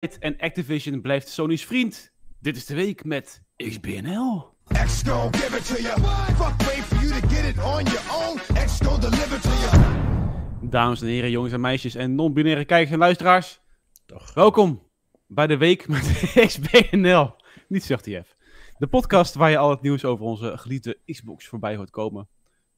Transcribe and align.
En 0.00 0.36
Activision 0.38 1.00
blijft 1.00 1.28
Sony's 1.28 1.64
vriend. 1.64 2.12
Dit 2.38 2.56
is 2.56 2.66
de 2.66 2.74
week 2.74 3.04
met 3.04 3.42
XBNL. 3.56 4.54
X 4.64 5.02
give 5.02 5.56
it 5.56 5.66
to 5.66 5.82
you. 5.82 6.00
Fuck 6.36 6.66
wait 6.66 6.84
for 6.84 7.06
you 7.06 7.20
to 7.20 7.28
get 7.28 7.44
it 7.44 7.58
on 7.58 7.84
your 7.84 8.00
own. 8.12 9.00
Deliver 9.00 9.40
to 9.40 9.48
you. 9.48 10.68
Dames 10.68 11.00
en 11.00 11.06
heren, 11.06 11.30
jongens 11.30 11.52
en 11.52 11.60
meisjes 11.60 11.94
en 11.94 12.14
non-binaire 12.14 12.64
kijkers 12.64 12.92
en 12.92 12.98
luisteraars. 12.98 13.60
Toch. 14.06 14.34
Welkom 14.34 14.82
bij 15.26 15.46
de 15.46 15.56
week 15.56 15.88
met 15.88 16.02
XBNL. 16.46 17.34
Niet 17.68 17.84
ZTF. 17.84 18.36
De 18.78 18.86
podcast 18.86 19.34
waar 19.34 19.50
je 19.50 19.58
al 19.58 19.70
het 19.70 19.82
nieuws 19.82 20.04
over 20.04 20.24
onze 20.24 20.58
geliefde 20.58 20.98
Xbox 21.06 21.46
voorbij 21.46 21.76
hoort 21.76 21.90
komen. 21.90 22.28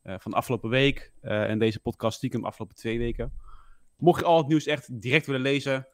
Eh, 0.03 0.15
van 0.19 0.31
de 0.31 0.37
afgelopen 0.37 0.71
week. 0.71 1.13
eh, 1.21 1.51
en 1.51 1.59
deze 1.59 1.81
podcast 1.81 2.17
stiekem 2.17 2.41
de 2.41 2.47
afgelopen 2.47 2.77
twee 2.77 2.99
weken. 2.99 3.33
Mocht 3.97 4.21
je 4.21 4.27
al 4.27 4.39
het 4.39 4.47
nieuws 4.47 4.67
echt 4.67 5.01
direct 5.01 5.27
willen 5.27 5.41
lezen, 5.41 5.87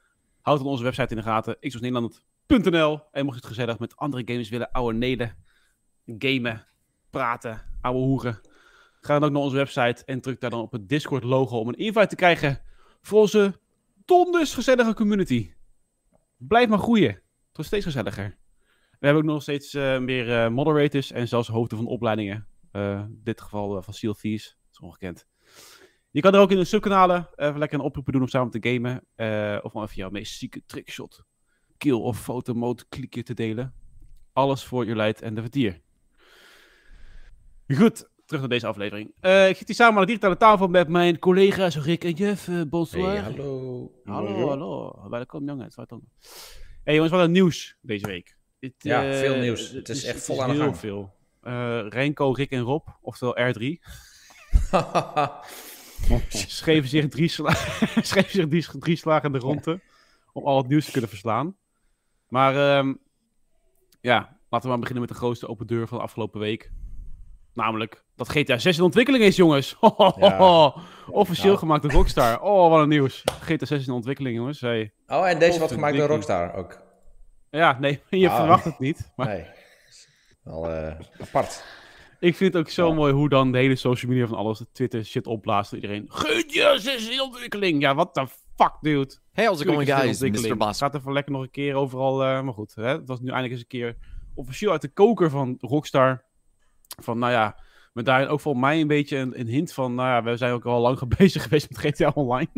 houd 0.48 0.58
dan 0.58 0.68
onze 0.68 0.84
website 0.84 1.10
in 1.10 1.16
de 1.16 1.22
gaten. 1.22 1.56
xboxnederland.nl 1.60 3.00
En 3.12 3.24
mocht 3.24 3.36
je 3.36 3.46
het 3.46 3.54
gezellig 3.54 3.78
met 3.78 3.96
andere 3.96 4.22
gamers 4.26 4.48
willen, 4.48 4.70
ouwe 4.70 4.92
neden, 4.92 5.36
gamen, 6.18 6.66
praten, 7.10 7.62
ouwe 7.80 8.00
hoeren. 8.00 8.40
Ga 9.00 9.18
dan 9.18 9.24
ook 9.28 9.34
naar 9.34 9.42
onze 9.42 9.56
website 9.56 10.04
en 10.04 10.20
druk 10.20 10.40
daar 10.40 10.50
dan 10.50 10.60
op 10.60 10.72
het 10.72 10.88
Discord 10.88 11.24
logo 11.24 11.58
om 11.58 11.68
een 11.68 11.78
invite 11.78 12.06
te 12.06 12.16
krijgen 12.16 12.60
voor 13.00 13.20
onze 13.20 13.60
donders 14.04 14.54
gezellige 14.54 14.94
community. 14.94 15.52
Blijf 16.36 16.68
maar 16.68 16.78
groeien. 16.78 17.10
Het 17.12 17.52
wordt 17.52 17.66
steeds 17.66 17.84
gezelliger. 17.84 18.36
We 18.98 19.06
hebben 19.06 19.22
ook 19.22 19.30
nog 19.30 19.42
steeds 19.42 19.74
eh, 19.74 19.98
meer 19.98 20.32
eh, 20.32 20.50
moderators 20.50 21.10
en 21.10 21.28
zelfs 21.28 21.48
hoofden 21.48 21.78
van 21.78 21.86
opleidingen. 21.86 22.46
Eh, 22.70 22.92
in 22.92 23.20
dit 23.24 23.40
geval 23.40 23.82
van 23.82 23.94
Seal 23.94 24.14
Thieves. 24.14 24.44
Dat 24.44 24.72
is 24.72 24.80
ongekend. 24.80 25.26
Je 26.18 26.24
kan 26.24 26.34
er 26.34 26.40
ook 26.40 26.50
in 26.50 26.56
de 26.56 26.64
subkanalen 26.64 27.28
even 27.36 27.58
lekker 27.58 27.78
een 27.78 27.84
oproepen 27.84 28.12
doen 28.12 28.22
om 28.22 28.28
samen 28.28 28.50
te 28.50 28.70
gamen. 28.72 29.04
eh, 29.14 29.58
of 29.62 29.74
om 29.74 29.82
even 29.82 29.94
jouw 29.94 30.10
meest 30.10 30.38
zieke 30.38 30.62
trickshot, 30.66 31.24
kill 31.76 31.92
of 31.92 32.20
fotomode 32.20 32.84
klikje 32.88 33.22
te 33.22 33.34
delen. 33.34 33.74
Alles 34.32 34.64
voor 34.64 34.86
Jolijt 34.86 35.22
en 35.22 35.34
de 35.34 35.40
Vertier. 35.40 35.80
Goed, 37.68 38.08
terug 38.24 38.40
naar 38.40 38.48
deze 38.48 38.66
aflevering. 38.66 39.12
Eh, 39.20 39.48
ik 39.48 39.56
zit 39.56 39.66
hier 39.66 39.76
samen 39.76 39.94
aan 39.94 40.00
de 40.00 40.06
digitale 40.06 40.36
tafel 40.36 40.68
met 40.68 40.88
mijn 40.88 41.18
collega's 41.18 41.76
Rick 41.76 42.04
en 42.04 42.12
Jeff. 42.12 42.48
Eh, 42.48 42.60
bonsoir. 42.68 43.10
Hey, 43.10 43.20
hallo. 43.20 43.92
Hallo, 44.04 44.48
hallo. 44.48 45.08
Welkom 45.10 45.46
jongens. 45.46 45.76
Hey 46.84 46.94
jongens, 46.94 47.12
wat 47.12 47.24
een 47.24 47.32
nieuws 47.32 47.76
deze 47.80 48.06
week. 48.06 48.36
Ja, 48.78 49.12
veel 49.12 49.36
nieuws. 49.36 49.70
Het 49.70 49.88
is 49.88 50.04
echt 50.04 50.24
vol 50.24 50.42
aan 50.42 50.48
de 50.48 50.54
heel 50.54 50.64
gang. 50.64 50.76
veel. 50.76 51.14
Eh 51.42 51.86
Renko, 51.88 52.32
Rick 52.32 52.50
en 52.50 52.60
Rob, 52.60 52.86
oftewel 53.00 53.52
R3, 53.52 53.78
schreven 56.28 56.88
zich 56.88 57.08
drie, 57.08 57.28
sla 57.28 57.54
schreven 58.10 58.30
zich 58.30 58.48
drie, 58.48 58.78
drie 58.80 58.96
slagen 58.96 59.26
in 59.26 59.32
de 59.32 59.38
ronde 59.46 59.80
om 60.32 60.44
al 60.44 60.56
het 60.56 60.68
nieuws 60.68 60.84
te 60.84 60.90
kunnen 60.90 61.10
verslaan. 61.10 61.56
Maar 62.28 62.76
ehm, 62.76 62.94
ja, 64.00 64.18
laten 64.48 64.62
we 64.62 64.68
maar 64.68 64.78
beginnen 64.78 65.00
met 65.04 65.08
de 65.12 65.18
grootste 65.18 65.48
open 65.48 65.66
deur 65.66 65.88
van 65.88 65.98
de 65.98 66.04
afgelopen 66.04 66.40
week. 66.40 66.70
Namelijk 67.54 68.04
dat 68.16 68.28
GTA 68.28 68.58
6 68.58 68.76
in 68.78 68.82
ontwikkeling 68.84 69.24
is, 69.24 69.36
jongens. 69.36 69.76
Ja. 70.16 70.74
Officieel 71.10 71.46
Nou. 71.46 71.58
gemaakt 71.58 71.82
door 71.82 71.90
Rockstar. 71.92 72.40
Oh, 72.40 72.70
wat 72.70 72.82
een 72.82 72.88
nieuws. 72.88 73.24
GTA 73.40 73.66
6 73.66 73.86
in 73.86 73.92
ontwikkeling, 73.92 74.36
jongens. 74.36 74.60
Hey. 74.60 74.92
oh, 75.06 75.28
en 75.28 75.38
deze 75.38 75.58
wordt 75.58 75.72
gemaakt 75.74 75.96
door. 75.96 76.06
Rockstar 76.08 76.54
ook. 76.54 76.82
Ja, 77.50 77.78
nee, 77.80 78.00
je 78.10 78.28
Ah. 78.28 78.36
verwacht 78.36 78.64
het 78.64 78.78
niet. 78.78 79.12
Maar 79.16 79.26
Nee. 79.26 79.46
Wel 80.42 80.70
eh, 80.70 80.94
apart. 81.20 81.64
Ik 82.18 82.36
vind 82.36 82.52
het 82.52 82.62
ook 82.62 82.68
zo 82.68 82.88
Ja. 82.88 82.94
mooi 82.94 83.12
hoe 83.12 83.28
dan 83.28 83.52
de 83.52 83.58
hele 83.58 83.76
social 83.76 84.10
media 84.10 84.26
van 84.26 84.36
alles, 84.38 84.64
Twitter 84.72 85.04
shit 85.04 85.26
opblaast. 85.26 85.72
Iedereen, 85.72 86.06
GTA 86.08 86.78
6 86.78 87.08
in 87.10 87.20
ontwikkeling. 87.22 87.80
Ja, 87.82 87.94
what 87.94 88.14
the 88.14 88.26
fuck, 88.56 88.72
dude. 88.80 89.14
Hey, 89.32 89.46
het 89.50 89.60
in 89.60 89.86
guys? 89.86 90.20
Mr. 90.20 90.56
Bas. 90.56 90.78
Gaat 90.78 90.94
even 90.94 91.12
lekker 91.12 91.32
nog 91.32 91.42
een 91.42 91.50
keer 91.50 91.74
overal. 91.74 92.24
eh, 92.24 92.42
maar 92.42 92.54
goed, 92.54 92.74
hè? 92.74 92.86
het 92.88 93.08
was 93.08 93.20
nu 93.20 93.26
eindelijk 93.26 93.52
eens 93.52 93.60
een 93.62 93.66
keer 93.66 93.96
officieel 94.34 94.72
uit 94.72 94.82
de 94.82 94.88
koker 94.92 95.30
van 95.30 95.56
Rockstar. 95.60 96.24
Van, 97.02 97.18
nou 97.18 97.32
ja, 97.32 97.56
met 97.92 98.04
daarin 98.04 98.28
ook 98.28 98.40
voor 98.40 98.56
mij 98.56 98.80
een 98.80 98.86
beetje 98.86 99.16
een, 99.16 99.40
een 99.40 99.46
hint 99.46 99.72
van, 99.72 99.94
nou 99.94 100.08
ja, 100.08 100.22
we 100.30 100.36
zijn 100.36 100.52
ook 100.52 100.64
al 100.66 100.80
lang 100.80 101.08
bezig 101.18 101.42
geweest 101.42 101.68
met 101.70 101.78
GTA 101.78 102.10
Online. 102.14 102.48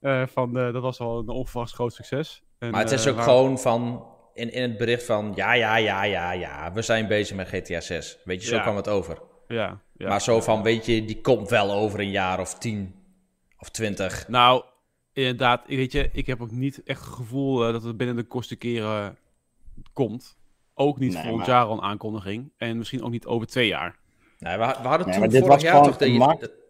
Eh, 0.00 0.26
van, 0.26 0.58
eh, 0.58 0.72
dat 0.72 0.82
was 0.82 1.00
al 1.00 1.18
een 1.18 1.28
onverwachts 1.28 1.72
groot 1.74 1.92
succes. 1.92 2.42
En, 2.58 2.70
Maar 2.70 2.80
het 2.80 2.90
is 2.90 3.06
ook 3.06 3.22
gewoon 3.22 3.58
van... 3.58 4.06
In, 4.34 4.52
in 4.52 4.62
het 4.62 4.76
bericht 4.76 5.04
van... 5.04 5.32
Ja, 5.34 5.52
ja, 5.52 5.76
ja, 5.76 6.02
ja, 6.04 6.32
ja. 6.32 6.72
We 6.72 6.82
zijn 6.82 7.06
bezig 7.08 7.36
met 7.36 7.48
GTA 7.48 7.80
6. 7.80 8.18
Weet 8.24 8.42
je, 8.42 8.48
zo 8.48 8.54
Ja. 8.54 8.62
kwam 8.62 8.76
het 8.76 8.88
over. 8.88 9.18
Ja, 9.48 9.80
ja. 9.96 10.08
maar 10.08 10.20
zo 10.22 10.40
van, 10.40 10.62
weet 10.62 10.86
je, 10.86 11.04
die 11.04 11.20
komt 11.20 11.48
wel 11.48 11.72
over 11.72 12.00
een 12.00 12.10
jaar 12.10 12.40
of 12.40 12.54
tien. 12.58 12.94
Of 13.58 13.68
twintig. 13.70 14.28
Nou, 14.28 14.64
inderdaad, 15.12 15.62
weet 15.66 15.92
je, 15.92 16.08
ik 16.12 16.26
heb 16.26 16.40
ook 16.42 16.50
niet 16.50 16.82
echt 16.82 17.00
het 17.04 17.14
gevoel 17.14 17.66
eh, 17.66 17.72
dat 17.72 17.82
het 17.82 17.96
binnen 17.96 18.16
de 18.16 18.22
kortste 18.24 18.56
keren 18.56 19.18
komt. 19.92 20.36
Ook 20.74 20.98
niet 20.98 21.12
Nee, 21.12 21.22
volgend 21.22 21.46
maar- 21.46 21.56
jaar 21.56 21.64
al 21.64 21.72
een 21.72 21.82
aankondiging. 21.82 22.52
En 22.56 22.78
misschien 22.78 23.02
ook 23.02 23.10
niet 23.10 23.26
over 23.26 23.46
twee 23.46 23.66
jaar. 23.66 23.96
Nee, 24.38 24.56
we, 24.58 24.64
we 24.66 24.88
hadden 24.88 24.98
Nee, 25.06 25.10
toen 25.10 25.18
maar 25.20 25.28
dit 25.30 25.40
vorig 25.40 25.54
was 25.54 25.62
jaar 25.62 25.82
toch... 25.82 25.96
De, 25.96 26.62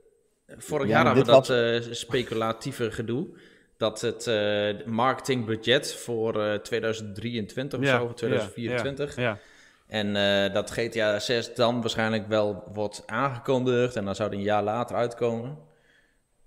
vorig 0.59 0.87
Ja, 0.89 0.93
jaar 0.93 1.07
hadden 1.07 1.25
we 1.25 1.31
dat 1.31 1.51
eh, 1.51 1.93
speculatieve 1.93 2.91
gedoe. 2.91 3.29
Dat 3.77 4.01
het 4.01 4.27
eh, 4.27 4.87
marketingbudget 4.87 5.95
voor 5.95 6.45
eh, 6.45 6.55
2023 6.55 7.79
of 7.79 7.85
Ja, 7.85 7.99
zo, 7.99 8.05
of 8.05 8.15
2024... 8.15 9.17
Ja, 9.17 9.23
ja. 9.23 9.39
En 9.87 10.17
eh, 10.17 10.53
dat 10.53 10.71
GTA 10.71 11.19
6 11.19 11.55
dan 11.55 11.81
waarschijnlijk 11.81 12.27
wel 12.27 12.71
wordt 12.73 13.03
aangekondigd 13.07 13.97
en 13.97 14.05
dan 14.05 14.15
zou 14.15 14.29
het 14.29 14.39
een 14.39 14.45
jaar 14.45 14.63
later 14.63 14.97
uitkomen. 14.97 15.59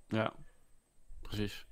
Ja, 0.07 0.33
precies. 1.21 1.65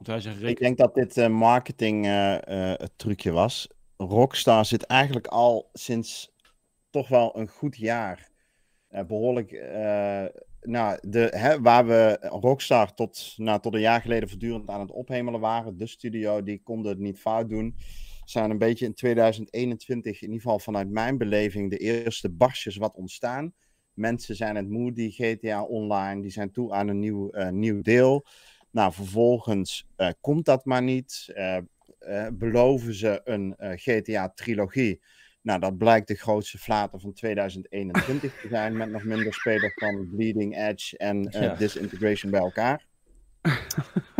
Want 0.00 0.06
hij 0.06 0.20
zegt, 0.20 0.42
Ik 0.42 0.58
denk 0.58 0.78
dat 0.78 0.94
dit 0.94 1.16
een 1.16 1.32
marketing 1.32 2.06
eh, 2.06 2.72
eh, 2.72 2.86
trucje 2.96 3.30
was. 3.30 3.68
Rockstar 3.96 4.64
zit 4.64 4.82
eigenlijk 4.82 5.26
al 5.26 5.70
sinds 5.72 6.32
toch 6.90 7.08
wel 7.08 7.38
een 7.38 7.48
goed 7.48 7.76
jaar 7.76 8.30
eh, 8.88 9.04
behoorlijk. 9.04 9.50
Nou, 10.62 10.98
de, 11.02 11.58
waar 11.62 11.86
we 11.86 12.18
Rockstar 12.20 12.94
tot, 12.94 13.34
nou, 13.36 13.60
tot 13.60 13.74
een 13.74 13.80
jaar 13.80 14.00
geleden 14.00 14.28
voortdurend 14.28 14.68
aan 14.68 14.80
het 14.80 14.90
ophemelen 14.90 15.40
waren. 15.40 15.76
De 15.76 15.86
studio, 15.86 16.42
die 16.42 16.62
konden 16.62 16.90
het 16.90 17.00
niet 17.00 17.18
fout 17.18 17.48
doen. 17.48 17.76
Zijn 18.24 18.50
een 18.50 18.58
beetje 18.58 18.86
in 18.86 18.94
2021, 18.94 20.16
in 20.16 20.26
ieder 20.28 20.40
geval 20.42 20.58
vanuit 20.58 20.90
mijn 20.90 21.18
beleving, 21.18 21.70
de 21.70 21.76
eerste 21.76 22.30
barstjes 22.30 22.76
wat 22.76 22.96
ontstaan. 22.96 23.52
Mensen 23.94 24.36
zijn 24.36 24.56
het 24.56 24.68
moe, 24.68 24.92
die 24.92 25.10
GTA 25.10 25.62
Online, 25.62 26.22
die 26.22 26.30
zijn 26.30 26.50
toe 26.50 26.72
aan 26.72 26.88
een 26.88 26.98
nieuw, 26.98 27.30
eh, 27.30 27.48
nieuw 27.48 27.82
deel. 27.82 28.26
Nou, 28.70 28.92
vervolgens 28.92 29.86
eh, 29.96 30.10
komt 30.20 30.44
dat 30.44 30.64
maar 30.64 30.82
niet. 30.82 31.32
Eh, 31.34 31.58
beloven 32.32 32.94
ze 32.94 33.20
een 33.24 33.54
GTA-trilogie. 33.58 35.00
Nou, 35.42 35.60
dat 35.60 35.78
blijkt 35.78 36.08
de 36.08 36.14
grootste 36.14 36.58
flater 36.58 37.00
van 37.00 37.12
2021 37.12 38.40
te 38.40 38.48
zijn. 38.48 38.76
Met 38.76 38.90
nog 38.90 39.04
minder 39.04 39.34
spelers 39.34 39.74
van 39.74 40.08
Bleeding 40.10 40.56
Edge 40.56 40.98
en 40.98 41.26
eh, 41.26 41.42
Ja. 41.42 41.54
Disintegration 41.54 42.30
bij 42.30 42.40
elkaar. 42.40 42.86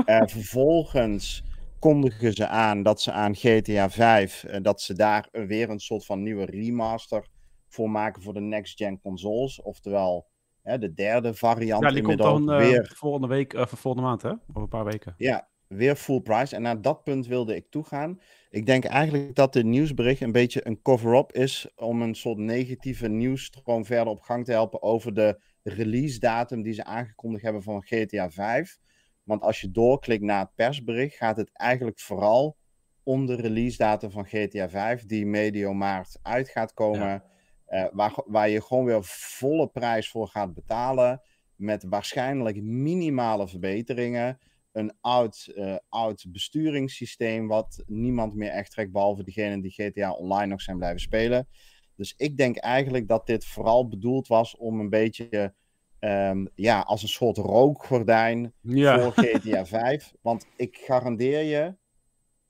Eh, 0.04 0.22
vervolgens 0.26 1.44
kondigen 1.78 2.32
ze 2.32 2.47
aan 2.47 2.82
dat 2.82 3.00
ze 3.00 3.12
aan 3.12 3.34
GTA 3.34 3.91
5, 3.91 4.44
eh, 4.44 4.62
dat 4.62 4.80
ze 4.80 4.94
daar 4.94 5.28
weer 5.32 5.70
een 5.70 5.80
soort 5.80 6.04
van 6.04 6.22
nieuwe 6.22 6.44
remaster 6.44 7.26
voor 7.69 7.91
maken 7.91 8.22
voor 8.22 8.34
de 8.34 8.41
next-gen 8.41 9.00
consoles. 9.00 9.62
Oftewel, 9.62 10.26
hè, 10.62 10.78
de 10.78 10.94
derde 10.94 11.34
variant 11.34 11.82
ja, 11.82 11.91
die 11.91 12.03
komt 12.03 12.19
dan 12.19 12.47
weer 12.47 12.92
volgende 12.97 13.26
week, 13.26 13.53
of 13.53 13.70
volgende 13.70 14.06
maand, 14.06 14.22
hè? 14.22 14.30
Over 14.30 14.62
een 14.62 14.69
paar 14.69 14.84
weken. 14.84 15.14
ja, 15.16 15.48
weer 15.66 15.97
full 15.97 16.20
price. 16.20 16.56
En 16.56 16.62
naar 16.62 16.80
dat 16.80 17.04
punt 17.04 17.26
wilde 17.26 17.56
ik 17.56 17.66
toegaan. 17.70 18.20
Ik 18.50 18.66
denk 18.66 18.84
eigenlijk 18.84 19.34
dat 19.34 19.52
dit 19.52 19.64
nieuwsbericht 19.64 20.20
een 20.20 20.32
beetje 20.32 20.66
een 20.66 20.82
cover-up 20.82 21.32
is 21.32 21.68
om 21.76 22.02
een 22.02 22.14
soort 22.14 22.38
negatieve 22.38 23.08
nieuwsstroom 23.08 23.84
verder 23.84 24.06
op 24.06 24.20
gang 24.20 24.44
te 24.44 24.52
helpen 24.52 24.82
over 24.82 25.14
de 25.14 25.40
release 25.62 26.18
datum 26.18 26.62
die 26.62 26.72
ze 26.72 26.84
aangekondigd 26.84 27.42
hebben 27.42 27.62
van 27.62 27.82
GTA 27.82 28.30
5. 28.30 28.78
Want 29.22 29.42
als 29.42 29.60
je 29.60 29.70
doorklikt 29.70 30.22
naar 30.22 30.40
het 30.40 30.54
persbericht, 30.54 31.16
gaat 31.16 31.36
het 31.36 31.50
eigenlijk 31.52 32.00
vooral 32.00 32.56
om 33.02 33.26
de 33.26 33.34
release 33.34 33.76
datum 33.76 34.10
van 34.10 34.24
GTA 34.24 34.68
5, 34.68 35.06
die 35.06 35.26
medio 35.26 35.74
maart 35.74 36.18
uit 36.22 36.48
gaat 36.48 36.74
komen. 36.74 37.22
eh, 37.66 37.86
waar, 37.92 38.22
waar 38.26 38.48
je 38.48 38.62
gewoon 38.62 38.84
weer 38.84 39.04
volle 39.04 39.68
prijs 39.68 40.10
voor 40.10 40.28
gaat 40.28 40.54
betalen. 40.54 41.20
Met 41.56 41.84
waarschijnlijk 41.88 42.62
minimale 42.62 43.48
verbeteringen 43.48 44.38
een 44.72 44.92
oud, 45.00 45.52
eh, 45.54 45.76
oud 45.88 46.24
besturingssysteem 46.28 47.46
wat 47.46 47.82
niemand 47.86 48.34
meer 48.34 48.50
echt 48.50 48.70
trekt, 48.70 48.92
behalve 48.92 49.24
diegenen 49.24 49.60
die 49.60 49.70
GTA 49.70 50.10
Online 50.10 50.46
nog 50.46 50.60
zijn 50.60 50.78
blijven 50.78 51.00
spelen. 51.00 51.48
Dus 51.96 52.14
ik 52.16 52.36
denk 52.36 52.56
eigenlijk 52.56 53.08
dat 53.08 53.26
dit 53.26 53.44
vooral 53.44 53.88
bedoeld 53.88 54.26
was 54.26 54.56
om 54.56 54.80
een 54.80 54.90
beetje 54.90 55.54
ehm, 55.98 56.46
ja, 56.54 56.80
als 56.80 57.02
een 57.02 57.08
soort 57.08 57.36
rookgordijn 57.36 58.52
Ja, 58.60 59.00
voor 59.00 59.12
GTA 59.24 59.66
5. 59.66 60.12
Want 60.22 60.46
ik 60.56 60.76
garandeer 60.76 61.42
je, 61.42 61.76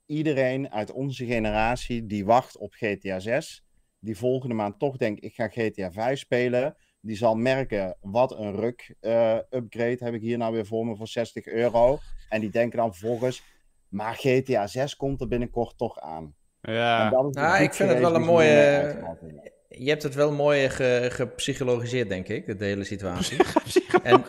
iedereen 0.07 0.71
uit 0.71 0.93
onze 0.93 1.27
generatie 1.27 2.07
die 2.07 2.25
wacht 2.25 2.57
op 2.57 2.73
GTA 2.73 3.19
6, 3.19 3.65
die 3.99 4.17
volgende 4.17 4.55
maand 4.55 4.79
toch 4.79 4.97
denkt, 4.97 5.25
ik 5.25 5.35
ga 5.35 5.49
GTA 5.49 5.93
5 5.93 6.19
spelen, 6.19 6.77
die 7.01 7.17
zal 7.17 7.35
merken, 7.35 7.97
wat 8.01 8.39
een 8.39 8.57
ruk 8.57 8.95
eh, 9.01 9.37
upgrade 9.51 9.97
heb 10.01 10.15
ik 10.15 10.21
hier 10.21 10.39
nou 10.39 10.53
weer 10.53 10.67
voor 10.67 10.87
me 10.87 10.97
voor 10.97 11.09
60 11.09 11.47
euro. 11.47 11.99
En 12.29 12.41
die 12.41 12.51
denken 12.51 12.79
dan 12.79 12.91
vervolgens, 12.95 13.43
Maar 13.89 14.15
GTA 14.15 14.67
6 14.67 14.97
komt 14.97 15.21
er 15.21 15.29
binnenkort 15.29 15.79
toch 15.79 16.01
aan. 16.01 16.35
Ja, 16.61 17.09
goed 17.11 17.37
ik 17.61 17.75
vind 17.75 17.91
het 17.91 17.99
wel 17.99 18.15
een 18.15 18.23
mooie- 18.23 18.81
uitmaken. 18.83 19.51
Je 19.69 19.89
hebt 19.89 20.03
het 20.03 20.15
wel 20.15 20.33
mooi 20.33 20.69
ge, 20.69 21.07
gepsychologiseerd, 21.13 22.09
denk 22.09 22.29
ik, 22.29 22.59
de 22.59 22.65
hele 22.65 22.85
situatie. 22.85 23.39
en 24.03 24.25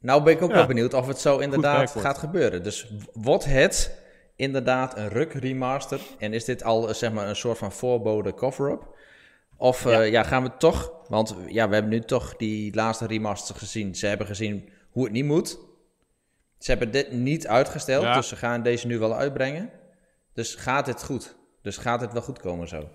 nou 0.00 0.22
ben 0.22 0.32
ik 0.32 0.42
ook 0.42 0.50
Ja. 0.50 0.56
wel 0.56 0.66
benieuwd 0.66 0.94
of 0.94 1.06
het 1.06 1.18
zo 1.18 1.38
inderdaad 1.38 1.90
gaat 1.90 2.18
gebeuren. 2.18 2.62
Dus 2.62 2.92
wordt 3.12 3.44
het 3.44 3.98
inderdaad 4.36 4.96
een 4.96 5.08
ruk 5.08 5.32
remaster? 5.32 6.00
En 6.18 6.32
is 6.32 6.44
dit 6.44 6.62
al 6.64 6.88
eh, 6.88 6.94
zeg 6.94 7.12
maar 7.12 7.28
een 7.28 7.36
soort 7.36 7.58
van 7.58 7.72
voorbode 7.72 8.34
cover-up? 8.34 8.93
Of 9.56 9.86
eh, 9.86 10.10
ja. 10.10 10.22
gaan 10.22 10.42
we 10.42 10.56
toch, 10.58 10.92
want 11.08 11.34
ja, 11.46 11.68
we 11.68 11.74
hebben 11.74 11.92
nu 11.92 12.00
toch 12.00 12.36
die 12.36 12.74
laatste 12.74 13.06
remaster 13.06 13.54
gezien. 13.54 13.94
Ze 13.94 14.06
hebben 14.06 14.26
gezien 14.26 14.68
hoe 14.90 15.04
het 15.04 15.12
niet 15.12 15.24
moet. 15.24 15.58
Ze 16.58 16.70
hebben 16.70 16.90
dit 16.90 17.12
niet 17.12 17.46
uitgesteld, 17.46 18.02
Ja. 18.02 18.14
dus 18.14 18.28
ze 18.28 18.36
gaan 18.36 18.62
deze 18.62 18.86
nu 18.86 18.98
wel 18.98 19.14
uitbrengen. 19.14 19.70
Dus 20.32 20.54
gaat 20.54 20.86
het 20.86 21.04
goed? 21.04 21.36
Dus 21.62 21.76
gaat 21.76 22.00
het 22.00 22.12
wel 22.12 22.22
goed 22.22 22.38
komen 22.38 22.68
zo? 22.68 22.88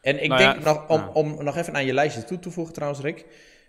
En 0.00 0.22
ik 0.22 0.28
Nou 0.28 0.40
denk 0.42 0.64
ja, 0.64 0.72
nog, 0.72 0.88
om, 0.88 1.08
om 1.12 1.44
nog 1.44 1.56
even 1.56 1.74
aan 1.74 1.86
je 1.86 1.92
lijstje 1.94 2.24
toe 2.24 2.38
te 2.38 2.50
voegen 2.50 2.74
trouwens, 2.74 3.00
Rick. 3.02 3.26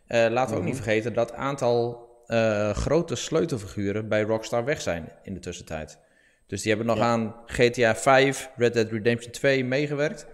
eh, 0.07 0.25
laten 0.29 0.53
we 0.53 0.59
ook 0.59 0.65
niet 0.67 0.75
vergeten 0.75 1.13
dat 1.13 1.33
aantal 1.33 2.05
eh, 2.27 2.69
grote 2.69 3.15
sleutelfiguren 3.15 4.07
bij 4.07 4.21
Rockstar 4.21 4.65
weg 4.65 4.81
zijn 4.81 5.11
in 5.23 5.33
de 5.33 5.39
tussentijd. 5.39 5.99
Dus 6.47 6.61
die 6.61 6.69
hebben 6.75 6.87
nog 6.95 6.97
Ja. 6.97 7.03
aan 7.11 7.35
GTA 7.45 7.95
5, 7.95 8.49
Red 8.55 8.73
Dead 8.73 8.91
Redemption 8.91 9.31
2 9.31 9.65
meegewerkt. 9.65 10.27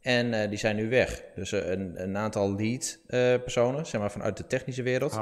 En 0.00 0.34
eh, 0.42 0.48
die 0.48 0.58
zijn 0.58 0.76
nu 0.76 0.88
weg. 0.88 1.22
Dus 1.34 1.52
eh, 1.52 1.70
een, 1.70 2.02
een 2.02 2.16
aantal 2.16 2.54
lead 2.54 2.98
eh, 3.06 3.18
personen, 3.18 3.86
zeg 3.86 4.00
maar 4.00 4.10
vanuit 4.10 4.36
de 4.36 4.46
technische 4.46 4.82
wereld. 4.82 5.20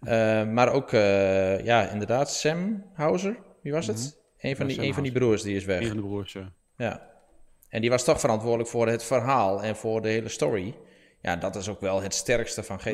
Eh, 0.00 0.44
maar 0.48 0.72
ook, 0.72 0.92
eh, 0.92 1.64
ja, 1.64 1.88
inderdaad, 1.88 2.30
Sam 2.32 2.84
Houser. 2.94 3.36
Wie 3.62 3.72
was 3.72 3.86
het? 3.86 4.18
Een, 4.38 4.56
van 4.56 4.68
Ja, 4.68 4.74
die, 4.76 4.86
een 4.86 4.94
van 4.94 5.02
die 5.02 5.12
broers 5.12 5.42
die 5.42 5.56
is 5.56 5.64
weg. 5.64 5.80
Een 5.80 5.86
van 5.86 5.96
de 5.96 6.02
broers. 6.02 6.32
ja. 6.32 6.52
Ja. 6.76 7.06
En 7.68 7.80
die 7.80 7.90
was 7.90 8.04
toch 8.04 8.20
verantwoordelijk 8.20 8.68
voor 8.68 8.88
het 8.88 9.04
verhaal 9.04 9.62
en 9.62 9.76
voor 9.76 10.02
de 10.02 10.08
hele 10.08 10.28
story. 10.28 10.74
Ja, 11.20 11.36
dat 11.36 11.56
is 11.56 11.68
ook 11.68 11.80
wel 11.80 12.02
het 12.02 12.14
sterkste 12.14 12.62
van 12.62 12.80
GTA. 12.80 12.90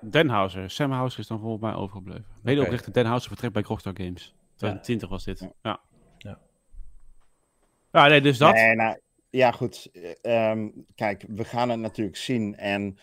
Nee, 0.00 0.10
Den 0.10 0.28
Houser. 0.28 0.70
Sam 0.70 0.90
Houser 0.90 1.20
is 1.20 1.26
dan 1.26 1.40
volgens 1.40 1.62
mij 1.62 1.74
overgebleven. 1.74 2.24
Medeoprichter 2.42 2.92
Den 2.92 3.06
Houser 3.06 3.28
vertrekt 3.28 3.52
bij 3.52 3.62
Rockstar 3.62 3.92
Games. 3.96 4.34
2020 4.56 5.08
was 5.08 5.24
dit. 5.24 5.40
Ja. 5.40 5.50
Ja. 5.62 5.80
Ja. 6.18 6.38
Ja, 7.92 8.06
nee, 8.08 8.20
dus 8.20 8.38
dat. 8.38 8.54
Nee, 8.54 8.74
nou, 8.74 8.98
ja, 9.30 9.50
goed. 9.50 9.90
Eh, 9.92 10.50
ehm, 10.50 10.68
kijk, 10.94 11.24
we 11.28 11.44
gaan 11.44 11.70
het 11.70 11.80
natuurlijk 11.80 12.16
zien. 12.16 12.56
En 12.56 12.98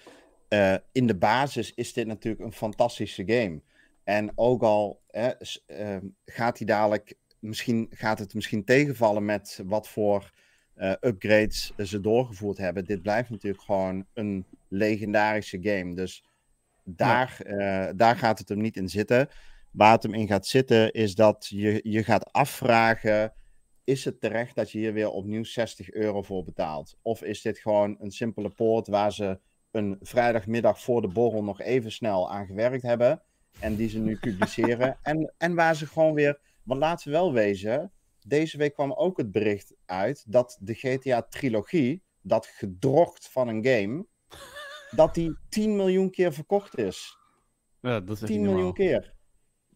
eh, 0.48 0.76
in 0.92 1.08
de 1.08 1.16
basis 1.16 1.74
is 1.74 1.94
dit 1.94 2.08
natuurlijk 2.08 2.44
een 2.44 2.54
fantastische 2.54 3.24
game. 3.26 3.62
En 4.04 4.32
ook 4.36 4.62
al 4.62 5.02
hè, 5.08 5.32
ehm, 5.66 6.06
gaat 6.26 6.58
hij 6.58 6.68
dadelijk, 6.68 7.16
misschien 7.40 7.88
gaat 7.90 8.20
het 8.20 8.34
misschien 8.34 8.64
tegenvallen 8.64 9.26
met 9.26 9.62
wat 9.66 9.88
voor 9.88 10.32
eh, 10.74 10.94
upgrades 11.02 11.74
ze 11.78 12.00
doorgevoerd 12.00 12.58
hebben. 12.58 12.86
Dit 12.86 13.02
blijft 13.02 13.30
natuurlijk 13.30 13.64
gewoon 13.64 14.06
een 14.14 14.46
legendarische 14.68 15.60
game. 15.62 15.96
Dus 15.96 16.24
daar, 16.84 17.38
eh, 17.42 17.90
daar 17.96 18.16
gaat 18.16 18.40
het 18.40 18.50
hem 18.50 18.62
niet 18.62 18.78
in 18.78 18.90
zitten. 18.90 19.30
Waar 19.72 19.92
het 19.92 20.04
hem 20.04 20.14
in 20.14 20.28
gaat 20.28 20.48
zitten, 20.48 20.92
is 20.92 21.16
dat 21.16 21.48
je 21.50 21.80
je 21.84 22.04
gaat 22.04 22.32
afvragen 22.34 23.34
is 23.84 24.06
het 24.06 24.22
terecht 24.22 24.56
dat 24.56 24.72
je 24.72 24.78
hier 24.78 24.94
weer 24.94 25.10
opnieuw 25.10 25.44
60 25.44 25.92
euro 25.92 26.22
voor 26.22 26.44
betaalt? 26.44 26.98
Of 27.02 27.24
is 27.24 27.42
dit 27.42 27.60
gewoon 27.60 27.96
een 28.00 28.12
simpele 28.12 28.50
poort 28.50 28.88
waar 28.88 29.14
ze 29.14 29.40
een 29.72 29.98
vrijdagmiddag 30.02 30.82
voor 30.82 31.02
de 31.02 31.08
borrel 31.08 31.44
nog 31.44 31.62
even 31.62 31.92
snel 31.92 32.32
aan 32.32 32.46
gewerkt 32.46 32.84
hebben 32.84 33.22
en 33.60 33.76
die 33.76 33.90
ze 33.90 34.00
nu 34.00 34.18
publiceren? 34.30 34.98
en, 35.02 35.34
en 35.38 35.56
waar 35.56 35.76
ze 35.76 35.88
gewoon 35.88 36.14
weer, 36.14 36.40
want 36.64 36.80
laten 36.80 37.06
we 37.06 37.12
wel 37.12 37.34
wezen, 37.34 37.92
deze 38.26 38.58
week 38.58 38.74
kwam 38.74 38.94
ook 38.94 39.18
het 39.18 39.32
bericht 39.32 39.74
uit 39.86 40.24
dat 40.28 40.58
de 40.62 40.74
GTA-trilogie, 40.74 42.04
dat 42.22 42.46
gedrocht 42.46 43.30
van 43.30 43.48
een 43.48 43.66
game, 43.66 44.06
dat 44.96 45.14
die 45.14 45.38
10 45.50 45.76
miljoen 45.76 46.10
keer 46.10 46.34
verkocht 46.34 46.78
is. 46.78 47.18
Ja, 47.80 48.00
dat 48.00 48.16
is 48.16 48.22
echt 48.22 48.32
10 48.32 48.42
niet 48.42 48.52
miljoen 48.52 48.74
keer. 48.74 49.13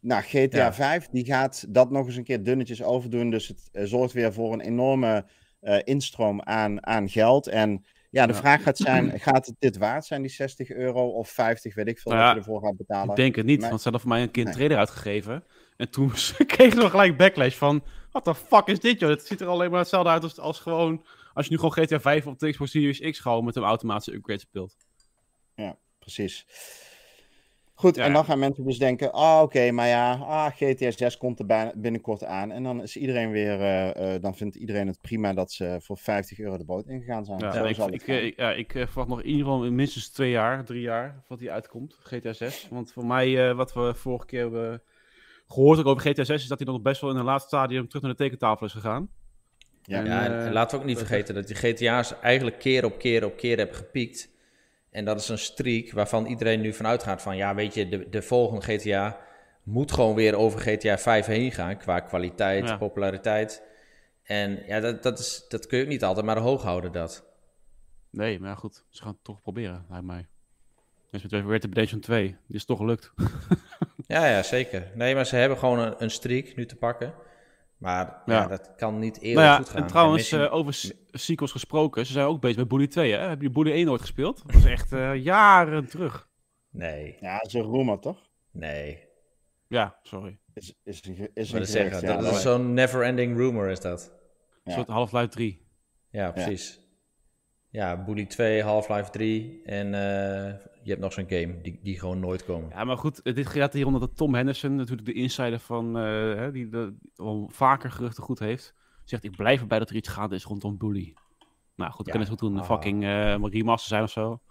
Nou, 0.02 0.22
GTA 0.22 0.58
Ja. 0.58 0.74
5 0.74 1.08
die 1.12 1.26
gaat 1.26 1.66
dat 1.70 1.92
nog 1.92 2.06
eens 2.06 2.16
een 2.16 2.24
keer 2.24 2.44
dunnetjes 2.44 2.84
overdoen. 2.84 3.30
Dus 3.30 3.48
het 3.48 3.70
eh, 3.72 3.84
zorgt 3.86 4.14
weer 4.14 4.34
voor 4.34 4.54
een 4.54 4.62
enorme 4.62 5.26
eh, 5.60 5.80
instroom 5.84 6.42
aan, 6.42 6.86
aan 6.86 7.10
geld. 7.10 7.48
En 7.48 7.86
ja, 8.10 8.26
de 8.28 8.34
Ja. 8.34 8.40
vraag 8.40 8.64
gaat 8.64 8.78
zijn: 8.78 9.20
gaat 9.20 9.46
het 9.46 9.56
dit 9.60 9.78
waard 9.78 10.06
zijn, 10.06 10.22
die 10.22 10.32
60 10.32 10.70
euro 10.72 11.08
of 11.08 11.30
50, 11.30 11.76
weet 11.76 11.88
ik 11.88 12.00
veel, 12.00 12.12
Nou 12.12 12.24
dat 12.24 12.34
ja, 12.34 12.40
je 12.42 12.46
ervoor 12.48 12.68
gaat 12.68 12.78
betalen? 12.78 13.10
Ik 13.10 13.16
denk 13.16 13.36
het 13.36 13.46
niet, 13.46 13.60
Maar- 13.60 13.70
want 13.70 13.82
ze 13.82 13.90
hadden 13.90 14.02
voor 14.08 14.12
mij 14.16 14.22
een 14.22 14.32
keer 14.32 14.42
een 14.42 14.48
Nee. 14.48 14.58
trailer 14.58 14.78
uitgegeven. 14.78 15.44
En 15.78 15.90
toen 15.90 16.12
kregen 16.56 16.78
we 16.80 16.90
gelijk 16.90 17.18
backlash 17.18 17.56
van... 17.56 17.84
What 18.12 18.24
the 18.24 18.36
fuck 18.36 18.68
is 18.68 18.80
dit, 18.80 19.00
joh? 19.00 19.10
Het 19.10 19.26
ziet 19.26 19.42
er 19.42 19.48
alleen 19.48 19.70
maar 19.72 19.80
hetzelfde 19.80 20.10
uit 20.10 20.24
als, 20.24 20.40
als 20.40 20.60
gewoon... 20.60 21.06
Als 21.34 21.46
je 21.46 21.52
nu 21.52 21.58
gewoon 21.58 21.72
GTA 21.86 22.00
5 22.00 22.28
op 22.28 22.40
de 22.40 22.50
Xbox 22.52 22.72
Series 22.72 23.00
X 23.00 23.20
gewoon 23.20 23.46
met 23.46 23.56
een 23.56 23.64
automatische 23.64 24.14
upgrade 24.14 24.40
speelt. 24.40 24.76
Precies. 26.00 26.46
Goed, 27.79 27.95
Ja, 27.95 28.03
en 28.03 28.13
dan 28.13 28.25
gaan 28.25 28.39
mensen 28.39 28.63
dus 28.63 28.77
denken: 28.77 29.12
ah, 29.12 29.41
oké, 29.41 29.71
maar 29.71 29.88
ja, 29.88 30.13
ah, 30.13 30.51
GTA 30.56 30.91
6 30.91 31.18
komt 31.18 31.39
er 31.39 31.45
bijna- 31.45 31.71
binnenkort 31.75 32.24
aan. 32.24 32.51
En 32.51 32.63
dan 32.63 32.81
is 32.81 32.97
iedereen 32.97 33.31
weer, 33.31 33.59
eh, 33.59 34.15
eh, 34.15 34.21
dan 34.21 34.35
vindt 34.35 34.56
iedereen 34.56 34.88
het 34.88 35.01
prima 35.01 35.33
dat 35.33 35.51
ze 35.51 35.77
voor 35.81 35.97
50 35.97 36.39
euro 36.39 36.57
de 36.57 36.65
boot 36.65 36.88
ingegaan 36.88 37.25
zijn. 37.25 37.39
Ja, 37.39 37.65
ik, 37.65 37.77
ik, 37.77 38.07
eh, 38.07 38.25
ik, 38.25 38.38
ja, 38.38 38.51
ik 38.51 38.71
verwacht 38.71 39.07
nog 39.07 39.21
in 39.21 39.27
ieder 39.29 39.44
geval 39.44 39.71
minstens 39.71 40.09
twee 40.09 40.31
jaar, 40.31 40.65
drie 40.65 40.81
jaar, 40.81 41.15
voordat 41.19 41.39
die 41.39 41.51
uitkomt, 41.51 41.97
GTA 42.03 42.33
6. 42.33 42.68
Want 42.69 42.91
voor 42.91 43.06
mij, 43.06 43.50
eh, 43.50 43.56
wat 43.56 43.74
we 43.74 43.94
vorige 43.95 44.25
keer 44.25 44.41
hebben 44.41 44.81
gehoord 45.47 45.79
ook 45.79 45.85
over 45.85 46.01
GTA 46.12 46.24
6, 46.24 46.41
is 46.41 46.47
dat 46.47 46.59
hij 46.59 46.68
nog 46.68 46.81
best 46.81 47.01
wel 47.01 47.09
in 47.09 47.15
een 47.18 47.24
laatste 47.24 47.47
stadium 47.56 47.88
terug 47.88 48.01
naar 48.01 48.12
de 48.12 48.18
tekentafel 48.18 48.65
is 48.65 48.74
gegaan. 48.74 49.09
Ja. 49.83 50.00
En, 50.00 50.06
Ja, 50.06 50.25
en 50.45 50.53
laten 50.53 50.77
we 50.77 50.83
ook 50.83 50.89
niet 50.89 50.97
vergeten 50.97 51.35
dat 51.35 51.47
die 51.47 51.56
GTA's 51.56 52.19
eigenlijk 52.19 52.59
keer 52.59 52.85
op 52.85 52.97
keer 52.97 53.25
op 53.25 53.38
keer 53.38 53.57
hebben 53.57 53.75
gepiekt. 53.75 54.35
En 54.98 55.06
dat 55.06 55.20
is 55.20 55.30
een 55.30 55.38
streak 55.38 55.92
waarvan 55.92 56.26
iedereen 56.26 56.62
nu 56.62 56.74
vanuit 56.74 57.04
gaat 57.04 57.22
van... 57.22 57.38
ja, 57.38 57.56
weet 57.56 57.74
je, 57.74 57.90
de, 57.90 58.10
de 58.10 58.22
volgende 58.22 58.62
GTA 58.62 59.18
moet 59.64 59.92
gewoon 59.92 60.16
weer 60.16 60.36
over 60.36 60.60
GTA 60.60 60.98
5 60.98 61.26
heen 61.26 61.52
gaan... 61.52 61.78
qua 61.78 62.00
kwaliteit, 62.00 62.68
Ja. 62.68 62.78
populariteit. 62.78 63.64
En 64.24 64.64
ja, 64.68 64.80
dat, 64.80 65.04
dat, 65.04 65.20
is, 65.20 65.46
dat 65.48 65.68
kun 65.68 65.78
je 65.78 65.84
ook 65.84 65.90
niet 65.90 66.04
altijd 66.04 66.26
maar 66.26 66.38
hoog 66.38 66.64
houden, 66.64 66.92
dat. 66.92 67.26
Nee, 68.10 68.40
maar 68.40 68.58
goed, 68.58 68.86
ze 68.90 69.02
gaan 69.02 69.12
het 69.12 69.24
toch 69.24 69.42
proberen, 69.42 69.86
lijkt 69.90 70.06
mij. 70.06 70.28
Dus 71.12 71.22
met 71.22 71.32
Red 71.32 71.44
Dead 71.44 71.64
Redemption 71.64 72.00
2, 72.00 72.24
die 72.48 72.56
is 72.56 72.66
toch 72.66 72.78
gelukt. 72.78 73.12
Ja, 74.08 74.26
ja, 74.28 74.44
zeker. 74.44 74.92
Nee, 74.96 75.16
maar 75.16 75.26
ze 75.26 75.36
hebben 75.36 75.58
gewoon 75.58 75.80
een, 75.80 75.94
een 75.98 76.10
streak 76.12 76.56
nu 76.56 76.66
te 76.66 76.76
pakken. 76.76 77.14
Maar 77.77 78.21
ja, 78.25 78.33
Ja. 78.33 78.47
dat 78.47 78.75
kan 78.75 79.00
niet 79.00 79.19
eerder 79.21 79.44
nou 79.44 79.53
ja, 79.56 79.57
goed 79.57 79.69
gaan. 79.69 79.81
en 79.81 79.88
trouwens, 79.88 80.18
misschien- 80.18 80.41
eh, 80.41 80.53
over 80.53 80.94
sequels 81.12 81.51
gesproken, 81.51 82.05
ze 82.05 82.12
zijn 82.12 82.25
ook 82.25 82.41
bezig 82.41 82.57
met 82.57 82.67
Bully 82.67 82.88
2, 82.88 83.12
hè? 83.13 83.27
Heb 83.27 83.41
je 83.41 83.50
Bully 83.50 83.72
1 83.72 83.86
nooit 83.86 84.01
gespeeld? 84.01 84.43
Dat 84.46 84.53
was 84.53 84.65
echt 84.65 84.91
eh, 84.91 85.15
jaren 85.15 85.86
terug. 85.89 86.29
Nee, 86.69 87.17
Ja, 87.19 87.38
dat 87.38 87.48
is 87.48 87.53
een 87.53 87.72
rumor, 87.72 88.00
toch? 88.00 88.29
nee. 88.51 89.05
Ja, 89.67 90.00
sorry. 90.01 90.39
Is, 90.53 90.74
is, 90.84 91.05
een- 91.05 91.29
is 91.34 91.51
een 91.51 91.65
zeggen, 91.65 92.07
ja. 92.07 92.17
dat 92.22 92.31
is 92.34 92.41
zo'n 92.41 92.74
never-ending 92.74 93.38
rumor, 93.38 93.67
is 93.69 93.79
dat. 93.79 94.13
Een 94.63 94.72
Ja. 94.72 94.77
soort 94.77 94.88
Half-Life 94.88 95.27
3. 95.27 95.67
Ja, 96.10 96.31
precies. 96.31 96.81
Ja, 97.69 98.03
Bully 98.03 98.25
2, 98.25 98.63
Half-Life 98.63 99.10
3 99.10 99.62
en 99.65 99.93
eh, 99.93 100.53
je 100.88 100.94
hebt 100.94 101.03
nog 101.06 101.13
zo'n 101.13 101.29
game 101.29 101.62
die, 101.62 101.79
die 101.84 102.00
gewoon 102.00 102.20
nooit 102.20 102.46
komen. 102.46 102.70
Ja, 102.70 102.84
maar 102.84 102.98
goed, 102.98 103.24
dit 103.24 103.48
gaat 103.48 103.74
hier 103.74 103.86
omdat 103.86 104.15
Tom 104.17 104.34
Henderson, 104.36 104.75
natuurlijk 104.75 105.08
de 105.08 105.13
insider 105.13 105.60
van, 105.60 105.98
eh, 105.98 106.51
die 106.51 106.70
de, 106.70 106.96
al 107.15 107.50
vaker 107.53 107.91
geruchten 107.91 108.24
goed 108.24 108.39
heeft, 108.39 108.74
zegt 109.03 109.24
ik 109.24 109.36
blijf 109.36 109.62
erbij 109.62 109.79
dat 109.79 109.89
er 109.89 109.96
iets 109.96 110.10
gaande 110.10 110.36
is 110.36 110.44
rondom 110.44 110.77
Bully. 110.77 111.13
Nou 111.75 111.91
goed, 111.91 112.06
Ja. 112.06 112.12
kan 112.12 112.22
het 112.22 112.29
goed 112.29 112.39
doen 112.39 112.53
een 112.53 112.60
Ah. 112.60 112.65
fucking 112.65 113.03
eh 113.03 113.36
remaster 113.41 113.88
zijn 113.89 114.03
of 114.03 114.12
zo. 114.12 114.41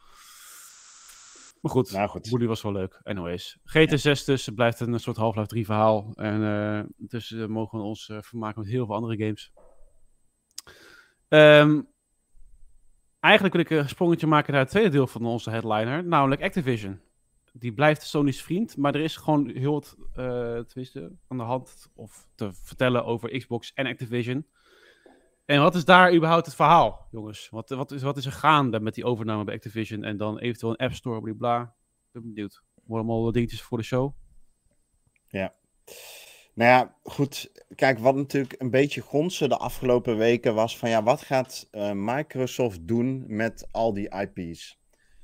Maar 1.60 1.72
goed, 1.72 1.92
Nou 1.92 2.08
goed. 2.08 2.30
Bully 2.30 2.46
was 2.46 2.62
wel 2.62 2.72
leuk. 2.72 3.00
Anyways, 3.02 3.58
GT6 3.64 4.24
dus, 4.24 4.46
het 4.46 4.54
blijft 4.54 4.80
een 4.80 5.00
soort 5.00 5.16
Half-Life 5.16 5.48
3 5.48 5.64
verhaal. 5.64 6.12
En 6.14 6.42
eh 6.44 6.84
dus 6.96 7.30
mogen 7.48 7.78
we 7.78 7.84
ons 7.84 8.10
vermaken 8.20 8.60
met 8.60 8.70
heel 8.70 8.86
veel 8.86 8.94
andere 8.94 9.16
games. 9.24 9.52
Ehm, 11.28 11.80
eigenlijk 13.26 13.54
wil 13.54 13.62
ik 13.62 13.70
een 13.70 13.88
sprongetje 13.88 14.26
maken 14.26 14.52
naar 14.52 14.62
het 14.62 14.70
tweede 14.70 14.90
deel 14.90 15.06
van 15.06 15.26
onze 15.26 15.50
headliner, 15.50 16.04
namelijk 16.04 16.42
Activision. 16.42 17.00
Die 17.52 17.72
blijft 17.72 18.02
Sony's 18.02 18.42
vriend, 18.42 18.76
maar 18.76 18.94
er 18.94 19.00
is 19.00 19.16
gewoon 19.16 19.48
heel 19.48 19.72
wat 19.72 19.96
eh 20.14 20.58
tenminste, 20.58 21.12
aan 21.28 21.36
de 21.36 21.42
hand 21.42 21.90
of 21.94 22.28
te 22.34 22.52
vertellen 22.52 23.04
over 23.04 23.38
Xbox 23.38 23.72
en 23.74 23.86
Activision. 23.86 24.46
En 25.44 25.60
wat 25.60 25.74
is 25.74 25.84
daar 25.84 26.14
überhaupt 26.14 26.46
het 26.46 26.54
verhaal, 26.54 27.08
jongens? 27.10 27.48
Wat, 27.48 27.68
wat, 27.68 27.90
is, 27.90 28.02
wat 28.02 28.16
is 28.16 28.26
er 28.26 28.32
gaande 28.32 28.80
met 28.80 28.94
die 28.94 29.04
overname 29.04 29.44
bij 29.44 29.54
Activision 29.54 30.04
en 30.04 30.16
dan 30.16 30.38
eventueel 30.38 30.72
een 30.72 30.86
App 30.86 30.94
Store, 30.94 31.20
blablabla? 31.20 31.62
Ik 31.62 32.12
ben 32.12 32.22
benieuwd. 32.22 32.62
Worden 32.84 33.08
allemaal 33.08 33.32
dingetjes 33.32 33.62
voor 33.62 33.78
de 33.78 33.84
show? 33.84 34.14
Nou 36.56 36.70
ja, 36.70 36.94
goed. 37.02 37.50
Kijk, 37.74 37.98
wat 37.98 38.14
natuurlijk 38.14 38.54
een 38.58 38.70
beetje 38.70 39.00
gonste 39.00 39.48
de 39.48 39.56
afgelopen 39.56 40.16
weken 40.16 40.54
was 40.54 40.78
van 40.78 40.88
ja, 40.88 41.02
wat 41.02 41.22
gaat 41.22 41.68
eh, 41.70 41.90
Microsoft 41.94 42.88
doen 42.88 43.24
met 43.26 43.68
al 43.70 43.92
die 43.92 44.08
IP's? 44.14 44.78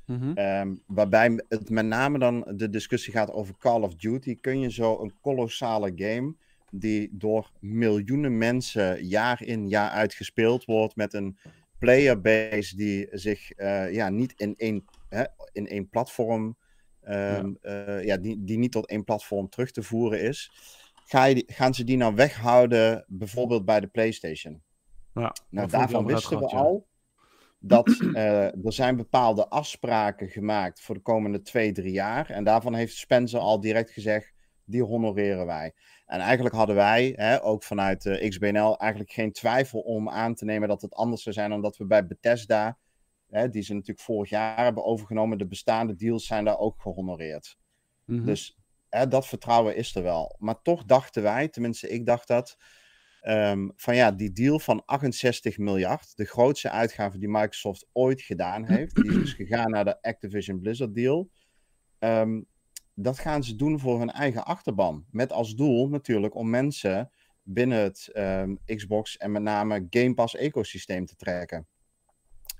Mhm. 0.05 0.31
Ehm, 0.33 0.75
waarbij 0.87 1.43
het 1.49 1.69
met 1.69 1.85
name 1.85 2.19
dan 2.19 2.45
de 2.55 2.69
discussie 2.69 3.13
gaat 3.13 3.31
over 3.31 3.55
Call 3.57 3.81
of 3.81 3.95
Duty. 3.95 4.39
Kun 4.39 4.59
je 4.59 4.71
zo 4.71 5.01
een 5.01 5.13
kolossale 5.21 5.91
game 5.95 6.35
die 6.71 7.09
door 7.11 7.51
miljoenen 7.59 8.37
mensen 8.37 9.05
jaar 9.05 9.43
in 9.43 9.67
jaar 9.69 9.89
uit 9.89 10.13
gespeeld 10.13 10.65
wordt 10.65 10.95
met 10.95 11.13
een 11.13 11.37
playerbase 11.79 12.75
die 12.75 13.07
zich 13.11 13.51
eh, 13.51 13.93
ja, 13.93 14.09
niet 14.09 14.33
in 14.35 14.53
één, 14.57 14.85
hè, 15.09 15.23
in 15.51 15.67
één 15.67 15.89
platform, 15.89 16.57
ehm, 17.01 17.53
eh, 17.61 18.03
ja, 18.03 18.17
die, 18.17 18.43
die 18.43 18.57
niet 18.57 18.71
tot 18.71 18.87
één 18.87 19.03
platform 19.03 19.49
terug 19.49 19.71
te 19.71 19.83
voeren 19.83 20.21
is. 20.21 20.51
Ga 21.05 21.23
je 21.23 21.35
die- 21.35 21.43
gaan 21.47 21.73
ze 21.73 21.83
die 21.83 21.97
nou 21.97 22.15
weghouden, 22.15 23.05
bijvoorbeeld 23.07 23.65
bij 23.65 23.79
de 23.79 23.87
PlayStation? 23.87 24.61
Ja, 25.13 25.21
Nou, 25.21 25.33
daar 25.49 25.67
daarvan 25.69 26.05
wisten 26.05 26.39
we 26.39 26.45
al 26.47 26.87
dat 27.59 27.87
eh, 28.13 28.65
er 28.65 28.73
zijn 28.73 28.95
bepaalde 28.95 29.47
afspraken 29.49 30.29
gemaakt 30.29 30.81
voor 30.81 30.95
de 30.95 31.01
komende 31.01 31.41
twee, 31.41 31.71
drie 31.71 31.91
jaar. 31.93 32.29
En 32.29 32.43
daarvan 32.43 32.73
heeft 32.73 32.95
Spencer 32.95 33.39
al 33.39 33.59
direct 33.59 33.91
gezegd, 33.91 34.33
die 34.65 34.83
honoreren 34.83 35.45
wij. 35.45 35.73
En 36.05 36.19
eigenlijk 36.19 36.55
hadden 36.55 36.75
wij, 36.75 37.13
hè, 37.15 37.43
ook 37.43 37.63
vanuit 37.63 38.05
eh, 38.05 38.29
XBNL, 38.29 38.77
eigenlijk 38.77 39.11
geen 39.11 39.31
twijfel 39.31 39.79
om 39.79 40.09
aan 40.09 40.33
te 40.33 40.45
nemen 40.45 40.67
dat 40.67 40.81
het 40.81 40.93
anders 40.93 41.23
zou 41.23 41.35
zijn. 41.35 41.53
Omdat 41.53 41.77
we 41.77 41.85
bij 41.85 42.07
Bethesda, 42.07 42.77
hè, 43.29 43.49
die 43.49 43.61
ze 43.61 43.73
natuurlijk 43.73 44.05
vorig 44.05 44.29
jaar 44.29 44.63
hebben 44.63 44.85
overgenomen, 44.85 45.37
de 45.37 45.47
bestaande 45.47 45.95
deals 45.95 46.25
zijn 46.25 46.45
daar 46.45 46.57
ook 46.57 46.81
gehonoreerd. 46.81 47.57
Mhm. 48.05 48.25
Dus 48.25 48.57
hè, 48.93 49.07
dat 49.07 49.27
vertrouwen 49.27 49.75
is 49.75 49.95
er 49.95 50.03
wel. 50.03 50.35
Maar 50.39 50.61
toch 50.61 50.83
dachten 50.83 51.23
wij, 51.23 51.47
tenminste 51.47 51.89
ik 51.89 52.05
dacht 52.05 52.27
dat, 52.27 52.57
ehm, 53.21 53.69
van 53.75 53.95
ja, 53.95 54.11
die 54.11 54.31
deal 54.31 54.59
van 54.59 54.85
68 54.85 55.57
miljard, 55.57 56.15
de 56.17 56.25
grootste 56.25 56.69
uitgave 56.69 57.17
die 57.17 57.29
Microsoft 57.29 57.87
ooit 57.91 58.21
gedaan 58.21 58.65
heeft, 58.73 58.95
die 58.95 59.09
is 59.09 59.15
dus 59.15 59.33
gegaan 59.33 59.69
naar 59.69 59.85
de 59.85 60.01
Activision 60.01 60.59
Blizzard 60.59 60.95
deal. 60.95 61.31
Ehm, 61.99 62.41
dat 62.95 63.19
gaan 63.19 63.43
ze 63.43 63.55
doen 63.55 63.79
voor 63.79 63.99
hun 63.99 64.11
eigen 64.11 64.45
achterban. 64.45 65.05
Met 65.11 65.31
als 65.31 65.55
doel 65.55 65.89
natuurlijk 65.89 66.35
om 66.35 66.49
mensen 66.49 67.11
binnen 67.43 67.77
het 67.77 68.09
ehm, 68.13 68.55
Xbox 68.65 69.17
en 69.17 69.31
met 69.31 69.41
name 69.41 69.87
Game 69.89 70.13
Pass 70.13 70.35
ecosysteem 70.35 71.05
te 71.05 71.15
trekken. 71.15 71.67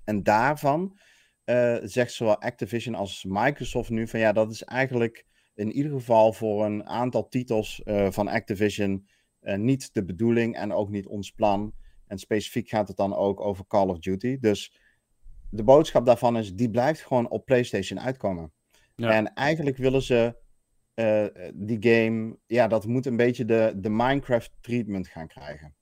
En 0.03 0.23
daarvan 0.23 0.97
eh, 1.43 1.77
zegt 1.83 2.11
zowel 2.11 2.41
Activision 2.41 2.95
als 2.95 3.25
Microsoft 3.27 3.89
nu 3.89 4.07
van 4.07 4.19
ja, 4.19 4.31
dat 4.31 4.51
is 4.51 4.63
eigenlijk 4.63 5.25
in 5.55 5.72
ieder 5.72 5.91
geval 5.91 6.33
voor 6.33 6.65
een 6.65 6.86
aantal 6.86 7.27
titels 7.27 7.83
eh, 7.83 8.12
van 8.12 8.27
Activision 8.27 9.07
eh, 9.39 9.57
niet 9.57 9.93
de 9.93 10.05
bedoeling 10.05 10.55
en 10.55 10.74
ook 10.74 10.89
niet 10.89 11.07
ons 11.07 11.31
plan. 11.31 11.74
En 12.07 12.17
specifiek 12.17 12.69
gaat 12.69 12.88
het 12.88 12.98
dan 12.98 13.15
ook 13.15 13.39
over 13.39 13.67
Call 13.67 13.88
of 13.88 14.00
Duty. 14.00 14.38
Dus 14.39 14.77
de 15.50 15.63
boodschap 15.63 16.05
daarvan 16.05 16.38
is, 16.38 16.55
die 16.55 16.69
blijft 16.69 17.01
gewoon 17.01 17.29
op 17.29 17.45
PlayStation 17.45 18.00
uitkomen. 18.00 18.51
Ja. 18.95 19.12
En 19.12 19.33
eigenlijk 19.33 19.77
willen 19.77 20.01
ze 20.01 20.36
eh, 20.93 21.25
die 21.53 21.77
game, 21.79 22.38
ja, 22.45 22.67
dat 22.67 22.86
moet 22.86 23.05
een 23.05 23.17
beetje 23.17 23.45
de, 23.45 23.74
de 23.75 23.89
Minecraft 23.89 24.51
treatment 24.62 25.07
gaan 25.07 25.27
krijgen. 25.27 25.75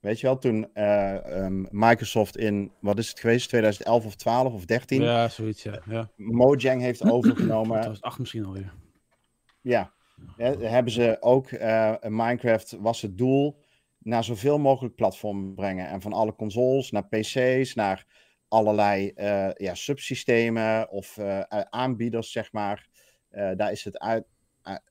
Weet 0.00 0.20
je 0.20 0.26
wel, 0.26 0.38
toen 0.38 0.74
eh, 0.74 1.44
ehm, 1.44 1.64
Microsoft 1.70 2.36
in, 2.36 2.72
wat 2.80 2.98
is 2.98 3.08
het 3.08 3.20
geweest, 3.20 3.48
2011 3.48 4.04
of 4.04 4.14
12 4.16 4.52
of 4.52 4.64
13, 4.64 5.02
Ja, 5.02 5.28
zoiets, 5.28 5.62
ja. 5.62 5.82
ja. 5.88 6.10
Mojang 6.16 6.80
heeft 6.80 7.10
overgenomen. 7.10 7.80
2008 7.80 8.18
misschien 8.18 8.44
alweer. 8.44 8.72
Ja, 9.60 9.92
hè, 10.36 10.56
hebben 10.66 10.92
ze 10.92 11.16
ook 11.20 11.50
eh, 11.50 11.94
Minecraft 12.02 12.76
was 12.80 13.02
het 13.02 13.18
doel 13.18 13.58
naar 13.98 14.24
zoveel 14.24 14.58
mogelijk 14.58 14.94
platformen 14.94 15.54
brengen. 15.54 15.88
En 15.88 16.00
van 16.00 16.12
alle 16.12 16.34
consoles 16.34 16.90
naar 16.90 17.06
PC's, 17.08 17.74
naar 17.74 18.06
allerlei 18.48 19.08
eh, 19.08 19.50
ja, 19.54 19.74
subsystemen 19.74 20.90
of 20.90 21.18
eh, 21.18 21.40
aanbieders, 21.70 22.32
zeg 22.32 22.52
maar. 22.52 22.88
Eh, 23.28 23.50
daar 23.56 23.72
is 23.72 23.84
het 23.84 23.98
uit, 23.98 24.24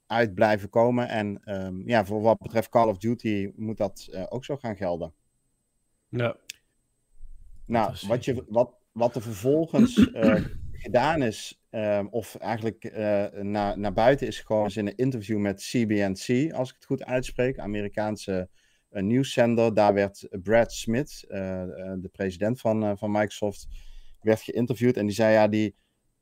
uit- 0.08 0.34
blijven 0.34 0.70
komen. 0.70 1.08
En 1.08 1.42
ehm, 1.44 1.90
ja, 1.90 2.06
voor 2.06 2.22
wat 2.22 2.40
betreft 2.40 2.70
Call 2.70 2.88
of 2.88 2.98
Duty 2.98 3.52
moet 3.56 3.78
dat 3.78 4.08
eh, 4.12 4.26
ook 4.30 4.46
zo 4.46 4.58
gaan 4.58 4.76
gelden. 4.76 5.14
Ja. 6.10 6.36
Nou, 7.66 7.96
wat, 8.08 8.26
je, 8.26 8.46
wat, 8.48 8.74
wat 8.92 9.16
er 9.16 9.22
vervolgens 9.22 10.12
eh, 10.12 10.44
gedaan 10.72 11.22
is, 11.22 11.59
ehm, 11.70 12.06
of 12.06 12.36
eigenlijk 12.36 12.84
eh, 12.84 13.26
naar, 13.32 13.80
naar 13.80 13.94
buiten 13.94 14.28
is 14.28 14.40
gekomen, 14.40 14.76
in 14.76 14.88
een 14.88 14.96
interview 14.96 15.38
met 15.38 15.62
CBNC, 15.62 16.54
als 16.54 16.70
ik 16.70 16.76
het 16.76 16.86
goed 16.86 17.04
uitspreek, 17.04 17.60
Amerikaanse 17.60 18.50
eh, 18.90 19.04
nieuwszender. 19.04 19.74
Daar 19.74 19.94
werd 19.94 20.28
Brad 20.44 20.74
Smith, 20.74 21.26
eh, 21.28 21.64
de 21.98 22.10
president 22.12 22.60
van, 22.60 22.98
van 22.98 23.12
Microsoft, 23.12 23.68
werd 24.22 24.42
geïnterviewd. 24.42 24.98
En 24.98 25.06
die 25.06 25.16
zei, 25.16 25.34
ja, 25.34 25.48
die 25.48 25.76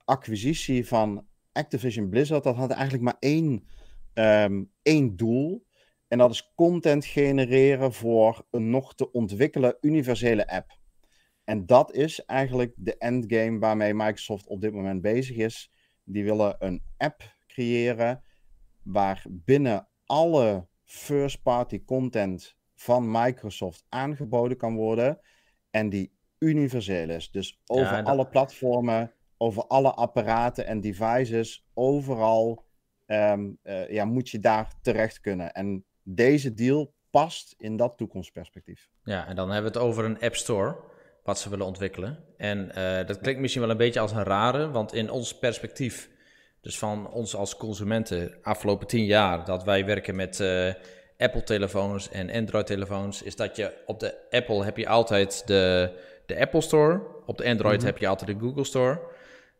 acquisitie 0.06 0.88
van 0.88 1.28
Activision 1.52 2.10
Blizzard, 2.10 2.44
dat 2.44 2.56
had 2.56 2.72
eigenlijk 2.72 3.04
maar 3.04 3.18
één, 3.20 3.68
ehm, 4.14 4.64
één 4.82 5.16
doel. 5.16 5.66
En 6.08 6.18
dat 6.18 6.32
is 6.32 6.52
content 6.56 7.06
genereren 7.06 7.94
voor 7.94 8.46
een 8.52 8.70
nog 8.70 8.96
te 8.96 9.12
ontwikkelen 9.12 9.78
universele 9.82 10.48
app. 10.48 10.77
En 11.48 11.66
dat 11.66 11.94
is 11.94 12.26
eigenlijk 12.26 12.74
de 12.76 12.98
endgame 12.98 13.60
waarmee 13.60 13.94
Microsoft 13.94 14.48
op 14.48 14.62
dit 14.62 14.74
moment 14.74 15.02
bezig 15.02 15.36
is. 15.36 15.72
Die 16.04 16.24
willen 16.24 16.56
een 16.60 16.84
app 16.98 17.36
creëren 17.48 18.24
waar 18.82 19.26
binnen 19.30 19.88
alle 20.06 20.68
first-party 20.84 21.84
content 21.86 22.56
van 22.76 23.12
Microsoft 23.12 23.86
aangeboden 23.90 24.58
kan 24.58 24.76
worden. 24.76 25.20
En 25.70 25.90
die 25.90 26.12
universeel 26.40 27.10
is. 27.10 27.32
Dus 27.32 27.60
over 27.66 27.96
dat- 27.98 28.06
alle 28.06 28.28
platformen, 28.28 29.12
over 29.38 29.68
alle 29.68 29.94
apparaten 29.94 30.66
en 30.66 30.82
devices, 30.82 31.68
overal 31.74 32.66
ehm, 33.06 33.52
eh, 33.62 33.90
ja, 33.90 34.06
moet 34.06 34.30
je 34.30 34.40
daar 34.40 34.74
terecht 34.82 35.20
kunnen. 35.20 35.54
En 35.54 35.86
deze 36.04 36.54
deal 36.54 36.94
past 37.10 37.56
in 37.58 37.78
dat 37.78 37.98
toekomstperspectief. 37.98 38.90
Ja, 39.04 39.28
en 39.28 39.36
dan 39.36 39.50
hebben 39.52 39.72
we 39.72 39.78
het 39.78 39.88
over 39.88 40.06
een 40.06 40.20
App 40.20 40.36
Store, 40.36 40.76
wat 41.28 41.40
ze 41.40 41.50
willen 41.50 41.66
ontwikkelen. 41.66 42.18
En 42.38 42.72
eh, 42.76 43.06
dat 43.08 43.20
klinkt 43.20 43.42
misschien 43.42 43.62
wel 43.62 43.72
een 43.72 43.78
beetje 43.78 44.00
als 44.00 44.12
een 44.12 44.24
rare, 44.24 44.72
want 44.72 44.94
in 44.94 45.10
ons 45.10 45.38
perspectief, 45.38 46.10
dus 46.62 46.78
van 46.78 47.10
ons 47.10 47.36
als 47.36 47.58
consumenten, 47.58 48.34
afgelopen 48.42 48.88
tien 48.88 49.06
jaar, 49.06 49.46
dat 49.46 49.64
wij 49.64 49.86
werken 49.86 50.16
met 50.16 50.40
eh, 50.40 50.74
Apple-telefoons 51.18 52.10
en 52.10 52.32
Android-telefoons, 52.32 53.22
is 53.24 53.36
dat 53.36 53.56
je 53.56 53.74
op 53.86 54.00
de 54.00 54.16
Apple 54.30 54.64
heb 54.64 54.78
je 54.78 54.88
altijd 54.88 55.48
de, 55.48 55.92
de 56.26 56.40
Apple 56.40 56.62
Store, 56.62 57.02
op 57.26 57.38
de 57.38 57.46
Android 57.46 57.84
heb 57.84 57.98
je 57.98 58.08
altijd 58.08 58.40
de 58.40 58.46
Google 58.46 58.64
Store. 58.66 59.00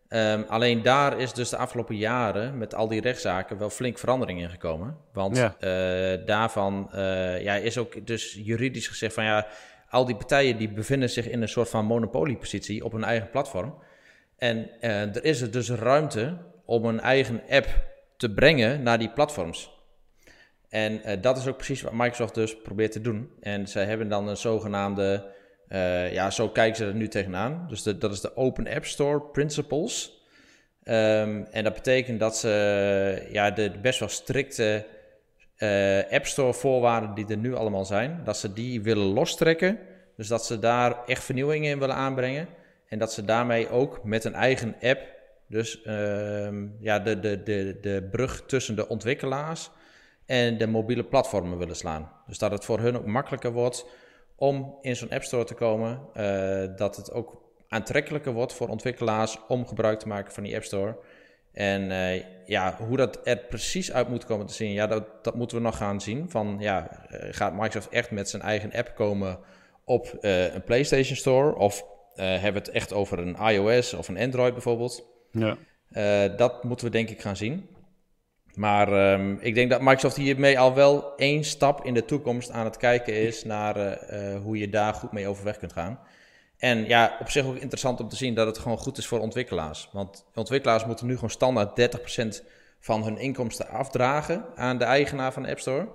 Ehm, 0.08 0.42
alleen 0.48 0.82
daar 0.82 1.20
is 1.20 1.34
dus 1.34 1.50
de 1.50 1.58
afgelopen 1.58 1.96
jaren 1.96 2.58
met 2.58 2.76
al 2.76 2.88
die 2.88 3.02
rechtszaken 3.02 3.58
wel 3.58 3.70
flink 3.70 3.98
verandering 3.98 4.42
in 4.42 4.50
gekomen. 4.50 4.98
Want 5.14 5.38
Ja. 5.38 5.56
eh, 5.60 6.26
daarvan 6.26 6.90
ja, 7.42 7.54
is 7.56 7.78
ook 7.78 8.08
dus 8.08 8.34
juridisch 8.44 8.88
gezegd 8.88 9.14
van 9.14 9.24
ja, 9.24 9.48
al 9.90 10.06
die 10.06 10.16
partijen 10.16 10.58
die 10.58 10.70
bevinden 10.70 11.10
zich 11.10 11.28
in 11.30 11.42
een 11.42 11.50
soort 11.50 11.70
van 11.70 11.86
monopoliepositie 11.86 12.86
op 12.86 12.92
hun 12.92 13.04
eigen 13.04 13.30
platform. 13.30 13.76
En 14.38 14.70
eh, 14.82 15.16
er 15.16 15.24
is 15.24 15.52
dus 15.52 15.70
ruimte 15.70 16.38
om 16.66 16.86
een 16.86 17.00
eigen 17.00 17.42
app 17.50 17.68
te 18.18 18.34
brengen 18.34 18.84
naar 18.84 19.00
die 19.00 19.10
platforms. 19.10 19.76
En 20.70 21.04
eh, 21.04 21.22
dat 21.22 21.38
is 21.38 21.48
ook 21.48 21.56
precies 21.56 21.82
wat 21.82 21.94
Microsoft 21.94 22.34
dus 22.34 22.62
probeert 22.62 22.92
te 22.92 23.02
doen. 23.02 23.30
En 23.40 23.68
zij 23.68 23.86
hebben 23.86 24.10
dan 24.10 24.28
een 24.28 24.38
zogenaamde, 24.38 25.32
eh, 25.68 26.14
ja, 26.14 26.30
zo 26.30 26.50
kijken 26.50 26.78
ze 26.78 26.86
er 26.86 26.96
nu 26.96 27.08
tegenaan. 27.08 27.66
Dus 27.70 27.84
dat 27.84 28.12
is 28.12 28.22
de 28.22 28.36
Open 28.36 28.68
App 28.68 28.86
Store 28.86 29.22
Principles. 29.22 30.22
Ehm, 30.84 31.44
en 31.52 31.64
dat 31.64 31.74
betekent 31.74 32.20
dat 32.20 32.38
ze 32.38 33.28
ja, 33.32 33.52
de 33.52 33.72
best 33.82 34.00
wel 34.00 34.10
strikte 34.10 34.86
eh, 35.58 36.12
App 36.12 36.26
Store 36.26 36.54
voorwaarden 36.54 37.14
die 37.14 37.28
er 37.28 37.38
nu 37.38 37.56
allemaal 37.56 37.86
zijn, 37.86 38.22
dat 38.24 38.38
ze 38.38 38.54
die 38.54 38.82
willen 38.82 39.06
lostrekken. 39.06 39.80
Dus 40.16 40.28
dat 40.28 40.46
ze 40.46 40.60
daar 40.60 41.06
echt 41.06 41.24
vernieuwingen 41.24 41.72
in 41.72 41.80
willen 41.80 41.96
aanbrengen. 41.96 42.48
En 42.88 43.00
dat 43.00 43.14
ze 43.14 43.26
daarmee 43.26 43.70
ook 43.70 44.04
met 44.04 44.24
een 44.24 44.34
eigen 44.34 44.76
app, 44.82 45.00
dus 45.48 45.82
ehm, 45.82 46.68
ja, 46.80 47.00
de, 47.00 47.20
de, 47.20 47.44
de, 47.44 47.78
de 47.82 48.08
brug 48.12 48.46
tussen 48.46 48.76
de 48.76 48.88
ontwikkelaars 48.88 49.70
en 50.26 50.58
de 50.58 50.68
mobiele 50.68 51.04
platformen 51.04 51.58
willen 51.58 51.76
slaan. 51.76 52.12
Dus 52.28 52.38
dat 52.38 52.52
het 52.52 52.66
voor 52.66 52.80
hun 52.80 52.98
ook 52.98 53.06
makkelijker 53.06 53.52
wordt 53.52 53.86
om 54.36 54.78
in 54.82 54.96
zo'n 54.96 55.12
App 55.12 55.24
Store 55.24 55.44
te 55.44 55.54
komen. 55.54 56.00
eh, 56.14 56.76
dat 56.76 56.96
het 56.96 57.12
ook 57.12 57.42
aantrekkelijker 57.68 58.34
wordt 58.34 58.54
voor 58.54 58.68
ontwikkelaars 58.68 59.38
om 59.48 59.68
gebruik 59.68 60.00
te 60.00 60.08
maken 60.08 60.34
van 60.34 60.44
die 60.44 60.56
App 60.56 60.64
Store. 60.64 60.98
En 61.58 61.92
eh, 61.92 62.24
ja, 62.46 62.78
hoe 62.88 62.98
dat 62.98 63.20
er 63.24 63.38
precies 63.38 63.92
uit 63.92 64.08
moet 64.08 64.26
komen 64.26 64.46
te 64.46 64.54
zien, 64.54 64.72
ja, 64.72 64.88
dat, 64.88 65.24
dat 65.24 65.36
moeten 65.36 65.58
we 65.58 65.64
nog 65.64 65.78
gaan 65.78 66.02
zien. 66.02 66.30
Van 66.30 66.58
ja, 66.60 67.06
eh, 67.10 67.28
gaat 67.32 67.54
Microsoft 67.54 67.90
echt 67.90 68.12
met 68.12 68.30
zijn 68.30 68.42
eigen 68.42 68.72
app 68.74 68.92
komen 68.96 69.40
op 69.84 70.18
eh, 70.22 70.54
een 70.54 70.64
PlayStation 70.64 71.16
Store? 71.16 71.56
Of 71.56 71.86
hebben 72.16 72.54
we 72.54 72.68
het 72.68 72.70
echt 72.70 72.94
over 72.94 73.20
een 73.20 73.36
iOS 73.36 73.94
of 73.94 74.08
een 74.08 74.18
Android 74.18 74.54
bijvoorbeeld? 74.54 75.06
Ja. 75.32 75.58
Dat 76.28 76.64
moeten 76.64 76.86
we 76.86 76.92
denk 76.92 77.10
ik 77.10 77.22
gaan 77.22 77.36
zien. 77.36 77.70
Maar 78.54 78.94
ehm, 78.94 79.36
ik 79.40 79.56
denk 79.56 79.70
dat 79.70 79.82
Microsoft 79.82 80.16
hiermee 80.16 80.60
al 80.60 80.74
wel 80.74 81.16
één 81.16 81.44
stap 81.44 81.86
in 81.86 81.94
de 81.94 82.06
toekomst 82.06 82.52
aan 82.52 82.66
het 82.66 82.78
kijken 82.78 83.14
is 83.14 83.44
naar 83.44 84.00
hoe 84.44 84.58
je 84.58 84.70
daar 84.70 84.94
goed 84.94 85.12
mee 85.12 85.28
overweg 85.28 85.58
kunt 85.58 85.74
gaan. 85.74 86.00
En 86.58 86.88
ja, 86.88 87.18
op 87.20 87.30
zich 87.30 87.46
ook 87.46 87.56
interessant 87.56 88.00
om 88.00 88.10
te 88.10 88.16
zien 88.16 88.34
dat 88.34 88.48
het 88.48 88.58
gewoon 88.58 88.78
goed 88.78 88.98
is 88.98 89.08
voor 89.08 89.20
ontwikkelaars. 89.20 89.90
Want 89.92 90.26
ontwikkelaars 90.36 90.86
moeten 90.86 91.06
nu 91.08 91.14
gewoon 91.14 91.30
standaard 91.30 91.98
30% 92.42 92.44
van 92.80 93.04
hun 93.04 93.18
inkomsten 93.18 93.68
afdragen 93.68 94.46
aan 94.56 94.78
de 94.78 94.84
eigenaar 94.84 95.34
van 95.34 95.44
de 95.44 95.50
App 95.50 95.60
Store. 95.60 95.88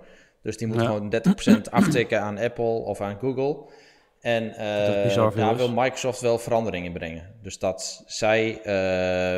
Dus 0.43 0.57
die 0.57 0.67
moet 0.67 0.81
Ja. 0.81 0.85
gewoon 0.87 1.11
30% 1.11 1.69
aftikken 1.71 2.21
aan 2.21 2.39
Apple 2.39 2.65
of 2.65 3.01
aan 3.01 3.19
Google. 3.19 3.71
En 4.21 4.55
veel 5.31 5.31
daar 5.35 5.51
is. 5.53 5.57
wil 5.57 5.73
Microsoft 5.73 6.21
wel 6.21 6.39
verandering 6.39 6.87
in 6.87 6.93
brengen. 6.93 7.35
Dus 7.43 7.59
dat 7.59 8.03
zij 8.07 8.61
eh, 8.63 8.73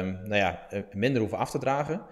nou 0.04 0.34
ja, 0.34 0.66
eh, 0.70 0.80
minder 0.92 1.20
hoeven 1.20 1.38
af 1.38 1.50
te 1.50 1.58
dragen. 1.58 2.02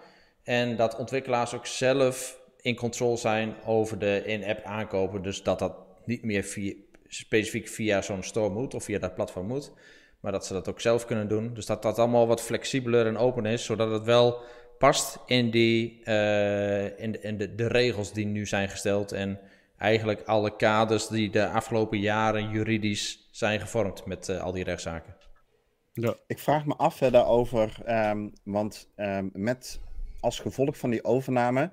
En 0.42 0.76
dat 0.76 0.96
ontwikkelaars 0.96 1.54
ook 1.54 1.66
zelf 1.66 2.40
in 2.60 2.76
control 2.76 3.16
zijn 3.16 3.54
over 3.64 3.98
de 3.98 4.22
in-app 4.24 4.64
aankopen. 4.64 5.22
Dus 5.22 5.42
dat 5.42 5.58
dat 5.58 5.72
niet 6.04 6.22
meer 6.24 6.42
via, 6.42 6.74
specifiek 7.14 7.68
via 7.68 8.02
zo'n 8.02 8.22
store 8.22 8.50
moet 8.50 8.74
of 8.74 8.84
via 8.84 8.98
dat 8.98 9.14
platform 9.14 9.46
moet. 9.46 9.72
Maar 10.20 10.32
dat 10.32 10.46
ze 10.46 10.52
dat 10.52 10.68
ook 10.68 10.80
zelf 10.80 11.04
kunnen 11.04 11.28
doen. 11.28 11.54
Dus 11.54 11.66
dat 11.66 11.82
dat 11.82 11.98
allemaal 11.98 12.26
wat 12.26 12.42
flexibeler 12.42 13.06
en 13.06 13.16
open 13.16 13.46
is. 13.46 13.64
Zodat 13.64 13.90
het 13.90 14.04
wel 14.04 14.40
past 14.78 15.18
in, 15.26 15.50
die, 15.50 16.04
eh, 16.04 16.98
in, 16.98 17.12
de, 17.12 17.20
in 17.20 17.38
de, 17.38 17.54
de 17.54 17.66
regels 17.66 18.12
die 18.12 18.26
nu 18.26 18.46
zijn 18.46 18.68
gesteld. 18.68 19.12
En 19.12 19.40
eigenlijk 19.78 20.22
alle 20.22 20.56
kaders 20.56 21.08
die 21.08 21.30
de 21.30 21.48
afgelopen 21.48 21.98
jaren 21.98 22.50
juridisch 22.50 23.28
zijn 23.30 23.60
gevormd 23.60 24.06
met 24.06 24.28
eh, 24.28 24.42
al 24.42 24.52
die 24.52 24.64
rechtszaken. 24.64 25.16
Ja. 25.92 26.14
Ik 26.26 26.38
vraag 26.38 26.64
me 26.64 26.74
af 26.74 26.96
verder 26.96 27.24
over, 27.24 27.76
ehm, 27.84 28.28
want 28.44 28.88
ehm, 28.96 29.28
met 29.32 29.80
als 30.20 30.38
gevolg 30.38 30.78
van 30.78 30.90
die 30.90 31.04
overname 31.04 31.70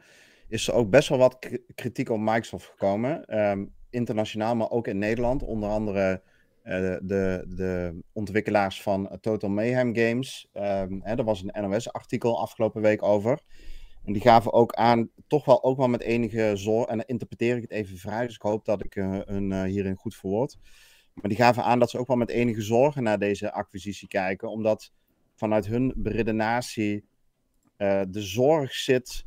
is 0.47 0.67
er 0.67 0.73
ook 0.73 0.89
best 0.89 1.09
wel 1.09 1.17
wat 1.17 1.39
kritiek 1.75 2.09
op 2.09 2.19
Microsoft 2.19 2.65
gekomen. 2.65 3.25
Ehm, 3.25 3.65
internationaal, 3.89 4.55
maar 4.55 4.69
ook 4.69 4.87
in 4.87 4.97
Nederland. 4.97 5.43
Onder 5.43 5.69
andere 5.69 6.21
eh, 6.69 6.95
de, 7.01 7.45
de 7.47 7.99
ontwikkelaars 8.13 8.81
van 8.81 9.17
Total 9.21 9.49
Mayhem 9.49 9.95
Games. 9.95 10.49
Ehm 10.53 10.99
hè, 11.01 11.15
er 11.15 11.23
was 11.23 11.43
een 11.43 11.69
NOS-artikel 11.69 12.41
afgelopen 12.41 12.81
week 12.81 13.03
over. 13.03 13.39
En 14.05 14.13
die 14.13 14.21
gaven 14.21 14.53
ook 14.53 14.73
aan, 14.73 15.09
toch 15.27 15.45
wel 15.45 15.63
ook 15.63 15.77
wel 15.77 15.87
met 15.87 16.01
enige 16.01 16.51
zorg. 16.55 16.87
En 16.87 16.97
dan 16.97 17.05
interpreteer 17.07 17.55
ik 17.55 17.61
het 17.61 17.71
even 17.71 17.97
vrij, 17.97 18.25
dus 18.25 18.35
ik 18.35 18.41
hoop 18.41 18.65
dat 18.65 18.83
ik 18.83 18.95
eh, 18.95 19.19
hun 19.25 19.51
eh, 19.51 19.63
hierin 19.63 19.95
goed 19.95 20.15
verwoord. 20.15 20.57
Maar 21.13 21.29
die 21.29 21.37
gaven 21.37 21.63
aan 21.63 21.79
dat 21.79 21.89
ze 21.89 21.97
ook 21.97 22.07
wel 22.07 22.17
met 22.17 22.29
enige 22.29 22.61
zorgen 22.61 23.03
naar 23.03 23.19
deze 23.19 23.51
acquisitie 23.51 24.07
kijken. 24.07 24.49
Omdat 24.49 24.91
vanuit 25.35 25.67
hun 25.67 25.93
beredenatie 25.95 27.07
de 27.77 28.21
zorg 28.21 28.73
zit 28.73 29.25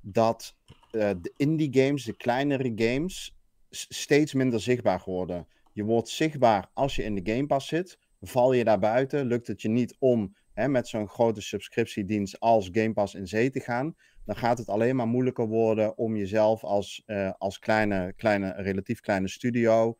dat 0.00 0.56
de 0.90 1.32
indie 1.36 1.82
games, 1.82 2.04
de 2.04 2.16
kleinere 2.16 2.72
games, 2.76 3.34
steeds 3.74 4.34
minder 4.34 4.60
zichtbaar 4.60 5.02
worden. 5.04 5.46
Je 5.72 5.84
wordt 5.84 6.08
zichtbaar 6.08 6.70
als 6.72 6.96
je 6.96 7.02
in 7.02 7.14
de 7.14 7.32
Game 7.32 7.46
Pass 7.46 7.68
zit. 7.68 7.98
Val 8.20 8.52
je 8.52 8.64
daar 8.64 8.78
buiten, 8.78 9.26
lukt 9.26 9.46
het 9.46 9.62
je 9.62 9.68
niet 9.68 9.96
om 9.98 10.34
hè, 10.52 10.68
met 10.68 10.88
zo'n 10.88 11.08
grote 11.08 11.40
subscriptiedienst 11.40 12.40
als 12.40 12.68
Game 12.72 12.92
Pass 12.92 13.14
in 13.14 13.26
zee 13.26 13.50
te 13.50 13.60
gaan, 13.60 13.94
dan 14.24 14.36
gaat 14.36 14.58
het 14.58 14.68
alleen 14.68 14.96
maar 14.96 15.06
moeilijker 15.06 15.46
worden 15.46 15.98
om 15.98 16.16
jezelf 16.16 16.64
als, 16.64 17.02
eh, 17.06 17.32
als 17.38 17.58
kleine, 17.58 18.12
kleine, 18.16 18.52
relatief 18.52 19.00
kleine 19.00 19.28
studio 19.28 19.96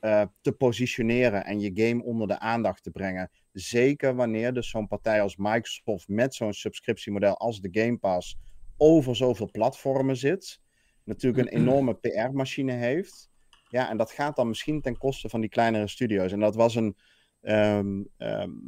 eh, 0.00 0.22
te 0.40 0.52
positioneren 0.52 1.44
en 1.44 1.60
je 1.60 1.70
game 1.74 2.04
onder 2.04 2.28
de 2.28 2.38
aandacht 2.38 2.82
te 2.82 2.90
brengen. 2.90 3.30
Zeker 3.52 4.14
wanneer 4.14 4.54
dus 4.54 4.70
zo'n 4.70 4.86
partij 4.86 5.22
als 5.22 5.36
Microsoft 5.36 6.08
met 6.08 6.34
zo'n 6.34 6.52
subscriptiemodel 6.52 7.36
als 7.36 7.60
de 7.60 7.68
Game 7.72 7.96
Pass 7.96 8.36
over 8.76 9.16
zoveel 9.16 9.50
platformen 9.50 10.16
zit. 10.16 10.60
Natuurlijk 11.06 11.42
een 11.52 11.58
enorme 11.60 11.94
PR-machine 11.94 12.72
heeft. 12.72 13.28
Ja, 13.68 13.90
en 13.90 13.96
dat 13.96 14.10
gaat 14.10 14.36
dan 14.36 14.48
misschien 14.48 14.80
ten 14.80 14.96
koste 14.98 15.28
van 15.28 15.40
die 15.40 15.50
kleinere 15.50 15.88
studio's. 15.88 16.32
En 16.32 16.40
dat 16.40 16.54
was 16.54 16.74
een. 16.74 16.96
ehm, 17.40 18.02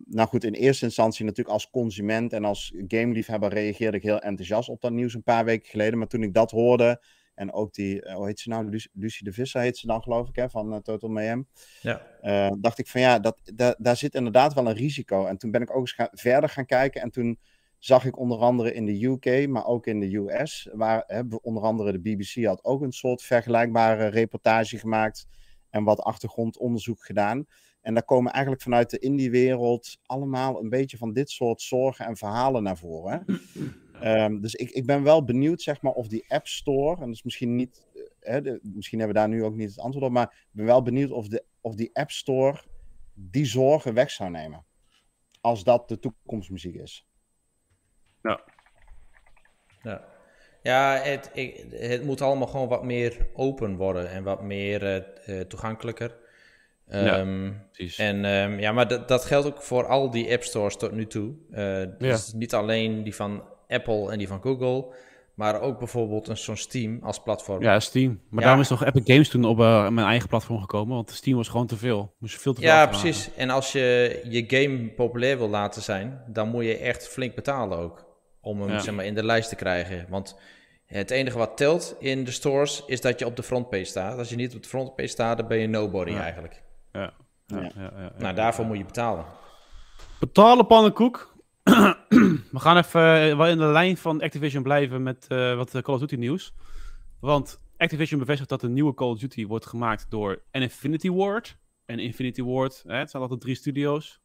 nou 0.04 0.28
goed, 0.28 0.44
in 0.44 0.52
eerste 0.52 0.84
instantie 0.84 1.24
natuurlijk 1.24 1.54
als 1.54 1.70
consument 1.70 2.32
en 2.32 2.44
als 2.44 2.72
gameliefhebber 2.88 3.50
reageerde 3.52 3.96
ik 3.96 4.02
heel 4.02 4.18
enthousiast 4.20 4.68
op 4.68 4.80
dat 4.80 4.92
nieuws 4.92 5.14
een 5.14 5.22
paar 5.22 5.44
weken 5.44 5.68
geleden. 5.70 5.98
Maar 5.98 6.08
toen 6.08 6.22
ik 6.22 6.34
dat 6.34 6.50
hoorde. 6.50 7.02
En 7.34 7.52
ook 7.52 7.72
die, 7.74 8.02
eh, 8.02 8.14
hoe 8.14 8.26
heet 8.26 8.40
ze 8.40 8.48
nou? 8.48 8.68
Luc- 8.68 8.88
Lucie 8.92 9.24
de 9.24 9.32
Visser 9.32 9.60
heet 9.60 9.76
ze 9.76 9.86
dan, 9.86 10.02
geloof 10.02 10.28
ik, 10.28 10.36
hè, 10.36 10.50
van 10.50 10.72
eh, 10.72 10.78
Total 10.80 11.10
Mayhem. 11.10 11.48
Ja. 11.80 12.02
Eh, 12.20 12.50
dacht 12.60 12.78
ik 12.78 12.86
van 12.86 13.00
ja, 13.00 13.18
dat, 13.18 13.40
da- 13.54 13.74
daar 13.78 13.96
zit 13.96 14.14
inderdaad 14.14 14.54
wel 14.54 14.66
een 14.66 14.74
risico. 14.76 15.24
En 15.26 15.38
toen 15.38 15.50
ben 15.50 15.62
ik 15.62 15.70
ook 15.70 15.80
eens 15.80 15.92
gaan- 15.92 16.08
verder 16.12 16.48
gaan 16.50 16.66
kijken. 16.66 17.00
En 17.02 17.10
toen 17.10 17.38
zag 17.78 18.04
ik 18.04 18.18
onder 18.18 18.38
andere 18.38 18.72
in 18.72 18.86
de 18.86 19.04
UK, 19.04 19.48
maar 19.48 19.66
ook 19.66 19.86
in 19.86 20.00
de 20.00 20.16
US, 20.16 20.68
waar 20.72 21.02
hè, 21.06 21.22
onder 21.42 21.62
andere 21.62 21.92
de 21.92 22.00
BBC 22.00 22.44
had 22.44 22.64
ook 22.64 22.82
een 22.82 22.92
soort 22.92 23.22
vergelijkbare 23.22 24.06
reportage 24.06 24.78
gemaakt 24.78 25.26
en 25.70 25.84
wat 25.84 26.00
achtergrondonderzoek 26.00 27.04
gedaan. 27.04 27.46
En 27.80 27.94
daar 27.94 28.04
komen 28.04 28.32
eigenlijk 28.32 28.62
vanuit 28.62 28.90
de 28.90 28.98
indie-wereld 28.98 29.98
allemaal 30.06 30.62
een 30.62 30.68
beetje 30.68 30.96
van 30.96 31.12
dit 31.12 31.30
soort 31.30 31.62
zorgen 31.62 32.06
en 32.06 32.16
verhalen 32.16 32.62
naar 32.62 32.78
voren. 32.78 33.24
Ehm, 34.00 34.40
dus 34.40 34.54
ik, 34.54 34.70
ik 34.70 34.86
ben 34.86 35.02
wel 35.02 35.24
benieuwd, 35.24 35.62
zeg 35.62 35.82
maar, 35.82 35.92
of 35.92 36.08
die 36.08 36.24
App 36.28 36.46
Store, 36.46 36.94
en 36.94 37.06
dat 37.06 37.14
is 37.14 37.22
misschien 37.22 37.56
niet, 37.56 37.86
eh, 37.94 38.02
hè, 38.20 38.40
de- 38.42 38.60
misschien 38.62 38.98
hebben 38.98 39.16
we 39.16 39.22
daar 39.22 39.30
nu 39.38 39.44
ook 39.44 39.54
niet 39.54 39.68
het 39.68 39.78
antwoord 39.78 40.04
op, 40.06 40.12
maar 40.12 40.24
ik 40.24 40.48
ben 40.50 40.64
wel 40.66 40.82
benieuwd 40.82 41.10
of, 41.10 41.28
de, 41.28 41.44
of 41.60 41.74
die 41.74 41.90
App 41.92 42.10
Store 42.10 42.60
die 43.14 43.44
zorgen 43.44 43.94
weg 43.94 44.10
zou 44.10 44.30
nemen. 44.30 44.66
Als 45.40 45.64
dat 45.64 45.88
de 45.88 45.98
toekomstmuziek 45.98 46.74
is. 46.74 47.07
Ja, 48.22 48.40
ja 50.62 50.96
het, 51.02 51.30
ik, 51.34 51.64
het 51.70 52.04
moet 52.04 52.20
allemaal 52.20 52.46
gewoon 52.46 52.68
wat 52.68 52.84
meer 52.84 53.26
open 53.34 53.76
worden 53.76 54.10
en 54.10 54.22
wat 54.22 54.42
meer 54.42 54.82
eh, 54.84 55.40
eh, 55.40 55.46
toegankelijker. 55.46 56.16
Ja, 56.86 57.18
Ehm, 57.18 57.52
Precies. 57.72 57.98
En 57.98 58.24
ehm, 58.24 58.58
ja, 58.58 58.72
maar 58.72 58.88
dat, 58.88 59.08
dat 59.08 59.24
geldt 59.24 59.46
ook 59.46 59.62
voor 59.62 59.86
al 59.86 60.10
die 60.10 60.32
app 60.32 60.42
stores 60.42 60.76
tot 60.76 60.92
nu 60.92 61.06
toe. 61.06 61.34
Eh, 61.50 61.82
dus 61.98 62.32
niet 62.32 62.54
alleen 62.54 63.02
die 63.02 63.14
van 63.14 63.42
Apple 63.68 64.12
en 64.12 64.18
die 64.18 64.28
van 64.28 64.40
Google, 64.42 64.94
maar 65.34 65.60
ook 65.60 65.78
bijvoorbeeld 65.78 66.28
een 66.28 66.36
zo'n 66.36 66.56
Steam 66.56 66.98
als 67.02 67.22
platform. 67.22 67.62
Ja, 67.62 67.80
Steam. 67.80 68.08
Maar 68.28 68.40
Ja. 68.40 68.40
daarom 68.40 68.60
is 68.60 68.68
toch 68.68 68.84
Epic 68.84 69.02
Games 69.04 69.28
toen 69.28 69.44
op 69.44 69.56
mijn 69.56 69.98
eigen 69.98 70.28
platform 70.28 70.60
gekomen, 70.60 70.94
want 70.94 71.10
Steam 71.10 71.36
was 71.36 71.48
gewoon 71.48 71.66
te 71.66 71.76
veel. 71.76 72.14
Moest 72.18 72.40
veel 72.40 72.52
te 72.52 72.60
veel 72.60 72.70
Ja, 72.70 72.86
precies. 72.86 73.30
En 73.36 73.50
als 73.50 73.72
je 73.72 74.20
je 74.24 74.44
game 74.46 74.88
populair 74.88 75.38
wil 75.38 75.48
laten 75.48 75.82
zijn, 75.82 76.22
dan 76.26 76.48
moet 76.48 76.64
je 76.64 76.76
echt 76.76 77.08
flink 77.08 77.34
betalen 77.34 77.78
ook. 77.78 78.07
Om 78.40 78.60
hem 78.60 78.70
Ja. 78.70 78.78
zeg 78.78 78.94
maar, 78.94 79.04
in 79.04 79.14
de 79.14 79.24
lijst 79.24 79.48
te 79.48 79.56
krijgen. 79.56 80.06
Want 80.08 80.38
het 80.84 81.10
enige 81.10 81.38
wat 81.38 81.56
telt 81.56 81.96
in 81.98 82.24
de 82.24 82.30
stores 82.30 82.82
is 82.86 83.00
dat 83.00 83.18
je 83.18 83.26
op 83.26 83.36
de 83.36 83.42
frontpage 83.42 83.84
staat. 83.84 84.18
Als 84.18 84.28
je 84.30 84.36
niet 84.36 84.54
op 84.54 84.62
de 84.62 84.68
frontpage 84.68 85.08
staat, 85.08 85.38
dan 85.38 85.46
ben 85.48 85.58
je 85.58 85.66
nobody 85.66 86.10
Ja. 86.10 86.20
eigenlijk. 86.22 86.62
Ja. 86.92 87.00
Ja, 87.46 87.60
Ja. 87.60 87.62
ja, 87.62 87.70
ja, 87.76 88.00
ja. 88.00 88.12
Nou, 88.18 88.34
daarvoor 88.34 88.64
moet 88.64 88.78
je 88.78 88.84
betalen. 88.84 89.24
Betalen 90.20 90.66
pannenkoek. 90.66 91.36
We 92.52 92.58
gaan 92.60 92.76
even 92.76 93.30
eh, 93.30 93.36
wel 93.36 93.46
in 93.46 93.58
de 93.58 93.64
lijn 93.64 93.96
van 93.96 94.20
Activision 94.22 94.62
blijven 94.62 95.02
met 95.02 95.26
eh, 95.28 95.56
wat 95.56 95.74
eh, 95.74 95.82
Call 95.82 95.94
of 95.94 96.00
Duty 96.00 96.16
nieuws. 96.16 96.54
Want 97.20 97.60
Activision 97.76 98.18
bevestigt 98.18 98.48
dat 98.48 98.62
een 98.62 98.72
nieuwe 98.72 98.94
Call 98.94 99.08
of 99.08 99.18
Duty 99.18 99.46
wordt 99.46 99.66
gemaakt 99.66 100.10
door 100.10 100.42
en 100.50 100.62
Infinity 100.62 101.10
Ward. 101.10 101.56
En 101.84 101.98
Infinity 101.98 102.42
Ward, 102.42 102.82
hè, 102.86 102.96
het 102.96 103.10
zijn 103.10 103.22
altijd 103.22 103.40
drie 103.40 103.54
studio's, 103.54 104.20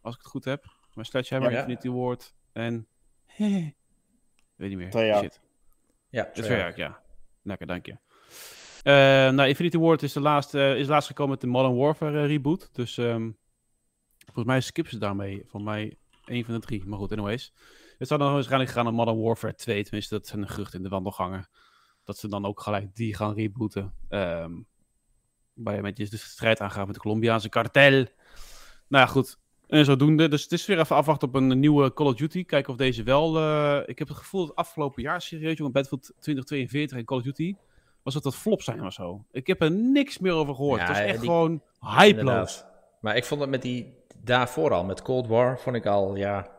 als 0.00 0.14
ik 0.14 0.20
het 0.20 0.30
goed 0.30 0.44
heb. 0.44 0.64
Maar 0.94 1.04
Sledgehammer, 1.04 1.50
Ja. 1.52 1.58
Infinity 1.58 1.88
Ward 1.88 2.34
en... 2.52 2.86
Weet 4.56 4.68
niet 4.68 4.76
meer. 4.76 4.90
Treyarch. 4.90 5.22
Shit. 5.22 5.40
Ja, 6.08 6.24
Dat 6.24 6.38
is 6.38 6.48
werk, 6.48 6.76
ja. 6.76 7.02
Lekker, 7.42 7.66
dank 7.66 7.86
je. 7.86 7.96
Eh, 8.82 8.92
nou, 9.34 9.48
Infinity 9.48 9.78
Ward 9.78 10.02
is, 10.02 10.12
de 10.12 10.20
laatste, 10.20 10.60
eh, 10.60 10.78
is 10.78 10.86
laatst 10.86 11.08
gekomen 11.08 11.30
met 11.32 11.40
de 11.40 11.46
Modern 11.46 11.76
Warfare 11.76 12.20
eh, 12.20 12.26
reboot. 12.26 12.68
Dus 12.72 12.98
ehm, 12.98 13.30
volgens 14.24 14.46
mij 14.46 14.60
skippen 14.60 14.92
ze 14.92 14.98
daarmee. 14.98 15.42
Voor 15.46 15.62
mij 15.62 15.98
één 16.24 16.44
van 16.44 16.54
de 16.54 16.60
drie. 16.60 16.84
Maar 16.86 16.98
goed, 16.98 17.12
anyways. 17.12 17.52
Het 17.98 18.08
zou 18.08 18.20
dan 18.20 18.32
waarschijnlijk 18.32 18.70
gaan 18.70 18.84
naar 18.84 18.94
Modern 18.94 19.20
Warfare 19.20 19.54
2. 19.54 19.82
Tenminste, 19.82 20.14
dat 20.14 20.26
zijn 20.26 20.40
de 20.40 20.48
geruchten 20.48 20.76
in 20.76 20.82
de 20.82 20.90
wandelgangen. 20.90 21.48
Dat 22.04 22.18
ze 22.18 22.28
dan 22.28 22.44
ook 22.44 22.60
gelijk 22.60 22.94
die 22.94 23.14
gaan 23.14 23.34
rebooten. 23.34 23.94
Ehm 24.08 24.52
waar 25.54 25.74
je 25.74 25.82
met 25.82 25.98
je 25.98 26.08
de 26.08 26.16
strijd 26.16 26.60
aangaat 26.60 26.86
met 26.86 26.94
de 26.94 27.00
Colombiaanse 27.00 27.48
kartel. 27.48 27.90
Nou 27.90 28.06
ja, 28.88 29.06
goed. 29.06 29.38
En 29.72 29.84
zodoende. 29.84 30.28
Dus 30.28 30.42
het 30.42 30.52
is 30.52 30.66
weer 30.66 30.78
even 30.78 30.96
afwachten 30.96 31.28
op 31.28 31.34
een 31.34 31.58
nieuwe 31.60 31.92
Call 31.92 32.06
of 32.06 32.14
Duty. 32.14 32.44
Kijken 32.44 32.70
of 32.72 32.78
deze 32.78 33.02
wel... 33.02 33.36
eh, 33.38 33.78
ik 33.86 33.98
heb 33.98 34.08
het 34.08 34.16
gevoel 34.16 34.40
dat 34.40 34.48
het 34.48 34.58
afgelopen 34.58 35.02
jaar 35.02 35.22
serieus, 35.22 35.56
jongen, 35.56 35.72
Battlefield 35.72 36.12
2042 36.20 36.98
en 36.98 37.04
Call 37.04 37.18
of 37.18 37.24
Duty... 37.24 37.54
was 38.02 38.14
dat 38.14 38.22
dat 38.22 38.34
flop 38.36 38.62
zijn 38.62 38.84
of 38.86 38.92
zo. 38.92 39.24
Ik 39.30 39.46
heb 39.46 39.60
er 39.62 39.70
niks 39.70 40.18
meer 40.18 40.32
over 40.32 40.54
gehoord. 40.54 40.80
Ja, 40.80 40.86
het 40.86 40.96
was 40.96 41.06
echt 41.06 41.20
die- 41.20 41.28
gewoon 41.28 41.62
hypeloos. 41.80 42.64
Maar 43.00 43.16
ik 43.16 43.24
vond 43.24 43.40
het 43.40 43.50
met 43.50 43.62
die 43.62 43.94
daarvoor 44.22 44.72
al, 44.72 44.84
met 44.84 45.02
Cold 45.02 45.26
War, 45.26 45.58
vond 45.60 45.76
ik 45.76 45.86
al, 45.86 46.16
ja... 46.16 46.50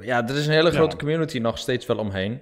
Ja, 0.00 0.28
er 0.28 0.36
is 0.36 0.46
een 0.46 0.52
hele 0.52 0.70
Ja. 0.70 0.76
grote 0.76 0.96
community 0.96 1.38
nog 1.38 1.58
steeds 1.58 1.86
wel 1.86 1.98
omheen. 1.98 2.40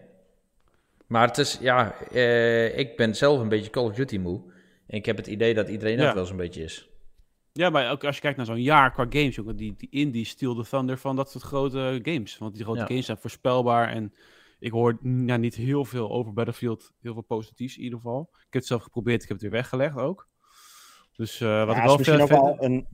Maar 1.06 1.26
het 1.26 1.38
is, 1.38 1.58
ja, 1.60 1.94
eh, 2.12 2.78
ik 2.78 2.96
ben 2.96 3.14
zelf 3.16 3.40
een 3.40 3.48
beetje 3.48 3.70
Call 3.70 3.84
of 3.84 3.94
Duty 3.94 4.18
moe. 4.18 4.40
En 4.86 4.96
ik 4.96 5.06
heb 5.06 5.16
het 5.16 5.26
idee 5.26 5.54
dat 5.54 5.68
iedereen 5.68 5.98
Ja. 5.98 6.08
ook 6.08 6.14
wel 6.14 6.26
zo'n 6.26 6.36
beetje 6.36 6.62
is. 6.62 6.88
Ja, 7.52 7.70
maar 7.70 7.90
ook 7.90 8.04
als 8.04 8.14
je 8.14 8.20
kijkt 8.20 8.36
naar 8.36 8.46
zo'n 8.46 8.62
jaar 8.62 8.92
qua 8.92 9.06
games, 9.08 9.34
jongen, 9.34 9.56
die, 9.56 9.74
die 9.76 9.88
indie 9.90 10.24
Steel 10.24 10.54
the 10.62 10.68
Thunder 10.68 10.98
van 10.98 11.16
dat 11.16 11.30
soort 11.30 11.44
grote 11.44 12.00
games. 12.02 12.38
Want 12.38 12.54
die 12.54 12.64
grote 12.64 12.80
Ja. 12.80 12.86
games 12.86 13.06
zijn 13.06 13.18
voorspelbaar 13.18 13.88
en 13.88 14.14
ik 14.58 14.72
hoor 14.72 14.98
mm, 15.00 15.28
ja, 15.28 15.36
niet 15.36 15.54
heel 15.54 15.84
veel 15.84 16.10
over 16.10 16.32
Battlefield, 16.32 16.92
heel 17.00 17.12
veel 17.12 17.22
positiefs 17.22 17.76
in 17.76 17.82
ieder 17.82 17.98
geval. 17.98 18.28
Ik 18.32 18.36
heb 18.40 18.52
het 18.52 18.66
zelf 18.66 18.82
geprobeerd, 18.82 19.22
ik 19.22 19.28
heb 19.28 19.36
het 19.40 19.46
weer 19.50 19.56
weggelegd 19.60 19.96
ook. 19.96 20.28
Dus 21.16 21.40
eh, 21.40 21.64
wat 21.64 21.76
Ja, 21.76 21.76
ik 21.76 21.78
is 21.78 21.84
wel 21.84 21.96
misschien 21.96 22.26
veel 22.26 22.36
ook 22.38 22.56
wel 22.58 22.64
een, 22.64 22.86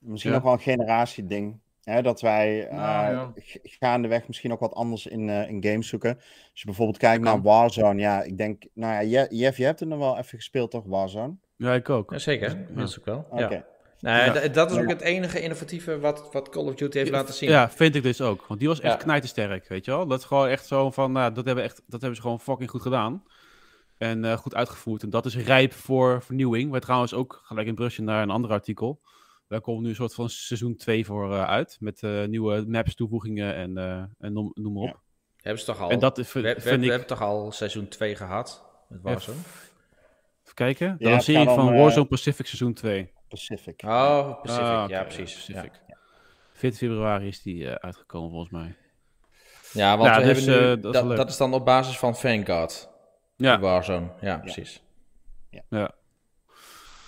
misschien 0.00 0.30
Ja. 0.32 0.36
ook 0.36 0.42
wel 0.44 0.52
een 0.52 0.58
generatieding. 0.60 1.60
Hè, 1.82 2.02
dat 2.02 2.20
wij 2.20 2.68
eh 2.68 2.76
Nou, 2.76 3.14
ja. 3.14 3.32
g- 3.40 3.56
gaandeweg 3.62 4.26
misschien 4.26 4.52
ook 4.52 4.60
wat 4.60 4.74
anders 4.74 5.06
in, 5.06 5.28
eh, 5.28 5.48
in 5.48 5.64
games 5.64 5.88
zoeken. 5.88 6.16
Als 6.16 6.60
je 6.60 6.64
bijvoorbeeld 6.66 6.98
kijkt 6.98 7.22
naar 7.24 7.42
Warzone, 7.42 8.00
ja, 8.00 8.22
ik 8.22 8.36
denk, 8.38 8.64
nou 8.74 8.92
ja, 8.92 9.00
Je- 9.00 9.36
Jeff, 9.36 9.56
je 9.56 9.64
hebt 9.64 9.80
er 9.80 9.86
nog 9.86 9.98
wel 9.98 10.18
even 10.18 10.38
gespeeld, 10.38 10.70
toch, 10.70 10.84
Warzone? 10.86 11.34
Ja, 11.62 11.72
ik 11.74 11.90
ook. 11.90 12.10
Jazeker, 12.10 12.66
dat 12.74 12.88
is 12.88 12.98
ook 12.98 13.04
wel. 13.04 13.26
Oké. 13.30 13.64
Nou, 14.00 14.32
Ja. 14.40 14.48
dat 14.48 14.70
is 14.70 14.78
ook 14.78 14.88
het 14.88 15.00
enige 15.00 15.40
innovatieve 15.40 15.98
wat, 15.98 16.28
wat 16.32 16.48
Call 16.48 16.64
of 16.64 16.74
Duty 16.74 16.98
heeft 16.98 17.10
laten 17.10 17.34
zien. 17.34 17.48
Ja, 17.50 17.70
vind 17.70 17.94
ik 17.94 18.02
dus 18.02 18.20
ook. 18.20 18.44
Want 18.46 18.60
die 18.60 18.68
was 18.68 18.80
echt 18.80 18.92
Ja. 18.92 18.98
knijtersterk, 18.98 19.68
weet 19.68 19.84
je 19.84 19.90
wel. 19.90 20.06
Dat 20.06 20.18
is 20.18 20.24
gewoon 20.24 20.48
echt 20.48 20.66
zo 20.66 20.90
van, 20.90 21.12
nou, 21.12 21.32
dat 21.32 21.44
hebben, 21.44 21.64
echt, 21.64 21.82
dat 21.86 22.00
hebben 22.00 22.14
ze 22.16 22.22
gewoon 22.22 22.40
fucking 22.40 22.70
goed 22.70 22.82
gedaan. 22.82 23.24
En 23.98 24.24
eh, 24.24 24.36
goed 24.36 24.54
uitgevoerd. 24.54 25.02
En 25.02 25.10
dat 25.10 25.26
is 25.26 25.36
rijp 25.36 25.72
voor 25.72 26.22
vernieuwing. 26.22 26.70
Waar 26.70 26.80
trouwens 26.80 27.14
ook, 27.14 27.40
gelijk 27.44 27.68
een 27.68 27.74
brugje 27.74 28.02
naar 28.02 28.22
een 28.22 28.30
ander 28.30 28.50
artikel. 28.50 29.00
Daar 29.48 29.60
komt 29.60 29.82
nu 29.82 29.88
een 29.88 29.94
soort 29.94 30.14
van 30.14 30.28
seizoen 30.28 30.76
2 30.76 31.06
voor 31.06 31.32
eh, 31.34 31.44
uit. 31.44 31.76
Met 31.80 32.02
eh, 32.02 32.24
nieuwe 32.24 32.64
maps, 32.68 32.94
toevoegingen 32.94 33.54
en, 33.54 33.78
eh, 33.78 34.02
en 34.18 34.32
noem, 34.32 34.50
noem 34.54 34.72
maar 34.72 34.82
op. 34.82 34.88
Ja. 34.88 35.00
Hebben 35.36 35.60
ze 35.60 35.66
toch 35.66 35.80
al? 35.80 35.90
En 35.90 35.98
dat 35.98 36.18
is- 36.18 36.32
we, 36.32 36.40
we- 36.40 36.54
vind 36.58 36.64
we 36.64 36.84
ik- 36.84 36.90
hebben 36.90 37.08
toch 37.08 37.22
al 37.22 37.52
seizoen 37.52 37.88
2 37.88 38.16
gehad 38.16 38.64
met 38.88 39.00
Warzone? 39.02 39.36
Even 40.52 40.74
kijken. 40.74 40.96
Ja, 40.98 41.20
serie 41.20 41.46
gaat 41.46 41.56
om, 41.56 41.64
van 41.64 41.72
eh, 41.74 41.80
Warzone 41.80 42.06
Pacific 42.06 42.46
seizoen 42.46 42.74
2. 42.74 43.12
Pacific. 43.28 43.82
Oh, 43.84 44.42
Pacific. 44.42 44.64
Ah, 44.64 44.88
ja, 44.88 45.02
precies. 45.02 45.34
Pacific. 45.34 45.80
Ja. 45.86 45.96
14 46.52 46.88
februari 46.88 47.26
is 47.26 47.42
die 47.42 47.68
eh, 47.68 47.74
uitgekomen 47.74 48.30
volgens 48.30 48.50
mij. 48.50 48.74
Ja, 49.72 49.96
want 49.96 50.08
Ja, 50.08 50.20
we 50.20 50.26
dus, 50.26 50.44
hebben 50.44 50.62
nu, 50.62 50.66
eh, 50.66 50.68
dat 50.68 50.76
is 50.76 50.82
wel 50.82 50.92
dat, 50.92 51.04
leuk. 51.04 51.16
dat 51.16 51.28
is 51.28 51.36
dan 51.36 51.54
op 51.54 51.64
basis 51.64 51.98
van 51.98 52.16
Vanguard. 52.16 52.88
Ja, 53.36 53.58
Warzone, 53.60 54.10
ja, 54.20 54.38
precies. 54.38 54.82
Ja. 55.68 55.94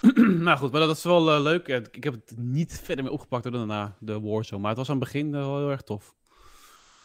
nou 0.47 0.59
goed, 0.59 0.73
maar 0.73 0.81
dat 0.81 0.97
is 0.97 1.05
wel 1.05 1.35
eh, 1.35 1.43
leuk. 1.43 1.67
Ja, 1.67 1.77
Ik 1.93 2.05
heb 2.05 2.13
het 2.13 2.35
niet 2.37 2.81
verder 2.81 3.05
meer 3.05 3.13
opgepakt 3.13 3.43
door 3.43 3.53
daarna, 3.53 3.97
de 4.01 4.21
Warzone. 4.21 4.61
Maar 4.61 4.71
het 4.71 4.79
was 4.79 4.89
aan 4.91 4.97
het 4.97 5.05
begin 5.05 5.35
eh, 5.35 5.41
wel 5.41 5.59
heel 5.59 5.71
erg 5.71 5.83
tof. 5.83 6.15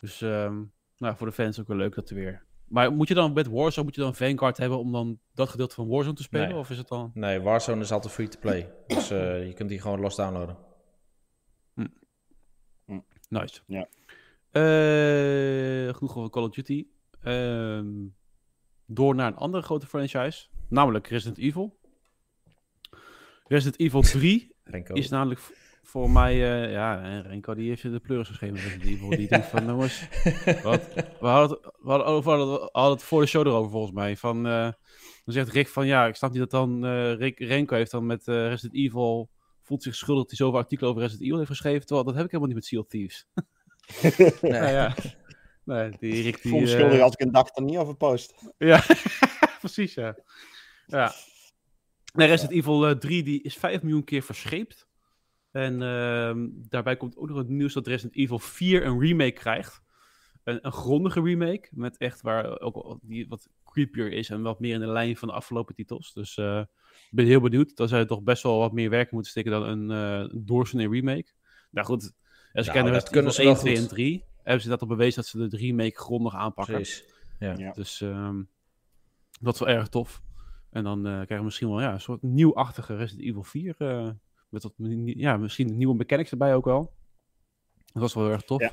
Dus 0.01 0.21
ehm, 0.21 0.61
nou, 0.97 1.15
voor 1.15 1.27
de 1.27 1.33
fans 1.33 1.59
ook 1.59 1.67
wel 1.67 1.77
leuk 1.77 1.95
dat 1.95 2.09
er 2.09 2.15
weer... 2.15 2.47
Maar 2.69 2.91
moet 2.91 3.07
je 3.07 3.13
dan 3.13 3.33
met 3.33 3.47
Warzone 3.47 3.85
moet 3.85 3.95
je 3.95 4.01
dan 4.01 4.15
Vanguard 4.15 4.57
hebben 4.57 4.77
om 4.77 4.91
dan 4.91 5.19
dat 5.33 5.49
gedeelte 5.49 5.75
van 5.75 5.87
Warzone 5.87 6.15
te 6.15 6.23
spelen? 6.23 6.49
Nee. 6.49 6.57
Of 6.57 6.69
is 6.69 6.77
het 6.77 6.87
dan... 6.87 7.11
Nee, 7.13 7.39
Warzone 7.39 7.81
is 7.81 7.91
altijd 7.91 8.13
free 8.13 8.27
to 8.27 8.39
play. 8.39 8.73
Dus 8.87 9.09
eh, 9.09 9.45
je 9.47 9.53
kunt 9.53 9.69
die 9.69 9.81
gewoon 9.81 9.99
los 9.99 10.15
downloaden. 10.15 10.57
Nice. 13.29 13.61
Ja. 13.65 13.87
Eh, 14.51 15.93
genoeg 15.95 16.17
over 16.17 16.29
Call 16.29 16.43
of 16.43 16.49
Duty. 16.49 16.87
Ehm, 17.21 17.87
door 18.85 19.15
naar 19.15 19.27
een 19.27 19.35
andere 19.35 19.63
grote 19.63 19.87
franchise. 19.87 20.47
Namelijk 20.69 21.07
Resident 21.07 21.37
Evil. 21.37 21.79
Resident 23.43 23.79
Evil 23.79 24.01
3 24.19 24.55
Renko. 24.63 24.93
is 24.93 25.09
namelijk 25.09 25.39
voor 25.89 26.09
mij, 26.09 26.33
eh, 26.33 26.71
ja, 26.71 27.01
en 27.01 27.21
Renko 27.21 27.53
die 27.53 27.69
heeft 27.69 27.81
de 27.81 27.99
pleuris 27.99 28.27
geschreven 28.27 28.81
Evil. 28.81 29.09
Die 29.09 29.27
denkt 29.27 29.47
van, 29.47 29.65
jongens, 29.65 30.07
wat, 30.63 30.93
we 30.93 31.27
hadden, 31.27 31.57
het, 31.61 31.71
we, 31.79 31.89
hadden 31.89 32.07
over, 32.07 32.37
we 32.37 32.69
hadden 32.71 32.93
het 32.93 33.03
voor 33.03 33.21
de 33.21 33.27
show 33.27 33.47
erover 33.47 33.71
volgens 33.71 33.93
mij. 33.93 34.17
Van, 34.17 34.47
eh, 34.47 34.71
dan 35.25 35.33
zegt 35.33 35.49
Rick 35.49 35.67
van, 35.67 35.87
ja, 35.87 36.07
ik 36.07 36.15
snap 36.15 36.31
niet 36.31 36.39
dat 36.39 36.51
dan 36.51 36.85
eh, 36.85 37.13
Rick, 37.13 37.39
Renko 37.39 37.75
heeft 37.75 37.91
dan 37.91 38.05
met 38.05 38.27
eh, 38.27 38.47
Resident 38.47 38.75
Evil, 38.75 39.29
voelt 39.63 39.83
zich 39.83 39.95
schuldig 39.95 40.21
dat 40.21 40.37
hij 40.37 40.45
zoveel 40.45 40.59
artikelen 40.59 40.89
over 40.89 41.01
Resident 41.01 41.25
Evil 41.25 41.37
heeft 41.37 41.49
geschreven. 41.49 41.85
Terwijl 41.85 42.05
dat 42.05 42.15
heb 42.15 42.25
ik 42.25 42.31
helemaal 42.31 42.53
niet 42.53 42.61
met 42.61 42.69
Sea 42.69 42.79
of 42.79 42.87
Thieves. 42.87 43.25
Nee. 44.41 44.51
Nou 44.51 44.71
ja, 44.71 44.95
nee, 45.63 45.91
die 45.99 46.21
Rick 46.21 46.35
Ik 46.35 46.41
die... 46.41 46.51
voel 46.51 46.59
me 46.59 46.67
schuldig 46.67 47.01
als 47.01 47.13
ik 47.13 47.19
een 47.19 47.31
dag 47.31 47.55
er 47.55 47.63
niet 47.63 47.77
over 47.77 47.95
post. 47.95 48.33
ja, 48.57 48.83
precies, 49.59 49.93
ja. 49.93 50.15
ja. 50.85 51.13
Nee, 52.13 52.27
Resident 52.27 52.57
Evil 52.57 52.87
eh, 52.87 52.95
3 52.95 53.23
die 53.23 53.41
is 53.41 53.55
5 53.55 53.81
miljoen 53.81 54.03
keer 54.03 54.21
verscheept. 54.21 54.87
En 55.51 55.81
ehm, 55.81 56.47
daarbij 56.51 56.97
komt 56.97 57.17
ook 57.17 57.27
nog 57.27 57.37
het 57.37 57.49
nieuws 57.49 57.73
dat 57.73 57.87
Resident 57.87 58.15
Evil 58.15 58.39
4 58.39 58.85
een 58.85 58.99
remake 58.99 59.31
krijgt. 59.31 59.81
Een, 60.43 60.59
een 60.61 60.71
grondige 60.71 61.21
remake, 61.21 61.67
met 61.71 61.97
echt 61.97 62.21
waar 62.21 62.59
ook 62.59 62.99
die 63.01 63.27
wat 63.27 63.49
creepier 63.65 64.11
is 64.11 64.29
en 64.29 64.41
wat 64.41 64.59
meer 64.59 64.73
in 64.73 64.79
de 64.79 64.87
lijn 64.87 65.17
van 65.17 65.27
de 65.27 65.33
afgelopen 65.33 65.75
titels. 65.75 66.13
Dus 66.13 66.37
eh, 66.37 66.59
ik 66.83 67.15
ben 67.15 67.25
heel 67.25 67.41
benieuwd. 67.41 67.75
Dan 67.75 67.87
zou 67.87 68.01
je 68.01 68.07
toch 68.07 68.23
best 68.23 68.43
wel 68.43 68.59
wat 68.59 68.71
meer 68.73 68.89
werk 68.89 69.11
moeten 69.11 69.31
steken 69.31 69.51
dan 69.51 69.63
een 69.63 69.91
eh 69.91 70.37
doorsnee 70.45 70.89
remake. 70.89 71.31
Nou 71.71 71.87
goed, 71.87 72.13
als 72.53 72.65
je 72.65 72.71
Nou, 72.71 72.83
dat 72.83 72.93
Resident 72.93 73.09
kunnen 73.09 73.31
Evil 73.31 73.31
ze 73.31 73.43
wel 73.43 73.51
1, 73.51 73.59
2 73.61 73.73
en 73.75 73.79
goed. 73.79 73.89
3, 73.89 74.23
hebben 74.43 74.61
ze 74.63 74.69
dat 74.69 74.81
al 74.81 74.87
bewezen 74.87 75.21
dat 75.21 75.29
ze 75.29 75.47
de 75.47 75.57
remake 75.57 75.99
grondig 75.99 76.35
aanpakken. 76.35 76.73
Precies. 76.75 77.05
Ja. 77.39 77.53
Ja. 77.57 77.71
Dus 77.71 78.01
ehm, 78.01 78.43
dat 79.39 79.53
is 79.53 79.59
wel 79.59 79.69
erg 79.69 79.87
tof. 79.87 80.21
En 80.69 80.83
dan 80.83 80.97
eh, 81.05 81.11
krijgen 81.11 81.37
we 81.37 81.43
misschien 81.43 81.69
wel 81.69 81.81
ja, 81.81 81.93
een 81.93 82.01
soort 82.01 82.21
nieuwachtige 82.21 82.95
Resident 82.95 83.27
Evil 83.27 83.43
4. 83.43 83.75
eh, 83.77 84.09
met 84.49 84.69
ja, 85.05 85.37
misschien 85.37 85.77
nieuwe 85.77 85.95
mechanics 85.95 86.31
erbij 86.31 86.55
ook 86.55 86.65
wel. 86.65 86.93
Dat 87.93 88.01
was 88.01 88.13
wel 88.13 88.23
heel 88.23 88.33
erg 88.33 88.41
tof. 88.41 88.61
Ja. 88.61 88.71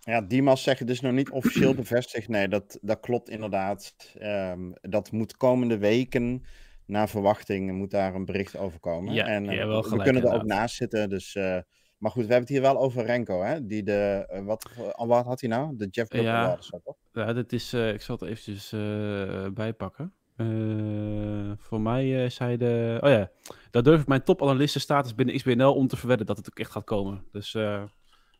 Ja, 0.00 0.20
Dimas 0.20 0.62
zegt 0.62 0.78
het 0.78 0.90
is 0.90 1.00
nog 1.00 1.12
niet 1.12 1.30
officieel 1.30 1.74
bevestigd. 1.84 2.28
Nee, 2.28 2.48
dat, 2.48 2.78
dat 2.82 3.00
klopt 3.00 3.28
inderdaad. 3.28 3.94
Ehm, 4.18 4.72
dat 4.80 5.12
moet 5.12 5.36
komende 5.36 5.78
weken, 5.78 6.44
naar 6.86 7.08
verwachting, 7.08 7.72
moet 7.72 7.90
daar 7.90 8.14
een 8.14 8.24
bericht 8.24 8.56
over 8.56 8.80
komen. 8.80 9.14
Ja, 9.14 9.26
en 9.26 9.48
eh, 9.48 9.56
ja, 9.56 9.66
wel 9.66 9.88
we 9.88 10.02
kunnen 10.02 10.22
er 10.22 10.34
ook 10.34 10.44
naast 10.44 10.76
zitten. 10.76 11.08
Dus, 11.08 11.34
eh, 11.34 11.58
maar 11.98 12.10
goed, 12.10 12.26
we 12.26 12.32
hebben 12.32 12.38
het 12.40 12.48
hier 12.48 12.60
wel 12.60 12.78
over 12.78 13.04
Renko, 13.04 13.42
hè? 13.42 13.66
Die 13.66 13.82
de, 13.82 14.26
eh, 14.28 14.44
wat, 14.44 14.70
uh, 14.78 15.06
wat 15.06 15.24
had 15.24 15.40
hij 15.40 15.50
nou? 15.50 15.76
De 15.76 15.88
Jeff 15.90 16.08
Grubb 16.10 16.24
Ja. 16.24 16.42
Award? 16.42 16.70
Ja, 17.12 17.32
dit 17.32 17.52
is, 17.52 17.72
eh, 17.72 17.92
ik 17.92 18.00
zal 18.00 18.16
het 18.20 18.28
eventjes 18.28 18.72
eh, 18.72 19.46
bijpakken. 19.50 20.12
Eh, 20.36 21.52
voor 21.56 21.80
mij 21.80 22.24
eh, 22.24 22.30
zei 22.30 22.56
de... 22.56 22.98
Oh 23.00 23.10
ja, 23.10 23.30
daar 23.74 23.82
durf 23.82 24.00
ik 24.00 24.06
mijn 24.06 24.22
topanalystenstatus 24.22 25.14
binnen 25.14 25.34
XBNL 25.36 25.74
om 25.74 25.86
te 25.88 25.96
verwedden 25.96 26.26
dat 26.26 26.36
het 26.36 26.50
ook 26.50 26.58
echt 26.58 26.70
gaat 26.70 26.84
komen. 26.84 27.24
Dus 27.32 27.54
eh, 27.54 27.62
nou, 27.62 27.86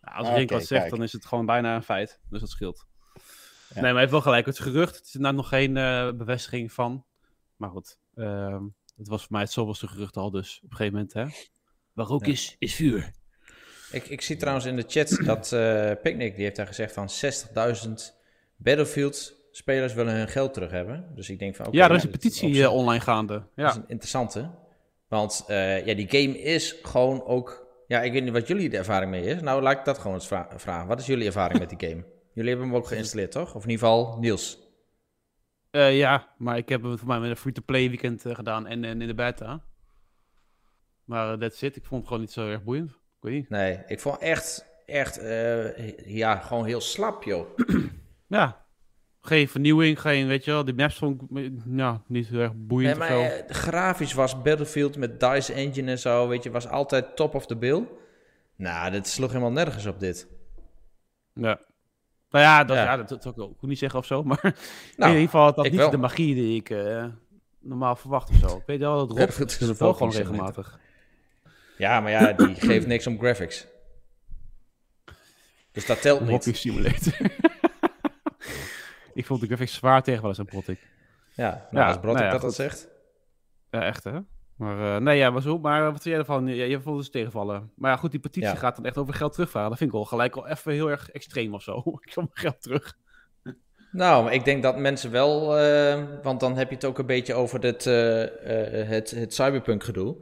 als 0.00 0.28
Rink 0.28 0.42
oké, 0.42 0.54
wat 0.54 0.64
zegt, 0.66 0.80
kijk. 0.80 0.94
dan 0.94 1.02
is 1.02 1.12
het 1.12 1.26
gewoon 1.26 1.46
bijna 1.46 1.74
een 1.74 1.82
feit. 1.82 2.20
Dus 2.30 2.40
dat 2.40 2.48
scheelt. 2.50 2.86
Ja. 3.14 3.20
Nee, 3.74 3.82
maar 3.82 3.90
hij 3.90 4.00
heeft 4.00 4.10
wel 4.12 4.20
gelijk. 4.20 4.46
Het 4.46 4.54
is 4.54 4.60
gerucht. 4.60 4.96
Het 4.96 5.04
is 5.04 5.12
daar 5.12 5.34
nog 5.34 5.48
geen 5.48 5.76
eh, 5.76 6.10
bevestiging 6.12 6.72
van. 6.72 7.04
Maar 7.56 7.70
goed, 7.70 7.98
ehm, 8.14 8.62
het 8.96 9.08
was 9.08 9.22
voor 9.22 9.32
mij 9.32 9.40
het 9.40 9.52
zoveelste 9.52 9.88
gerucht 9.88 10.16
al 10.16 10.30
dus. 10.30 10.60
Op 10.64 10.70
een 10.70 10.76
gegeven 10.76 10.92
moment, 10.92 11.12
hè. 11.12 11.46
Waar 11.92 12.06
rook 12.06 12.24
Ja. 12.26 12.32
is, 12.32 12.56
is 12.58 12.74
vuur. 12.74 13.12
Ik, 13.92 14.06
ik 14.08 14.20
zie 14.20 14.36
trouwens 14.36 14.66
in 14.66 14.76
de 14.76 14.84
chat 14.86 15.08
dat 15.26 15.52
eh 15.52 15.90
Picnic, 16.02 16.34
die 16.34 16.44
heeft 16.44 16.56
daar 16.56 16.66
gezegd 16.66 16.92
van 16.94 17.08
60.000 17.86 17.90
Battlefield-spelers 18.56 19.94
willen 19.94 20.14
hun 20.14 20.28
geld 20.28 20.54
terug 20.54 20.70
hebben. 20.70 21.12
Dus 21.14 21.28
ik 21.30 21.38
denk 21.38 21.56
van, 21.56 21.66
oké, 21.66 21.76
ja, 21.76 21.84
er 21.88 21.94
is 21.94 22.02
nou, 22.02 22.14
een 22.14 22.20
dat 22.20 22.30
petitie 22.32 22.70
online 22.70 23.00
gaande. 23.00 23.34
Dat 23.34 23.48
Ja. 23.54 23.68
is 23.68 23.74
een 23.76 23.84
interessante. 23.88 24.50
Want 25.08 25.44
eh, 25.48 25.86
ja, 25.86 25.94
die 25.94 26.08
game 26.08 26.38
is 26.38 26.78
gewoon 26.82 27.24
ook... 27.24 27.62
Ja, 27.86 28.02
ik 28.02 28.12
weet 28.12 28.22
niet 28.22 28.32
wat 28.32 28.48
jullie 28.48 28.68
de 28.70 28.76
ervaring 28.76 29.10
mee 29.10 29.24
is. 29.24 29.40
Nou, 29.40 29.62
laat 29.62 29.78
ik 29.78 29.84
dat 29.84 29.98
gewoon 29.98 30.14
eens 30.14 30.26
vra- 30.26 30.48
vragen. 30.56 30.88
Wat 30.88 31.00
is 31.00 31.06
jullie 31.06 31.26
ervaring 31.26 31.58
met 31.58 31.68
die 31.78 31.88
game? 31.88 32.04
Jullie 32.32 32.50
hebben 32.50 32.68
hem 32.68 32.76
ook 32.76 32.86
geïnstalleerd, 32.86 33.30
toch? 33.30 33.54
Of 33.54 33.64
in 33.64 33.70
ieder 33.70 33.86
geval 33.86 34.18
Niels. 34.18 34.58
Eh, 35.70 35.96
ja, 35.98 36.34
maar 36.38 36.56
ik 36.56 36.68
heb 36.68 36.82
het 36.82 36.98
voor 36.98 37.08
mij 37.08 37.18
met 37.20 37.30
een 37.30 37.36
free-to-play 37.36 37.88
weekend 37.88 38.26
eh, 38.26 38.34
gedaan 38.34 38.66
en, 38.66 38.84
en 38.84 39.00
in 39.00 39.06
de 39.06 39.14
beta. 39.14 39.64
Maar 41.04 41.32
eh, 41.32 41.38
that's 41.38 41.62
it. 41.62 41.76
Ik 41.76 41.84
vond 41.84 42.00
het 42.00 42.06
gewoon 42.08 42.22
niet 42.22 42.32
zo 42.32 42.48
erg 42.48 42.62
boeiend. 42.64 42.90
Ik 42.90 42.96
weet 43.20 43.32
niet. 43.34 43.48
Nee, 43.48 43.82
ik 43.86 44.00
vond 44.00 44.18
echt, 44.18 44.66
echt, 44.86 45.20
ja, 46.04 46.36
gewoon 46.36 46.64
heel 46.64 46.80
slap, 46.80 47.22
joh. 47.22 47.46
Ja. 48.26 48.63
Geen 49.26 49.48
vernieuwing, 49.48 50.00
geen, 50.00 50.26
weet 50.26 50.44
je 50.44 50.50
wel, 50.50 50.64
die 50.64 50.74
maps 50.74 50.96
vond 50.98 51.22
ik 51.34 51.52
ja, 51.76 52.02
niet 52.06 52.28
heel 52.28 52.40
erg 52.40 52.52
boeiend 52.54 52.98
Nee, 52.98 53.08
of 53.08 53.14
maar 53.14 53.30
zo. 53.30 53.36
eh, 53.36 53.54
grafisch 53.54 54.12
was 54.12 54.42
Battlefield 54.42 54.96
met 54.96 55.20
DICE 55.20 55.52
Engine 55.52 55.90
en 55.90 55.98
zo, 55.98 56.28
weet 56.28 56.42
je, 56.42 56.50
was 56.50 56.68
altijd 56.68 57.16
top 57.16 57.34
of 57.34 57.46
the 57.46 57.56
bill. 57.56 57.82
Nou, 58.56 58.90
dat 58.92 59.06
sloeg 59.08 59.28
helemaal 59.28 59.52
nergens 59.52 59.86
op 59.86 60.00
dit. 60.00 60.26
Ja. 61.34 61.60
Nou 62.30 62.44
ja, 62.44 62.64
dat, 62.64 62.76
Ja. 62.76 62.82
ja. 62.84 62.96
dat, 62.96 63.08
dat 63.08 63.22
zou 63.22 63.34
ik 63.34 63.40
ook 63.42 63.62
niet 63.62 63.78
zeggen 63.78 63.98
of 63.98 64.06
zo, 64.06 64.22
maar 64.22 64.40
Nou, 64.96 65.10
in 65.12 65.18
ieder 65.18 65.20
geval 65.24 65.42
had 65.44 65.56
dat 65.56 65.64
niet 65.64 65.74
wel. 65.76 65.90
de 65.90 65.96
magie 65.96 66.34
die 66.34 66.56
ik 66.60 66.70
eh, 66.70 67.04
normaal 67.60 67.96
verwacht 67.96 68.30
of 68.30 68.36
zo. 68.50 68.56
Ik 68.56 68.62
weet 68.66 68.78
wel, 68.80 69.06
dat 69.06 69.18
Rob 69.18 69.36
doet 69.38 69.58
het 69.58 69.78
wel 69.78 69.94
gewoon 69.94 70.12
regelmatig. 70.12 70.78
Ja, 71.78 72.00
maar 72.00 72.10
ja, 72.10 72.32
die 72.32 72.54
geeft 72.68 72.86
niks 72.86 73.06
om 73.06 73.18
graphics. 73.18 73.66
Dus 75.72 75.86
dat 75.86 76.00
telt 76.00 76.20
niet. 76.20 76.30
Hockey 76.30 76.52
Simulator. 76.52 77.12
ik 79.14 79.26
vond 79.26 79.40
de 79.40 79.46
graphics 79.46 79.74
zwaar 79.74 80.02
tegen 80.02 80.20
wel 80.20 80.30
eens 80.30 80.38
een 80.38 80.44
pot 80.44 80.68
ik. 80.68 80.78
Ja, 81.32 81.50
nou, 81.70 81.84
Ja, 81.84 81.86
als 81.86 81.98
Brot 82.00 82.14
nou 82.14 82.24
ja, 82.26 82.32
dat 82.32 82.40
dat 82.40 82.54
zegt. 82.54 82.88
Ja, 83.70 83.82
echt 83.82 84.04
hè? 84.04 84.18
Maar 84.56 84.94
eh, 84.96 85.00
nee, 85.02 85.16
ja, 85.18 85.32
was. 85.32 85.44
Maar 85.44 85.82
wat 85.82 85.90
vind 85.90 86.04
jij 86.04 86.14
ervan? 86.18 86.46
Ja, 86.46 86.64
je 86.64 86.80
vond 86.80 86.84
het 86.86 86.96
dus 86.96 87.10
tegenvallen. 87.10 87.70
Maar 87.76 87.90
ja, 87.90 87.96
goed, 87.96 88.10
die 88.10 88.20
petitie 88.20 88.50
Ja. 88.50 88.54
gaat 88.56 88.76
dan 88.76 88.84
echt 88.84 88.98
over 88.98 89.14
geld 89.14 89.32
terugvragen. 89.32 89.68
Dat 89.68 89.78
vind 89.78 89.90
ik 89.90 89.96
wel 89.96 90.04
gelijk 90.06 90.36
al 90.36 90.48
even 90.48 90.72
heel 90.72 90.90
erg 90.90 91.10
extreem 91.10 91.54
of 91.54 91.62
zo. 91.62 91.78
ik 92.04 92.14
wil 92.14 92.24
mijn 92.24 92.30
geld 92.32 92.62
terug. 92.62 92.96
Nou, 93.92 94.30
ik 94.30 94.44
denk 94.44 94.62
dat 94.62 94.76
mensen 94.78 95.10
wel, 95.10 95.58
eh, 95.58 96.02
want 96.22 96.40
dan 96.40 96.56
heb 96.56 96.68
je 96.68 96.74
het 96.74 96.84
ook 96.84 96.98
een 96.98 97.06
beetje 97.06 97.34
over 97.34 97.60
dit, 97.60 97.86
eh, 97.86 97.94
het, 98.88 99.10
het 99.10 99.34
cyberpunk 99.34 99.84
gedoe. 99.84 100.16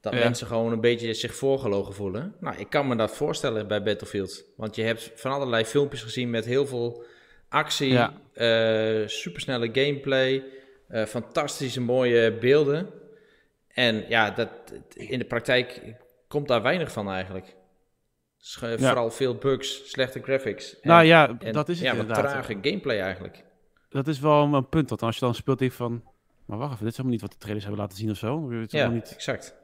Dat 0.00 0.12
Ja. 0.12 0.18
mensen 0.18 0.46
gewoon 0.46 0.72
een 0.72 0.80
beetje 0.80 1.14
zich 1.14 1.34
voorgelogen 1.34 1.94
voelen. 1.94 2.34
Nou, 2.40 2.56
ik 2.56 2.70
kan 2.70 2.88
me 2.88 2.96
dat 2.96 3.16
voorstellen 3.16 3.68
bij 3.68 3.82
Battlefield. 3.82 4.44
Want 4.56 4.76
je 4.76 4.82
hebt 4.82 5.12
van 5.14 5.32
allerlei 5.32 5.64
filmpjes 5.64 6.02
gezien 6.02 6.30
met 6.30 6.44
heel 6.44 6.66
veel 6.66 7.04
actie, 7.52 7.92
Ja. 7.92 8.12
eh, 8.32 9.08
supersnelle 9.08 9.68
gameplay, 9.72 10.44
eh, 10.88 11.04
fantastische 11.04 11.80
mooie 11.80 12.32
beelden. 12.32 12.90
En 13.68 14.04
ja, 14.08 14.30
dat, 14.30 14.48
in 14.94 15.18
de 15.18 15.24
praktijk 15.24 15.94
komt 16.28 16.48
daar 16.48 16.62
weinig 16.62 16.92
van 16.92 17.10
eigenlijk. 17.10 17.54
Dus, 18.38 18.58
Ja. 18.60 18.76
Vooral 18.76 19.10
veel 19.10 19.34
bugs, 19.34 19.90
slechte 19.90 20.22
graphics. 20.22 20.80
En- 20.80 20.88
nou 20.88 21.04
ja, 21.04 21.36
en, 21.38 21.52
dat 21.52 21.68
is 21.68 21.76
het 21.76 21.86
ja, 21.86 21.92
inderdaad. 21.92 22.18
trage 22.28 22.58
gameplay 22.62 23.00
eigenlijk. 23.00 23.44
Dat 23.88 24.06
is 24.08 24.20
wel 24.20 24.54
een 24.54 24.68
punt. 24.68 24.88
Want 24.88 25.02
als 25.02 25.14
je 25.14 25.24
dan 25.24 25.34
speelt, 25.34 25.58
denk 25.58 25.72
van... 25.72 26.04
Maar 26.44 26.58
wacht 26.58 26.72
even, 26.72 26.84
dit 26.84 26.90
is 26.92 26.96
helemaal 26.96 27.12
niet 27.18 27.20
wat 27.28 27.32
de 27.32 27.38
trailers 27.38 27.64
hebben 27.64 27.82
laten 27.82 27.98
zien 27.98 28.10
of 28.10 28.16
zo. 28.16 28.52
Ja, 28.68 28.88
niet... 28.88 29.12
exact. 29.12 29.54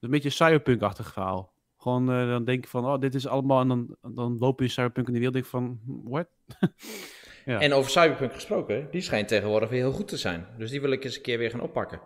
een 0.00 0.10
beetje 0.10 0.28
een 0.28 0.34
cyberpunk-achtig 0.34 1.12
verhaal. 1.12 1.52
Gewoon 1.84 2.10
eh, 2.12 2.28
dan 2.28 2.44
denk 2.44 2.64
je 2.64 2.70
van, 2.70 2.84
oh, 2.84 3.00
dit 3.00 3.14
is 3.14 3.26
allemaal... 3.26 3.60
En 3.60 3.68
dan, 3.68 3.96
dan 4.14 4.36
loop 4.38 4.58
je 4.58 4.64
in 4.64 4.70
cyberpunk 4.70 5.06
in 5.06 5.12
de 5.12 5.18
wereld 5.18 5.34
denk 5.36 5.46
van, 5.46 5.80
hm, 5.84 6.10
what? 6.10 6.26
Ja. 7.44 7.60
En 7.60 7.72
over 7.72 7.90
Cyberpunk 7.90 8.32
gesproken, 8.32 8.88
die 8.90 9.00
schijnt 9.00 9.28
tegenwoordig 9.28 9.68
weer 9.68 9.80
heel 9.80 9.92
goed 9.92 10.08
te 10.08 10.16
zijn. 10.16 10.46
Dus 10.58 10.70
die 10.70 10.80
wil 10.80 10.90
ik 10.90 11.04
eens 11.04 11.16
een 11.16 11.22
keer 11.22 11.38
weer 11.38 11.50
gaan 11.50 11.60
oppakken. 11.60 12.00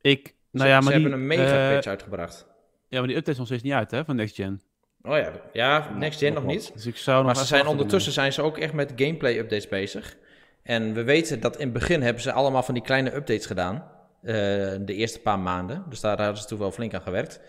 Ik, 0.00 0.34
nou 0.50 0.66
ze, 0.66 0.72
ja, 0.72 0.80
ze 0.80 0.88
maar 0.88 0.92
die, 0.92 1.02
hebben 1.02 1.20
een 1.20 1.26
mega 1.26 1.68
eh, 1.68 1.74
patch 1.74 1.86
uitgebracht. 1.86 2.46
ja, 2.88 2.98
maar 2.98 3.06
die 3.06 3.16
update 3.16 3.30
is 3.30 3.36
nog 3.36 3.46
steeds 3.46 3.62
niet 3.62 3.72
uit, 3.72 3.90
hè, 3.90 4.04
van 4.04 4.16
Next 4.16 4.34
Gen. 4.34 4.60
Oh 5.02 5.16
ja, 5.16 5.32
ja 5.52 5.90
next 5.98 6.18
gen 6.18 6.32
nog 6.32 6.42
nog 6.42 6.52
niet. 6.52 6.72
Dus 6.74 6.86
ik 6.86 6.96
zou 6.96 7.16
nog 7.16 7.26
Maar 7.26 7.36
ze 7.36 7.46
zijn 7.46 7.66
ondertussen 7.66 8.12
zijn 8.12 8.32
ze 8.32 8.42
ook 8.42 8.58
echt 8.58 8.72
met 8.72 8.92
gameplay 8.96 9.38
updates 9.38 9.68
bezig. 9.68 10.16
En 10.62 10.94
we 10.94 11.02
weten 11.02 11.40
dat 11.40 11.56
in 11.56 11.64
het 11.64 11.72
begin 11.72 12.02
hebben 12.02 12.22
ze 12.22 12.32
allemaal 12.32 12.62
van 12.62 12.74
die 12.74 12.82
kleine 12.82 13.14
updates 13.14 13.46
gedaan. 13.46 13.90
eh, 14.22 14.34
de 14.80 14.94
eerste 14.94 15.20
paar 15.20 15.38
maanden. 15.38 15.84
Dus 15.88 16.00
daar 16.00 16.18
hadden 16.18 16.42
ze 16.42 16.46
toen 16.46 16.58
wel 16.58 16.70
flink 16.72 16.94
aan 16.94 17.02
gewerkt. 17.02 17.40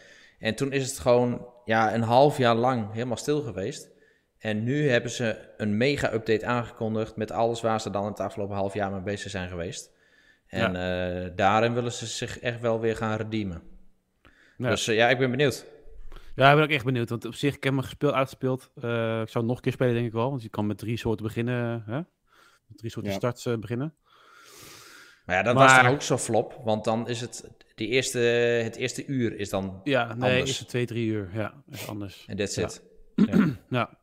En 0.44 0.56
toen 0.56 0.72
is 0.72 0.90
het 0.90 1.00
gewoon 1.00 1.48
ja, 1.66 1.94
een 1.94 2.02
half 2.02 2.38
jaar 2.38 2.56
lang 2.56 2.92
helemaal 2.94 3.18
stil 3.18 3.42
geweest. 3.42 3.90
En 4.40 4.64
nu 4.64 4.90
hebben 4.90 5.12
ze 5.12 5.54
een 5.58 5.78
mega-update 5.78 6.46
aangekondigd 6.46 7.16
met 7.16 7.32
alles 7.32 7.62
waar 7.62 7.82
ze 7.82 7.90
dan 7.90 8.06
het 8.06 8.20
afgelopen 8.20 8.56
half 8.56 8.74
jaar 8.74 8.92
mee 8.92 9.02
bezig 9.02 9.32
zijn 9.32 9.50
geweest. 9.50 9.92
En 10.48 10.76
eh, 10.76 11.32
daarin 11.36 11.74
willen 11.74 11.92
ze 11.92 12.06
zich 12.06 12.40
echt 12.40 12.62
wel 12.62 12.80
weer 12.80 12.96
gaan 12.96 13.18
redeemen. 13.18 13.62
Ja. 14.58 14.70
Dus 14.70 14.88
eh, 14.88 14.96
ja, 14.96 15.10
ik 15.10 15.18
ben 15.18 15.32
benieuwd. 15.32 15.66
Ja, 16.36 16.50
ik 16.50 16.56
ben 16.56 16.64
ook 16.64 16.70
echt 16.70 16.86
benieuwd. 16.86 17.10
Want 17.10 17.26
op 17.26 17.36
zich, 17.36 17.56
ik 17.56 17.64
heb 17.64 17.74
hem 17.74 17.82
gespeeld, 17.82 18.14
uitgespeeld. 18.14 18.72
Eh, 18.76 19.22
ik 19.22 19.30
zou 19.30 19.46
nog 19.46 19.56
een 19.56 19.62
keer 19.62 19.72
spelen, 19.72 19.94
denk 19.94 20.06
ik 20.06 20.14
wel. 20.14 20.30
Want 20.30 20.42
je 20.42 20.50
kan 20.50 20.68
met 20.68 20.78
drie 20.78 20.98
soorten 20.98 21.26
beginnen, 21.26 21.84
hè? 21.86 21.98
Met 22.68 22.78
drie 22.78 22.92
soorten 22.92 23.12
Ja. 23.12 23.18
starts 23.18 23.60
beginnen. 23.60 23.94
Maar 25.26 25.36
ja, 25.36 25.44
dat 25.44 25.56
was 25.56 25.76
dan 25.76 25.86
ook 25.86 26.02
zo 26.02 26.18
flop. 26.18 26.62
Want 26.64 26.84
dan 26.84 27.08
is 27.08 27.22
het, 27.22 27.48
die 27.76 27.88
eerste, 27.88 28.20
het 28.64 28.76
eerste 28.76 29.06
uur 29.06 29.36
is 29.40 29.50
dan... 29.50 29.82
Ja, 29.84 30.14
nee, 30.14 30.32
Anders. 30.32 30.50
is 30.50 30.60
het 30.60 30.68
twee, 30.68 30.86
drie 30.86 31.08
uur. 31.08 31.30
Ja, 31.34 31.64
is 31.70 31.88
anders. 31.88 32.24
En 32.28 32.38
that's 32.38 32.56
Ja. 32.56 32.64
it. 32.66 32.82
Ja. 33.70 34.02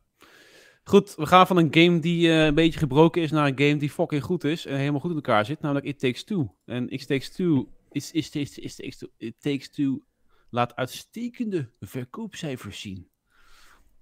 Goed, 0.83 1.15
we 1.15 1.25
gaan 1.25 1.47
van 1.47 1.57
een 1.57 1.73
game 1.73 1.99
die 1.99 2.29
eh, 2.29 2.45
een 2.45 2.55
beetje 2.55 2.79
gebroken 2.79 3.21
is 3.21 3.31
naar 3.31 3.47
een 3.47 3.59
game 3.59 3.77
die 3.77 3.89
fucking 3.89 4.23
goed 4.23 4.43
is 4.43 4.65
en 4.65 4.77
helemaal 4.77 4.99
goed 4.99 5.09
in 5.09 5.15
elkaar 5.15 5.45
zit, 5.45 5.61
namelijk 5.61 5.85
It 5.85 5.99
Takes 5.99 6.23
Two. 6.23 6.55
En 6.65 6.89
It 6.89 7.07
Takes 7.07 7.29
Two 7.29 7.69
is, 7.91 8.11
is, 8.11 8.29
is, 8.29 8.57
is, 8.57 8.75
Takes 8.75 8.97
Two, 8.97 9.07
It 9.17 9.35
Takes 9.39 9.69
Two 9.69 10.01
laat 10.49 10.75
uitstekende 10.75 11.69
verkoopcijfers 11.79 12.81
zien. 12.81 13.09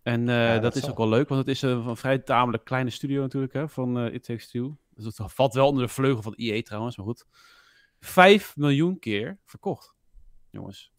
En 0.04 0.30
eh, 0.30 0.54
dat 0.54 0.62
dat, 0.62 0.76
is 0.76 0.82
zal. 0.82 0.90
ook 0.92 0.98
wel 0.98 1.10
leuk, 1.10 1.30
want 1.30 1.40
het 1.48 1.56
is 1.56 1.62
een, 1.62 1.88
een 1.88 1.98
vrij 1.98 2.20
tamelijk 2.20 2.66
kleine 2.66 2.90
studio 2.90 3.22
natuurlijk 3.22 3.54
hè, 3.54 3.70
van 3.70 4.00
eh, 4.00 4.14
It 4.14 4.24
Takes 4.24 4.50
Two. 4.50 4.78
Dus 4.96 5.06
het 5.06 5.20
valt 5.34 5.54
wel 5.54 5.68
onder 5.68 5.84
de 5.84 5.94
vleugel 5.94 6.22
van 6.22 6.34
EA 6.38 6.62
trouwens, 6.62 6.98
maar 6.98 7.06
goed. 7.06 7.26
Vijf 8.00 8.58
miljoen 8.58 9.00
keer 9.00 9.38
verkocht, 9.46 9.96
jongens. 10.50 10.94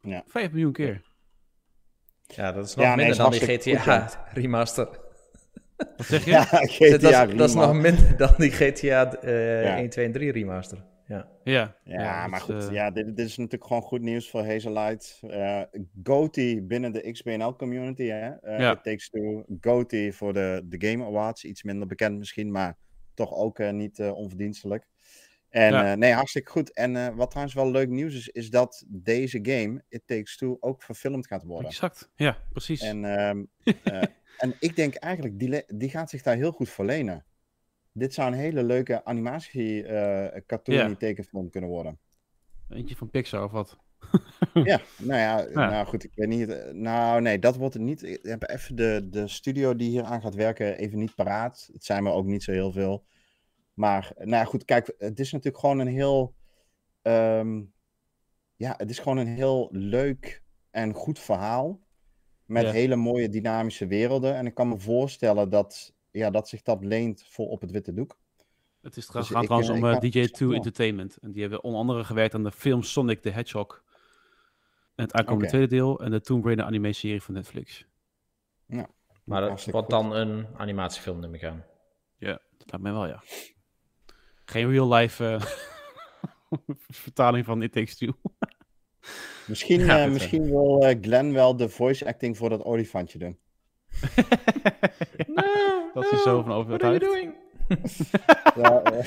Ja. 0.00 0.22
Vijf 0.26 0.50
miljoen 0.50 0.72
keer. 0.72 1.10
Ja, 2.26 2.52
dat 2.52 2.66
is 2.68 2.74
nog 2.74 2.84
Ja, 2.84 2.94
nee, 2.94 3.06
minder 3.06 3.26
is 3.26 3.38
dan 3.38 3.46
die 3.48 3.58
GTA 3.58 4.00
goed, 4.06 4.18
remaster. 4.42 5.00
Wat 5.76 6.06
zeg 6.06 6.24
je? 6.24 6.30
Ja, 6.30 6.44
dat, 6.98 7.02
is, 7.30 7.36
dat 7.36 7.48
is 7.48 7.54
nog 7.54 7.72
minder 7.74 8.16
dan 8.26 8.34
die 8.36 8.50
GTA 8.50 9.14
eh 9.14 9.62
Ja. 9.62 9.76
1, 9.76 9.88
2 9.90 10.06
en 10.06 10.12
3 10.12 10.32
remaster. 10.32 10.84
Ja. 11.06 11.30
Ja, 11.44 11.76
Ja, 11.84 12.26
maar 12.26 12.40
goed. 12.40 12.66
eh, 12.68 12.72
ja, 12.72 12.90
dit, 12.90 13.16
dit 13.16 13.26
is 13.26 13.36
natuurlijk 13.36 13.66
gewoon 13.66 13.82
goed 13.82 14.00
nieuws 14.00 14.30
voor 14.30 14.44
Hazelite. 14.44 15.06
Eh 15.28 15.80
GOTY 16.02 16.62
binnen 16.66 16.92
de 16.92 17.12
XBNL 17.12 17.56
community. 17.56 18.04
Hè? 18.06 18.28
Eh, 18.30 18.58
Ja. 18.58 18.72
It 18.72 18.82
Takes 18.82 19.08
Two. 19.10 19.44
GOTY 19.60 20.10
voor 20.12 20.32
de, 20.32 20.62
de 20.64 20.88
Game 20.88 21.04
Awards. 21.04 21.44
Iets 21.44 21.62
minder 21.62 21.86
bekend 21.86 22.18
misschien, 22.18 22.50
maar 22.50 22.76
toch 23.14 23.32
ook 23.34 23.58
eh, 23.58 23.70
niet 23.70 24.00
onverdienstelijk. 24.00 24.86
En 25.52 25.72
Ja. 25.72 25.92
eh, 25.92 25.98
nee, 25.98 26.12
hartstikke 26.12 26.50
goed. 26.50 26.72
En 26.72 26.96
eh, 26.96 27.14
wat 27.14 27.30
trouwens 27.30 27.54
wel 27.56 27.70
leuk 27.70 27.88
nieuws 27.88 28.14
is, 28.14 28.28
is 28.28 28.50
dat 28.50 28.84
deze 28.88 29.38
game, 29.42 29.84
It 29.88 30.02
Takes 30.06 30.36
Two, 30.36 30.56
ook 30.60 30.82
verfilmd 30.82 31.26
gaat 31.26 31.42
worden. 31.44 31.70
Exact, 31.70 32.10
ja, 32.14 32.38
precies. 32.52 32.80
En, 32.80 33.04
ehm, 33.18 33.44
eh, 33.84 34.02
en 34.38 34.54
ik 34.58 34.76
denk 34.76 34.94
eigenlijk, 34.94 35.38
die, 35.38 35.62
die 35.66 35.90
gaat 35.90 36.10
zich 36.10 36.22
daar 36.22 36.36
heel 36.36 36.52
goed 36.52 36.68
voor 36.68 36.84
lenen. 36.84 37.24
Dit 37.92 38.14
zou 38.14 38.32
een 38.32 38.38
hele 38.38 38.62
leuke 38.62 39.04
animatie 39.04 39.82
cartoon 40.46 40.74
Ja. 40.74 40.94
tekenfilm 40.94 41.50
kunnen 41.50 41.70
worden. 41.70 41.98
Eentje 42.68 42.96
van 42.96 43.10
Pixar 43.10 43.44
of 43.44 43.50
wat? 43.50 43.78
Ja, 44.64 44.80
nou 44.98 45.20
ja, 45.20 45.46
nou 45.68 45.86
goed, 45.86 46.04
ik 46.04 46.10
weet 46.14 46.28
niet. 46.28 46.72
Nou, 46.72 47.20
nee, 47.20 47.38
dat 47.38 47.56
wordt 47.56 47.74
het 47.74 47.82
niet. 47.82 48.02
Ik 48.02 48.18
heb 48.22 48.48
even 48.48 48.76
de, 48.76 49.06
de 49.10 49.28
studio 49.28 49.76
die 49.76 49.90
hier 49.90 50.02
aan 50.04 50.20
gaat 50.20 50.34
werken 50.34 50.76
even 50.78 50.98
niet 50.98 51.14
paraat. 51.14 51.68
Het 51.72 51.84
zijn 51.84 52.06
er 52.06 52.12
ook 52.12 52.26
niet 52.26 52.42
zo 52.42 52.52
heel 52.52 52.72
veel. 52.72 53.04
Maar, 53.74 54.12
nou 54.16 54.30
ja, 54.30 54.44
goed, 54.44 54.64
kijk, 54.64 54.94
het 54.98 55.20
is 55.20 55.32
natuurlijk 55.32 55.58
gewoon 55.62 55.78
een 55.78 55.86
heel. 55.86 56.34
ehm, 57.02 57.62
ja, 58.56 58.74
het 58.76 58.90
is 58.90 58.98
gewoon 58.98 59.18
een 59.18 59.26
heel 59.26 59.68
leuk 59.72 60.42
en 60.70 60.94
goed 60.94 61.18
verhaal. 61.18 61.80
Met 62.44 62.62
Ja. 62.62 62.70
hele 62.70 62.96
mooie 62.96 63.28
dynamische 63.28 63.86
werelden. 63.86 64.34
En 64.34 64.46
ik 64.46 64.54
kan 64.54 64.68
me 64.68 64.78
voorstellen 64.78 65.50
dat, 65.50 65.94
ja, 66.10 66.30
dat 66.30 66.48
zich 66.48 66.62
dat 66.62 66.84
leent 66.84 67.24
voor 67.28 67.46
op 67.48 67.60
het 67.60 67.70
witte 67.70 67.92
doek. 67.94 68.18
Het 68.80 68.96
is 68.96 69.06
Dus 69.06 69.26
gaat 69.28 69.36
ik, 69.40 69.42
trouwens 69.44 69.68
eh, 69.70 69.76
om 69.76 69.84
eh, 69.84 69.92
kan- 69.92 70.10
DJ2 70.10 70.48
ja. 70.48 70.54
Entertainment. 70.54 71.16
En 71.16 71.32
die 71.32 71.40
hebben 71.40 71.62
onder 71.62 71.80
andere 71.80 72.04
gewerkt 72.04 72.34
aan 72.34 72.44
de 72.44 72.52
film 72.52 72.82
Sonic 72.82 73.22
the 73.22 73.30
Hedgehog. 73.30 73.82
En 74.94 75.04
het 75.04 75.12
aankomende 75.12 75.48
tweede 75.48 75.66
deel. 75.68 76.00
En 76.00 76.10
de 76.10 76.20
Tomb 76.20 76.44
Raider 76.44 76.64
anime-serie 76.64 77.22
van 77.22 77.34
Netflix. 77.34 77.86
Maar 79.24 79.40
dat 79.40 79.64
wordt 79.64 79.90
dan 79.90 80.12
een 80.14 80.46
animatiefilm, 80.56 81.20
neem 81.20 81.34
ik 81.34 81.44
aan. 81.44 81.64
Ja, 82.16 82.32
dat 82.32 82.70
lijkt 82.70 82.82
mij 82.82 82.92
wel, 82.92 83.06
ja. 83.06 83.22
Geen 84.52 84.70
real-life 84.70 85.24
eh, 85.26 85.40
vertaling 87.04 87.44
van 87.44 87.62
It 87.62 87.72
Takes 87.72 87.96
Two. 87.96 88.12
Misschien, 89.46 89.80
Ja, 89.80 89.86
eh, 89.86 89.94
dit 89.94 89.98
wel. 90.04 90.08
misschien 90.12 90.44
wil 90.44 90.80
eh, 90.82 90.98
Glenn 91.00 91.32
wel 91.32 91.56
de 91.56 91.68
voice 91.68 92.06
acting 92.06 92.36
voor 92.36 92.48
dat 92.48 92.64
olifantje 92.64 93.18
doen. 93.18 93.38
dat 95.94 96.12
is 96.12 96.22
zo 96.22 96.42
van 96.42 96.52
over 96.52 96.72
het 96.72 96.82
uit. 96.82 97.00
doing? 97.00 97.34
Ja, 98.62 98.82
eh, 98.82 99.06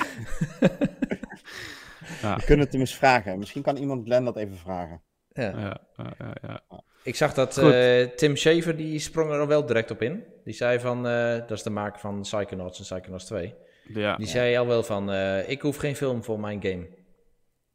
Ja. 2.22 2.36
We 2.36 2.44
kunnen 2.44 2.64
het 2.64 2.72
hem 2.72 2.80
eens 2.80 2.94
vragen. 2.94 3.38
Misschien 3.38 3.62
kan 3.62 3.76
iemand 3.76 4.04
Glenn 4.04 4.24
dat 4.24 4.36
even 4.36 4.56
vragen. 4.56 5.02
Ja. 5.32 5.42
Ja, 5.58 5.80
ja, 5.96 6.14
ja, 6.18 6.34
ja. 6.42 6.82
Ik 7.02 7.14
zag 7.16 7.34
dat 7.34 7.58
eh, 7.58 8.02
Tim 8.02 8.36
Schafer, 8.36 8.76
die 8.76 8.98
sprong 8.98 9.30
er 9.30 9.46
wel 9.46 9.66
direct 9.66 9.90
op 9.90 10.02
in. 10.02 10.24
Die 10.44 10.54
zei 10.54 10.80
van, 10.80 11.06
eh, 11.06 11.30
dat 11.36 11.50
is 11.50 11.62
de 11.62 11.70
maker 11.70 12.00
van 12.00 12.20
Psychonauts 12.20 12.78
en 12.78 12.84
Psychonauts 12.84 13.24
2. 13.24 13.54
Ja. 13.88 14.16
Die 14.16 14.26
zei 14.26 14.56
al 14.56 14.66
wel 14.66 14.82
van, 14.82 15.12
eh, 15.12 15.48
ik 15.48 15.60
hoef 15.60 15.76
geen 15.76 15.96
film 15.96 16.24
voor 16.24 16.40
mijn 16.40 16.62
game. 16.62 16.88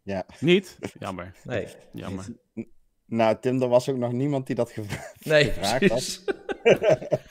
Ja. 0.04 0.26
Niet? 0.39 0.78
Jammer, 1.00 1.32
Nee, 1.43 1.67
jammer. 1.93 2.26
Nou, 3.06 3.38
Tim, 3.41 3.62
er 3.62 3.67
was 3.67 3.89
ook 3.89 3.97
nog 3.97 4.12
niemand 4.12 4.47
die 4.47 4.56
dat 4.56 4.71
gevra- 4.71 5.12
nee 5.32 5.43
gevraagd 5.45 5.80
had. 5.82 5.89
precies. 5.89 6.24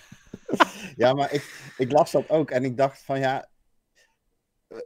Ja, 0.96 1.12
maar 1.12 1.32
ik, 1.32 1.72
ik 1.78 1.92
las 1.92 2.10
dat 2.10 2.28
ook 2.30 2.50
en 2.50 2.64
ik 2.64 2.76
dacht 2.76 3.02
van 3.02 3.18
ja. 3.18 3.48
eh, 4.68 4.78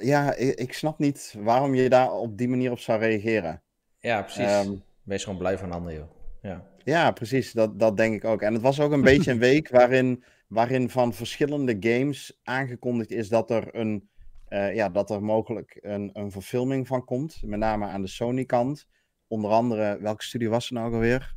Ja, 0.00 0.34
ik, 0.34 0.54
ik 0.58 0.72
snap 0.72 0.98
niet 0.98 1.34
waarom 1.38 1.74
je 1.74 1.88
daar 1.88 2.12
op 2.12 2.38
die 2.38 2.48
manier 2.48 2.70
op 2.70 2.78
zou 2.78 2.98
reageren. 3.00 3.62
Ja, 3.98 4.22
precies. 4.22 4.44
Ehm, 4.44 4.72
Wees 5.02 5.24
gewoon 5.24 5.38
blij 5.38 5.58
van 5.58 5.68
een 5.68 5.74
ander, 5.74 5.94
joh. 5.94 6.10
Ja. 6.42 6.66
Ja, 6.84 7.10
precies. 7.10 7.52
Dat, 7.52 7.78
dat 7.78 7.96
denk 7.96 8.14
ik 8.14 8.24
ook. 8.24 8.42
En 8.42 8.52
het 8.52 8.62
was 8.62 8.80
ook 8.80 8.92
een 8.92 9.00
beetje 9.00 9.30
een 9.30 9.38
week 9.38 9.68
waarin, 9.68 10.24
waarin 10.50 10.90
van 10.90 11.14
verschillende 11.14 11.76
games 11.80 12.40
aangekondigd 12.42 13.10
is 13.10 13.28
dat 13.28 13.50
er, 13.50 13.74
een, 13.74 14.08
eh, 14.48 14.74
ja, 14.74 14.88
dat 14.88 15.10
er 15.10 15.22
mogelijk 15.22 15.78
een, 15.80 16.10
een 16.12 16.30
verfilming 16.30 16.86
van 16.86 17.04
komt. 17.04 17.42
Met 17.44 17.58
name 17.58 17.86
aan 17.86 18.02
de 18.02 18.08
Sony-kant. 18.08 18.86
Onder 19.26 19.50
andere, 19.50 19.98
welke 20.00 20.24
studio 20.24 20.50
was 20.50 20.68
er 20.68 20.74
nou 20.74 20.92
alweer? 20.94 21.34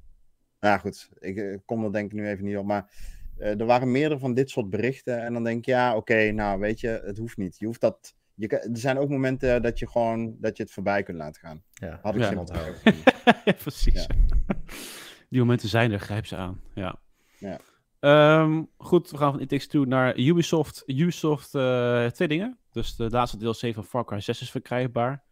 Nou 0.60 0.74
ja, 0.74 0.78
goed, 0.78 1.10
ik 1.20 1.38
eh, 1.38 1.58
kom 1.66 1.84
er 1.84 1.92
denk 1.94 2.12
ik 2.12 2.18
nu 2.18 2.28
even 2.28 2.46
niet 2.46 2.58
op. 2.58 2.66
Maar 2.66 2.92
eh, 3.38 3.60
er 3.60 3.66
waren 3.66 3.92
meerdere 3.92 4.20
van 4.20 4.34
dit 4.34 4.50
soort 4.50 4.70
berichten. 4.70 5.24
En 5.24 5.34
dan 5.34 5.44
denk 5.44 5.58
ik, 5.58 5.66
ja, 5.66 5.96
oké, 5.96 6.32
nou 6.32 6.60
weet 6.60 6.80
je, 6.80 7.02
het 7.06 7.18
hoeft 7.18 7.38
niet. 7.38 7.60
Je 7.60 7.66
hoeft 7.66 7.82
dat. 7.82 8.16
Je, 8.36 8.48
kan- 8.48 8.60
er 8.60 8.78
zijn 8.78 8.98
ook 8.98 9.10
momenten 9.10 9.62
dat 9.62 9.80
je 9.80 9.88
gewoon 9.90 10.36
dat 10.40 10.58
je 10.58 10.64
het 10.64 10.72
voorbij 10.72 11.04
kunt 11.04 11.18
laten 11.18 11.42
gaan. 11.42 11.64
ja. 11.74 12.00
Had 12.02 12.16
ik 12.16 12.22
Ja. 12.22 12.28
zin 12.28 12.38
onthouden. 12.38 12.76
ja, 13.46 13.54
precies. 13.62 13.94
Ja. 13.94 14.08
Die 15.30 15.40
momenten 15.42 15.70
zijn 15.70 15.92
er, 15.92 16.00
grijp 16.00 16.26
ze 16.26 16.36
aan. 16.36 16.62
Ja. 16.74 17.00
Ja. 17.38 17.60
Ehm, 18.04 18.64
goed, 18.78 19.12
we 19.12 19.18
gaan 19.18 19.32
van 19.32 19.42
It 19.42 19.50
Takes 19.50 19.68
Two 19.68 19.84
naar 19.84 20.18
Ubisoft. 20.18 20.84
Ubisoft, 20.86 21.56
eh, 21.56 22.06
twee 22.06 22.28
dingen. 22.28 22.58
Dus 22.72 22.96
de 22.96 23.10
laatste 23.10 23.38
DLC 23.38 23.74
van 23.74 23.84
Far 23.84 24.06
Cry 24.06 24.20
6 24.20 24.42
is 24.42 24.52
verkrijgbaar. 24.52 25.24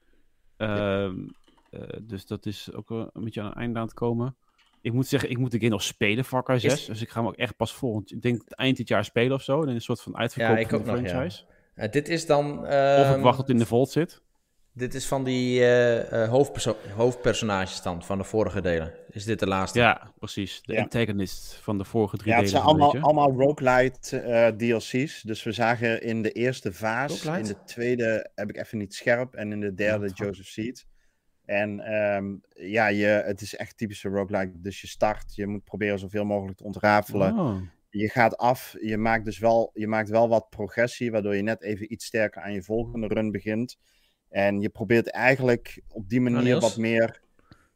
Ehm, 0.58 1.16
eh, 1.70 1.82
dus 2.02 2.26
dat 2.26 2.46
is 2.46 2.74
ook 2.74 2.90
een 2.90 3.10
beetje 3.14 3.42
aan 3.42 3.48
een 3.48 3.54
einde 3.54 3.80
aan 3.80 3.86
het 3.86 3.94
komen. 3.94 4.36
Ik 4.82 4.94
moet 4.94 5.08
zeggen, 5.08 5.30
ik 5.30 5.38
moet 5.38 5.52
de 5.52 5.58
game 5.58 5.70
nog 5.70 5.84
spelen, 5.84 6.26
Far 6.26 6.44
Cry 6.44 6.60
6. 6.60 6.86
Dus 6.86 7.02
ik 7.02 7.10
ga 7.10 7.20
hem 7.20 7.30
ook 7.30 7.36
echt 7.36 7.56
pas 7.56 7.74
volgend, 7.74 8.12
ik 8.12 8.22
denk 8.22 8.42
eind 8.50 8.78
dit 8.78 8.88
jaar 8.88 9.06
spelen 9.06 9.36
of 9.36 9.42
zo. 9.42 9.62
En 9.62 9.70
een 9.70 9.82
soort 9.82 10.02
van 10.02 10.18
uitverkoop 10.18 10.56
Ja, 10.56 10.62
ik 10.62 10.70
van 10.70 10.80
ook 10.80 10.86
de 10.86 10.92
nog, 10.92 11.02
ja. 11.02 11.08
franchise. 11.08 11.44
Eh, 11.76 11.92
dit 11.92 12.10
is 12.10 12.26
dan... 12.26 12.60
Of 12.60 12.66
ehm, 12.66 13.18
ik 13.18 13.24
wacht 13.24 13.38
tot 13.38 13.48
het 13.48 13.56
in 13.56 13.62
de 13.62 13.66
vault 13.66 13.90
zit. 13.90 14.22
Dit 14.74 14.94
is 14.94 15.08
van 15.08 15.24
die 15.24 15.60
eh, 15.60 16.24
eh, 16.24 16.30
hoofdperso 16.30 16.76
hoofdpersonages 16.96 17.82
dan, 17.82 18.04
van 18.04 18.18
de 18.18 18.24
vorige 18.24 18.62
delen. 18.62 18.94
Is 19.10 19.24
dit 19.26 19.40
de 19.40 19.48
laatste? 19.48 19.80
Ja, 19.80 20.12
precies. 20.20 20.62
De 20.64 20.74
Ja. 20.74 20.82
antagonist 20.82 21.54
van 21.54 21.78
de 21.78 21.84
vorige 21.84 22.18
drie 22.18 22.30
Ja, 22.32 22.38
het 22.40 22.46
delen. 22.46 22.62
zijn 22.62 22.74
allemaal, 22.74 23.02
allemaal 23.04 23.32
roguelite 23.32 24.20
eh, 24.20 24.48
DLC's. 24.48 25.22
Dus 25.22 25.44
we 25.44 25.52
zagen 25.52 26.02
in 26.02 26.22
de 26.22 26.32
eerste 26.32 26.74
vaas, 26.74 27.26
in 27.26 27.44
de 27.44 27.64
tweede 27.66 28.30
heb 28.36 28.50
ik 28.50 28.58
even 28.58 28.78
niet 28.78 28.94
scherp 28.94 29.34
en 29.34 29.52
in 29.52 29.60
de 29.60 29.74
derde 29.74 30.06
Ja. 30.14 30.26
Joseph 30.26 30.48
Seed. 30.48 30.86
En 31.46 31.80
ehm, 31.80 32.36
ja, 32.72 32.88
je, 32.88 33.06
het 33.06 33.42
is 33.42 33.56
echt 33.56 33.78
typische 33.78 34.10
roguelike. 34.10 34.62
Dus 34.62 34.82
je 34.82 34.88
start, 34.88 35.36
je 35.36 35.48
moet 35.48 35.64
proberen 35.64 36.00
zoveel 36.00 36.26
mogelijk 36.26 36.58
te 36.58 36.64
ontrafelen. 36.64 37.40
Oh. 37.40 37.62
Je 37.90 38.10
gaat 38.10 38.38
af, 38.38 38.76
je 38.82 38.98
maakt 38.98 39.26
dus 39.26 39.40
wel, 39.40 39.72
je 39.74 39.88
maakt 39.88 40.10
wel 40.10 40.30
wat 40.30 40.50
progressie, 40.50 41.12
waardoor 41.12 41.36
je 41.36 41.42
net 41.42 41.62
even 41.62 41.94
iets 41.94 42.06
sterker 42.06 42.42
aan 42.42 42.54
je 42.54 42.64
volgende 42.64 43.08
run 43.08 43.32
begint. 43.32 43.78
En 44.32 44.62
je 44.62 44.70
probeert 44.70 45.10
eigenlijk 45.10 45.82
op 45.88 46.10
die 46.10 46.22
manier 46.22 46.60
wat 46.60 46.78
meer. 46.78 47.22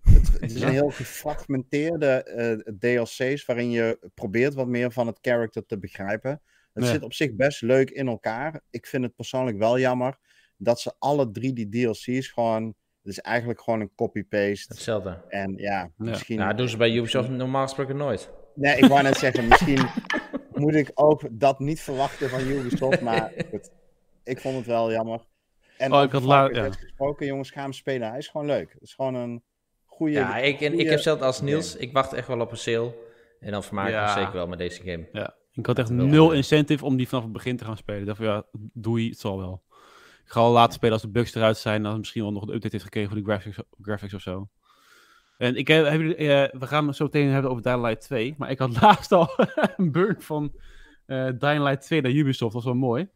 Het, 0.01 0.31
het 0.39 0.51
is 0.51 0.59
Ja? 0.59 0.67
een 0.67 0.73
heel 0.73 0.89
gefragmenteerde 0.89 2.07
eh, 2.23 2.73
DLC's 2.79 3.45
waarin 3.45 3.71
je 3.71 4.09
probeert 4.13 4.53
wat 4.53 4.67
meer 4.67 4.91
van 4.91 5.07
het 5.07 5.17
character 5.21 5.65
te 5.65 5.79
begrijpen. 5.79 6.41
Het 6.73 6.85
zit 6.85 7.03
op 7.03 7.13
zich 7.13 7.35
best 7.35 7.61
leuk 7.61 7.89
in 7.89 8.07
elkaar. 8.07 8.61
Ik 8.69 8.85
vind 8.87 9.03
het 9.03 9.15
persoonlijk 9.15 9.57
wel 9.57 9.79
jammer 9.79 10.17
dat 10.57 10.79
ze 10.79 10.93
alle 10.99 11.31
drie 11.31 11.53
die 11.53 11.69
DLC's 11.69 12.27
gewoon. 12.27 12.63
Het 13.01 13.13
is 13.13 13.19
eigenlijk 13.19 13.61
gewoon 13.61 13.79
een 13.79 13.91
copy-paste. 13.95 14.73
Hetzelfde. 14.73 15.21
En 15.29 15.53
ja, 15.57 15.91
misschien. 15.97 16.37
Nou, 16.37 16.55
doen 16.55 16.69
ze 16.69 16.77
bij 16.77 16.91
Ubisoft 16.91 17.29
normaal 17.29 17.63
gesproken 17.63 17.97
nooit. 17.97 18.29
Nee, 18.55 18.77
ik 18.77 18.85
wou 18.85 19.01
net 19.03 19.17
zeggen, 19.17 19.47
misschien 19.49 19.87
moet 20.53 20.75
ik 20.75 20.91
ook 20.93 21.21
dat 21.31 21.59
niet 21.59 21.81
verwachten 21.81 22.29
van 22.29 22.39
Ubisoft, 22.47 23.01
maar 23.01 23.31
goed, 23.49 23.69
ik 24.23 24.39
vond 24.39 24.55
het 24.55 24.65
wel 24.65 24.91
jammer. 24.91 25.25
En 25.77 25.93
Oh, 25.93 26.03
ik 26.03 26.11
had 26.11 26.23
la- 26.23 26.39
Far 26.43 26.49
Cry 26.49 26.57
ja. 26.63 26.71
6 26.71 26.81
gesproken, 26.81 27.25
jongens, 27.25 27.51
ga 27.51 27.61
hem 27.61 27.73
spelen. 27.73 28.09
Hij 28.09 28.17
is 28.17 28.27
gewoon 28.27 28.47
leuk. 28.47 28.73
Het 28.73 28.81
is 28.81 28.93
gewoon 28.93 29.13
een 29.15 29.43
goede. 29.85 30.13
Ja, 30.13 30.37
ik, 30.37 30.61
en 30.61 30.79
ik 30.79 30.89
heb 30.89 30.99
zelfs 30.99 31.21
als. 31.21 31.41
Niels, 31.41 31.75
ik 31.75 31.91
wacht 31.93 32.13
echt 32.13 32.27
wel 32.27 32.39
op 32.39 32.51
een 32.51 32.57
sale. 32.57 32.93
En 33.39 33.51
dan 33.51 33.63
vermaak 33.63 33.87
ik 33.87 33.93
me 33.93 33.99
Ja. 33.99 34.13
zeker 34.13 34.33
wel 34.33 34.47
met 34.47 34.57
deze 34.57 34.81
game. 34.83 35.07
Ja, 35.11 35.35
ik 35.51 35.65
had 35.65 35.79
echt 35.79 35.89
nul 35.89 36.31
incentive 36.31 36.85
om 36.85 36.97
die 36.97 37.07
vanaf 37.07 37.23
het 37.23 37.33
begin 37.33 37.57
te 37.57 37.65
gaan 37.65 37.77
spelen. 37.77 37.99
Ik 37.99 38.05
dacht 38.05 38.17
van 38.17 38.27
ja, 38.27 38.43
doei, 38.73 39.09
het 39.09 39.19
zal 39.19 39.37
wel. 39.37 39.63
Ik 40.25 40.31
ga 40.31 40.39
al 40.39 40.51
later 40.51 40.73
spelen 40.73 40.93
als 40.93 41.01
de 41.01 41.09
bugs 41.09 41.35
eruit 41.35 41.57
zijn. 41.57 41.83
Dan 41.83 41.97
misschien 41.97 42.21
wel 42.21 42.31
nog 42.31 42.41
een 42.41 42.49
update 42.53 42.69
heeft 42.71 42.83
gekregen 42.83 43.09
voor 43.09 43.17
die 43.19 43.27
graphics, 43.27 43.57
graphics 43.81 44.13
of 44.13 44.21
zo. 44.21 44.49
En 45.37 45.55
ik 45.55 45.67
heb, 45.67 45.85
heb 45.85 46.01
eh, 46.01 46.59
we 46.59 46.67
gaan 46.67 46.87
het 46.87 46.95
zo 46.95 47.03
meteen 47.03 47.29
hebben 47.29 47.51
over 47.51 47.63
Dying 47.63 47.81
Light 47.81 48.01
2. 48.01 48.35
Maar 48.37 48.49
ik 48.51 48.59
had 48.59 48.77
laatst 48.81 49.11
al 49.11 49.29
een 49.77 49.91
burn 49.91 50.21
van 50.21 50.53
eh 51.05 51.29
Dying 51.39 51.63
Light 51.63 51.81
2 51.81 52.01
naar 52.01 52.11
Ubisoft. 52.11 52.53
Dat 52.53 52.63
was 52.63 52.63
wel 52.63 52.73
mooi. 52.81 53.07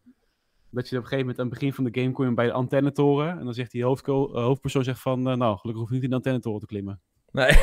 Dat 0.72 0.90
je 0.90 0.96
op 0.98 1.04
een 1.04 1.10
gegeven 1.10 1.18
moment 1.20 1.40
aan 1.40 1.46
het 1.46 1.54
begin 1.54 1.74
van 1.74 1.84
de 1.84 2.00
game 2.00 2.12
kom 2.12 2.26
je 2.26 2.34
bij 2.34 2.46
de 2.46 2.52
antennetoren. 2.52 3.40
En 3.40 3.44
dan 3.44 3.54
zegt 3.54 3.72
die 3.72 3.84
hoofdko- 3.84 4.34
eh, 4.34 4.44
hoofdpersoon 4.44 4.84
zegt 4.84 5.00
van, 5.00 5.30
eh, 5.30 5.36
nou, 5.36 5.58
gelukkig 5.58 5.82
hoef 5.82 5.90
je 5.90 5.96
niet 5.96 6.04
in 6.04 6.10
de 6.10 6.16
antennetoren 6.16 6.60
te 6.60 6.66
klimmen. 6.66 7.02
Nee. 7.32 7.52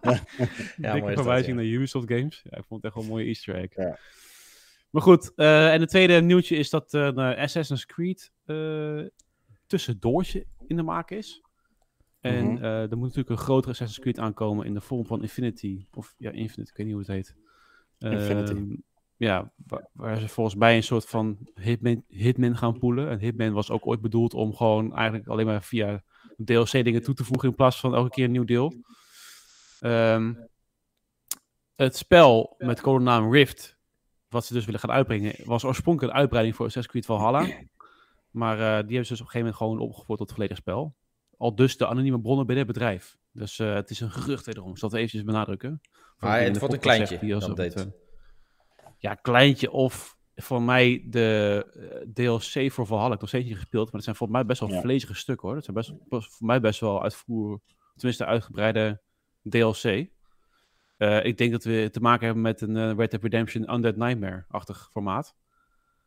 ja, 0.00 0.20
Dikke 0.76 0.98
mooi 0.98 0.98
is 0.98 1.02
dat, 1.02 1.14
verwijzing 1.14 1.56
ja. 1.56 1.62
naar 1.62 1.72
Ubisoft 1.72 2.08
games. 2.12 2.40
Ja, 2.50 2.56
ik 2.56 2.64
vond 2.64 2.82
het 2.82 2.84
echt 2.84 2.94
wel 2.94 3.02
een 3.02 3.10
mooie 3.10 3.26
easter 3.26 3.54
egg. 3.54 3.74
Ja. 3.74 3.98
Maar 4.90 5.02
goed, 5.02 5.32
eh, 5.34 5.72
en 5.72 5.80
het 5.80 5.88
tweede 5.88 6.20
nieuwtje 6.20 6.56
is 6.56 6.70
dat 6.70 6.92
een 6.92 7.18
Assassin's 7.18 7.86
Creed 7.86 8.32
eh 8.44 9.00
tussendoortje 9.66 10.46
in 10.66 10.76
de 10.76 10.82
maak 10.82 11.10
is. 11.10 11.42
En 12.20 12.62
eh, 12.62 12.90
er 12.90 12.96
moet 12.96 13.06
natuurlijk 13.06 13.28
een 13.28 13.44
grotere 13.44 13.72
Assassin's 13.72 14.00
Creed 14.00 14.18
aankomen 14.18 14.66
in 14.66 14.74
de 14.74 14.80
vorm 14.80 15.06
van 15.06 15.22
Infinity. 15.22 15.86
Of 15.92 16.14
ja, 16.18 16.30
Infinite, 16.30 16.70
ik 16.70 16.76
weet 16.76 16.86
niet 16.86 16.94
hoe 16.94 17.04
het 17.04 17.12
heet. 17.12 17.36
Infinity. 17.98 18.52
Ehm, 18.52 18.74
ja, 19.18 19.52
waar, 19.92 20.18
ze 20.18 20.28
volgens 20.28 20.56
mij 20.56 20.76
een 20.76 20.82
soort 20.82 21.06
van 21.06 21.38
Hitman, 21.54 22.04
Hitman 22.08 22.56
gaan 22.56 22.78
poelen. 22.78 23.08
En 23.08 23.18
Hitman 23.18 23.52
was 23.52 23.70
ook 23.70 23.86
ooit 23.86 24.00
bedoeld 24.00 24.34
om 24.34 24.54
gewoon 24.54 24.94
eigenlijk 24.96 25.28
alleen 25.28 25.46
maar 25.46 25.62
via 25.62 26.02
DLC 26.44 26.70
dingen 26.70 27.02
toe 27.02 27.14
te 27.14 27.24
voegen 27.24 27.48
in 27.48 27.54
plaats 27.54 27.80
van 27.80 27.94
elke 27.94 28.10
keer 28.10 28.24
een 28.24 28.30
nieuw 28.30 28.44
deel. 28.44 28.74
Ehm, 29.80 30.34
het 31.74 31.96
spel 31.96 32.54
met 32.58 32.80
codenaam 32.80 33.32
Rift, 33.32 33.76
wat 34.28 34.44
ze 34.44 34.52
dus 34.52 34.64
willen 34.64 34.80
gaan 34.80 34.90
uitbrengen, 34.90 35.34
was 35.44 35.64
oorspronkelijk 35.64 36.12
een 36.12 36.18
uitbreiding 36.18 36.56
voor 36.56 36.66
Assassin's 36.66 36.92
Creed 36.92 37.18
Valhalla. 37.18 37.66
Maar 38.30 38.54
eh, 38.58 38.86
die 38.86 38.96
hebben 38.96 39.06
ze 39.06 39.12
dus 39.12 39.20
op 39.20 39.26
een 39.26 39.32
gegeven 39.32 39.38
moment 39.38 39.56
gewoon 39.56 39.78
opgevoerd 39.78 40.18
tot 40.18 40.32
volledig 40.32 40.56
spel. 40.56 40.94
Al 41.36 41.54
dus 41.54 41.76
de 41.76 41.86
anonieme 41.86 42.20
bronnen 42.20 42.46
binnen 42.46 42.64
het 42.64 42.74
bedrijf. 42.74 43.16
Dus 43.32 43.58
eh, 43.58 43.74
het 43.74 43.90
is 43.90 44.00
een 44.00 44.10
gerucht 44.10 44.46
wederom. 44.46 44.70
Ik 44.70 44.78
zal 44.78 44.88
het 44.88 44.98
eventjes 44.98 45.24
benadrukken. 45.24 45.80
Maar 46.18 46.40
in 46.40 46.50
het 46.50 46.58
wordt 46.58 46.74
een 46.74 46.80
kleintje, 46.80 47.18
die 47.18 47.34
als 47.34 47.46
het, 47.46 47.56
dit. 47.56 47.74
eh, 47.74 47.86
ja, 48.98 49.14
kleintje 49.14 49.70
of 49.70 50.16
voor 50.34 50.62
mij 50.62 51.04
de 51.06 51.66
eh, 51.74 52.08
DLC 52.14 52.72
voor 52.72 52.86
Valhalla. 52.86 53.14
Ik 53.14 53.20
nog 53.20 53.28
steeds 53.28 53.46
niet 53.48 53.56
gespeeld, 53.56 53.84
maar 53.84 53.94
het 53.94 54.04
zijn 54.04 54.16
volgens 54.16 54.38
mij 54.38 54.46
best 54.48 54.60
wel 54.60 54.70
Ja. 54.70 54.80
vlezige 54.80 55.14
stukken 55.14 55.46
hoor. 55.48 55.56
Het 55.56 55.64
zijn 55.64 55.76
best, 55.76 55.92
voor 56.36 56.46
mij 56.46 56.60
best 56.60 56.80
wel 56.80 57.02
uitvoer, 57.02 57.60
tenminste 57.96 58.24
uitgebreide 58.24 59.00
DLC. 59.48 60.06
Eh, 60.96 61.24
ik 61.24 61.38
denk 61.38 61.52
dat 61.52 61.64
we 61.64 61.88
te 61.92 62.00
maken 62.00 62.24
hebben 62.24 62.42
met 62.42 62.60
een 62.60 62.76
eh, 62.76 62.94
Red 62.96 63.10
Dead 63.10 63.22
Redemption 63.22 63.74
Undead 63.74 63.96
Nightmare-achtig 63.96 64.88
formaat. 64.92 65.34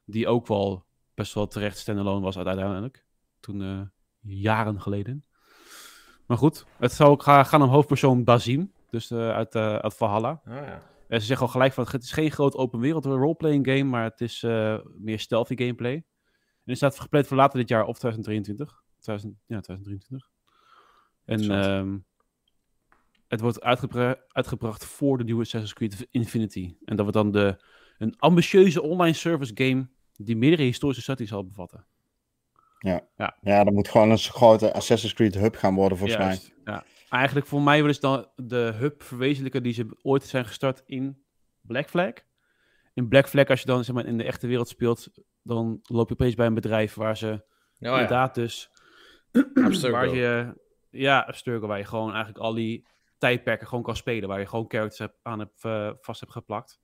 Die 0.05 0.27
ook 0.27 0.47
wel 0.47 0.85
best 1.13 1.33
wel 1.33 1.47
terecht 1.47 1.77
standalone 1.77 2.21
was 2.21 2.37
uiteindelijk. 2.37 3.05
Toen 3.39 3.91
jaren 4.21 4.81
geleden. 4.81 5.25
Maar 6.25 6.37
goed, 6.37 6.65
het 6.77 6.91
zou 6.91 7.09
ook 7.09 7.23
ga- 7.23 7.43
gaan 7.43 7.61
om 7.61 7.69
hoofdpersoon 7.69 8.23
Bazim. 8.23 8.71
Dus 8.89 9.11
uit, 9.13 9.55
uit 9.55 9.93
Valhalla. 9.93 10.41
Ah, 10.45 10.53
ja. 10.55 10.81
En 11.11 11.19
ze 11.19 11.25
zeggen 11.25 11.45
al 11.45 11.51
gelijk 11.51 11.73
van 11.73 11.87
het 11.91 12.03
is 12.03 12.11
geen 12.11 12.31
groot 12.31 12.55
open 12.55 12.79
wereld 12.79 13.05
roleplaying 13.05 13.67
game, 13.67 13.83
maar 13.83 14.03
het 14.03 14.21
is 14.21 14.43
eh, 14.43 14.79
meer 14.97 15.19
stealthy 15.19 15.55
gameplay. 15.57 15.93
En 15.93 16.03
het 16.63 16.77
staat 16.77 16.99
gepland 16.99 17.27
voor 17.27 17.37
later 17.37 17.59
dit 17.59 17.69
jaar 17.69 17.85
of 17.85 17.97
2023. 17.97 18.83
2000, 18.99 19.33
ja, 19.45 19.59
2023. 19.59 20.29
En 21.25 21.51
ehm, 21.51 21.97
het 23.27 23.41
wordt 23.41 23.61
uitgebra- 23.61 24.15
uitgebracht 24.27 24.85
voor 24.85 25.17
de 25.17 25.23
nieuwe 25.23 25.41
Assassin's 25.41 25.73
Creed 25.73 26.07
Infinity. 26.11 26.75
En 26.85 26.95
dat 26.95 26.99
wordt 26.99 27.13
dan 27.13 27.31
de, 27.31 27.63
een 27.97 28.15
ambitieuze 28.19 28.81
online 28.81 29.15
service 29.15 29.51
game 29.55 29.87
die 30.13 30.35
meerdere 30.37 30.63
historische 30.63 31.03
settings 31.03 31.31
zal 31.31 31.45
bevatten. 31.45 31.85
Ja, 33.41 33.63
dat 33.63 33.73
moet 33.73 33.87
gewoon 33.87 34.09
een 34.09 34.17
grote 34.17 34.73
Assassin's 34.73 35.13
Creed 35.13 35.35
hub 35.35 35.55
gaan 35.55 35.75
worden, 35.75 35.97
volgens 35.97 36.19
mij. 36.19 36.73
Ja. 36.73 36.83
Eigenlijk 37.11 37.45
voor 37.45 37.61
mij 37.61 37.93
ze 37.93 37.99
dan 37.99 38.27
de 38.35 38.73
hub 38.77 39.03
verwezenlijken 39.03 39.63
die 39.63 39.73
ze 39.73 39.97
ooit 40.01 40.23
zijn 40.23 40.45
gestart 40.45 40.81
in 40.85 41.23
Black 41.61 41.89
Flag. 41.89 42.13
In 42.93 43.07
Black 43.07 43.29
Flag, 43.29 43.47
als 43.47 43.59
je 43.59 43.65
dan 43.65 43.83
zeg 43.83 43.95
maar, 43.95 44.05
in 44.05 44.17
de 44.17 44.23
echte 44.23 44.47
wereld 44.47 44.67
speelt, 44.67 45.07
dan 45.43 45.79
loop 45.81 46.07
je 46.07 46.13
opeens 46.13 46.35
bij 46.35 46.45
een 46.45 46.53
bedrijf 46.53 46.93
waar 46.93 47.17
ze 47.17 47.43
Oh, 47.81 47.87
ja. 47.87 47.93
inderdaad 47.93 48.35
dus... 48.35 48.69
Waar 49.91 50.15
je, 50.15 50.53
ja, 50.89 51.19
Abstergo, 51.19 51.67
waar 51.67 51.77
je 51.77 51.85
gewoon 51.85 52.09
eigenlijk 52.09 52.37
al 52.37 52.53
die 52.53 52.87
tijdperken 53.17 53.67
gewoon 53.67 53.83
kan 53.83 53.95
spelen. 53.95 54.29
Waar 54.29 54.39
je 54.39 54.47
gewoon 54.47 54.65
characters 54.67 54.99
hebt, 54.99 55.17
aan 55.21 55.39
hebt, 55.39 55.63
eh, 55.63 55.91
vast 55.99 56.19
hebt 56.19 56.31
geplakt. 56.31 56.79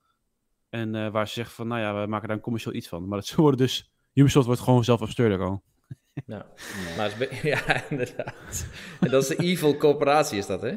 En 0.69 0.95
eh, 0.95 1.11
waar 1.11 1.27
ze 1.27 1.33
zeggen 1.33 1.55
van, 1.55 1.67
nou 1.67 1.81
ja, 1.81 2.01
we 2.01 2.07
maken 2.07 2.27
daar 2.27 2.37
een 2.37 2.43
commercieel 2.43 2.75
iets 2.75 2.87
van. 2.87 3.07
Maar 3.07 3.17
dat 3.17 3.27
ze 3.31 3.41
worden 3.41 3.59
dus... 3.59 3.91
Ubisoft 4.13 4.45
wordt 4.45 4.61
gewoon 4.61 4.83
zelf 4.83 5.01
Abstergo. 5.01 5.61
Ja. 6.25 6.45
Maar 6.97 7.21
is 7.21 7.41
ja, 7.53 7.89
inderdaad. 7.89 8.67
En 8.99 9.09
dat 9.09 9.21
is 9.21 9.27
de 9.27 9.43
evil 9.43 9.77
corporatie, 9.77 10.37
is 10.37 10.45
dat, 10.47 10.61
hè? 10.61 10.73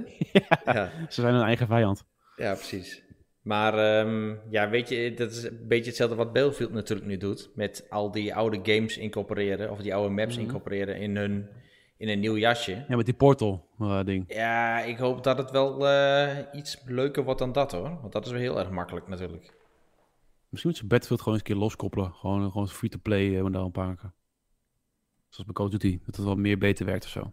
Ja, 0.65 0.91
Ze 1.09 1.21
zijn 1.21 1.35
hun 1.35 1.43
eigen 1.45 1.67
vijand. 1.67 2.05
ja 2.37 2.55
precies. 2.55 3.03
Maar 3.43 3.79
ehm, 3.79 4.35
ja, 4.51 4.69
weet 4.71 4.89
je, 4.89 5.15
dat 5.15 5.31
is 5.31 5.43
een 5.43 5.65
beetje 5.69 5.87
hetzelfde 5.87 6.17
wat 6.17 6.33
Battlefield 6.33 6.73
natuurlijk 6.73 7.09
nu 7.09 7.17
doet. 7.17 7.51
Met 7.55 7.87
al 7.89 8.11
die 8.11 8.35
oude 8.35 8.61
games 8.75 8.99
incorporeren, 8.99 9.71
of 9.71 9.79
die 9.81 9.95
oude 9.95 10.15
maps 10.15 10.35
Mhm. 10.37 10.45
incorporeren 10.45 10.97
in, 10.97 11.17
hun, 11.17 11.49
in 11.97 12.09
een 12.09 12.21
nieuw 12.21 12.37
jasje. 12.37 12.85
Ja, 12.89 12.97
met 12.97 13.05
die 13.05 13.15
portal 13.15 13.67
eh, 13.79 14.05
ding. 14.05 14.25
Ja, 14.35 14.81
ik 14.81 14.99
hoop 14.99 15.25
dat 15.25 15.39
het 15.39 15.51
wel 15.51 15.89
eh, 15.89 16.37
iets 16.53 16.83
leuker 16.87 17.25
wordt 17.25 17.39
dan 17.41 17.53
dat, 17.53 17.73
hoor. 17.73 17.99
Want 18.01 18.13
dat 18.13 18.25
is 18.27 18.31
wel 18.33 18.41
heel 18.41 18.59
erg 18.59 18.71
makkelijk 18.71 19.09
natuurlijk. 19.09 19.43
Misschien 20.49 20.71
moeten 20.71 20.75
ze 20.75 20.87
Battlefield 20.87 21.21
gewoon 21.21 21.35
eens 21.39 21.49
een 21.49 21.55
keer 21.55 21.63
loskoppelen. 21.63 22.13
Gewoon, 22.15 22.51
gewoon 22.51 22.69
free-to-play 22.69 23.37
eh, 23.37 23.43
model 23.43 23.69
pakken. 23.69 24.13
Zoals 25.31 25.45
bij 25.45 25.55
Call 25.55 25.67
of 25.67 25.71
Duty. 25.73 25.99
Dat 26.07 26.17
het 26.17 26.25
wel 26.25 26.37
meer 26.37 26.59
beter 26.59 26.87
werkt 26.87 27.05
of 27.05 27.11
zo. 27.11 27.33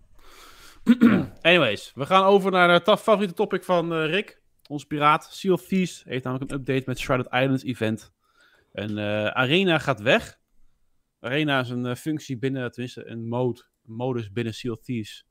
Anyways, 1.42 1.92
we 1.96 2.06
gaan 2.06 2.24
over 2.24 2.52
naar 2.52 2.70
het 2.70 2.84
ta- 2.84 2.98
favoriete 2.98 3.34
topic 3.34 3.64
van 3.64 3.94
eh, 3.94 4.06
Rick. 4.10 4.42
Onze 4.68 4.86
piraat. 4.88 5.28
Sea 5.32 5.52
of 5.54 5.66
Thieves 5.68 6.04
heeft 6.04 6.24
namelijk 6.24 6.52
een 6.52 6.58
update 6.60 6.84
met 6.86 7.00
Shrouded 7.00 7.34
Islands 7.34 7.64
event. 7.64 8.14
En 8.74 8.98
eh, 8.98 9.26
Arena 9.28 9.80
gaat 9.80 10.02
weg. 10.02 10.40
Arena 11.20 11.60
is 11.60 11.70
een 11.70 11.86
eh, 11.86 11.96
functie 11.96 12.38
binnen, 12.38 12.72
tenminste 12.72 13.06
een 13.08 13.28
mode, 13.28 13.62
een 13.88 13.94
modus 13.94 14.32
binnen 14.32 14.54
Sea 14.54 14.72
of 14.72 14.80
Thieves. 14.82 15.26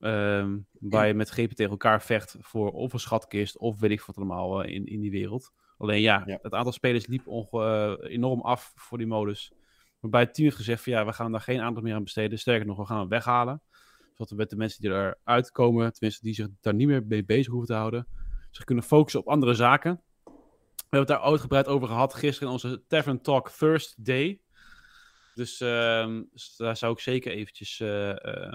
ehm, 0.00 0.58
waar 0.80 1.06
je 1.06 1.14
met 1.14 1.30
GP 1.30 1.50
tegen 1.52 1.70
elkaar 1.70 2.02
vecht 2.02 2.36
voor 2.40 2.70
of 2.70 2.92
een 2.92 3.00
schatkist 3.00 3.58
of 3.58 3.80
weet 3.80 3.90
ik 3.90 4.00
wat 4.00 4.16
allemaal 4.16 4.62
eh, 4.64 4.74
in, 4.74 4.86
in 4.86 5.00
die 5.00 5.10
wereld. 5.10 5.52
Alleen 5.78 6.00
ja, 6.00 6.22
Ja. 6.26 6.38
het 6.42 6.52
aantal 6.54 6.72
spelers 6.72 7.06
liep 7.06 7.26
onge- 7.26 7.96
eh, 8.00 8.12
enorm 8.12 8.40
af 8.40 8.72
voor 8.74 8.98
die 8.98 9.06
modus. 9.06 9.52
Waarbij 10.00 10.20
het 10.20 10.34
team 10.34 10.46
heeft 10.46 10.58
gezegd 10.58 10.82
van 10.82 10.92
ja, 10.92 11.06
we 11.06 11.12
gaan 11.12 11.32
daar 11.32 11.40
geen 11.40 11.60
aandacht 11.60 11.84
meer 11.84 11.94
aan 11.94 12.04
besteden. 12.04 12.38
Sterker 12.38 12.66
nog, 12.66 12.76
we 12.76 12.86
gaan 12.86 12.98
hem 12.98 13.08
weghalen. 13.08 13.62
Zodat 14.10 14.30
we 14.30 14.36
met 14.36 14.50
de 14.50 14.56
mensen 14.56 14.80
die 14.80 14.90
eruit 14.90 15.50
komen, 15.50 15.92
tenminste 15.92 16.24
die 16.24 16.34
zich 16.34 16.48
daar 16.60 16.74
niet 16.74 16.86
meer 16.86 17.04
mee 17.06 17.24
bezig 17.24 17.52
hoeven 17.52 17.68
te 17.68 17.74
houden, 17.74 18.06
zich 18.50 18.64
kunnen 18.64 18.84
focussen 18.84 19.20
op 19.20 19.28
andere 19.28 19.54
zaken. 19.54 20.02
We 20.90 20.96
hebben 20.96 21.14
het 21.14 21.22
daar 21.22 21.30
uitgebreid 21.30 21.66
over 21.66 21.88
gehad 21.88 22.14
gisteren 22.14 22.48
in 22.48 22.54
onze 22.54 22.82
Tavern 22.86 23.20
Talk 23.20 23.50
Thursday. 23.50 24.40
Dus 25.34 25.60
ehm, 25.60 26.22
dus 26.32 26.56
daar 26.56 26.76
zou 26.76 26.92
ik 26.92 26.98
zeker 26.98 27.32
eventjes 27.32 27.80
eh, 27.80 28.10
eh, 28.10 28.52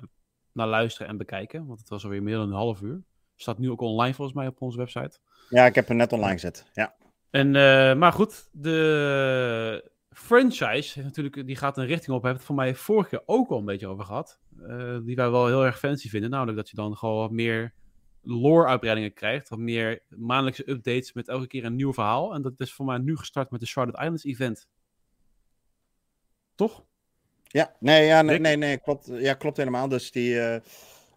naar 0.52 0.68
luisteren 0.68 1.08
en 1.08 1.18
bekijken. 1.18 1.66
Want 1.66 1.80
het 1.80 1.90
was 1.90 2.04
alweer 2.04 2.24
meer 2.24 2.36
dan 2.36 2.48
een 2.48 2.54
half 2.54 2.82
uur. 2.82 3.04
Staat 3.36 3.58
nu 3.58 3.70
ook 3.70 3.82
online 3.82 4.14
volgens 4.14 4.38
mij 4.38 4.48
op 4.48 4.62
onze 4.62 4.78
website. 4.78 5.20
Ja, 5.50 5.66
ik 5.66 5.76
heb 5.76 5.88
hem 5.88 5.98
net 5.98 6.14
online 6.14 6.34
gezet. 6.34 6.66
Ja. 6.74 6.96
En, 7.30 7.56
eh, 7.56 7.96
maar 7.96 8.12
goed, 8.12 8.50
de 8.52 9.92
franchise 10.16 10.94
heeft 10.94 11.06
natuurlijk, 11.06 11.48
die 11.48 11.56
gaat 11.56 11.78
een 11.78 11.86
richting 11.86 12.16
op. 12.16 12.22
We 12.22 12.28
hebben 12.28 12.36
het 12.36 12.44
voor 12.44 12.56
mij 12.56 12.76
vorige 12.76 13.10
keer 13.10 13.24
ook 13.26 13.50
al 13.50 13.58
een 13.58 13.66
beetje 13.66 13.88
over 13.88 14.06
gehad. 14.06 14.40
eh, 14.68 14.98
die 15.04 15.16
wij 15.16 15.30
wel 15.30 15.48
heel 15.48 15.66
erg 15.66 15.80
fancy 15.80 16.10
vinden. 16.10 16.30
Namelijk 16.30 16.58
dat 16.58 16.70
je 16.70 16.76
dan 16.76 16.98
gewoon 16.98 17.18
wat 17.18 17.32
meer 17.32 17.74
lore-uitbreidingen 18.22 19.14
krijgt. 19.14 19.50
Wat 19.50 19.60
meer 19.60 20.04
maandelijkse 20.08 20.70
updates 20.70 21.14
met 21.14 21.28
elke 21.28 21.48
keer 21.48 21.66
een 21.66 21.76
nieuw 21.76 21.94
verhaal. 21.94 22.34
En 22.34 22.42
dat 22.42 22.54
is 22.58 22.74
voor 22.74 22.86
mij 22.86 22.98
nu 22.98 23.18
gestart 23.18 23.52
met 23.52 23.60
de 23.60 23.66
Sharded 23.66 23.96
Islands 23.96 24.24
event. 24.24 24.68
Toch? 26.56 26.86
Ja, 27.44 27.76
nee, 27.80 28.06
ja, 28.06 28.22
nee, 28.22 28.40
nee, 28.40 28.58
nee 28.58 28.80
klopt, 28.80 29.10
ja, 29.14 29.34
klopt 29.34 29.58
helemaal. 29.58 29.88
Dus 29.88 30.12
die, 30.12 30.40
eh, 30.40 30.62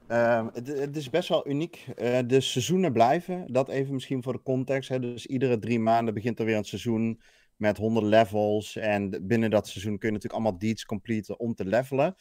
ehm, 0.06 0.46
het, 0.52 0.66
het 0.66 0.96
is 0.96 1.10
best 1.10 1.28
wel 1.28 1.48
uniek. 1.48 1.86
Eh, 1.96 2.18
de 2.26 2.40
seizoenen 2.40 2.92
blijven, 2.92 3.52
dat 3.52 3.68
even 3.68 3.94
misschien 3.94 4.22
voor 4.22 4.32
de 4.32 4.42
context. 4.42 4.88
Hè. 4.88 5.00
Dus 5.00 5.26
iedere 5.26 5.58
drie 5.58 5.80
maanden 5.80 6.14
begint 6.14 6.38
er 6.38 6.44
weer 6.44 6.56
een 6.56 6.64
seizoen 6.64 7.20
met 7.58 7.76
100 7.76 8.06
levels. 8.06 8.76
En 8.76 9.26
binnen 9.26 9.50
dat 9.50 9.68
seizoen 9.68 9.98
kun 9.98 10.08
je 10.08 10.14
natuurlijk 10.14 10.42
allemaal 10.42 10.60
deeds 10.60 10.84
completen 10.84 11.38
om 11.38 11.54
te 11.54 11.64
levelen. 11.64 12.14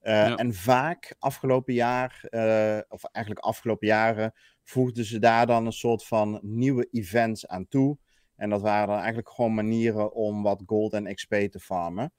Eh, 0.00 0.12
Ja. 0.12 0.36
En 0.36 0.54
vaak 0.54 1.14
afgelopen 1.18 1.74
jaar, 1.74 2.24
eh, 2.30 2.78
of 2.88 3.04
eigenlijk 3.04 3.44
afgelopen 3.44 3.86
jaren, 3.86 4.32
voegden 4.62 5.04
ze 5.04 5.18
daar 5.18 5.46
dan 5.46 5.66
een 5.66 5.72
soort 5.72 6.04
van 6.04 6.38
nieuwe 6.42 6.88
events 6.90 7.46
aan 7.46 7.68
toe. 7.68 7.98
En 8.36 8.50
dat 8.50 8.60
waren 8.60 8.86
dan 8.86 8.96
eigenlijk 8.96 9.30
gewoon 9.30 9.54
manieren 9.54 10.12
om 10.14 10.42
wat 10.42 10.62
gold 10.66 10.92
en 10.92 11.14
XP 11.14 11.34
te 11.34 11.60
farmen. 11.60 12.12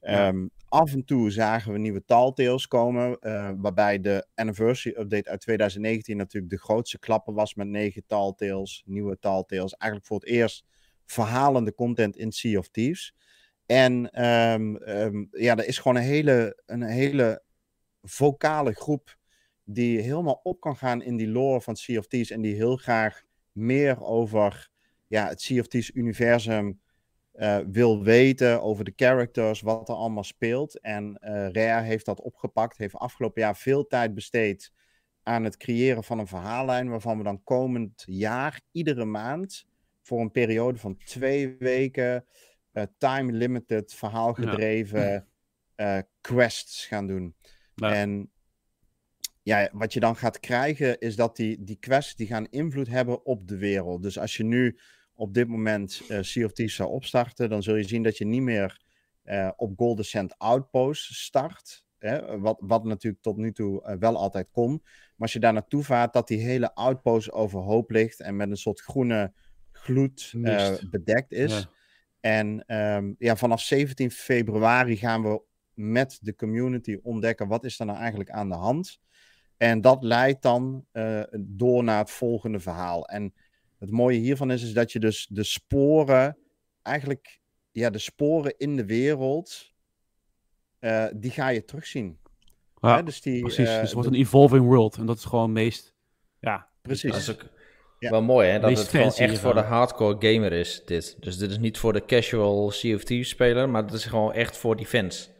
Ja. 0.00 0.28
Ehm, 0.28 0.46
af 0.68 0.92
en 0.92 1.04
toe 1.04 1.30
zagen 1.30 1.72
we 1.72 1.78
nieuwe 1.78 2.04
Telltales 2.04 2.68
komen, 2.68 3.18
eh, 3.18 3.50
waarbij 3.56 4.00
de 4.00 4.26
anniversary 4.34 4.96
update 4.98 5.30
uit 5.30 5.40
2019 5.40 6.16
natuurlijk 6.16 6.52
de 6.52 6.58
grootste 6.58 6.98
klappen 6.98 7.34
was 7.34 7.54
met 7.54 7.66
negen 7.66 8.02
Telltales, 8.06 8.82
nieuwe 8.86 9.18
Telltales. 9.18 9.72
Eigenlijk 9.74 10.06
voor 10.06 10.18
het 10.18 10.28
eerst 10.28 10.64
verhalende 11.06 11.74
content 11.74 12.16
in 12.16 12.32
Sea 12.32 12.58
of 12.58 12.68
Thieves. 12.68 13.14
En 13.66 14.10
ehm, 14.10 14.76
ehm, 14.76 15.24
ja, 15.30 15.56
er 15.56 15.66
is 15.66 15.78
gewoon 15.78 15.96
een 15.96 16.08
hele, 16.08 16.62
een 16.66 16.82
hele 16.82 17.42
vocale 18.02 18.72
groep 18.72 19.16
die 19.64 20.00
helemaal 20.00 20.40
op 20.42 20.60
kan 20.60 20.76
gaan 20.76 21.02
in 21.02 21.16
die 21.16 21.28
lore 21.28 21.60
van 21.60 21.76
Sea 21.76 21.98
of 21.98 22.06
Thieves 22.06 22.30
en 22.30 22.40
die 22.40 22.54
heel 22.54 22.76
graag 22.76 23.22
meer 23.52 24.02
over 24.02 24.70
ja, 25.06 25.28
het 25.28 25.42
Sea 25.42 25.60
of 25.60 25.66
Thieves 25.66 25.94
universum 25.94 26.80
eh, 27.32 27.58
wil 27.70 28.02
weten 28.02 28.62
over 28.62 28.84
de 28.84 28.92
characters, 28.96 29.60
wat 29.60 29.88
er 29.88 29.94
allemaal 29.94 30.24
speelt. 30.24 30.80
En 30.80 31.16
eh 31.16 31.48
Rare 31.50 31.84
heeft 31.84 32.04
dat 32.04 32.20
opgepakt, 32.20 32.78
heeft 32.78 32.94
afgelopen 32.94 33.42
jaar 33.42 33.56
veel 33.56 33.86
tijd 33.86 34.14
besteed 34.14 34.72
aan 35.22 35.44
het 35.44 35.56
creëren 35.56 36.04
van 36.04 36.18
een 36.18 36.26
verhaallijn, 36.26 36.88
waarvan 36.88 37.18
we 37.18 37.24
dan 37.24 37.44
komend 37.44 38.02
jaar 38.06 38.60
iedere 38.72 39.04
maand 39.04 39.66
voor 40.02 40.20
een 40.20 40.30
periode 40.30 40.78
van 40.78 40.96
twee 40.96 41.56
weken 41.58 42.24
eh, 42.72 42.84
time-limited, 42.98 43.94
verhaalgedreven 43.94 45.28
eh, 45.74 45.98
quests 46.20 46.86
gaan 46.86 47.06
doen. 47.06 47.34
En 47.74 48.30
ja, 49.42 49.68
wat 49.72 49.92
je 49.92 50.00
dan 50.00 50.16
gaat 50.16 50.40
krijgen 50.40 50.98
is 50.98 51.16
dat 51.16 51.36
die, 51.36 51.64
die 51.64 51.76
quests 51.76 52.14
die 52.14 52.26
gaan 52.26 52.46
invloed 52.50 52.88
hebben 52.88 53.24
op 53.24 53.48
de 53.48 53.56
wereld. 53.56 54.02
Dus 54.02 54.18
als 54.18 54.36
je 54.36 54.44
nu 54.44 54.78
op 55.14 55.34
dit 55.34 55.48
moment 55.48 56.02
eh 56.08 56.18
Sea 56.20 56.44
of 56.44 56.52
Thieves 56.52 56.74
zou 56.74 56.90
opstarten, 56.90 57.48
dan 57.48 57.62
zul 57.62 57.76
je 57.76 57.84
zien 57.84 58.02
dat 58.02 58.18
je 58.18 58.24
niet 58.24 58.42
meer 58.42 58.80
op 59.56 59.72
Golden 59.76 60.04
Sand 60.04 60.38
Outpost 60.38 61.14
start. 61.14 61.84
Hè, 61.98 62.38
wat, 62.38 62.56
wat 62.60 62.84
natuurlijk 62.84 63.22
tot 63.22 63.36
nu 63.36 63.52
toe 63.52 63.96
wel 63.98 64.16
altijd 64.16 64.48
kon. 64.50 64.80
Maar 64.82 65.14
als 65.16 65.32
je 65.32 65.38
daar 65.38 65.52
naartoe 65.52 65.84
vaart, 65.84 66.12
dat 66.12 66.28
die 66.28 66.40
hele 66.40 66.74
outpost 66.74 67.32
overhoop 67.32 67.90
ligt 67.90 68.20
en 68.20 68.36
met 68.36 68.50
een 68.50 68.56
soort 68.56 68.80
groene 68.80 69.32
gloed 69.82 70.32
eh, 70.42 70.74
bedekt 70.90 71.32
is. 71.32 71.52
ja. 71.52 71.70
En 72.20 72.64
ehm, 72.66 73.12
ja, 73.18 73.36
vanaf 73.36 73.60
17 73.60 74.10
februari 74.10 74.96
gaan 74.96 75.22
we 75.22 75.42
met 75.74 76.18
de 76.20 76.34
community 76.34 76.98
ontdekken 77.02 77.48
wat 77.48 77.64
is 77.64 77.78
er 77.78 77.86
nou 77.86 77.98
eigenlijk 77.98 78.30
aan 78.30 78.48
de 78.48 78.54
hand. 78.54 79.00
En 79.56 79.80
dat 79.80 80.02
leidt 80.02 80.42
dan 80.42 80.86
eh, 80.92 81.22
door 81.38 81.84
naar 81.84 81.98
het 81.98 82.10
volgende 82.10 82.60
verhaal. 82.60 83.08
En 83.08 83.34
het 83.78 83.90
mooie 83.90 84.18
hiervan 84.18 84.50
is, 84.50 84.62
is 84.62 84.72
dat 84.72 84.92
je 84.92 84.98
dus 84.98 85.26
de 85.30 85.42
sporen, 85.42 86.38
eigenlijk 86.82 87.40
ja, 87.70 87.90
de 87.90 87.98
sporen 87.98 88.54
in 88.56 88.76
de 88.76 88.86
wereld, 88.86 89.72
eh, 90.78 91.06
die 91.14 91.30
ga 91.30 91.48
je 91.48 91.64
terugzien. 91.64 92.18
Ja, 92.80 92.96
Hè, 92.96 93.02
dus 93.02 93.20
die, 93.20 93.40
precies. 93.40 93.66
dus 93.66 93.76
het 93.76 93.92
wordt 93.92 94.08
een 94.08 94.14
evolving 94.14 94.64
world. 94.64 94.96
En 94.96 95.06
dat 95.06 95.16
is 95.16 95.24
gewoon 95.24 95.52
meest... 95.52 95.94
Ja, 96.40 96.68
precies. 96.82 97.34
Ja. 98.02 98.10
wel 98.10 98.22
mooi, 98.22 98.48
hè? 98.48 98.58
Dat 98.60 98.70
Meest 98.70 98.82
het 98.82 98.90
gewoon 98.90 99.12
echt 99.12 99.38
voor 99.38 99.54
de 99.54 99.60
hardcore 99.60 100.32
gamer 100.32 100.52
is, 100.52 100.82
dit. 100.84 101.16
Dus 101.20 101.36
dit 101.38 101.50
is 101.50 101.58
niet 101.58 101.78
voor 101.78 101.92
de 101.92 102.04
casual 102.04 102.70
Sea 102.70 102.94
of 102.94 103.04
Thieves 103.04 103.28
speler, 103.28 103.68
maar 103.68 103.86
dit 103.86 103.94
is 103.94 104.04
gewoon 104.04 104.32
echt 104.32 104.56
voor 104.56 104.76
die 104.76 104.86
fans. 104.86 105.30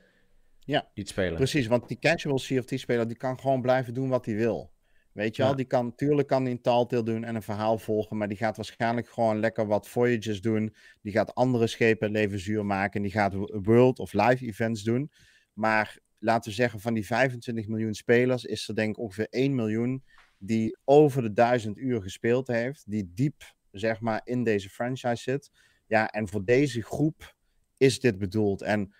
Ja, 0.64 0.80
Die 0.80 0.88
het 1.04 1.08
spelen. 1.08 1.34
Precies, 1.34 1.66
want 1.66 1.88
die 1.88 1.98
casual 1.98 2.36
CFT-speler 2.36 3.08
die 3.08 3.16
kan 3.16 3.40
gewoon 3.40 3.62
blijven 3.62 3.94
doen 3.94 4.08
wat 4.08 4.26
hij 4.26 4.34
wil. 4.34 4.70
Weet 5.12 5.36
je 5.36 5.42
Ja. 5.42 5.48
wel, 5.48 5.56
die 5.56 5.66
kan, 5.66 5.94
tuurlijk 5.94 6.28
kan 6.28 6.44
die 6.44 6.52
een 6.52 6.60
taalteel 6.60 7.04
doen 7.04 7.24
en 7.24 7.34
een 7.34 7.42
verhaal 7.42 7.78
volgen, 7.78 8.16
maar 8.16 8.28
die 8.28 8.36
gaat 8.36 8.56
waarschijnlijk 8.56 9.08
gewoon 9.08 9.40
lekker 9.40 9.66
wat 9.66 9.88
voyages 9.88 10.40
doen. 10.40 10.74
Die 11.02 11.12
gaat 11.12 11.34
andere 11.34 11.66
schepen 11.66 12.10
leven 12.10 12.38
zuur 12.40 12.66
maken, 12.66 13.02
die 13.02 13.10
gaat 13.10 13.34
world 13.62 13.98
of 13.98 14.12
live 14.12 14.46
events 14.46 14.82
doen. 14.82 15.10
Maar 15.52 15.98
laten 16.18 16.50
we 16.50 16.56
zeggen, 16.56 16.80
van 16.80 16.94
die 16.94 17.06
25 17.06 17.68
miljoen 17.68 17.94
spelers 17.94 18.44
is 18.44 18.68
er 18.68 18.74
denk 18.74 18.90
ik 18.90 18.98
ongeveer 18.98 19.26
1 19.30 19.54
miljoen 19.54 20.04
die 20.44 20.78
over 20.84 21.22
de 21.22 21.32
1000 21.32 21.76
uur 21.76 22.02
gespeeld 22.02 22.46
heeft, 22.46 22.90
die 22.90 23.10
diep, 23.14 23.42
zeg 23.70 24.00
maar, 24.00 24.20
in 24.24 24.44
deze 24.44 24.68
franchise 24.68 25.22
zit. 25.22 25.50
Ja, 25.86 26.10
en 26.10 26.28
voor 26.28 26.44
deze 26.44 26.82
groep 26.82 27.36
is 27.76 28.00
dit 28.00 28.18
bedoeld. 28.18 28.62
En 28.62 28.92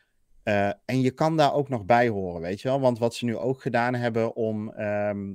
eh, 0.42 0.68
en 0.84 1.00
je 1.00 1.10
kan 1.10 1.36
daar 1.36 1.54
ook 1.54 1.68
nog 1.68 1.84
bij 1.84 2.08
horen, 2.08 2.40
weet 2.40 2.60
je 2.60 2.68
wel. 2.68 2.80
Want 2.80 2.98
wat 2.98 3.14
ze 3.14 3.24
nu 3.24 3.36
ook 3.36 3.62
gedaan 3.62 3.94
hebben 3.94 4.36
om. 4.36 4.72
ehm, 4.72 5.34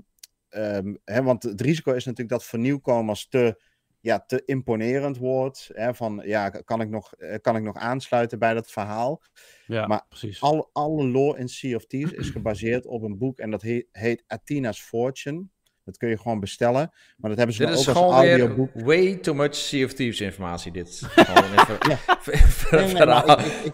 ehm, 0.50 0.96
hè, 1.04 1.24
want 1.24 1.44
het 1.44 1.62
risico 1.62 1.92
is 1.92 2.06
natuurlijk 2.06 2.32
dat 2.40 2.44
voor 2.44 2.60
nieuwkomers 2.60 3.28
te, 3.28 3.62
ja, 4.00 4.20
te 4.20 4.44
imponerend 4.46 5.18
wordt. 5.18 5.70
Hè, 5.74 5.96
van 5.96 6.22
ja, 6.26 6.50
kan 6.50 6.82
ik, 6.82 6.90
nog, 6.90 7.14
eh, 7.14 7.36
kan 7.42 7.56
ik 7.56 7.64
nog 7.64 7.76
aansluiten 7.76 8.40
bij 8.40 8.54
dat 8.54 8.72
verhaal? 8.72 9.22
ja 9.66 9.88
Maar 9.88 10.06
precies. 10.10 10.42
Al, 10.42 10.70
alle 10.74 11.08
lore 11.08 11.40
in 11.40 11.48
Sea 11.48 11.76
of 11.76 11.86
Thieves 11.86 12.12
is 12.12 12.30
gebaseerd 12.30 12.86
op 12.86 13.02
een 13.02 13.18
boek 13.18 13.40
en 13.40 13.52
dat 13.52 13.62
heet, 13.62 13.88
heet 13.92 14.24
Athena's 14.28 14.82
Fortune. 14.82 15.46
Dat 15.88 15.98
kun 15.98 16.10
je 16.10 16.18
gewoon 16.18 16.40
bestellen. 16.40 16.92
Maar 17.18 17.30
dat 17.30 17.38
hebben 17.38 17.56
ze 17.56 17.66
Dit 17.66 17.80
is 17.80 17.90
ook 17.90 17.96
als 17.96 18.14
audioboek. 18.14 18.70
way 18.74 19.16
too 19.16 19.34
much 19.34 19.56
Sea 19.56 19.86
of 19.86 19.94
Thieves 19.94 20.22
informatie. 20.22 20.72
Dit 20.72 21.02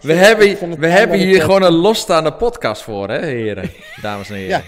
we 0.02 0.12
hebben, 0.12 0.78
we 0.80 0.86
hebben 0.86 1.18
hier 1.18 1.42
gewoon 1.42 1.62
een 1.62 1.72
losstaande 1.72 2.32
podcast 2.32 2.82
voor, 2.82 3.08
hè, 3.08 3.26
heren, 3.26 3.70
dames 4.02 4.28
en 4.28 4.34
heren. 4.34 4.48
Ja. 4.48 4.62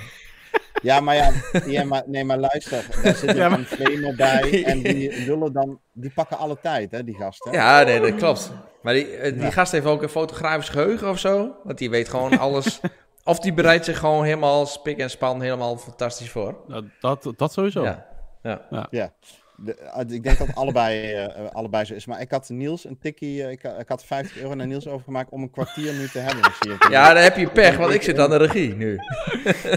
Ja, 0.82 1.01
maar 1.01 1.14
ja, 1.14 1.30
ja 1.66 1.84
maar, 1.84 2.03
nee, 2.07 2.24
maar 2.24 2.38
luister, 2.38 2.84
daar 3.03 3.14
zit 3.14 3.36
Ja, 3.36 3.51
een 3.51 3.64
flamer 3.66 4.14
bij 4.16 4.64
en 4.64 4.82
die 4.82 5.24
willen 5.26 5.53
dan, 5.53 5.80
die 5.92 6.11
pakken 6.14 6.38
alle 6.38 6.59
tijd, 6.62 6.90
hè, 6.90 7.05
die 7.05 7.14
gasten. 7.14 7.53
Ja, 7.53 7.82
nee, 7.82 8.01
dat 8.01 8.14
klopt. 8.14 8.53
Maar 8.82 8.94
die, 8.94 9.07
eh, 9.16 9.32
die 9.32 9.42
Ja. 9.42 9.51
gast 9.51 9.72
heeft 9.72 9.86
ook 9.86 10.03
een 10.03 10.09
fotografisch 10.09 10.68
geheugen 10.68 11.09
of 11.11 11.18
zo. 11.18 11.57
Want 11.64 11.78
die 11.78 11.90
weet 11.90 12.09
gewoon 12.09 12.38
alles. 12.47 12.80
Of 13.27 13.39
die 13.41 13.53
bereidt 13.53 13.85
zich 13.85 13.99
gewoon 13.99 14.24
helemaal 14.24 14.66
spik 14.66 14.99
en 14.99 15.11
span 15.11 15.43
helemaal 15.43 15.77
fantastisch 15.77 16.31
voor. 16.31 16.57
Nou, 16.66 16.89
dat, 17.01 17.33
dat 17.37 17.53
sowieso. 17.53 17.83
Ja. 17.83 18.07
ja. 18.43 18.87
Ja. 18.91 19.12
De, 19.59 19.74
eh, 19.74 20.01
ik 20.01 20.22
denk 20.22 20.39
dat 20.39 20.47
het 20.47 20.57
allebei, 20.57 21.12
eh, 21.12 21.24
eh, 21.24 21.31
allebei 21.53 21.85
zo 21.85 21.95
is. 21.95 22.07
Maar 22.07 22.20
ik 22.20 22.31
had 22.31 22.49
Niels 22.49 22.85
een 22.85 22.99
tikkie, 22.99 23.51
ik, 23.51 23.62
ik 23.79 23.89
had 23.89 24.05
50 24.05 24.39
euro 24.39 24.55
naar 24.55 24.66
Niels 24.66 24.87
overgemaakt 24.89 25.31
om 25.31 25.43
een 25.43 25.51
kwartier 25.51 25.93
nu 25.93 26.09
te 26.09 26.18
hebben. 26.18 26.53
Zie 26.61 26.70
je. 26.70 26.87
ja, 26.91 27.12
dan 27.14 27.22
heb 27.22 27.37
je 27.37 27.49
pech, 27.49 27.77
want 27.77 27.93
ik 27.95 28.03
zit 28.03 28.18
aan 28.18 28.31
de 28.31 28.37
regie 28.37 28.74
nu. 28.74 28.99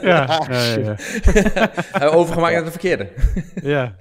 Ja, 0.01 0.23
Ah, 0.39 0.47
ja, 0.49 0.75
ja, 0.79 0.95
Hij 1.91 2.07
overgemaakt 2.07 2.53
naar 2.53 2.63
de 2.63 2.71
verkeerde. 2.71 3.09
ja. 3.61 3.95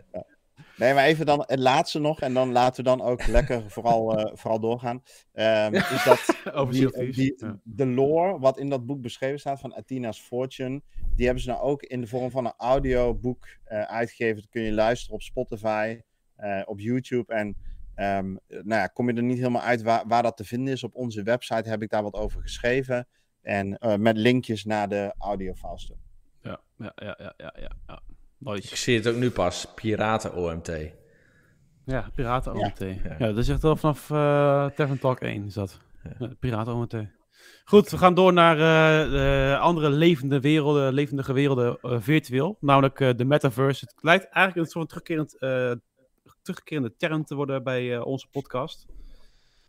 Nee, 0.79 0.95
maar 0.95 1.05
even 1.05 1.27
dan 1.27 1.45
het 1.47 1.59
laatste 1.59 1.99
nog. 1.99 2.21
En 2.21 2.35
dan 2.35 2.53
laten 2.53 2.77
we 2.85 2.91
dan 2.91 3.03
ook 3.03 3.27
lekker 3.27 3.63
vooral, 3.71 4.19
eh, 4.19 4.37
vooral 4.37 4.61
doorgaan. 4.61 5.03
Ehm, 5.33 5.75
is 5.75 6.05
dat 6.05 6.37
Over 6.55 6.75
die, 6.75 7.13
die, 7.13 7.35
Ja. 7.37 7.61
de 7.65 7.87
lore, 7.87 8.39
wat 8.39 8.59
in 8.59 8.69
dat 8.69 8.87
boek 8.87 9.01
beschreven 9.01 9.39
staat 9.39 9.61
van 9.61 9.75
Athena's 9.75 10.21
Fortune, 10.21 10.83
die 11.15 11.25
hebben 11.25 11.43
ze 11.43 11.49
nou 11.49 11.61
ook 11.61 11.83
in 11.83 12.01
de 12.01 12.07
vorm 12.07 12.31
van 12.31 12.45
een 12.47 12.55
audioboek 12.57 13.47
eh 13.65 13.83
uitgegeven. 13.83 14.37
Dat 14.37 14.51
kun 14.51 14.63
je 14.63 14.73
luisteren 14.73 15.15
op 15.15 15.23
Spotify, 15.23 16.01
eh, 16.37 16.63
op 16.65 16.81
YouTube. 16.81 17.35
En 17.35 17.57
ehm, 17.95 18.31
nou 18.49 18.69
ja, 18.69 18.87
kom 18.87 19.09
je 19.11 19.17
er 19.17 19.23
niet 19.23 19.39
helemaal 19.39 19.63
uit 19.63 19.83
waar, 19.83 20.05
waar 20.07 20.23
dat 20.23 20.37
te 20.37 20.45
vinden 20.45 20.73
is. 20.73 20.85
Op 20.85 20.95
onze 20.95 21.23
website 21.23 21.69
heb 21.69 21.83
ik 21.83 21.91
daar 21.91 22.03
wat 22.03 22.15
over 22.15 22.41
geschreven. 22.43 23.09
En 23.43 23.79
met 23.99 24.17
linkjes 24.17 24.65
naar 24.65 24.89
de 24.89 25.15
audiofiles 25.19 25.87
toe. 25.87 25.97
Ja, 26.43 26.61
ja, 26.77 26.93
ja, 26.97 27.15
ja, 27.19 27.35
ja, 27.37 27.55
ja, 27.87 28.03
Ik 28.41 28.77
zie 28.77 28.97
het 28.97 29.09
ook 29.09 29.17
nu 29.17 29.31
pas. 29.31 29.67
Piraten 29.75 30.35
OMT. 30.35 30.71
Ja, 31.85 32.11
Piraten 32.15 32.55
Ja. 32.59 32.67
OMT. 32.67 32.79
Ja. 32.79 33.17
Ja. 33.19 33.27
dat 33.27 33.37
is 33.37 33.49
echt 33.49 33.63
wel 33.63 33.77
vanaf 33.77 34.11
eh 34.11 34.17
Tavern 34.67 34.99
Talk 34.99 35.21
1 35.21 35.45
is 35.45 35.55
dat. 35.55 35.81
Ja. 36.19 36.33
Piraten 36.41 36.75
OMT. 36.75 36.95
Goed, 37.65 37.91
we 37.91 37.99
gaan 37.99 38.15
door 38.15 38.33
naar 38.33 38.57
eh, 38.57 39.11
de 39.11 39.57
andere 39.61 39.91
levende 39.91 40.41
werelden, 40.41 40.93
levendige 40.93 41.33
werelden 41.33 41.79
eh, 41.81 41.97
virtueel. 42.01 42.57
Namelijk 42.61 43.01
eh, 43.01 43.11
de 43.17 43.25
metaverse. 43.25 43.85
Het 43.85 44.03
lijkt 44.03 44.25
eigenlijk 44.29 44.67
een 44.67 44.73
soort 44.73 44.89
terugkerend, 44.89 45.39
eh, 45.39 45.73
terugkerende 46.43 46.97
term 46.97 47.25
te 47.25 47.35
worden 47.35 47.63
bij 47.63 47.95
eh, 47.95 48.07
onze 48.07 48.29
podcast. 48.31 48.87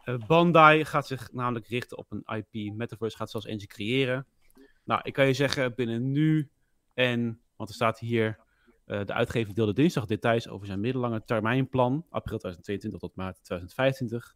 Eh, 0.03 0.15
Bandai 0.27 0.85
gaat 0.85 1.07
zich 1.07 1.31
namelijk 1.31 1.67
richten 1.67 1.97
op 1.97 2.05
een 2.11 2.23
IP. 2.51 2.73
Metaverse 2.75 3.17
gaat 3.17 3.31
zelfs 3.31 3.45
eentje 3.45 3.67
creëren. 3.67 4.25
Nou, 4.83 5.01
ik 5.03 5.13
kan 5.13 5.27
je 5.27 5.33
zeggen, 5.33 5.75
binnen 5.75 6.11
nu 6.11 6.49
en, 6.93 7.39
want 7.55 7.69
er 7.69 7.75
staat 7.75 7.99
hier, 7.99 8.39
eh, 8.89 9.05
de 9.05 9.13
uitgever 9.13 9.53
deelde 9.53 9.73
dinsdag 9.73 10.05
details 10.05 10.47
over 10.47 10.67
zijn 10.67 10.79
middellange 10.79 11.23
termijnplan, 11.23 12.05
april 12.09 12.37
2022 12.37 12.99
tot 12.99 13.15
maart 13.15 13.43
2025 13.43 14.35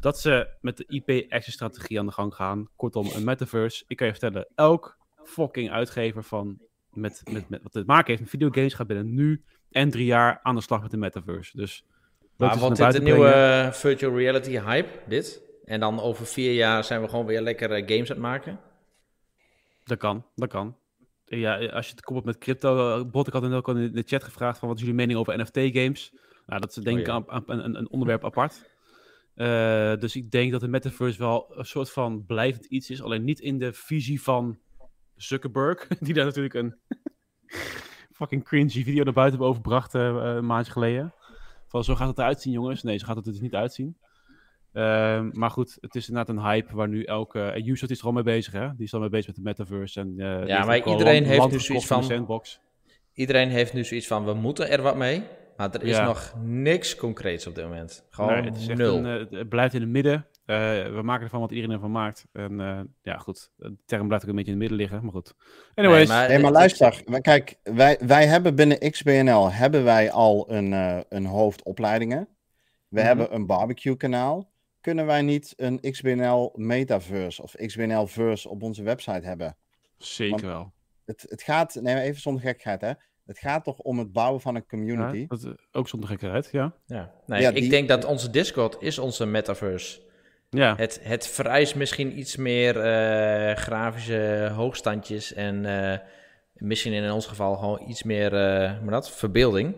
dat 0.00 0.20
ze 0.20 0.48
met 0.60 0.76
de 0.76 0.84
IP-access-strategie 0.86 1.98
aan 1.98 2.06
de 2.06 2.12
gang 2.12 2.34
gaan. 2.34 2.68
Kortom, 2.76 3.06
een 3.14 3.24
metaverse. 3.24 3.84
Ik 3.86 3.96
kan 3.96 4.06
je 4.06 4.12
vertellen, 4.12 4.48
elk 4.54 4.98
fucking 5.24 5.70
uitgever 5.70 6.24
van 6.24 6.60
met, 6.92 7.22
met, 7.30 7.48
met 7.48 7.62
wat 7.62 7.72
te 7.72 7.82
maken 7.86 8.06
heeft 8.06 8.20
met 8.20 8.30
videogames 8.30 8.74
gaat 8.74 8.86
binnen 8.86 9.14
nu 9.14 9.44
en 9.70 9.90
drie 9.90 10.06
jaar 10.06 10.40
aan 10.42 10.54
de 10.54 10.60
slag 10.60 10.82
met 10.82 10.90
de 10.90 10.96
metaverse. 10.96 11.56
Dus 11.56 11.84
Maar 12.36 12.54
is 12.54 12.60
wordt 12.60 12.78
naar 12.78 12.92
dit 12.92 13.00
een 13.00 13.06
nieuwe 13.06 13.30
eh, 13.30 13.72
virtual 13.72 14.16
reality 14.16 14.60
hype, 14.60 14.98
dit? 15.06 15.42
En 15.64 15.80
dan 15.80 16.00
over 16.00 16.26
vier 16.26 16.52
jaar 16.52 16.84
zijn 16.84 17.02
we 17.02 17.08
gewoon 17.08 17.26
weer 17.26 17.40
lekker 17.40 17.68
games 17.68 18.10
aan 18.10 18.16
het 18.16 18.18
maken? 18.18 18.60
Dat 19.84 19.98
kan, 19.98 20.24
dat 20.34 20.48
kan. 20.48 20.76
Ja, 21.28 21.66
als 21.66 21.86
je 21.86 21.92
het 21.92 22.04
koppelt 22.04 22.24
met 22.26 22.38
crypto, 22.38 22.98
uh, 22.98 23.04
Bot, 23.10 23.26
ik 23.26 23.32
had 23.32 23.42
net 23.42 23.52
ook 23.52 23.68
al 23.68 23.76
in 23.76 23.92
de 23.92 24.02
chat 24.06 24.24
gevraagd 24.24 24.58
van 24.58 24.68
wat 24.68 24.76
is 24.76 24.82
jullie 24.82 24.98
mening 24.98 25.18
over 25.18 25.38
NFT-games? 25.38 26.12
Nou, 26.46 26.60
dat 26.60 26.76
is 26.76 26.82
denk 26.84 26.98
ik 26.98 27.08
Oh 27.08 27.24
ja. 27.26 27.32
aan- 27.34 27.42
een, 27.46 27.74
een 27.78 27.90
onderwerp 27.90 28.24
apart. 28.24 28.70
Eh, 29.34 29.96
dus 29.96 30.16
ik 30.16 30.30
denk 30.30 30.52
dat 30.52 30.60
de 30.60 30.68
metaverse 30.68 31.18
wel 31.18 31.46
een 31.56 31.64
soort 31.64 31.90
van 31.90 32.24
blijvend 32.26 32.64
iets 32.64 32.90
is, 32.90 33.02
alleen 33.02 33.24
niet 33.24 33.40
in 33.40 33.58
de 33.58 33.72
visie 33.72 34.22
van 34.22 34.58
Zuckerberg, 35.16 35.86
die 36.00 36.14
daar 36.14 36.24
natuurlijk 36.24 36.54
een 36.54 36.76
fucking 38.18 38.44
cringy 38.44 38.82
video 38.84 39.04
naar 39.04 39.12
buiten 39.12 39.38
hebben 39.38 39.48
overbracht 39.48 39.94
eh, 39.94 40.08
eh, 40.08 40.36
een 40.36 40.46
maandje 40.46 40.72
geleden. 40.72 41.14
Van 41.68 41.84
zo 41.84 41.94
gaat 41.94 42.08
het 42.08 42.18
eruit 42.18 42.40
zien, 42.40 42.52
jongens. 42.52 42.82
Nee, 42.82 42.98
zo 42.98 43.06
gaat 43.06 43.16
het 43.16 43.26
er 43.26 43.32
dus 43.32 43.40
niet 43.40 43.54
uitzien. 43.54 43.96
Ehm, 44.76 45.28
maar 45.32 45.50
goed, 45.50 45.76
het 45.80 45.94
is 45.94 46.08
inderdaad 46.08 46.36
een 46.36 46.42
hype 46.42 46.74
waar 46.74 46.88
nu 46.88 47.02
elke... 47.02 47.40
En 47.42 47.66
Ubisoft 47.68 47.92
is 47.92 47.98
er 48.00 48.04
al 48.06 48.12
mee 48.12 48.22
bezig, 48.22 48.52
hè? 48.52 48.68
Die 48.76 48.86
is 48.86 48.94
al 48.94 49.00
mee 49.00 49.08
bezig 49.08 49.26
met 49.26 49.36
de 49.36 49.42
metaverse. 49.42 50.00
En, 50.00 50.14
eh, 50.18 50.26
heeft 50.56 50.66
maar 50.66 50.76
iedereen 50.76 51.14
land- 51.14 51.26
heeft 51.26 51.38
land 51.38 51.52
nu 51.52 51.58
gekocht 51.58 51.64
zoiets 51.66 51.86
van- 51.86 52.04
sandbox. 52.04 52.60
Iedereen 53.12 53.48
heeft 53.48 53.72
nu 53.72 53.84
zoiets 53.84 54.06
van, 54.06 54.24
we 54.24 54.34
moeten 54.34 54.70
er 54.70 54.82
wat 54.82 54.96
mee. 54.96 55.22
Maar 55.56 55.74
er 55.74 55.82
is 55.82 55.96
Ja. 55.96 56.04
nog 56.04 56.34
niks 56.42 56.96
concreets 56.96 57.46
op 57.46 57.54
dit 57.54 57.64
moment. 57.64 58.04
Gewoon 58.10 58.32
Nee, 58.32 58.42
het, 58.42 58.56
is 58.56 58.68
echt 58.68 58.78
nul. 58.78 58.96
een, 59.04 59.28
eh, 59.30 59.38
het 59.38 59.48
blijft 59.48 59.74
in 59.74 59.80
het 59.80 59.90
midden. 59.90 60.26
Eh, 60.44 60.56
we 60.94 61.00
maken 61.02 61.24
ervan 61.24 61.40
wat 61.40 61.50
iedereen 61.50 61.74
ervan 61.74 61.90
maakt. 61.90 62.26
En 62.32 62.60
eh, 62.60 62.80
ja, 63.02 63.16
goed. 63.16 63.50
De 63.56 63.76
term 63.86 64.06
blijft 64.06 64.24
ook 64.24 64.30
een 64.30 64.36
beetje 64.36 64.52
in 64.52 64.60
het 64.60 64.68
midden 64.70 64.78
liggen, 64.88 65.02
maar 65.02 65.12
goed. 65.14 65.34
Anyways, 65.74 66.08
Nee, 66.08 66.18
maar- 66.18 66.28
Nee, 66.28 66.38
maar 66.38 66.52
luister. 66.52 67.02
wij- 67.06 67.20
Kijk, 67.20 67.54
wij, 67.62 67.98
wij 68.06 68.26
hebben 68.26 68.54
binnen 68.54 68.90
XBNL 68.90 69.52
hebben 69.52 69.84
wij 69.84 70.10
al 70.12 70.50
een, 70.52 70.72
eh, 70.72 70.98
een 71.08 71.26
hoofdopleidingen. 71.26 72.28
We 72.88 72.98
Mhm. 72.98 73.06
hebben 73.06 73.34
een 73.34 73.46
barbecue 73.46 73.96
kanaal. 73.96 74.48
Kunnen 74.86 75.06
wij 75.06 75.22
niet 75.22 75.52
een 75.56 75.80
XBNL 75.80 76.52
Metaverse 76.54 77.42
of 77.42 77.54
XBNL 77.66 78.06
Verse 78.06 78.48
op 78.48 78.62
onze 78.62 78.82
website 78.82 79.26
hebben? 79.26 79.56
zeker 79.98 80.30
want- 80.30 80.42
wel. 80.42 80.72
Het, 81.04 81.26
het 81.28 81.42
gaat, 81.42 81.74
nee, 81.74 81.94
maar 81.94 82.02
even 82.02 82.20
zonder 82.20 82.42
gekheid 82.42 82.80
hè. 82.80 82.92
Het 83.26 83.38
gaat 83.38 83.64
toch 83.64 83.78
om 83.78 83.98
het 83.98 84.12
bouwen 84.12 84.40
van 84.40 84.54
een 84.54 84.64
Ja, 84.68 84.76
community. 84.76 85.26
dat, 85.26 85.44
eh, 85.44 85.50
ook 85.72 85.88
zonder 85.88 86.08
gekkerheid, 86.08 86.48
ja. 86.52 86.72
Ja. 86.86 87.12
Nee, 87.26 87.40
Ja, 87.40 87.48
ik 87.48 87.54
die- 87.54 87.70
denk 87.70 87.88
dat 87.88 88.04
onze 88.04 88.30
Discord 88.30 88.76
is 88.80 88.98
onze 88.98 89.26
metaverse. 89.26 90.00
Ja, 90.50 90.76
Het, 90.76 91.00
het 91.02 91.26
vereist 91.28 91.74
misschien 91.74 92.18
iets 92.18 92.36
meer 92.36 92.80
eh, 92.80 93.56
grafische 93.56 94.50
hoogstandjes 94.54 95.32
en 95.32 95.64
eh, 95.92 95.98
misschien 96.54 96.92
in 96.92 97.10
ons 97.10 97.26
geval 97.26 97.56
gewoon 97.56 97.88
iets 97.88 98.02
meer 98.02 98.26
eh, 98.34 98.80
maar 98.82 98.90
dat, 98.90 99.10
verbeelding. 99.10 99.74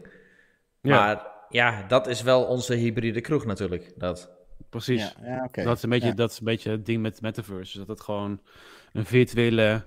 ja 0.80 0.90
Maar 0.90 1.26
ja, 1.48 1.82
dat 1.86 2.06
is 2.06 2.22
wel 2.22 2.44
onze 2.44 2.74
hybride 2.74 3.20
kroeg 3.20 3.44
natuurlijk. 3.44 3.92
Dat. 3.96 4.36
Precies. 4.68 5.00
Ja, 5.00 5.26
ja 5.26 5.44
oké. 5.44 5.62
Dat, 5.62 5.76
is 5.76 5.82
een 5.82 5.88
beetje, 5.90 6.08
Ja. 6.08 6.14
dat 6.14 6.30
is 6.30 6.38
een 6.38 6.44
beetje 6.44 6.70
het 6.70 6.86
ding 6.86 7.02
met 7.02 7.20
metaverse. 7.20 7.78
Dat 7.78 7.88
het 7.88 8.00
gewoon 8.00 8.40
een 8.92 9.04
virtuele 9.06 9.84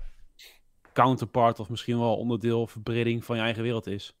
counterpart 0.92 1.60
of 1.60 1.68
misschien 1.68 1.98
wel 1.98 2.16
onderdeel, 2.16 2.66
verbreding 2.66 3.24
van 3.24 3.36
je 3.36 3.42
eigen 3.42 3.62
wereld 3.62 3.86
is. 3.86 4.16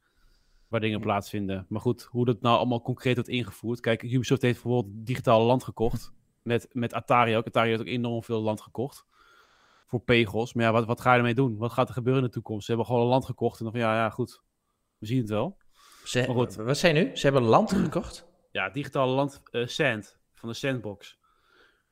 Waar 0.68 0.80
dingen 0.80 1.00
plaatsvinden. 1.00 1.66
Maar 1.68 1.80
goed, 1.80 2.02
hoe 2.02 2.24
dat 2.24 2.40
nou 2.40 2.56
allemaal 2.56 2.82
concreet 2.82 3.14
wordt 3.14 3.30
ingevoerd. 3.30 3.80
Kijk, 3.80 4.02
Ubisoft 4.02 4.42
heeft 4.42 4.62
bijvoorbeeld 4.62 5.06
digitaal 5.06 5.42
land 5.42 5.64
gekocht. 5.64 6.12
Met, 6.42 6.68
met 6.72 6.92
Atari 6.92 7.36
ook. 7.36 7.46
Atari 7.46 7.68
heeft 7.68 7.80
ook 7.80 7.86
enorm 7.86 8.22
veel 8.22 8.40
land 8.40 8.60
gekocht. 8.60 9.06
Voor 9.86 10.00
pegels. 10.00 10.52
Maar 10.54 10.64
ja, 10.64 10.72
wat, 10.72 10.86
wat 10.86 11.00
ga 11.00 11.12
je 11.12 11.18
ermee 11.18 11.34
doen? 11.34 11.56
Wat 11.56 11.72
gaat 11.72 11.88
er 11.88 11.94
gebeuren 11.94 12.22
in 12.22 12.28
de 12.28 12.34
toekomst? 12.34 12.64
Ze 12.64 12.70
hebben 12.70 12.86
gewoon 12.86 13.02
een 13.02 13.08
land 13.08 13.24
gekocht. 13.24 13.58
En 13.58 13.64
dan 13.64 13.72
van 13.72 13.82
ja, 13.82 13.94
ja, 13.94 14.10
goed. 14.10 14.42
We 14.98 15.06
zien 15.06 15.18
het 15.18 15.28
wel. 15.28 15.56
Ze, 16.04 16.18
Maar 16.26 16.36
goed. 16.36 16.54
Wat 16.54 16.78
zei 16.78 16.94
je 16.94 17.04
nu? 17.04 17.16
Ze 17.16 17.26
hebben 17.26 17.42
land 17.42 17.72
gekocht? 17.72 18.26
Ja, 18.50 18.70
digitaal 18.70 19.08
land 19.08 19.42
eh, 19.50 19.66
Sand. 19.66 20.18
Van 20.42 20.50
de 20.50 20.56
Sandbox. 20.56 21.18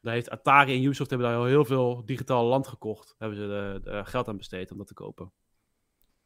Daar 0.00 0.14
heeft 0.14 0.30
Atari 0.30 0.74
en 0.76 0.82
Ubisoft 0.84 1.10
hebben 1.10 1.28
daar 1.28 1.36
al 1.38 1.44
heel 1.44 1.64
veel 1.64 2.02
digitaal 2.04 2.44
land 2.44 2.66
gekocht. 2.66 3.14
Hebben 3.18 3.38
ze 3.38 3.80
eh, 3.84 4.06
geld 4.06 4.28
aan 4.28 4.36
besteed 4.36 4.70
om 4.72 4.78
dat 4.78 4.86
te 4.86 4.94
kopen. 4.94 5.32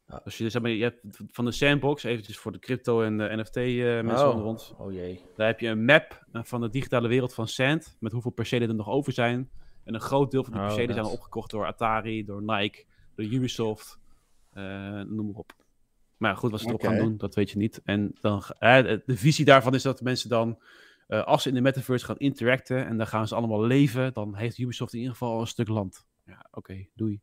Ja. 0.07 0.21
Dus 0.23 0.37
je, 0.37 0.49
zeg 0.49 0.61
maar, 0.61 0.71
je 0.71 0.83
hebt 0.83 0.99
van 1.31 1.45
de 1.45 1.51
Sandbox, 1.51 2.03
eventjes 2.03 2.37
voor 2.37 2.51
de 2.51 2.59
crypto 2.59 3.01
en 3.01 3.17
de 3.17 3.29
NFT 3.35 3.55
eh 3.57 3.73
mensen 4.01 4.27
Oh. 4.27 4.33
onder 4.33 4.45
ons. 4.45 4.73
Oh 4.77 4.93
jee. 4.93 5.21
Daar 5.35 5.47
heb 5.47 5.59
je 5.59 5.67
een 5.67 5.85
map 5.85 6.25
eh, 6.31 6.43
van 6.43 6.61
de 6.61 6.69
digitale 6.69 7.07
wereld 7.07 7.33
van 7.33 7.47
Sand. 7.47 7.97
Met 7.99 8.11
hoeveel 8.11 8.31
percelen 8.31 8.69
er 8.69 8.75
nog 8.75 8.89
over 8.89 9.13
zijn. 9.13 9.49
En 9.83 9.93
een 9.93 10.01
groot 10.01 10.31
deel 10.31 10.43
van 10.43 10.53
die 10.53 10.61
Oh, 10.61 10.67
percelen 10.67 10.93
zijn 10.93 11.05
opgekocht 11.05 11.51
door 11.51 11.65
Atari, 11.65 12.25
door 12.25 12.41
Nike, 12.43 12.85
door 13.15 13.25
Ubisoft. 13.25 13.99
noem 14.53 15.25
maar 15.25 15.35
op. 15.35 15.53
Maar 16.17 16.37
goed, 16.37 16.51
wat 16.51 16.59
ze 16.59 16.67
erop 16.67 16.81
gaan 16.81 16.97
doen, 16.97 17.17
dat 17.17 17.35
weet 17.35 17.49
je 17.51 17.57
niet. 17.57 17.81
En 17.83 18.15
dan, 18.21 18.43
de 18.59 19.01
visie 19.05 19.45
daarvan 19.45 19.73
is 19.73 19.83
dat 19.83 20.01
mensen 20.01 20.29
dan, 20.29 20.59
eh, 21.07 21.23
als 21.23 21.43
ze 21.43 21.49
in 21.49 21.55
de 21.55 21.61
metaverse 21.61 22.05
gaan 22.05 22.17
interacten 22.17 22.85
en 22.85 22.97
dan 22.97 23.07
gaan 23.07 23.27
ze 23.27 23.35
allemaal 23.35 23.65
leven, 23.65 24.13
dan 24.13 24.35
heeft 24.35 24.57
Ubisoft 24.57 24.93
in 24.93 24.99
ieder 24.99 25.13
geval 25.13 25.33
al 25.33 25.41
een 25.41 25.47
stuk 25.47 25.67
land. 25.67 26.05
Ja, 26.25 26.45
oké, 26.51 26.87
doei. 26.93 27.21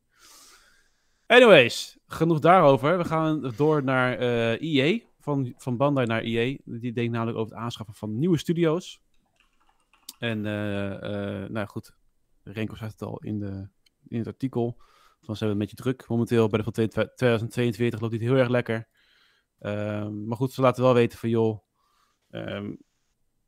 Anyways, 1.27 1.99
genoeg 2.07 2.39
daarover. 2.39 2.99
We 2.99 3.05
gaan 3.05 3.53
door 3.57 3.85
naar 3.85 4.19
eh 4.19 4.61
EA, 4.61 5.01
van, 5.21 5.53
van 5.57 5.77
Bandai 5.77 6.07
naar 6.07 6.23
EA. 6.23 6.57
Die 6.65 6.93
denkt 6.93 7.13
namelijk 7.13 7.39
over 7.39 7.55
het 7.55 7.63
aanschaffen 7.63 7.95
van 7.95 8.19
nieuwe 8.19 8.39
studio's. 8.39 9.03
En, 10.19 10.47
eh, 10.47 11.43
eh, 11.43 11.51
nou 11.51 11.67
goed, 11.67 11.95
Renko 12.43 12.75
zei 12.75 12.91
het 12.91 13.03
al 13.03 13.19
in, 13.19 13.39
de, 13.39 13.69
in 14.09 14.19
het 14.19 14.27
artikel. 14.27 14.77
Van 15.21 15.37
ze 15.37 15.45
hebben 15.45 15.51
een 15.51 15.69
beetje 15.69 15.83
druk 15.83 16.09
momenteel. 16.09 16.49
Bij 16.49 16.59
de 16.59 16.65
van 16.65 16.73
2022 16.73 18.01
loopt 18.01 18.13
dit 18.13 18.21
heel 18.21 18.37
erg 18.37 18.49
lekker. 18.49 18.89
Ehm, 19.59 20.27
maar 20.27 20.37
goed, 20.37 20.53
ze 20.53 20.61
laten 20.61 20.83
wel 20.83 20.95
weten 20.95 21.19
van 21.19 21.29
joh, 21.29 21.65
ehm, 22.31 22.75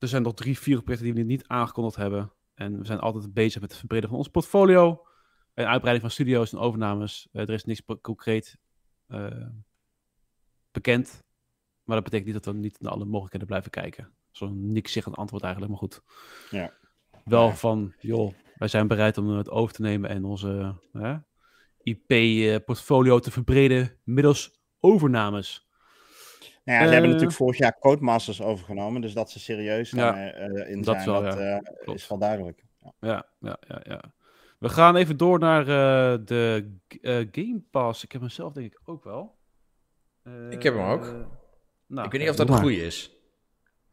er 0.05 0.11
zijn 0.11 0.23
nog 0.23 0.35
drie, 0.35 0.59
vier 0.59 0.83
projecten 0.83 1.07
die 1.15 1.23
we 1.23 1.29
niet 1.31 1.49
aangekondigd 1.49 1.97
hebben. 1.97 2.33
En 2.55 2.79
we 2.79 2.85
zijn 2.85 2.99
altijd 2.99 3.35
bezig 3.35 3.61
met 3.61 3.71
het 3.71 3.79
verbreden 3.79 4.09
van 4.09 4.19
ons 4.19 4.29
portfolio. 4.29 5.07
En 5.55 5.67
uitbreiding 5.67 6.01
van 6.01 6.11
studio's 6.11 6.53
en 6.53 6.59
overnames. 6.59 7.29
Eh, 7.33 7.43
er 7.43 7.51
is 7.51 7.65
niks 7.65 7.83
concreet 8.01 8.59
eh, 9.07 9.47
bekend. 10.71 11.23
Maar 11.85 11.97
dat 11.97 12.05
betekent 12.05 12.33
niet 12.35 12.45
dat 12.45 12.55
we 12.55 12.61
niet 12.61 12.81
naar 12.81 12.93
alle 12.93 13.05
mogelijkheden 13.05 13.47
blijven 13.47 13.71
kijken. 13.71 14.13
Zo'n 14.31 14.73
niks 14.73 14.93
zeggend 14.93 15.17
antwoord 15.17 15.43
eigenlijk, 15.43 15.73
maar 15.73 15.83
goed. 15.83 16.03
Ja. 16.51 16.73
Wel 17.25 17.47
Ja. 17.47 17.55
van, 17.55 17.95
joh, 18.01 18.35
wij 18.55 18.69
zijn 18.69 18.87
bereid 18.89 19.19
om 19.19 19.29
het 19.29 19.51
over 19.51 19.75
te 19.75 19.83
nemen 19.83 20.11
en 20.11 20.25
onze 20.25 20.75
IP-portfolio 21.83 23.19
te 23.19 23.31
verbreden 23.31 24.01
middels 24.05 24.61
overnames. 24.81 25.69
Nou 26.65 26.79
ja, 26.79 26.85
ze 26.87 26.93
hebben 26.93 27.03
Eh, 27.03 27.15
natuurlijk 27.15 27.33
vorig 27.37 27.59
jaar 27.59 27.79
Codemasters 27.79 28.43
overgenomen. 28.43 29.01
Dus 29.01 29.13
dat 29.15 29.31
ze 29.31 29.41
serieus 29.41 29.91
Ja, 29.91 29.97
daarmee, 29.97 30.31
eh, 30.31 30.71
in 30.71 30.83
dat 30.83 30.95
zijn, 30.95 31.11
wel, 31.11 31.23
dat 31.23 31.39
ja. 31.39 31.61
eh, 31.61 31.95
is 31.95 32.09
wel 32.09 32.19
duidelijk. 32.19 32.65
Ja. 32.83 32.93
Ja, 33.01 33.27
ja, 33.41 33.57
ja, 33.69 33.81
ja. 33.85 34.01
We 34.59 34.69
gaan 34.69 34.97
even 34.97 35.17
door 35.17 35.39
naar 35.39 35.61
eh, 35.61 36.19
de 36.25 36.75
eh, 37.03 37.15
Game 37.33 37.61
Pass. 37.71 38.05
Ik 38.05 38.13
heb 38.13 38.21
hem 38.21 38.31
zelf 38.31 38.53
denk 38.53 38.73
ik 38.73 38.81
ook 38.85 39.05
wel. 39.05 39.35
Eh, 40.23 40.51
Ik 40.51 40.63
heb 40.63 40.75
hem 40.75 40.85
ook. 40.85 41.03
nou, 41.87 42.07
ik 42.07 42.13
weet 42.13 42.21
niet 42.21 42.31
of 42.31 42.37
dat 42.37 42.49
een 42.49 42.59
goede 42.59 42.77
is. 42.87 43.11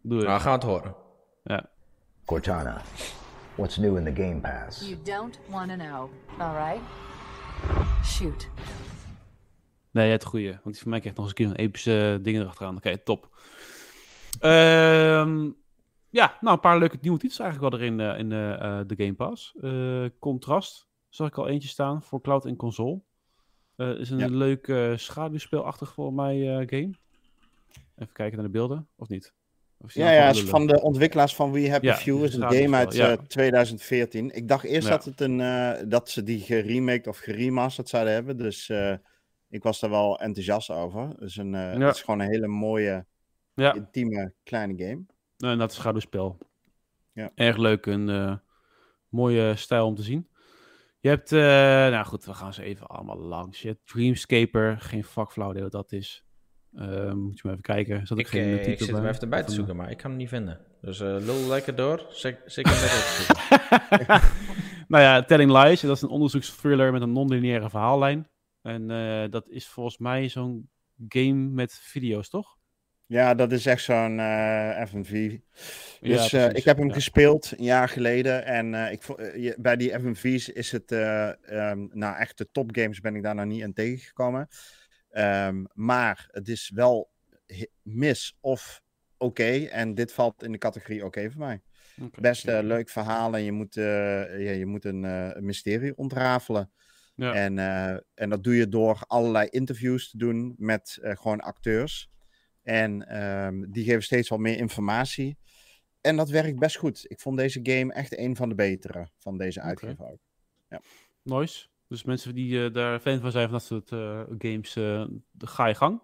Doe 0.02 0.18
het. 0.18 0.28
Maar 0.28 0.38
we 0.38 0.44
gaan 0.44 0.54
het 0.54 0.64
horen. 0.64 0.96
Ja. 1.44 1.70
Cortana, 2.26 2.82
what's 3.56 3.78
new 3.78 3.98
in 3.98 4.14
the 4.14 4.22
Game 4.22 4.40
Pass? 4.40 4.88
You 4.90 5.02
don't 5.04 5.40
want 5.50 5.70
to 5.70 5.76
know, 5.76 6.10
all 6.40 6.56
right? 6.56 6.82
Shoot. 8.04 8.50
Nee, 9.92 10.12
het 10.12 10.24
goede. 10.24 10.50
Want 10.52 10.64
die 10.64 10.82
van 10.82 10.90
mij 10.90 11.00
krijgt 11.00 11.18
nog 11.18 11.28
eens 11.28 11.40
een 11.40 11.46
keer 11.46 11.54
een 11.60 11.66
epische 11.66 12.20
dingen 12.22 12.42
erachteraan. 12.42 12.76
Oké, 12.78 12.98
top. 12.98 13.30
Ehm, 14.40 15.50
ja, 16.10 16.38
nou, 16.42 16.56
een 16.56 16.60
paar 16.60 16.78
leuke 16.80 16.98
nieuwe 17.02 17.18
titels 17.20 17.40
eigenlijk 17.40 17.72
wel 17.72 17.82
erin 17.82 18.00
eh, 18.00 18.20
in 18.20 18.32
eh, 18.32 18.54
eh, 18.80 18.88
de 18.88 18.96
Game 18.98 19.14
Pass. 19.14 19.54
Eh, 19.62 20.06
Contrast, 20.20 20.88
zag 21.10 21.28
ik 21.28 21.38
al 21.38 21.48
eentje 21.48 21.70
staan 21.70 22.04
voor 22.04 22.22
cloud 22.22 22.46
en 22.46 22.56
console. 22.56 23.02
Eh, 23.76 23.90
is 23.90 24.10
een 24.10 24.18
Ja. 24.20 24.28
leuk 24.28 24.68
eh, 24.68 24.92
schaduwspeelachtig 24.96 25.94
voor 25.94 26.14
mij 26.14 26.42
eh, 26.42 26.56
game. 26.56 26.92
Even 27.96 28.14
kijken 28.14 28.36
naar 28.38 28.46
de 28.46 28.52
beelden, 28.52 28.88
of 28.96 29.08
niet? 29.10 29.34
Of 29.78 29.94
Ja, 29.94 30.12
ja, 30.12 30.30
is 30.30 30.42
van 30.44 30.68
de 30.68 30.82
ontwikkelaars 30.82 31.36
van 31.36 31.52
We 31.52 31.70
Happy 31.70 31.86
Ja, 31.86 31.96
Few. 31.96 32.24
is 32.24 32.36
een 32.36 32.52
game 32.54 32.76
uit 32.76 32.94
ja. 32.94 33.12
eh, 33.12 33.18
2014. 33.18 34.36
Ik 34.36 34.48
dacht 34.48 34.64
eerst 34.64 34.88
Ja. 34.88 34.94
dat, 34.94 35.06
het 35.06 35.22
een, 35.22 35.42
eh, 35.42 35.72
dat 35.88 36.10
ze 36.10 36.24
die 36.24 36.40
geremaked 36.40 37.08
of 37.08 37.18
geremasterd 37.18 37.90
zouden 37.90 38.14
hebben. 38.14 38.38
Dus 38.38 38.70
eh, 38.70 38.94
ik 39.52 39.64
was 39.64 39.80
daar 39.80 39.90
wel 39.90 40.20
enthousiast 40.20 40.70
over. 40.70 41.16
Dus 41.20 41.36
een, 41.38 41.56
eh, 41.56 41.74
Ja. 41.74 41.86
Het 41.86 41.96
is 41.96 42.02
gewoon 42.02 42.20
een 42.20 42.30
hele 42.32 42.48
mooie, 42.48 43.06
Ja. 43.54 43.74
intieme, 43.74 44.34
kleine 44.44 44.84
game. 44.84 45.04
Dat 45.38 45.58
is 45.58 45.60
een 45.64 45.70
schouderspel. 45.70 46.38
Ja. 47.14 47.32
Erg 47.36 47.58
leuk 47.58 47.86
en 47.86 48.10
eh, 48.10 48.36
mooie 49.10 49.56
stijl 49.56 49.86
om 49.86 49.96
te 49.96 50.04
zien. 50.04 50.30
Je 51.00 51.10
hebt, 51.10 51.32
eh, 51.32 51.40
nou 51.92 52.06
goed, 52.06 52.26
we 52.26 52.34
gaan 52.34 52.54
ze 52.54 52.64
even 52.64 52.88
allemaal 52.88 53.18
langs. 53.20 53.62
Je 53.62 53.68
hebt 53.68 53.88
Dreamscaper, 53.88 54.80
geen 54.80 55.04
vakflauw 55.04 55.50
idee 55.50 55.62
wat 55.64 55.72
dat 55.72 55.92
is. 55.92 56.26
Eh, 56.76 57.14
moet 57.14 57.36
je 57.36 57.42
maar 57.44 57.52
even 57.52 57.62
kijken. 57.62 58.08
Zat 58.08 58.18
Ik, 58.20 58.28
geen 58.28 58.58
titel 58.58 58.72
ik 58.72 58.80
zit 58.80 58.90
hem 58.96 59.06
even 59.06 59.22
erbij 59.22 59.44
te 59.44 59.52
zoeken, 59.52 59.76
maar 59.76 59.92
ik 59.92 59.98
kan 59.98 60.10
hem 60.10 60.20
niet 60.20 60.30
vinden. 60.30 60.60
Dus 60.82 61.00
eh 61.00 61.08
lul 61.20 61.48
lekker 61.48 61.76
door. 61.76 61.98
Te 61.98 62.38
zoeken. 62.46 62.74
nou 64.88 65.04
ja, 65.04 65.24
Telling 65.24 65.52
Lies, 65.64 65.82
dat 65.82 65.96
is 65.96 66.02
een 66.02 66.10
onderzoeksthriller 66.10 66.92
met 66.92 67.02
een 67.02 67.12
non-lineaire 67.12 67.70
verhaallijn. 67.70 68.28
En 68.62 68.92
eh, 68.92 69.30
dat 69.30 69.50
is 69.50 69.68
volgens 69.68 69.98
mij 69.98 70.30
zo'n 70.30 70.70
game 71.08 71.34
met 71.50 71.74
video's, 71.74 72.30
toch? 72.30 72.58
Ja, 73.06 73.34
dat 73.36 73.52
is 73.52 73.66
echt 73.66 73.84
zo'n 73.84 74.20
eh 74.20 74.86
FNV. 74.86 75.12
Dus 75.12 75.40
Ja, 76.02 76.14
eh, 76.24 76.30
precies. 76.30 76.60
ik 76.60 76.64
heb 76.64 76.78
hem 76.78 76.88
Ja. 76.88 76.94
gespeeld 76.94 77.52
een 77.58 77.64
jaar 77.64 77.90
geleden. 77.90 78.46
En 78.46 78.74
ik, 78.92 79.04
je- 79.36 79.56
bij 79.60 79.76
die 79.76 80.00
FNV's 80.00 80.50
is 80.50 80.72
het, 80.72 80.92
eh, 80.92 81.28
ehm, 81.70 81.88
nou 81.92 82.18
echt 82.18 82.38
de 82.38 82.50
topgames 82.52 83.00
ben 83.00 83.16
ik 83.16 83.24
daar 83.24 83.36
nog 83.36 83.46
niet 83.46 83.64
aan 83.64 83.74
tegengekomen. 83.74 84.48
Ehm, 85.10 85.64
maar 85.74 86.28
het 86.32 86.48
is 86.48 86.72
wel 86.76 87.12
mis 87.82 88.38
of 88.40 88.82
oké. 89.18 89.66
En 89.66 89.96
dit 89.96 90.14
valt 90.14 90.44
in 90.44 90.52
de 90.52 90.58
categorie 90.58 91.06
oké 91.06 91.32
voor 91.32 91.40
mij. 91.42 91.62
Oké. 92.02 92.22
Best 92.22 92.44
leuk 92.46 92.90
verhaal 92.90 93.36
en 93.36 93.44
je 93.44 93.52
moet, 93.52 93.74
ja, 93.74 94.26
je 94.36 94.66
moet 94.66 94.86
een, 94.86 95.04
een 95.04 95.46
mysterie 95.46 95.98
ontrafelen. 95.98 96.72
Ja. 97.16 97.34
En, 97.34 97.60
eh, 97.60 97.98
en 98.14 98.30
dat 98.30 98.44
doe 98.44 98.56
je 98.56 98.70
door 98.70 99.04
allerlei 99.08 99.48
interviews 99.50 100.10
te 100.10 100.18
doen 100.18 100.56
met 100.58 100.98
eh, 101.02 101.16
gewoon 101.16 101.40
acteurs. 101.40 102.10
En 102.64 103.08
ehm, 103.08 103.72
die 103.72 103.84
geven 103.84 104.04
steeds 104.04 104.30
wel 104.30 104.40
meer 104.40 104.58
informatie. 104.58 105.38
En 106.02 106.16
dat 106.16 106.30
werkt 106.30 106.60
best 106.60 106.78
goed. 106.78 107.06
Ik 107.08 107.20
vond 107.20 107.38
deze 107.38 107.60
game 107.64 107.94
echt 107.94 108.18
een 108.18 108.36
van 108.36 108.50
de 108.50 108.56
betere 108.56 109.10
van 109.18 109.38
deze 109.38 109.62
uitgever 109.62 110.06
ook. 110.06 110.20
Nice. 111.24 111.68
Dus 111.88 112.04
mensen 112.04 112.36
die 112.36 112.66
eh, 112.66 112.74
daar 112.74 113.00
fan 113.00 113.20
van 113.20 113.32
zijn 113.32 113.50
van 113.50 113.54
dat 113.54 113.64
soort 113.64 113.90
games, 114.42 114.74
de 114.74 115.48
ga 115.48 115.68
je 115.68 115.76
gang. 115.76 116.02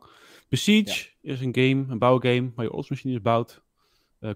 Besiege 0.50 1.10
is 1.22 1.42
een 1.42 1.56
game, 1.56 1.86
een 1.90 2.00
bouwgame, 2.00 2.52
waar 2.56 2.66
je 2.66 2.72
oorlogsmachines 2.72 3.22
bouwt. 3.22 3.66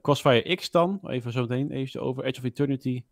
Crossfire 0.01 0.55
X 0.55 0.71
dan, 0.71 0.99
even 1.07 1.31
zo 1.31 1.41
meteen 1.41 1.71
even 1.71 2.01
over. 2.01 2.23
Edge 2.23 2.39
of 2.39 2.45
Eternity. 2.45 3.03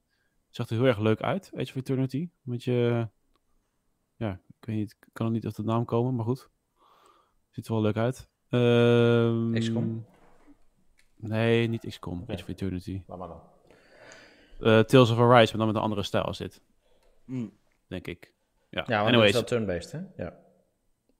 Zag 0.49 0.69
er 0.69 0.75
heel 0.75 0.85
erg 0.85 0.99
leuk 0.99 1.21
uit, 1.21 1.51
Edge 1.53 1.71
of 1.71 1.75
Eternity. 1.75 2.29
Met 2.41 2.63
je, 2.63 3.09
ja, 4.19 4.31
ik 4.59 4.65
weet 4.65 4.75
niet, 4.75 4.91
ik 4.99 5.07
kan 5.13 5.25
er 5.25 5.31
niet 5.31 5.45
op 5.45 5.55
de 5.55 5.63
naam 5.63 5.85
komen, 5.85 6.15
maar 6.15 6.25
goed. 6.25 6.49
Ziet 7.49 7.67
er 7.67 7.73
wel 7.73 7.81
leuk 7.81 7.97
uit. 7.97 8.29
Ehm, 8.49 9.53
XCOM? 9.53 10.05
Nee, 11.15 11.67
niet 11.67 11.85
XCOM, 11.87 12.21
Oké. 12.21 12.31
Edge 12.31 12.43
of 12.43 12.49
Eternity. 12.49 13.03
Laat 13.07 13.17
maar 13.17 13.27
dan. 13.27 13.41
Eh, 14.59 14.79
Tales 14.79 15.11
of 15.11 15.17
Arise, 15.19 15.49
maar 15.57 15.57
dan 15.57 15.67
met 15.67 15.75
een 15.75 15.81
andere 15.81 16.03
stijl 16.03 16.33
zit, 16.33 16.61
Mm. 17.25 17.51
denk 17.87 18.07
ik. 18.07 18.33
Ja, 18.69 18.83
Ja, 18.87 18.97
het 18.99 19.07
anyways. 19.07 19.27
is 19.29 19.33
wel 19.35 19.43
turn-based, 19.43 19.91
hè? 19.91 20.23
Ja. 20.23 20.37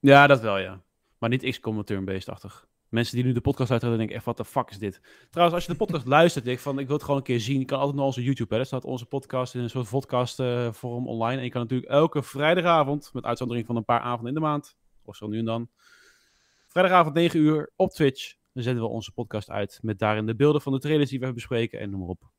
Ja, 0.00 0.26
dat 0.26 0.40
wel, 0.40 0.58
ja. 0.58 0.80
Maar 1.18 1.28
niet 1.30 1.42
XCOM 1.50 1.84
turn-based-achtig. 1.84 2.68
Mensen 2.90 3.16
die 3.16 3.24
nu 3.24 3.32
de 3.32 3.40
podcast 3.40 3.68
luisteren, 3.68 3.98
denken 3.98 4.16
echt, 4.16 4.24
wat 4.24 4.36
de 4.36 4.44
fuck 4.44 4.70
is 4.70 4.78
dit? 4.78 5.00
Trouwens, 5.30 5.56
als 5.56 5.66
je 5.66 5.72
de 5.72 5.78
podcast 5.78 6.06
luistert, 6.18 6.44
denk 6.44 6.56
ik 6.56 6.62
van, 6.62 6.78
ik 6.78 6.86
wil 6.86 6.94
het 6.94 7.04
gewoon 7.04 7.18
een 7.18 7.26
keer 7.26 7.40
zien. 7.40 7.58
Je 7.58 7.64
kan 7.64 7.78
altijd 7.78 7.96
naar 7.96 8.06
onze 8.06 8.22
YouTube, 8.22 8.50
hè. 8.50 8.56
Daar 8.56 8.66
staat 8.66 8.84
onze 8.84 9.06
podcast 9.06 9.54
in 9.54 9.60
een 9.60 9.70
soort 9.70 9.88
podcast 9.88 10.40
eh, 10.40 10.72
vorm 10.72 11.08
online. 11.08 11.38
En 11.38 11.44
je 11.44 11.50
kan 11.50 11.60
natuurlijk 11.62 11.90
elke 11.90 12.22
vrijdagavond, 12.22 13.10
met 13.12 13.24
uitzondering 13.24 13.66
van 13.66 13.76
een 13.76 13.84
paar 13.84 14.00
avonden 14.00 14.28
in 14.28 14.34
de 14.34 14.40
maand, 14.40 14.76
of 15.04 15.16
zo 15.16 15.26
nu 15.26 15.38
en 15.38 15.44
dan, 15.44 15.68
vrijdagavond 16.66 17.14
9 17.14 17.40
uur 17.40 17.72
op 17.76 17.90
Twitch, 17.90 18.34
dan 18.52 18.62
zetten 18.62 18.82
we 18.82 18.88
onze 18.88 19.12
podcast 19.12 19.50
uit 19.50 19.78
met 19.82 19.98
daarin 19.98 20.26
de 20.26 20.34
beelden 20.34 20.60
van 20.60 20.72
de 20.72 20.78
trailers 20.78 21.10
die 21.10 21.20
we 21.20 21.32
bespreken 21.32 21.80
en 21.80 21.90
noem 21.90 22.00
maar 22.00 22.08
op. 22.08 22.30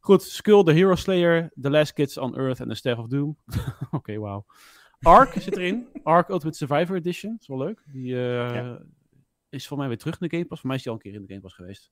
Goed, 0.00 0.22
Skull, 0.22 0.62
The 0.62 0.72
Hero 0.72 0.94
Slayer, 0.94 1.52
The 1.60 1.70
Last 1.70 1.92
Kids 1.92 2.18
on 2.18 2.36
Earth 2.36 2.60
en 2.60 2.68
The 2.68 2.74
Staff 2.74 2.98
of 2.98 3.06
Doom. 3.06 3.36
Oké, 3.90 4.18
wauw. 4.18 4.46
Ark 5.00 5.32
zit 5.32 5.56
erin. 5.56 5.88
Ark 6.02 6.28
Ultimate 6.28 6.56
Survivor 6.56 6.96
Edition. 6.96 7.36
is 7.40 7.46
wel 7.46 7.58
leuk. 7.58 7.82
Die 7.86 8.14
eh. 8.14 8.74
Is 9.50 9.66
voor 9.66 9.78
mij 9.78 9.88
weer 9.88 9.98
terug 9.98 10.20
in 10.20 10.28
de 10.28 10.36
Game 10.36 10.46
Pass. 10.48 10.60
Voor 10.60 10.68
mij 10.68 10.78
is 10.78 10.82
die 10.82 10.92
al 10.92 10.98
een 10.98 11.04
keer 11.04 11.14
in 11.14 11.26
de 11.26 11.28
Game 11.28 11.40
Pass 11.40 11.54
geweest. 11.54 11.90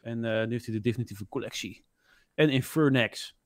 En 0.00 0.24
eh, 0.24 0.46
nu 0.46 0.52
heeft 0.52 0.66
hij 0.66 0.74
de 0.74 0.80
definitieve 0.80 1.28
collectie. 1.28 1.84
En 2.34 2.48
Infernax. 2.48 3.36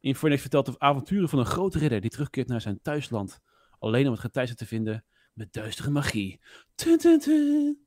Infernax 0.00 0.40
vertelt 0.40 0.66
de 0.66 0.78
avonturen 0.78 1.28
van 1.28 1.38
een 1.38 1.46
grote 1.46 1.78
ridder 1.78 2.00
die 2.00 2.10
terugkeert 2.10 2.48
naar 2.48 2.60
zijn 2.60 2.82
thuisland. 2.82 3.40
Alleen 3.78 4.06
om 4.06 4.12
het 4.12 4.20
getijzer 4.20 4.56
te 4.56 4.66
vinden 4.66 5.04
met 5.32 5.52
duistere 5.52 5.90
magie. 5.90 6.40
Tun, 6.74 6.98
tun, 6.98 7.18
tun. 7.18 7.86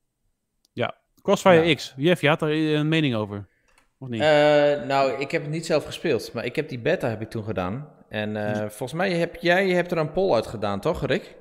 Ja, 0.74 0.98
Crossfire 1.22 1.66
Ja. 1.66 1.76
X. 1.76 1.94
Jeff, 1.98 2.22
je 2.22 2.28
had 2.28 2.40
daar 2.40 2.50
een 2.52 2.88
mening 2.88 3.16
over. 3.16 3.48
Of 3.98 4.08
niet? 4.08 4.22
Eh, 4.22 4.28
nou, 4.84 5.12
ik 5.22 5.32
heb 5.32 5.42
het 5.42 5.52
niet 5.52 5.66
zelf 5.66 5.86
gespeeld, 5.86 6.34
maar 6.34 6.46
ik 6.46 6.56
heb 6.56 6.70
die 6.70 6.80
beta 6.80 7.10
heb 7.10 7.22
ik 7.22 7.30
toen 7.30 7.44
gedaan. 7.44 7.90
En 8.10 8.36
eh, 8.36 8.60
volgens 8.60 8.94
mij 8.94 9.12
heb 9.12 9.36
jij 9.36 9.68
je 9.68 9.74
hebt 9.74 9.92
er 9.92 9.98
een 9.98 10.12
poll 10.12 10.34
uit 10.34 10.48
gedaan, 10.48 10.80
toch, 10.80 11.06
Rick? 11.06 11.36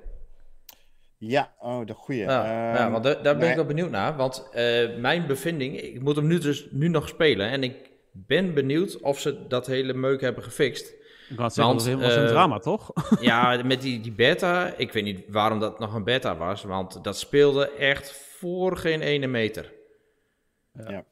Ja, 1.25 1.55
oh, 1.59 1.87
de 1.87 1.93
goeie. 1.95 2.20
Ja, 2.23 2.45
ja 2.73 2.77
Ehm, 2.85 2.91
want 2.93 3.05
da- 3.05 3.14
daar 3.14 3.23
ben 3.23 3.39
nee. 3.39 3.51
ik 3.51 3.57
wel 3.57 3.64
benieuwd 3.64 3.91
naar. 3.91 4.16
Want 4.16 4.49
eh, 4.53 4.97
mijn 4.97 5.27
bevinding, 5.27 5.81
ik 5.81 6.01
moet 6.01 6.16
hem 6.16 6.27
nu 6.27 6.39
dus 6.39 6.66
nu 6.70 6.89
nog 6.89 7.09
spelen. 7.09 7.49
En 7.51 7.62
ik 7.62 7.91
ben 8.12 8.55
benieuwd 8.55 9.01
of 9.01 9.18
ze 9.20 9.47
dat 9.47 9.66
hele 9.66 9.93
meuk 9.93 10.20
hebben 10.20 10.43
gefixt. 10.45 10.91
ik 11.31 11.39
het 11.39 11.53
zeggen, 11.55 11.75
want, 11.75 11.85
dat 11.87 12.01
was 12.01 12.14
een 12.14 12.23
eh, 12.23 12.29
drama, 12.29 12.59
toch? 12.59 12.93
Ja, 13.20 13.61
met 13.64 13.81
die, 13.83 14.01
die 14.01 14.12
beta, 14.12 14.75
ik 14.77 14.93
weet 14.93 15.05
niet 15.05 15.20
waarom 15.29 15.61
dat 15.61 15.79
nog 15.79 15.95
een 15.95 16.05
beta 16.05 16.37
was. 16.37 16.62
Want 16.62 17.05
dat 17.05 17.18
speelde 17.18 17.70
echt 17.70 18.12
voor 18.12 18.77
geen 18.77 19.01
ene 19.03 19.27
meter. 19.27 19.73
Ja. 20.89 21.05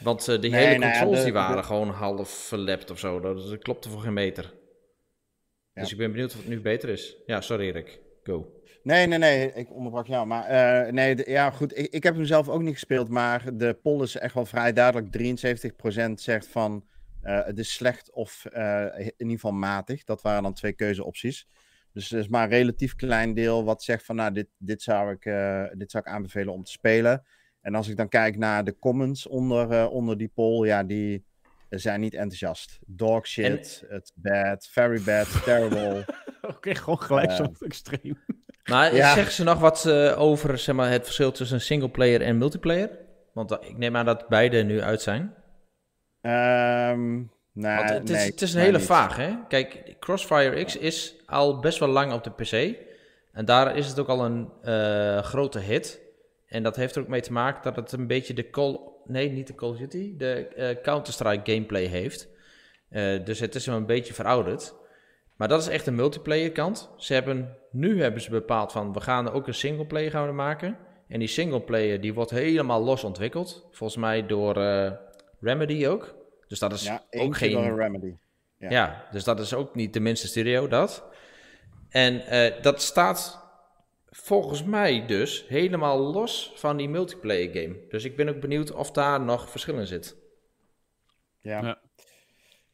Want 0.00 0.28
eh, 0.28 0.40
die 0.40 0.50
Nee, 0.50 0.64
hele 0.66 0.78
nou 0.78 0.92
ja, 0.92 0.98
controls 0.98 1.18
de- 1.18 1.24
die 1.24 1.32
waren 1.32 1.56
de- 1.56 1.62
gewoon 1.62 1.88
half 1.90 2.28
verlept 2.30 2.90
of 2.90 2.98
zo. 2.98 3.20
Dat, 3.20 3.48
dat 3.48 3.58
klopte 3.58 3.88
voor 3.88 4.00
geen 4.00 4.12
meter. 4.12 4.44
Ja. 5.74 5.80
Dus 5.82 5.92
ik 5.92 5.98
ben 5.98 6.10
benieuwd 6.10 6.30
of 6.32 6.38
het 6.38 6.48
nu 6.48 6.60
beter 6.60 6.88
is. 6.88 7.16
Ja, 7.26 7.40
sorry 7.40 7.70
Rick. 7.70 8.00
Go. 8.22 8.52
Nee, 8.82 9.06
nee, 9.06 9.18
nee, 9.18 9.52
ik 9.52 9.72
onderbrak 9.72 10.06
jou. 10.06 10.26
Maar 10.26 10.44
eh, 10.44 10.92
nee, 10.92 11.14
de- 11.14 11.30
ja, 11.30 11.50
goed. 11.50 11.78
Ik, 11.78 11.86
ik 11.86 12.02
heb 12.02 12.14
hem 12.14 12.24
zelf 12.24 12.48
ook 12.48 12.62
niet 12.62 12.72
gespeeld, 12.72 13.08
maar 13.08 13.56
de 13.56 13.74
poll 13.82 14.02
is 14.02 14.16
echt 14.16 14.34
wel 14.34 14.46
vrij 14.46 14.72
duidelijk. 14.72 15.12
73% 16.08 16.12
zegt 16.14 16.46
van 16.48 16.84
eh, 17.22 17.44
het 17.44 17.58
is 17.58 17.72
slecht 17.72 18.12
of 18.12 18.44
eh, 18.44 18.84
in 18.98 19.12
ieder 19.16 19.34
geval 19.34 19.52
matig. 19.52 20.04
Dat 20.04 20.22
waren 20.22 20.42
dan 20.42 20.54
twee 20.54 20.72
keuzeopties. 20.72 21.46
Dus 21.92 22.12
er 22.12 22.18
is 22.18 22.28
maar 22.28 22.42
een 22.44 22.50
relatief 22.50 22.94
klein 22.94 23.34
deel 23.34 23.64
wat 23.64 23.82
zegt 23.82 24.04
van 24.04 24.16
nou, 24.16 24.32
dit, 24.32 24.46
dit, 24.58 24.82
zou 24.82 25.10
ik, 25.12 25.22
dit 25.78 25.90
zou 25.90 26.04
ik 26.06 26.12
aanbevelen 26.12 26.52
om 26.52 26.64
te 26.64 26.70
spelen. 26.70 27.26
En 27.60 27.74
als 27.74 27.88
ik 27.88 27.96
dan 27.96 28.08
kijk 28.08 28.36
naar 28.36 28.64
de 28.64 28.78
comments 28.78 29.26
onder, 29.26 29.88
onder 29.88 30.18
die 30.18 30.28
poll, 30.34 30.66
ja, 30.66 30.82
die 30.82 31.24
zijn 31.68 32.00
niet 32.00 32.14
enthousiast. 32.14 32.78
Dog 32.86 33.26
shit, 33.26 33.84
it's 33.90 34.12
bad, 34.14 34.68
very 34.70 35.02
bad, 35.02 35.42
terrible. 35.44 36.04
Oké, 36.54 36.74
gewoon 36.74 37.00
gelijk 37.00 37.30
zo 37.30 37.52
extreem. 37.60 38.18
Maar 38.70 38.94
Ja. 38.94 39.14
zeggen 39.14 39.32
ze 39.32 39.44
nog 39.44 39.58
wat 39.58 39.86
eh, 39.86 40.20
over 40.20 40.58
zeg 40.58 40.74
maar, 40.74 40.90
het 40.90 41.04
verschil 41.04 41.32
tussen 41.32 41.60
singleplayer 41.60 42.22
en 42.22 42.38
multiplayer? 42.38 42.90
Want 43.32 43.50
eh, 43.50 43.68
ik 43.68 43.78
neem 43.78 43.96
aan 43.96 44.04
dat 44.04 44.28
beide 44.28 44.62
nu 44.62 44.80
uit 44.82 45.02
zijn. 45.02 45.34
Ehm 46.20 47.22
Want 47.52 47.90
het 47.90 48.10
is, 48.10 48.16
nee, 48.16 48.26
het 48.30 48.42
is 48.42 48.54
een 48.54 48.60
hele 48.60 48.78
niet. 48.78 48.86
vaag, 48.86 49.16
hè? 49.16 49.30
Kijk, 49.48 49.96
Crossfire 50.00 50.64
X 50.64 50.76
is 50.76 51.14
al 51.26 51.58
best 51.60 51.78
wel 51.78 51.88
lang 51.88 52.12
op 52.12 52.24
de 52.24 52.30
PC. 52.30 52.76
En 53.32 53.44
daar 53.44 53.76
is 53.76 53.86
het 53.86 53.98
ook 53.98 54.08
al 54.08 54.24
een 54.24 54.48
eh, 54.62 55.18
grote 55.22 55.58
hit. 55.58 56.00
En 56.46 56.62
dat 56.62 56.76
heeft 56.76 56.96
er 56.96 57.02
ook 57.02 57.08
mee 57.08 57.20
te 57.20 57.32
maken 57.32 57.62
dat 57.62 57.76
het 57.76 57.92
een 57.92 58.06
beetje 58.06 58.34
de 58.34 58.50
Call... 58.50 58.80
Nee, 59.04 59.30
niet 59.30 59.46
de 59.46 59.54
Call 59.54 59.68
of 59.68 59.76
Duty. 59.76 60.16
De 60.16 60.78
Counter-Strike 60.82 61.52
gameplay 61.52 61.84
heeft. 61.84 62.28
Dus 63.24 63.40
het 63.40 63.54
is 63.54 63.66
een 63.66 63.86
beetje 63.86 64.14
verouderd. 64.14 64.74
Maar 65.40 65.48
dat 65.48 65.60
is 65.60 65.68
echt 65.68 65.84
de 65.84 65.90
multiplayer 65.90 66.52
kant. 66.52 66.90
Ze 66.96 67.14
hebben, 67.14 67.56
nu 67.70 68.02
hebben 68.02 68.20
ze 68.20 68.30
bepaald 68.30 68.72
van... 68.72 68.92
We 68.92 69.00
gaan 69.00 69.26
er 69.26 69.32
ook 69.32 69.46
een 69.46 69.54
singleplayer 69.54 70.10
gaan 70.10 70.34
maken. 70.34 70.76
En 71.08 71.18
die 71.18 71.28
singleplayer 71.28 72.00
die 72.00 72.14
wordt 72.14 72.30
helemaal 72.30 72.82
los 72.82 73.04
ontwikkeld. 73.04 73.68
Volgens 73.70 74.00
mij 74.00 74.26
door 74.26 74.56
eh, 74.56 74.92
Remedy 75.40 75.86
ook. 75.86 76.14
Dus 76.46 76.58
dat 76.58 76.72
is 76.72 76.84
Ja, 76.84 77.02
ook 77.10 77.36
geen... 77.36 77.52
door 77.52 77.64
een 77.64 77.76
remedy. 77.76 78.14
Ja. 78.58 78.70
Ja. 78.70 79.06
dus 79.10 79.24
dat 79.24 79.40
is 79.40 79.54
ook 79.54 79.74
niet 79.74 79.92
de 79.92 80.00
minste 80.00 80.26
studio, 80.26 80.68
dat. 80.68 81.04
En 81.88 82.26
eh, 82.26 82.62
dat 82.62 82.82
staat 82.82 83.44
volgens 84.10 84.64
mij 84.64 85.06
dus 85.06 85.44
helemaal 85.48 85.98
los 85.98 86.52
van 86.54 86.76
die 86.76 86.88
multiplayer 86.88 87.50
game. 87.52 87.76
Dus 87.88 88.04
ik 88.04 88.16
ben 88.16 88.28
ook 88.28 88.40
benieuwd 88.40 88.72
of 88.72 88.90
daar 88.90 89.20
nog 89.20 89.50
verschil 89.50 89.78
in 89.78 89.86
zit. 89.86 90.16
Ja. 91.40 91.62
Ja. 91.62 91.78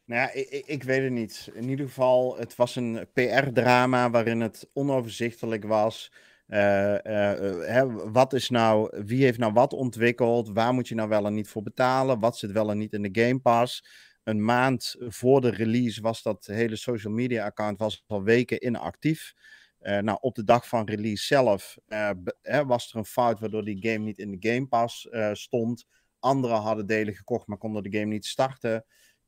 Nou 0.06 0.20
ja, 0.20 0.32
ik, 0.32 0.66
ik, 0.66 0.82
weet 0.82 1.02
het 1.02 1.12
niet. 1.12 1.50
In 1.54 1.68
ieder 1.68 1.86
geval, 1.86 2.36
het 2.36 2.56
was 2.56 2.76
een 2.76 3.06
PR-drama 3.12 4.10
waarin 4.10 4.40
het 4.40 4.68
onoverzichtelijk 4.72 5.64
was. 5.64 6.10
Eh, 6.46 7.04
eh, 7.06 7.32
eh, 7.32 7.68
hè, 7.68 8.10
wat 8.10 8.32
is 8.32 8.50
nou, 8.50 9.04
wie 9.04 9.24
heeft 9.24 9.38
nou 9.38 9.52
wat 9.52 9.72
ontwikkeld? 9.72 10.48
Waar 10.48 10.74
moet 10.74 10.88
je 10.88 10.94
nou 10.94 11.08
wel 11.08 11.26
en 11.26 11.34
niet 11.34 11.48
voor 11.48 11.62
betalen? 11.62 12.18
Wat 12.18 12.38
zit 12.38 12.52
wel 12.52 12.70
en 12.70 12.78
niet 12.78 12.92
in 12.92 13.02
de 13.02 13.22
Game 13.22 13.38
Pass? 13.38 13.84
Een 14.24 14.44
maand 14.44 14.96
voor 14.98 15.40
de 15.40 15.50
release 15.50 16.00
was 16.00 16.22
dat 16.22 16.46
hele 16.46 16.76
social 16.76 17.12
media 17.12 17.44
account 17.44 17.78
was 17.78 18.04
al 18.06 18.22
weken 18.22 18.66
inactief. 18.66 19.34
Nou, 19.80 20.18
op 20.20 20.34
de 20.34 20.44
dag 20.44 20.68
van 20.68 20.86
release 20.86 21.26
zelf 21.26 21.76
was 22.66 22.90
er 22.90 22.98
een 22.98 23.04
fout 23.04 23.40
waardoor 23.40 23.64
die 23.64 23.88
game 23.88 24.04
niet 24.04 24.18
in 24.18 24.38
de 24.38 24.50
Game 24.50 24.66
Pass 24.66 25.08
stond. 25.32 25.86
Anderen 26.18 26.56
hadden 26.56 26.86
delen 26.86 27.14
gekocht, 27.14 27.46
maar 27.46 27.58
konden 27.58 27.82
de 27.82 27.98
game 27.98 28.12
niet 28.12 28.26
starten. 28.26 28.84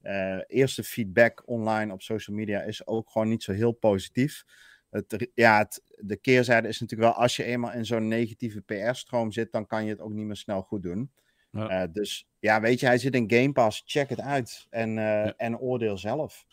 Eh, 0.09 0.39
eerste 0.47 0.85
feedback 0.85 1.43
online 1.47 1.93
op 1.93 2.03
social 2.03 2.37
media 2.37 2.61
is 2.61 2.87
ook 2.87 3.11
gewoon 3.11 3.29
niet 3.29 3.43
zo 3.43 3.53
heel 3.53 3.73
positief. 3.73 4.45
Het, 4.91 5.31
ja, 5.35 5.59
het, 5.59 5.83
de 5.97 6.17
keerzijde 6.17 6.69
is 6.69 6.81
natuurlijk 6.81 7.11
wel, 7.11 7.23
als 7.23 7.37
je 7.37 7.45
eenmaal 7.45 7.73
in 7.73 7.85
zo'n 7.85 8.09
negatieve 8.09 8.61
PR-stroom 8.61 9.33
zit, 9.33 9.53
dan 9.53 9.67
kan 9.67 9.85
je 9.85 9.91
het 9.91 10.01
ook 10.01 10.13
niet 10.13 10.27
meer 10.27 10.37
snel 10.37 10.63
goed 10.63 10.83
doen. 10.83 11.11
Ja. 11.51 11.69
Eh, 11.69 11.89
dus 11.93 12.29
ja, 12.39 12.61
weet 12.61 12.81
je, 12.81 12.87
hij 12.87 12.99
zit 12.99 13.15
in 13.15 13.31
Game 13.31 13.53
Pass, 13.53 13.83
check 13.87 14.09
het 14.09 14.21
uit 14.21 14.67
en, 14.71 14.99
eh, 14.99 15.31
en 15.37 15.59
oordeel 15.59 15.99
zelf. 15.99 16.47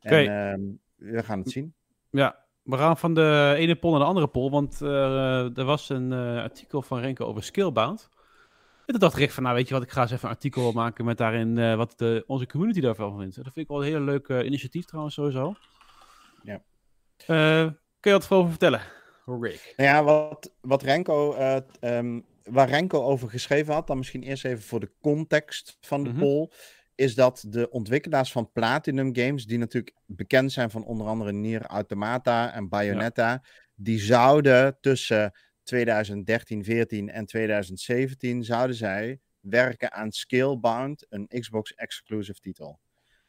Oké. 0.00 0.16
En 0.16 0.52
ehm, 0.52 0.60
we 1.14 1.22
gaan 1.22 1.38
het 1.38 1.50
zien. 1.50 1.74
Ja, 2.10 2.44
we 2.62 2.76
gaan 2.76 2.96
van 2.96 3.14
de 3.14 3.54
ene 3.56 3.76
poll 3.76 3.90
naar 3.90 4.00
de 4.00 4.06
andere 4.06 4.28
poll, 4.28 4.50
want 4.50 4.80
er 4.80 5.64
was 5.64 5.88
een 5.88 6.12
artikel 6.12 6.82
van 6.82 7.00
Renko 7.00 7.24
over 7.24 7.42
Skillbound. 7.42 8.08
En 8.86 8.92
toen 8.92 9.00
dacht 9.00 9.16
Rick 9.16 9.30
van, 9.30 9.42
nou 9.42 9.54
weet 9.54 9.68
je 9.68 9.74
wat, 9.74 9.82
ik 9.82 9.90
ga 9.90 10.02
eens 10.02 10.10
even 10.10 10.24
een 10.28 10.34
artikel 10.34 10.72
maken 10.72 11.04
met 11.04 11.18
daarin 11.18 11.58
eh, 11.58 11.74
wat 11.74 11.98
de, 11.98 12.24
onze 12.26 12.46
community 12.46 12.80
daarvan 12.80 13.18
vindt. 13.18 13.34
Dat 13.36 13.44
vind 13.44 13.56
ik 13.56 13.68
wel 13.68 13.78
een 13.78 13.84
hele 13.86 14.00
leuke 14.00 14.44
initiatief 14.44 14.84
trouwens 14.84 15.14
sowieso. 15.14 15.54
Ja. 16.42 16.62
Eh, 17.26 17.66
kun 18.00 18.12
je 18.12 18.18
wat 18.18 18.30
over 18.30 18.50
vertellen, 18.50 18.80
Rick? 19.24 19.74
Nou 19.76 19.90
ja, 19.90 20.04
wat, 20.04 20.52
wat 20.60 20.82
Renko, 20.82 21.34
eh, 21.34 21.56
ehm, 21.80 22.20
waar 22.44 22.68
Renko 22.68 23.02
over 23.02 23.30
geschreven 23.30 23.74
had, 23.74 23.86
dan 23.86 23.96
misschien 23.96 24.22
eerst 24.22 24.44
even 24.44 24.62
voor 24.62 24.80
de 24.80 24.92
context 25.00 25.76
van 25.80 26.04
de 26.04 26.10
Mhm. 26.10 26.18
poll, 26.18 26.50
is 26.94 27.14
dat 27.14 27.44
de 27.48 27.70
ontwikkelaars 27.70 28.32
van 28.32 28.52
Platinum 28.52 29.16
Games, 29.16 29.46
die 29.46 29.58
natuurlijk 29.58 29.96
bekend 30.06 30.52
zijn 30.52 30.70
van 30.70 30.84
onder 30.84 31.06
andere 31.06 31.32
Nier 31.32 31.62
Automata 31.66 32.52
en 32.52 32.68
Bayonetta, 32.68 33.42
die 33.74 33.98
zouden 33.98 34.78
tussen 34.80 35.32
2013, 35.66 36.64
14 36.64 37.10
en 37.10 37.26
2017 37.26 38.44
zouden 38.44 38.76
zij 38.76 39.20
werken 39.40 39.92
aan 39.92 40.12
Scalebound, 40.12 41.06
een 41.08 41.26
Xbox 41.28 41.74
exclusive 41.74 42.40
titel. 42.40 42.78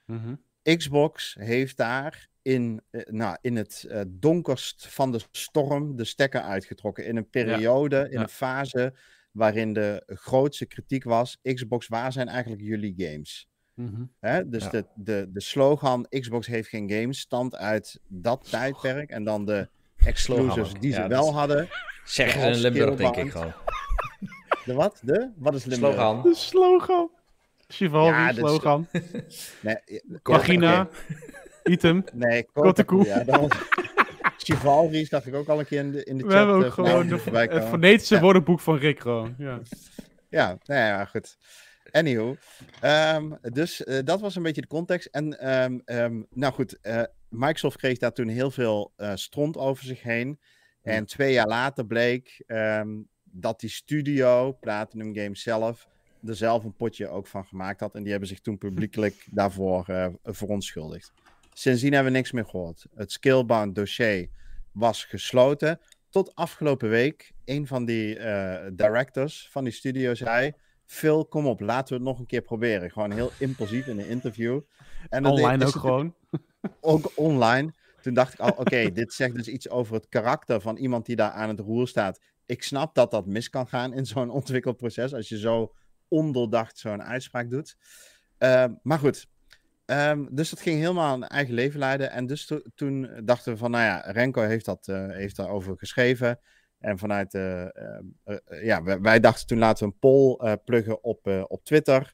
Mhm. 0.06 0.36
Xbox 0.64 1.36
heeft 1.40 1.78
daar 1.78 2.28
in, 2.42 2.82
eh, 2.90 3.02
nou, 3.06 3.38
in 3.42 3.56
het 3.56 3.86
eh, 3.90 4.02
donkerst 4.08 4.88
van 4.88 5.12
de 5.12 5.20
storm 5.32 5.96
de 5.96 6.04
stekker 6.06 6.42
uitgetrokken. 6.42 7.06
In 7.06 7.16
een 7.18 7.30
periode, 7.30 7.98
in 8.06 8.12
Ja. 8.12 8.22
een 8.22 8.30
fase 8.30 8.94
waarin 9.32 9.74
de 9.74 10.04
grootste 10.06 10.66
kritiek 10.66 11.04
was: 11.04 11.38
Xbox, 11.42 11.88
waar 11.88 12.12
zijn 12.12 12.28
eigenlijk 12.28 12.62
jullie 12.62 12.94
games? 12.98 13.48
Mhm. 13.74 14.04
Hè? 14.20 14.50
Dus 14.50 14.64
Ja. 14.64 14.70
de, 14.70 14.86
de, 14.96 15.28
de 15.32 15.42
slogan 15.42 16.06
Xbox 16.10 16.48
heeft 16.48 16.70
geen 16.70 16.90
games 16.92 17.20
stamt 17.20 17.56
uit 17.56 18.00
dat 18.08 18.50
tijdperk. 18.50 19.10
En 19.10 19.24
dan 19.24 19.46
de 19.46 19.70
exclusives 20.08 20.74
die 20.80 20.94
ze 20.94 21.00
Ja, 21.00 21.08
wel 21.08 21.34
hadden. 21.34 21.70
Zeggen 22.06 22.42
ze 22.42 22.48
Als 22.48 22.56
in 22.58 22.62
Limburg, 22.62 22.96
denk 22.96 23.16
ik 23.16 23.32
gewoon. 23.32 23.54
De 24.66 24.74
wat? 24.74 25.00
De? 25.04 25.30
Wat 25.36 25.54
is 25.54 25.66
Limburg? 25.66 25.94
Slogan. 25.94 26.22
De 26.22 26.36
slogan. 26.36 27.10
Chivalry, 27.68 28.14
Ja, 28.16 28.34
slogan. 28.34 28.88
Nee, 29.62 29.78
Vagina, 30.24 30.88
item. 31.64 32.04
Nee. 32.14 32.48
Ja, 32.54 33.26
was... 33.26 33.50
Chivalry 34.38 35.06
zag 35.06 35.26
ik 35.26 35.36
ook 35.36 35.48
al 35.48 35.60
een 35.60 35.66
keer 35.66 35.80
in 35.80 35.92
de, 35.92 36.04
in 36.04 36.18
de 36.18 36.24
We 36.24 36.30
chat. 36.30 36.38
hebben 36.40 36.56
ook 36.56 36.64
eh, 36.64 36.72
gewoon 36.72 37.08
de, 37.08 37.16
het 37.16 37.50
komen. 37.50 37.68
fonetische 37.68 38.16
Ja. 38.16 38.22
woordenboek 38.22 38.60
van 38.60 38.78
Rick 38.78 39.00
gewoon. 39.00 39.36
Ja. 39.38 39.60
Ja, 40.30 40.58
nou 40.66 40.80
ja, 40.82 41.06
goed. 41.06 41.38
Anywho, 41.92 42.36
ehm, 42.82 43.32
dus 43.42 43.84
eh, 43.84 44.00
dat 44.04 44.22
was 44.22 44.36
een 44.36 44.44
beetje 44.44 44.62
de 44.62 44.68
context. 44.68 45.08
En 45.12 45.40
ehm, 45.40 45.78
ehm, 45.86 46.22
nou 46.30 46.54
goed, 46.54 46.82
eh, 46.82 47.02
Microsoft 47.30 47.78
kreeg 47.78 47.98
daar 47.98 48.14
toen 48.14 48.28
heel 48.28 48.52
veel 48.52 48.94
eh, 48.96 49.12
stront 49.16 49.58
over 49.58 49.84
zich 49.84 50.04
heen. 50.04 50.40
En 50.82 51.06
twee 51.06 51.34
jaar 51.34 51.48
later 51.48 51.86
bleek 51.86 52.44
ehm, 52.46 52.90
dat 53.24 53.60
die 53.60 53.70
studio, 53.70 54.52
Platinum 54.52 55.16
Games 55.16 55.42
zelf, 55.42 55.88
er 56.26 56.36
zelf 56.36 56.64
een 56.64 56.76
potje 56.76 57.08
ook 57.08 57.28
van 57.28 57.46
gemaakt 57.46 57.80
had. 57.80 57.96
En 57.96 58.02
die 58.02 58.12
hebben 58.12 58.30
zich 58.30 58.40
toen 58.40 58.58
publiekelijk 58.68 59.28
daarvoor 59.32 59.88
eh, 59.88 60.08
verontschuldigd. 60.24 61.14
Sindsdien 61.54 61.94
hebben 61.94 62.12
we 62.12 62.18
niks 62.18 62.32
meer 62.32 62.46
gehoord. 62.46 62.86
Het 62.96 63.12
Skillbound 63.12 63.76
dossier 63.76 64.28
was 64.72 65.06
gesloten. 65.06 65.80
Tot 66.10 66.36
afgelopen 66.36 66.90
week, 66.90 67.32
een 67.46 67.68
van 67.68 67.86
die 67.86 68.18
eh, 68.20 68.68
directors 68.74 69.48
van 69.52 69.64
die 69.64 69.74
studio 69.74 70.14
zei... 70.14 70.54
Phil, 70.88 71.26
kom 71.26 71.48
op, 71.48 71.60
laten 71.60 71.88
we 71.88 71.94
het 71.94 72.04
nog 72.04 72.20
een 72.20 72.26
keer 72.26 72.42
proberen. 72.42 72.92
Gewoon 72.92 73.12
heel 73.12 73.32
impulsief 73.40 73.88
in 73.88 74.00
een 74.00 74.08
interview. 74.08 74.62
En 75.10 75.26
Online 75.26 75.66
ook 75.66 75.72
gewoon. 75.72 76.16
Ook 76.82 77.12
online. 77.16 77.74
Toen 78.02 78.14
dacht 78.14 78.34
ik 78.34 78.40
al, 78.40 78.52
oké, 78.52 78.90
dit 78.94 79.14
zegt 79.14 79.36
dus 79.36 79.48
iets 79.48 79.70
over 79.70 79.94
het 79.94 80.10
karakter 80.10 80.62
van 80.62 80.78
iemand 80.78 81.06
die 81.06 81.16
daar 81.16 81.32
aan 81.32 81.50
het 81.50 81.60
roer 81.60 81.88
staat. 81.88 82.20
Ik 82.46 82.64
snap 82.64 82.96
dat 82.96 83.12
dat 83.12 83.26
mis 83.26 83.50
kan 83.50 83.68
gaan 83.68 83.94
in 83.94 84.06
zo'n 84.06 84.30
ontwikkelproces, 84.30 85.14
als 85.14 85.30
je 85.30 85.40
zo 85.40 85.74
ondoordacht 86.08 86.78
zo'n 86.78 87.04
uitspraak 87.04 87.50
doet. 87.50 87.76
Ehm, 88.38 88.74
maar 88.82 89.00
goed, 89.00 89.28
Ehm, 89.86 90.26
dus 90.32 90.50
dat 90.50 90.60
ging 90.62 90.80
helemaal 90.80 91.14
een 91.16 91.28
eigen 91.28 91.54
leven 91.54 91.80
leiden. 91.80 92.12
En 92.12 92.26
dus 92.26 92.46
to- 92.46 92.62
toen 92.76 93.10
dachten 93.24 93.52
we 93.52 93.58
van, 93.58 93.72
nou 93.72 93.84
ja, 93.84 94.12
Renko 94.12 94.42
heeft, 94.42 94.66
dat, 94.66 94.88
eh, 94.88 95.08
heeft 95.10 95.36
daarover 95.36 95.78
geschreven. 95.78 96.40
En 96.80 96.98
vanuit, 96.98 97.34
eh, 97.34 97.64
eh, 97.64 97.70
ja, 98.64 98.84
wij, 98.84 99.00
wij 99.00 99.20
dachten 99.20 99.48
toen 99.48 99.58
laten 99.58 99.88
we 99.88 99.94
een 99.94 100.00
poll 100.00 100.58
pluggen 100.58 101.04
op, 101.04 101.46
op 101.48 101.64
Twitter. 101.64 102.14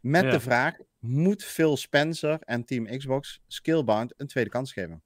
Met 0.00 0.24
Ja. 0.24 0.30
de 0.30 0.40
vraag, 0.40 0.76
moet 1.02 1.44
Phil 1.44 1.76
Spencer 1.76 2.38
en 2.40 2.64
Team 2.64 2.98
Xbox 2.98 3.40
Skillbound 3.46 4.14
een 4.16 4.26
tweede 4.26 4.50
kans 4.50 4.72
geven? 4.72 5.02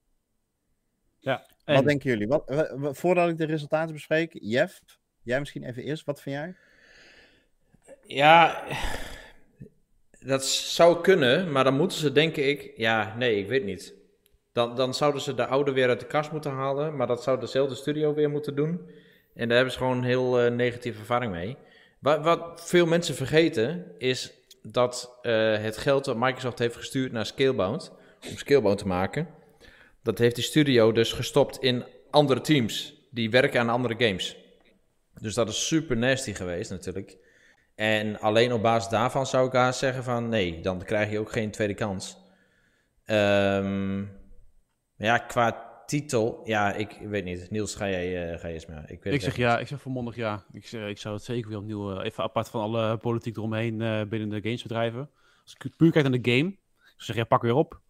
Ja. 1.19 1.47
Wat 1.65 1.77
En, 1.77 1.85
denken 1.85 2.11
jullie? 2.11 2.29
Wat, 2.29 2.43
wa- 2.47 2.77
wa- 2.79 2.93
voordat 2.93 3.29
ik 3.29 3.37
de 3.37 3.45
resultaten 3.45 3.95
bespreek, 3.95 4.37
Jeff, 4.41 4.81
jij 5.23 5.39
misschien 5.39 5.65
even 5.65 5.83
eerst, 5.83 6.05
wat 6.05 6.23
vind 6.23 6.37
jij? 6.37 6.55
Ja, 8.03 8.65
dat 10.21 10.45
zou 10.47 11.01
kunnen, 11.01 11.53
maar 11.53 11.65
dan 11.65 11.77
moeten 11.77 11.99
ze, 11.99 12.13
denk 12.13 12.37
ik, 12.37 12.73
ja, 12.77 13.17
nee, 13.17 13.39
ik 13.39 13.49
weet 13.49 13.65
niet. 13.65 13.95
Dan, 14.53 14.77
dan 14.77 14.95
zouden 14.95 15.21
ze 15.21 15.35
de 15.35 15.47
oude 15.47 15.73
weer 15.73 15.89
uit 15.89 16.01
de 16.01 16.07
kast 16.07 16.33
moeten 16.33 16.51
halen, 16.53 16.97
maar 16.97 17.07
dat 17.07 17.23
zou 17.23 17.41
dezelfde 17.41 17.75
studio 17.75 18.15
weer 18.15 18.31
moeten 18.31 18.55
doen. 18.55 18.91
En 19.35 19.47
daar 19.49 19.57
hebben 19.57 19.73
ze 19.73 19.79
gewoon 19.79 19.97
een 19.99 20.05
heel 20.05 20.41
eh, 20.41 20.53
negatieve 20.53 20.99
ervaring 20.99 21.33
mee. 21.33 21.57
Wat, 21.99 22.23
wat 22.25 22.69
veel 22.69 22.87
mensen 22.87 23.15
vergeten, 23.15 23.95
is 23.99 24.33
dat 24.73 25.19
eh, 25.23 25.33
het 25.59 25.77
geld 25.77 26.05
dat 26.05 26.17
Microsoft 26.17 26.59
heeft 26.59 26.77
gestuurd 26.77 27.13
naar 27.13 27.27
Scalebound, 27.27 27.93
om 28.31 28.37
Scalebound 28.37 28.79
te 28.79 28.87
maken, 28.87 29.29
dat 30.03 30.19
heeft 30.19 30.35
die 30.35 30.45
studio 30.45 30.93
dus 30.93 31.13
gestopt 31.13 31.59
in 31.59 31.85
andere 32.11 32.41
teams, 32.41 32.95
die 33.11 33.31
werken 33.31 33.61
aan 33.61 33.69
andere 33.69 33.95
games. 34.07 34.37
Dus 35.21 35.35
dat 35.35 35.49
is 35.49 35.67
super 35.67 35.97
nasty 35.97 36.35
geweest 36.35 36.71
natuurlijk. 36.71 37.17
En 37.75 38.21
alleen 38.21 38.53
op 38.53 38.63
basis 38.63 38.91
daarvan 38.91 39.27
zou 39.27 39.47
ik 39.47 39.53
haast 39.53 39.79
zeggen 39.79 40.05
van 40.05 40.29
nee, 40.29 40.61
dan 40.61 40.85
krijg 40.85 41.11
je 41.11 41.19
ook 41.19 41.33
geen 41.33 41.51
tweede 41.51 41.75
kans. 41.75 42.17
Ehm, 43.05 44.05
ja, 44.97 45.19
qua 45.19 45.66
titel, 45.87 46.41
ja, 46.45 46.73
ik 46.73 46.99
weet 47.03 47.25
niet. 47.25 47.51
Niels, 47.51 47.75
ga 47.75 47.89
jij, 47.89 48.33
eh, 48.33 48.41
ga 48.41 48.49
je 48.49 48.55
eens 48.55 48.67
maar. 48.67 48.91
Ik, 48.91 49.03
weet 49.03 49.15
ik 49.15 49.21
zeg 49.21 49.37
ja, 49.37 49.59
ik 49.59 49.67
zeg 49.67 49.81
volmondig 49.81 50.17
ja. 50.17 50.45
Ik, 50.53 50.67
zeg, 50.67 50.89
ik 50.89 50.99
zou 50.99 51.15
het 51.15 51.25
zeker 51.25 51.49
weer 51.49 51.59
opnieuw, 51.59 51.93
eh, 51.93 52.05
even 52.05 52.25
apart 52.25 52.49
van 52.49 52.61
alle 52.61 52.97
politiek 52.97 53.37
eromheen 53.37 53.83
eh, 53.83 54.03
binnen 54.09 54.29
de 54.29 54.41
gamesbedrijven. 54.41 55.11
Als 55.43 55.57
ik 55.59 55.77
puur 55.77 55.91
kijk 55.91 56.09
naar 56.09 56.21
de 56.21 56.31
game, 56.31 56.49
ik 56.97 57.03
zeg 57.03 57.17
ja, 57.17 57.25
pak 57.25 57.43
weer 57.43 57.55
op. 57.55 57.81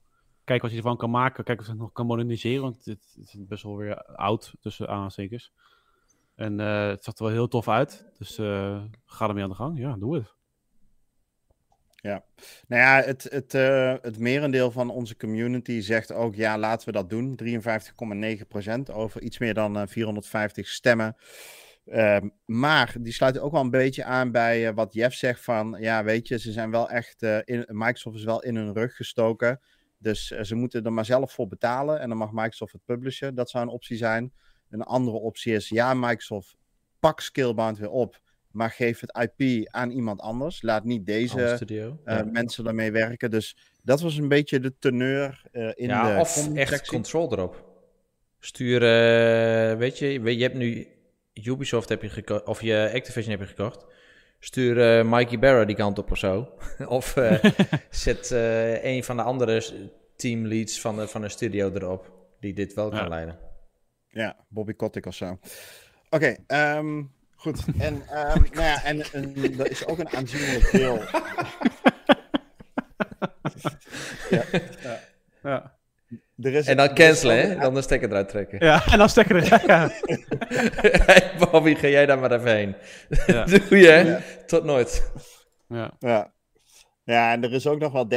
Kijk 0.45 0.63
wat 0.63 0.71
je 0.71 0.77
ervan 0.77 0.97
kan 0.97 1.11
maken, 1.11 1.45
kijk 1.45 1.59
of 1.61 1.65
je 1.65 1.71
het 1.71 1.81
nog 1.81 1.93
kan 1.93 2.07
moderniseren, 2.07 2.63
want 2.63 2.85
het, 2.85 3.17
is 3.17 3.35
best 3.39 3.63
wel 3.63 3.77
weer 3.77 4.05
oud, 4.05 4.53
tussen 4.61 4.89
aanstekers. 4.89 5.53
En 6.35 6.59
het 6.59 7.05
zag 7.05 7.17
er 7.17 7.25
wel 7.25 7.33
heel 7.33 7.49
tof 7.49 7.69
uit, 7.69 8.07
dus 8.19 8.35
ga 9.05 9.29
ermee 9.29 9.43
aan 9.43 9.49
de 9.49 9.55
gang. 9.55 9.79
Ja, 9.79 9.97
doe 9.97 10.15
het. 10.15 10.36
Nou 12.69 12.83
ja, 12.83 13.03
het, 13.03 13.27
het, 13.31 13.55
eh, 13.55 13.95
het 14.03 14.19
merendeel 14.19 14.71
van 14.71 14.91
onze 14.91 15.17
community 15.17 15.81
zegt 15.81 16.13
ook, 16.13 16.35
ja, 16.35 16.59
laten 16.59 16.87
we 16.87 16.93
dat 16.93 17.11
doen. 17.11 17.37
53,9% 17.37 18.91
over 18.93 19.23
iets 19.23 19.39
meer 19.39 19.55
dan 19.55 19.79
eh, 19.79 19.87
450 19.87 20.69
stemmen. 20.69 21.17
Ehm, 21.87 22.29
maar 22.45 22.95
die 23.01 23.13
sluiten 23.13 23.43
ook 23.43 23.53
wel 23.53 23.61
een 23.61 23.71
beetje 23.71 24.05
aan 24.05 24.31
bij 24.31 24.69
eh, 24.69 24.75
wat 24.75 24.93
Jeff 24.93 25.17
zegt 25.17 25.41
van, 25.45 25.77
ja, 25.81 26.05
weet 26.05 26.29
je, 26.29 26.39
ze 26.39 26.53
zijn 26.53 26.71
wel 26.71 26.91
echt, 26.91 27.23
eh, 27.23 27.39
in, 27.45 27.65
Microsoft 27.69 28.17
is 28.17 28.25
wel 28.25 28.43
in 28.43 28.57
hun 28.57 28.73
rug 28.73 28.97
gestoken. 28.97 29.61
Dus 29.99 30.31
eh, 30.31 30.43
ze 30.43 30.55
moeten 30.55 30.85
er 30.85 30.93
maar 30.93 31.05
zelf 31.05 31.33
voor 31.33 31.49
betalen 31.49 32.01
en 32.01 32.09
dan 32.09 32.19
mag 32.19 32.33
Microsoft 32.33 32.73
het 32.73 32.85
publishen. 32.85 33.35
Dat 33.35 33.51
zou 33.51 33.65
een 33.65 33.71
optie 33.71 33.97
zijn. 33.97 34.33
Een 34.71 34.83
andere 34.83 35.17
optie 35.17 35.55
is, 35.55 35.69
ja, 35.69 35.95
Microsoft, 35.95 36.57
pak 37.01 37.21
Skillbound 37.21 37.79
weer 37.79 37.91
op, 37.91 38.21
maar 38.57 38.71
geef 38.71 39.01
het 39.01 39.29
IP 39.39 39.69
aan 39.71 39.91
iemand 39.91 40.21
anders. 40.21 40.63
Laat 40.63 40.85
niet 40.85 41.07
deze 41.07 41.53
studio. 41.57 41.99
eh, 42.05 42.17
Ja. 42.17 42.25
mensen 42.25 42.65
daarmee 42.65 42.91
werken. 42.93 43.31
Dus 43.31 43.57
dat 43.83 44.01
was 44.01 44.17
een 44.17 44.29
beetje 44.29 44.61
de 44.61 44.75
teneur 44.79 45.43
eh, 45.53 45.63
in 45.75 45.89
ja, 45.89 46.15
de 46.15 46.21
of 46.21 46.55
echt 46.55 46.87
control 46.87 47.33
erop. 47.33 47.65
Stuur, 48.41 48.83
eh, 48.83 49.77
weet 49.79 49.99
je, 49.99 50.23
je 50.37 50.43
hebt 50.43 50.55
nu 50.55 50.87
Ubisoft 51.45 51.89
heb 51.89 52.03
je 52.03 52.09
gekocht, 52.09 52.45
of 52.45 52.63
je 52.63 52.91
Activision 52.95 53.31
heb 53.31 53.41
je 53.41 53.47
gekocht. 53.55 53.85
Stuur 54.39 54.99
eh, 54.99 55.05
Mikey 55.11 55.39
Barra 55.39 55.65
die 55.65 55.77
kant 55.77 55.99
op 55.99 56.11
of 56.11 56.19
zo. 56.19 56.53
of 56.89 57.17
eh, 57.17 57.45
zet 57.91 58.31
eh, 58.31 58.85
een 58.85 59.05
van 59.05 59.17
de 59.17 59.23
andere 59.23 59.63
teamleads 60.17 60.81
van, 60.81 60.97
de, 60.97 61.09
van 61.09 61.23
een 61.23 61.31
studio 61.31 61.71
erop, 61.75 62.13
die 62.41 62.53
dit 62.55 62.75
wel 62.75 62.89
kan 62.89 62.99
Ja. 62.99 63.09
leiden. 63.09 63.39
Ja, 64.09 64.37
Bobby 64.49 64.73
Kotick 64.73 65.07
of 65.07 65.15
zo. 65.15 65.39
Oké, 66.11 66.37
ehm, 66.47 67.03
goed. 67.53 67.65
En, 67.79 68.03
ehm, 68.09 68.43
nou 68.53 68.63
ja, 68.63 68.85
en, 68.85 69.03
en 69.13 69.35
er 69.59 69.71
is 69.71 69.87
ook 69.87 69.99
een 69.99 70.09
aanzienlijk 70.09 70.71
deel. 70.73 71.01
Ja. 75.43 75.75
Er 76.43 76.55
is, 76.55 76.67
En 76.67 76.77
dan 76.77 76.95
cancelen, 76.95 77.37
hè? 77.37 77.59
Dan 77.59 77.75
de 77.75 77.83
stekker 77.83 78.09
eruit 78.09 78.29
trekken. 78.29 78.65
ja, 78.67 78.87
en 78.87 78.99
dan 78.99 79.09
stekker 79.09 79.37
er. 79.37 79.67
Ja. 79.67 79.91
hey 81.05 81.31
Bobby, 81.51 81.75
ga 81.75 81.89
jij 81.89 82.07
daar 82.07 82.19
maar 82.19 82.33
even 82.33 82.55
heen. 82.57 82.75
Ja. 83.27 83.45
Doe 83.69 83.79
je, 83.79 83.89
hè? 83.89 84.17
Tot 84.47 84.65
nooit. 84.65 85.11
Ja. 85.69 85.97
Ja. 85.99 86.33
ja, 87.05 87.33
en 87.33 87.45
er 87.45 87.53
is 87.53 87.67
ook 87.67 87.79
nog 87.79 87.93
wel 87.93 88.09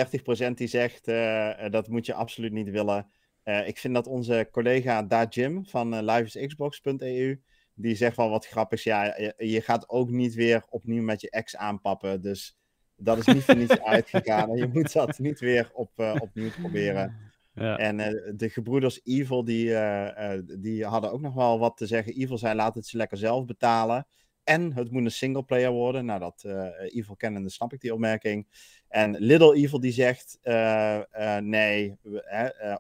30% 0.50 0.54
die 0.54 0.68
zegt 0.68 1.08
eh, 1.08 1.66
eh, 1.66 1.72
dat 1.72 1.88
moet 1.88 2.06
je 2.06 2.14
absoluut 2.14 2.52
niet 2.52 2.70
willen. 2.70 3.12
Eh, 3.44 3.68
ik 3.68 3.78
vind 3.78 3.94
dat 3.94 4.08
onze 4.08 4.48
collega 4.52 5.04
Da 5.04 5.26
Jim 5.30 5.66
van 5.66 6.04
liveisxbox.eu, 6.06 7.42
die 7.82 7.96
zegt 7.96 8.16
wel 8.16 8.30
wat 8.30 8.48
grappigs. 8.48 8.84
Ja, 8.84 9.04
je, 9.04 9.34
je 9.38 9.62
gaat 9.62 9.90
ook 9.90 10.10
niet 10.10 10.34
weer 10.34 10.64
opnieuw 10.70 11.04
met 11.04 11.22
je 11.22 11.30
ex 11.30 11.56
aanpappen. 11.56 12.22
Dus 12.22 12.58
dat 12.96 13.18
is 13.18 13.26
niet 13.26 13.44
voor 13.44 13.56
niets 13.56 13.82
uitgegaan. 13.96 14.50
En 14.50 14.58
je 14.58 14.68
moet 14.68 14.94
dat 14.94 15.20
niet 15.20 15.40
weer 15.40 15.70
op, 15.74 15.92
eh, 15.96 16.16
opnieuw 16.20 16.50
proberen. 16.62 17.16
Ja. 17.54 17.78
En 17.78 18.00
eh, 18.00 18.34
de 18.36 18.50
gebroeders 18.50 19.02
Evil, 19.04 19.44
die, 19.44 19.76
eh, 19.76 20.40
die 20.60 20.86
hadden 20.86 21.12
ook 21.12 21.22
nog 21.22 21.34
wel 21.34 21.60
wat 21.60 21.78
te 21.78 21.88
zeggen. 21.88 22.14
Evil 22.14 22.38
zei, 22.38 22.56
laat 22.56 22.76
het 22.76 22.88
ze 22.88 22.98
lekker 22.98 23.18
zelf 23.18 23.46
betalen. 23.46 24.08
En 24.44 24.74
het 24.74 24.92
moet 24.92 25.04
een 25.06 25.12
singleplayer 25.12 25.72
worden. 25.72 26.06
Nou, 26.06 26.20
dat 26.20 26.44
Evil 26.80 27.16
kennende 27.16 27.50
snap 27.50 27.74
ik 27.74 27.82
die 27.82 27.94
opmerking. 27.94 28.48
En 28.88 29.18
Little 29.18 29.56
Evil 29.56 29.80
die 29.80 29.92
zegt, 29.92 30.40
nee, 31.40 31.98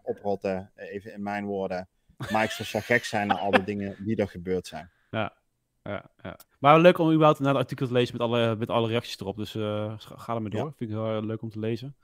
oprotten, 0.04 0.72
even 0.76 1.14
in 1.14 1.24
mijn 1.24 1.46
woorden. 1.46 1.90
Microsoft 2.20 2.70
zou 2.70 2.84
gek 2.84 3.06
zijn 3.06 3.28
naar 3.28 3.38
al 3.38 3.52
de 3.52 3.64
dingen 3.64 3.96
die 4.00 4.16
er 4.16 4.28
gebeurd 4.28 4.68
zijn. 4.68 4.92
Ja, 5.84 6.12
ja. 6.24 6.38
Maar 6.60 6.80
leuk 6.80 6.98
om 6.98 7.12
überhaupt 7.12 7.40
naar 7.40 7.54
het 7.54 7.58
artikel 7.58 7.88
te 7.88 7.94
lezen 7.94 8.18
met 8.18 8.28
alle, 8.28 8.56
met 8.56 8.70
alle 8.70 8.88
reacties 8.88 9.20
erop. 9.20 9.38
Dus 9.38 9.56
eh, 9.56 9.94
ga 9.98 10.36
er 10.36 10.42
maar 10.42 10.52
door. 10.52 10.66
Ja. 10.66 10.74
Vind 10.78 10.90
ik 10.90 10.96
heel 10.96 11.26
leuk 11.26 11.42
om 11.42 11.50
te 11.50 11.60
lezen. 11.60 11.96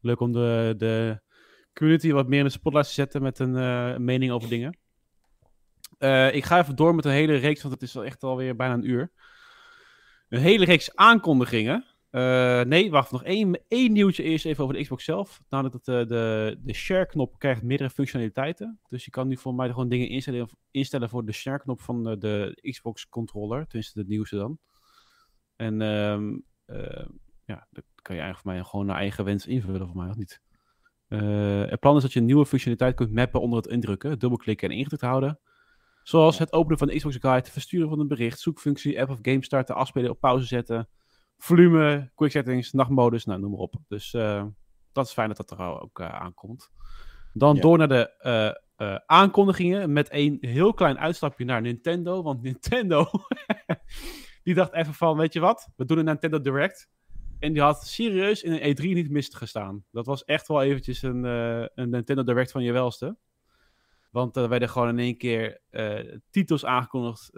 Leuk 0.00 0.20
om 0.20 0.32
de, 0.32 0.74
de 0.76 1.20
community 1.74 2.12
wat 2.12 2.28
meer 2.28 2.38
in 2.38 2.44
de 2.44 2.50
spotlight 2.50 2.88
te 2.88 2.94
zetten 2.94 3.22
met 3.22 3.38
een 3.38 3.56
eh, 3.56 3.96
mening 3.96 4.32
over 4.32 4.48
dingen. 4.48 4.78
Eh, 5.98 6.34
ik 6.34 6.44
ga 6.44 6.58
even 6.58 6.76
door 6.76 6.94
met 6.94 7.04
een 7.04 7.10
hele 7.10 7.36
reeks, 7.36 7.62
want 7.62 7.74
het 7.74 7.82
is 7.82 7.96
al 7.96 8.04
echt 8.04 8.22
alweer 8.22 8.56
bijna 8.56 8.74
een 8.74 8.90
uur. 8.90 9.10
Een 10.28 10.40
hele 10.40 10.64
reeks 10.64 10.96
aankondigingen. 10.96 11.84
Eh, 12.10 12.62
nee, 12.62 12.90
wacht, 12.90 13.12
nog 13.12 13.24
één, 13.24 13.60
één 13.68 13.92
nieuwtje 13.92 14.22
eerst 14.22 14.46
even 14.46 14.62
over 14.62 14.76
de 14.76 14.82
Xbox 14.82 15.04
zelf. 15.04 15.40
Namelijk 15.48 15.84
dat 15.84 15.84
de, 15.84 16.14
de, 16.14 16.56
de 16.62 16.72
share-knop 16.72 17.38
krijgt 17.38 17.62
meerdere 17.62 17.90
functionaliteiten. 17.90 18.80
Dus 18.88 19.04
je 19.04 19.10
kan 19.10 19.28
nu 19.28 19.36
voor 19.36 19.54
mij 19.54 19.68
gewoon 19.68 19.88
dingen 19.88 20.08
instellen, 20.70 21.08
voor 21.08 21.24
de 21.24 21.32
share-knop 21.32 21.80
van 21.80 22.04
de, 22.04 22.18
de 22.18 22.58
Xbox-controller. 22.70 23.66
Tenminste, 23.66 24.02
de 24.02 24.08
nieuwste 24.08 24.36
dan. 24.36 24.58
En 25.56 25.82
ehm, 25.82 26.38
eh, 26.64 27.06
ja, 27.44 27.66
dat 27.70 27.84
kan 28.02 28.16
je 28.16 28.22
eigenlijk 28.22 28.38
voor 28.38 28.52
mij 28.52 28.64
gewoon 28.64 28.86
naar 28.86 28.96
eigen 28.96 29.24
wens 29.24 29.46
invullen, 29.46 29.86
voor 29.86 29.96
mij 29.96 30.08
of 30.08 30.16
niet. 30.16 30.40
Eh, 31.08 31.64
het 31.64 31.80
plan 31.80 31.96
is 31.96 32.02
dat 32.02 32.12
je 32.12 32.20
een 32.20 32.26
nieuwe 32.26 32.46
functionaliteit 32.46 32.94
kunt 32.94 33.12
mappen 33.12 33.40
onder 33.40 33.58
het 33.58 33.70
indrukken, 33.70 34.18
dubbelklikken 34.18 34.70
en 34.70 34.76
ingedrukt 34.76 35.02
houden. 35.02 35.40
Zoals 36.02 36.38
het 36.38 36.52
openen 36.52 36.78
van 36.78 36.86
de 36.86 36.96
Xbox 36.96 37.16
Guide, 37.16 37.38
het 37.38 37.50
versturen 37.50 37.88
van 37.88 38.00
een 38.00 38.08
bericht, 38.08 38.40
zoekfunctie, 38.40 39.00
app 39.00 39.10
of 39.10 39.18
game 39.22 39.44
starten, 39.44 39.74
afspelen 39.74 40.10
op 40.10 40.20
pauze 40.20 40.46
zetten, 40.46 40.88
volume, 41.38 42.10
quick 42.14 42.30
settings, 42.30 42.72
nachtmodus, 42.72 43.24
nou 43.24 43.40
noem 43.40 43.50
maar 43.50 43.60
op. 43.60 43.74
Dus 43.88 44.14
eh, 44.14 44.44
dat 44.92 45.06
is 45.06 45.12
fijn 45.12 45.28
dat 45.28 45.36
dat 45.36 45.50
er 45.50 45.80
ook 45.80 46.00
eh, 46.00 46.08
aankomt. 46.08 46.70
Dan 47.32 47.54
Ja. 47.54 47.60
door 47.60 47.78
naar 47.78 47.88
de 47.88 48.16
eh, 48.76 48.96
aankondigingen 49.06 49.92
met 49.92 50.08
een 50.12 50.38
heel 50.40 50.74
klein 50.74 50.98
uitstapje 50.98 51.44
naar 51.44 51.60
Nintendo. 51.60 52.22
Want 52.22 52.42
Nintendo, 52.42 53.06
die 54.44 54.54
dacht 54.54 54.72
even 54.72 54.94
van, 54.94 55.16
weet 55.16 55.32
je 55.32 55.40
wat, 55.40 55.68
we 55.76 55.84
doen 55.84 55.98
een 55.98 56.04
Nintendo 56.04 56.40
Direct. 56.40 56.88
En 57.38 57.52
die 57.52 57.62
had 57.62 57.86
serieus 57.86 58.42
in 58.42 58.52
een 58.52 58.76
E3 58.76 58.82
niet 58.82 59.10
misgestaan. 59.10 59.84
Dat 59.90 60.06
was 60.06 60.24
echt 60.24 60.48
wel 60.48 60.62
eventjes 60.62 61.02
een, 61.02 61.24
een 61.74 61.90
Nintendo 61.90 62.22
Direct 62.22 62.50
van 62.50 62.62
je 62.62 62.72
welste. 62.72 63.16
Want 64.10 64.36
er 64.36 64.48
werden 64.48 64.68
gewoon 64.68 64.88
in 64.88 64.98
één 64.98 65.16
keer 65.16 65.60
titels 66.30 66.64
aangekondigd 66.64 67.30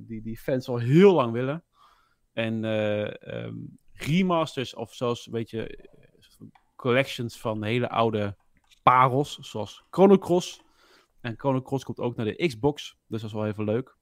die, 0.00 0.22
die 0.22 0.38
fans 0.38 0.68
al 0.68 0.78
heel 0.78 1.14
lang 1.14 1.32
willen. 1.32 1.64
En 2.34 2.64
eh, 2.64 3.44
ehm, 3.44 3.54
remasters 3.92 4.74
of 4.74 4.94
zoals, 4.94 5.26
weet 5.26 5.50
je, 5.50 5.88
collections 6.76 7.38
van 7.38 7.64
hele 7.64 7.88
oude 7.88 8.36
parels, 8.82 9.38
zoals 9.40 9.84
Chrono 9.90 10.18
Cross. 10.18 10.62
En 11.20 11.34
Chrono 11.36 11.62
Cross 11.62 11.84
komt 11.84 11.98
ook 11.98 12.16
naar 12.16 12.26
de 12.26 12.46
Xbox, 12.46 12.98
dus 13.06 13.20
dat 13.20 13.30
is 13.30 13.36
wel 13.36 13.46
even 13.46 13.64
leuk. 13.64 13.96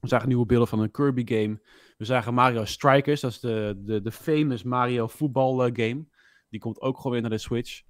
We 0.00 0.08
zagen 0.08 0.28
nieuwe 0.28 0.46
beelden 0.46 0.68
van 0.68 0.80
een 0.80 0.90
Kirby 0.90 1.34
game. 1.34 1.60
We 1.96 2.04
zagen 2.04 2.34
Mario 2.34 2.64
Strikers, 2.64 3.20
dat 3.20 3.30
is 3.30 3.40
de, 3.40 3.82
de, 3.84 4.02
de 4.02 4.12
famous 4.12 4.62
Mario 4.62 5.06
voetbal 5.06 5.64
eh, 5.64 5.70
game. 5.86 6.06
Die 6.48 6.60
komt 6.60 6.80
ook 6.80 6.96
gewoon 6.96 7.12
weer 7.12 7.20
naar 7.20 7.30
de 7.30 7.38
Switch. 7.38 7.82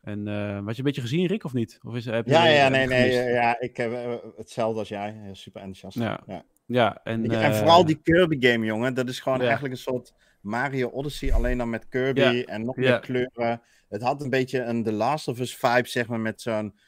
En 0.00 0.28
eh 0.28 0.64
had 0.64 0.72
je 0.72 0.78
een 0.78 0.84
beetje 0.84 1.00
gezien, 1.00 1.26
Rick, 1.26 1.44
of 1.44 1.52
niet? 1.52 1.78
Of 1.82 1.94
is, 1.94 2.04
heb 2.04 2.26
je, 2.26 2.32
Ja, 2.32 2.46
ja, 2.46 2.68
nee, 2.68 2.86
nee. 2.86 3.10
gemist? 3.10 3.32
Ja, 3.32 3.60
ik 3.60 3.76
heb 3.76 4.22
hetzelfde 4.36 4.78
als 4.78 4.88
jij. 4.88 5.30
Super 5.32 5.62
enthousiast. 5.62 5.98
Ja. 5.98 6.22
Ja. 6.26 6.44
Ja, 6.66 7.00
en, 7.04 7.22
je, 7.22 7.36
En 7.36 7.50
eh, 7.52 7.58
vooral 7.58 7.84
die 7.84 8.00
Kirby 8.02 8.46
game, 8.46 8.64
jongen. 8.66 8.94
Dat 8.94 9.08
is 9.08 9.20
gewoon 9.20 9.38
Ja. 9.38 9.44
eigenlijk 9.44 9.74
een 9.74 9.80
soort 9.80 10.14
Mario 10.40 10.88
Odyssey, 10.88 11.32
alleen 11.32 11.58
dan 11.58 11.70
met 11.70 11.88
Kirby 11.88 12.20
Ja. 12.20 12.42
en 12.44 12.64
nog 12.64 12.76
meer 12.76 13.00
kleuren. 13.00 13.62
Het 13.88 14.02
had 14.02 14.22
een 14.22 14.30
beetje 14.30 14.62
een 14.62 14.82
The 14.82 14.92
Last 14.92 15.28
of 15.28 15.38
Us 15.40 15.56
vibe, 15.56 15.88
zeg 15.88 16.06
maar, 16.08 16.20
met 16.20 16.40
zo'n 16.40 16.78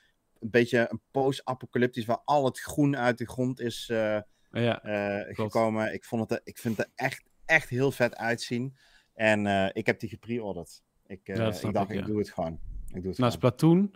een 0.40 0.50
beetje 0.50 0.86
een 0.90 1.00
post-apocalyptisch, 1.10 2.04
waar 2.04 2.20
al 2.24 2.44
het 2.44 2.58
groen 2.60 2.96
uit 2.96 3.18
de 3.18 3.26
grond 3.28 3.60
is 3.60 3.88
eh, 3.90 4.18
Ja, 4.50 4.82
eh, 4.82 5.34
gekomen. 5.34 5.92
Ik, 5.94 6.04
vond 6.04 6.30
het, 6.30 6.40
ik 6.44 6.58
vind 6.58 6.76
het 6.76 6.86
er 6.86 6.92
echt, 6.94 7.24
echt 7.44 7.68
heel 7.68 7.92
vet 7.92 8.16
uitzien. 8.16 8.76
En 9.14 9.46
ik 9.74 9.86
heb 9.86 10.00
die 10.00 10.08
gepreorderd. 10.08 10.82
Ik, 11.06 11.20
Ja, 11.24 11.34
ik 11.34 11.72
dacht, 11.72 11.90
ik, 11.90 12.06
doe 12.06 12.18
het 12.18 12.30
gewoon. 12.30 12.58
Ik 12.94 13.02
doe 13.02 13.10
het 13.10 13.18
nou. 13.18 13.32
Splatoon, 13.32 13.94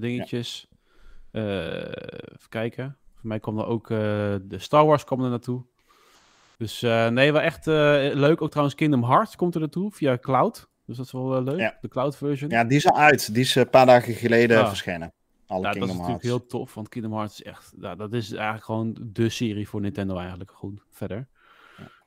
dingetjes. 0.00 0.68
Even 1.32 2.48
kijken. 2.48 2.98
Voor 3.20 3.28
mij 3.28 3.40
kwam 3.40 3.58
er 3.58 3.66
ook 3.66 3.90
eh, 3.90 3.98
de 4.42 4.58
Star 4.58 4.86
Wars 4.86 5.04
kwam 5.04 5.22
er 5.24 5.30
naartoe. 5.30 5.62
Dus 6.58 6.82
eh, 6.82 7.08
nee, 7.08 7.32
wel 7.32 7.40
echt 7.40 7.66
eh, 7.66 7.74
leuk. 8.14 8.42
Ook 8.42 8.48
trouwens 8.50 8.76
Kingdom 8.76 9.04
Hearts 9.04 9.36
komt 9.36 9.54
er 9.54 9.60
naartoe 9.60 9.92
via 9.92 10.18
Cloud. 10.18 10.68
Dus 10.86 10.96
dat 10.96 11.06
is 11.06 11.12
wel 11.12 11.42
leuk. 11.42 11.58
Ja. 11.58 11.78
De 11.80 11.88
Cloud 11.88 12.16
version. 12.16 12.50
Ja, 12.50 12.64
die 12.64 12.76
is 12.76 12.90
uit. 12.90 13.34
Die 13.34 13.42
is 13.42 13.54
een 13.54 13.70
paar 13.70 13.86
dagen 13.86 14.14
geleden 14.14 14.60
Ah. 14.60 14.68
verschenen. 14.68 15.12
Alle 15.46 15.62
Ja, 15.62 15.66
dat 15.66 15.74
is 15.74 15.78
Kingdom 15.78 15.96
natuurlijk 15.96 16.22
heel 16.22 16.46
tof, 16.46 16.74
want 16.74 16.88
Kingdom 16.88 17.12
Hearts 17.12 17.40
is 17.40 17.46
echt, 17.46 17.72
dat 17.80 18.12
is 18.12 18.32
eigenlijk 18.32 18.64
gewoon 18.64 18.96
de 19.00 19.28
serie 19.28 19.68
voor 19.68 19.80
Nintendo 19.80 20.16
eigenlijk 20.16 20.50
goed 20.50 20.82
verder. 20.90 21.28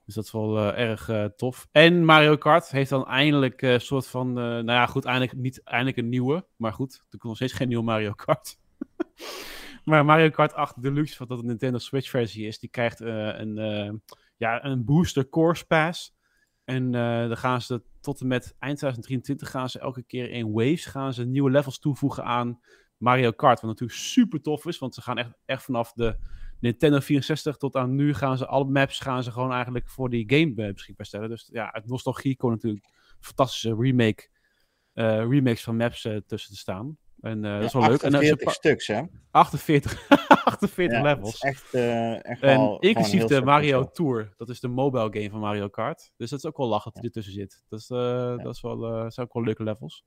Dus 0.06 0.16
dat 0.16 0.24
is 0.24 0.32
wel 0.32 0.74
erg 0.74 1.10
tof. 1.36 1.68
En 1.72 2.06
Mario 2.06 2.38
Kart 2.38 2.70
heeft 2.70 2.90
dan 2.90 3.08
eindelijk 3.08 3.62
een 3.62 3.82
soort 3.82 4.08
van, 4.08 4.34
nou 4.34 4.66
ja 4.66 4.86
goed, 4.86 5.06
eindelijk 5.06 5.34
niet 5.34 5.64
eindelijk 5.64 5.98
een 5.98 6.10
nieuwe, 6.10 6.46
maar 6.56 6.74
goed, 6.74 6.94
er 6.94 7.10
komt 7.10 7.24
nog 7.24 7.36
steeds 7.36 7.54
geen 7.54 7.68
nieuwe 7.68 7.84
Mario 7.84 8.14
Kart. 8.14 8.58
maar 9.84 10.06
Mario 10.06 10.30
Kart 10.30 10.54
8 10.54 10.82
Deluxe, 10.82 11.18
wat 11.18 11.28
dat 11.28 11.40
een 11.40 11.46
Nintendo 11.46 11.78
Switch 11.78 12.10
versie 12.10 12.48
is, 12.48 12.60
die 12.60 12.70
krijgt 12.70 13.02
eh, 13.02 13.38
een, 13.38 13.58
eh, 13.58 13.92
ja, 14.38 14.66
een 14.66 14.86
booster 14.86 15.30
course 15.30 15.66
pass. 15.66 16.16
En 16.64 16.96
eh, 16.96 17.28
dan 17.28 17.38
gaan 17.38 17.62
ze 17.62 17.84
tot 18.02 18.22
en 18.22 18.28
met 18.28 18.56
eind 18.60 18.78
2023 18.78 19.50
gaan 19.50 19.70
ze 19.70 19.80
elke 19.80 20.04
keer 20.04 20.30
in 20.30 20.52
waves 20.52 20.86
gaan 20.86 21.14
ze 21.14 21.26
nieuwe 21.26 21.52
levels 21.52 21.80
toevoegen 21.80 22.24
aan 22.24 22.60
Mario 22.98 23.32
Kart. 23.32 23.62
Wat 23.62 23.70
natuurlijk 23.70 24.00
super 24.00 24.42
tof 24.42 24.66
is, 24.66 24.80
want 24.80 24.94
ze 24.94 25.02
gaan 25.02 25.18
echt, 25.18 25.32
echt 25.46 25.64
vanaf 25.64 25.94
de 25.94 26.18
Nintendo 26.60 27.00
64 27.00 27.58
tot 27.58 27.76
aan 27.76 27.96
nu 27.96 28.14
gaan 28.14 28.38
ze 28.38 28.48
alle 28.48 28.66
maps 28.66 29.00
gaan 29.00 29.24
ze 29.24 29.32
gewoon 29.32 29.52
eigenlijk 29.52 29.90
voor 29.90 30.10
die 30.10 30.24
game 30.28 30.74
beschikbaar 30.74 31.06
stellen. 31.06 31.30
Dus 31.30 31.50
ja, 31.52 31.74
uit 31.74 31.88
nostalgie 31.88 32.36
komt 32.36 32.54
natuurlijk 32.54 32.86
fantastische 33.20 33.76
remake, 33.76 34.28
remakes 34.94 35.64
van 35.64 35.76
maps 35.76 36.02
tussen 36.02 36.52
te 36.52 36.58
staan. 36.58 36.98
En 37.24 37.46
eh, 37.46 37.54
dat 37.54 37.64
is 37.64 37.74
wel 37.74 37.88
leuk. 37.88 38.02
En 38.02 38.12
dan 38.12 38.20
48 38.20 38.48
is 38.48 38.54
stuks, 38.54 38.88
hè? 38.88 39.02
48, 39.32 40.08
48 40.44 40.98
Ja, 40.98 41.04
levels. 41.04 41.40
Echt, 41.40 41.74
eh, 41.74 42.26
echt 42.26 42.42
En 42.42 42.58
wel 42.58 42.80
inclusief 42.80 43.24
de 43.24 43.42
Mario 43.42 43.90
Tour. 43.92 44.34
Dat 44.38 44.50
is 44.50 44.60
de 44.60 44.68
mobile 44.68 45.10
game 45.12 45.30
van 45.30 45.40
Mario 45.40 45.68
Kart. 45.68 46.12
Dus 46.18 46.30
dat 46.30 46.40
is 46.40 46.46
ook 46.46 46.58
wel 46.58 46.68
lachen 46.68 46.92
dat 46.92 46.94
hij 46.94 47.04
ertussen 47.04 47.34
zit. 47.34 47.64
Dat, 47.70 47.80
is, 47.80 47.90
eh, 47.90 48.38
dat 48.38 48.56
is 48.56 48.62
wel, 48.62 48.86
eh, 48.86 49.10
zijn 49.10 49.28
ook 49.28 49.34
wel 49.34 49.44
leuke 49.44 49.64
levels. 49.64 50.06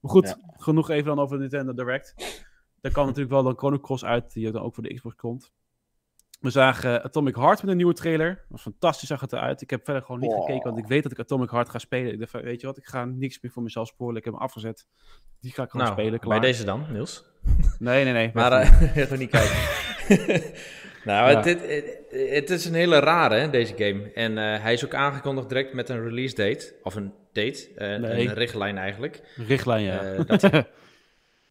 Maar 0.00 0.10
goed, 0.10 0.36
genoeg 0.56 0.90
even 0.90 1.04
dan 1.04 1.18
over 1.18 1.38
Nintendo 1.38 1.74
Direct. 1.74 2.14
Daar 2.80 2.92
kan 2.92 3.06
natuurlijk 3.06 3.32
wel 3.32 3.42
dan 3.42 3.56
Chrono 3.56 3.78
Cross 3.78 4.04
uit, 4.04 4.32
die 4.32 4.50
dan 4.50 4.62
ook 4.62 4.74
voor 4.74 4.82
de 4.82 4.94
Xbox 4.94 5.14
komt. 5.14 5.52
We 6.38 6.50
zagen 6.50 7.02
Atomic 7.02 7.36
Heart 7.36 7.60
met 7.62 7.70
een 7.70 7.76
nieuwe 7.76 7.92
trailer. 7.94 8.28
Dat 8.34 8.44
was 8.48 8.62
fantastisch, 8.62 9.08
zag 9.08 9.20
het 9.20 9.32
eruit. 9.32 9.60
Ik 9.62 9.70
heb 9.70 9.84
verder 9.84 10.02
gewoon 10.02 10.20
niet 10.20 10.30
Oh. 10.32 10.40
gekeken, 10.44 10.64
want 10.70 10.78
ik 10.78 10.86
weet 10.86 11.02
dat 11.02 11.12
ik 11.12 11.18
Atomic 11.18 11.50
Heart 11.50 11.68
ga 11.68 11.78
spelen. 11.78 12.12
Ik 12.12 12.18
dacht, 12.18 12.32
weet 12.32 12.60
je 12.60 12.66
wat, 12.66 12.76
ik 12.76 12.86
ga 12.86 13.04
niks 13.04 13.40
meer 13.40 13.52
voor 13.52 13.62
mezelf 13.62 13.88
sporen. 13.88 14.16
Ik 14.16 14.24
heb 14.24 14.32
hem 14.32 14.42
afgezet. 14.42 14.86
Die 15.40 15.52
ga 15.52 15.62
ik 15.62 15.70
gewoon 15.70 15.86
Nou, 15.86 15.98
spelen, 16.00 16.20
klaar. 16.20 16.40
bij 16.40 16.48
deze 16.50 16.64
dan, 16.64 16.86
Niels. 16.92 17.24
Nee, 17.78 18.04
nee, 18.04 18.12
nee. 18.12 18.30
Maar 18.34 18.52
eh 18.52 18.96
even 19.02 19.18
niet 19.18 19.30
kijken. 19.30 19.56
nou, 21.04 21.30
Ja. 21.30 21.36
het, 21.36 21.44
het, 21.44 21.60
het, 22.10 22.30
het 22.30 22.50
is 22.50 22.64
een 22.64 22.74
hele 22.74 22.98
rare, 22.98 23.34
hè, 23.34 23.50
deze 23.50 23.74
game. 23.76 24.10
En 24.14 24.38
eh, 24.38 24.62
hij 24.62 24.72
is 24.72 24.84
ook 24.84 24.94
aangekondigd 24.94 25.48
direct 25.48 25.72
met 25.72 25.88
een 25.88 26.02
release 26.02 26.34
date. 26.34 26.74
Of 26.82 26.94
een 26.94 27.12
date, 27.32 27.68
eh, 27.74 27.98
Nee. 27.98 28.28
een 28.28 28.34
richtlijn 28.34 28.78
eigenlijk. 28.78 29.20
Richtlijn, 29.46 29.82
ja. 29.84 29.98
Eh, 30.00 30.26
dat 30.26 30.42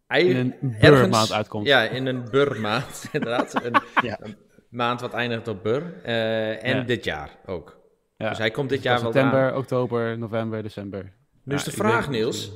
hij 0.07 0.23
In 0.23 0.35
een 0.61 0.75
burmaand 0.79 1.31
uitkomt. 1.31 1.67
Ja, 1.67 1.83
in 1.83 2.05
een 2.05 2.23
burmaand, 2.31 3.09
inderdaad. 3.11 3.63
Een, 3.65 3.75
Ja. 4.01 4.17
een 4.21 4.35
maand 4.69 5.01
wat 5.01 5.13
eindigt 5.13 5.47
op 5.47 5.63
bur. 5.63 6.01
Eh, 6.03 6.63
en 6.63 6.75
Ja. 6.77 6.83
dit 6.83 7.03
jaar 7.03 7.37
ook. 7.45 7.77
ja. 8.17 8.29
Dus 8.29 8.37
hij 8.37 8.51
komt 8.51 8.69
dit 8.69 8.81
Van 8.81 8.91
jaar 8.91 9.01
wel 9.01 9.11
September, 9.11 9.51
aan. 9.51 9.57
oktober, 9.57 10.17
november, 10.17 10.63
december. 10.63 11.13
Nu 11.43 11.55
is 11.55 11.63
Ja, 11.65 11.69
de 11.71 11.77
vraag, 11.77 12.09
Niels. 12.09 12.51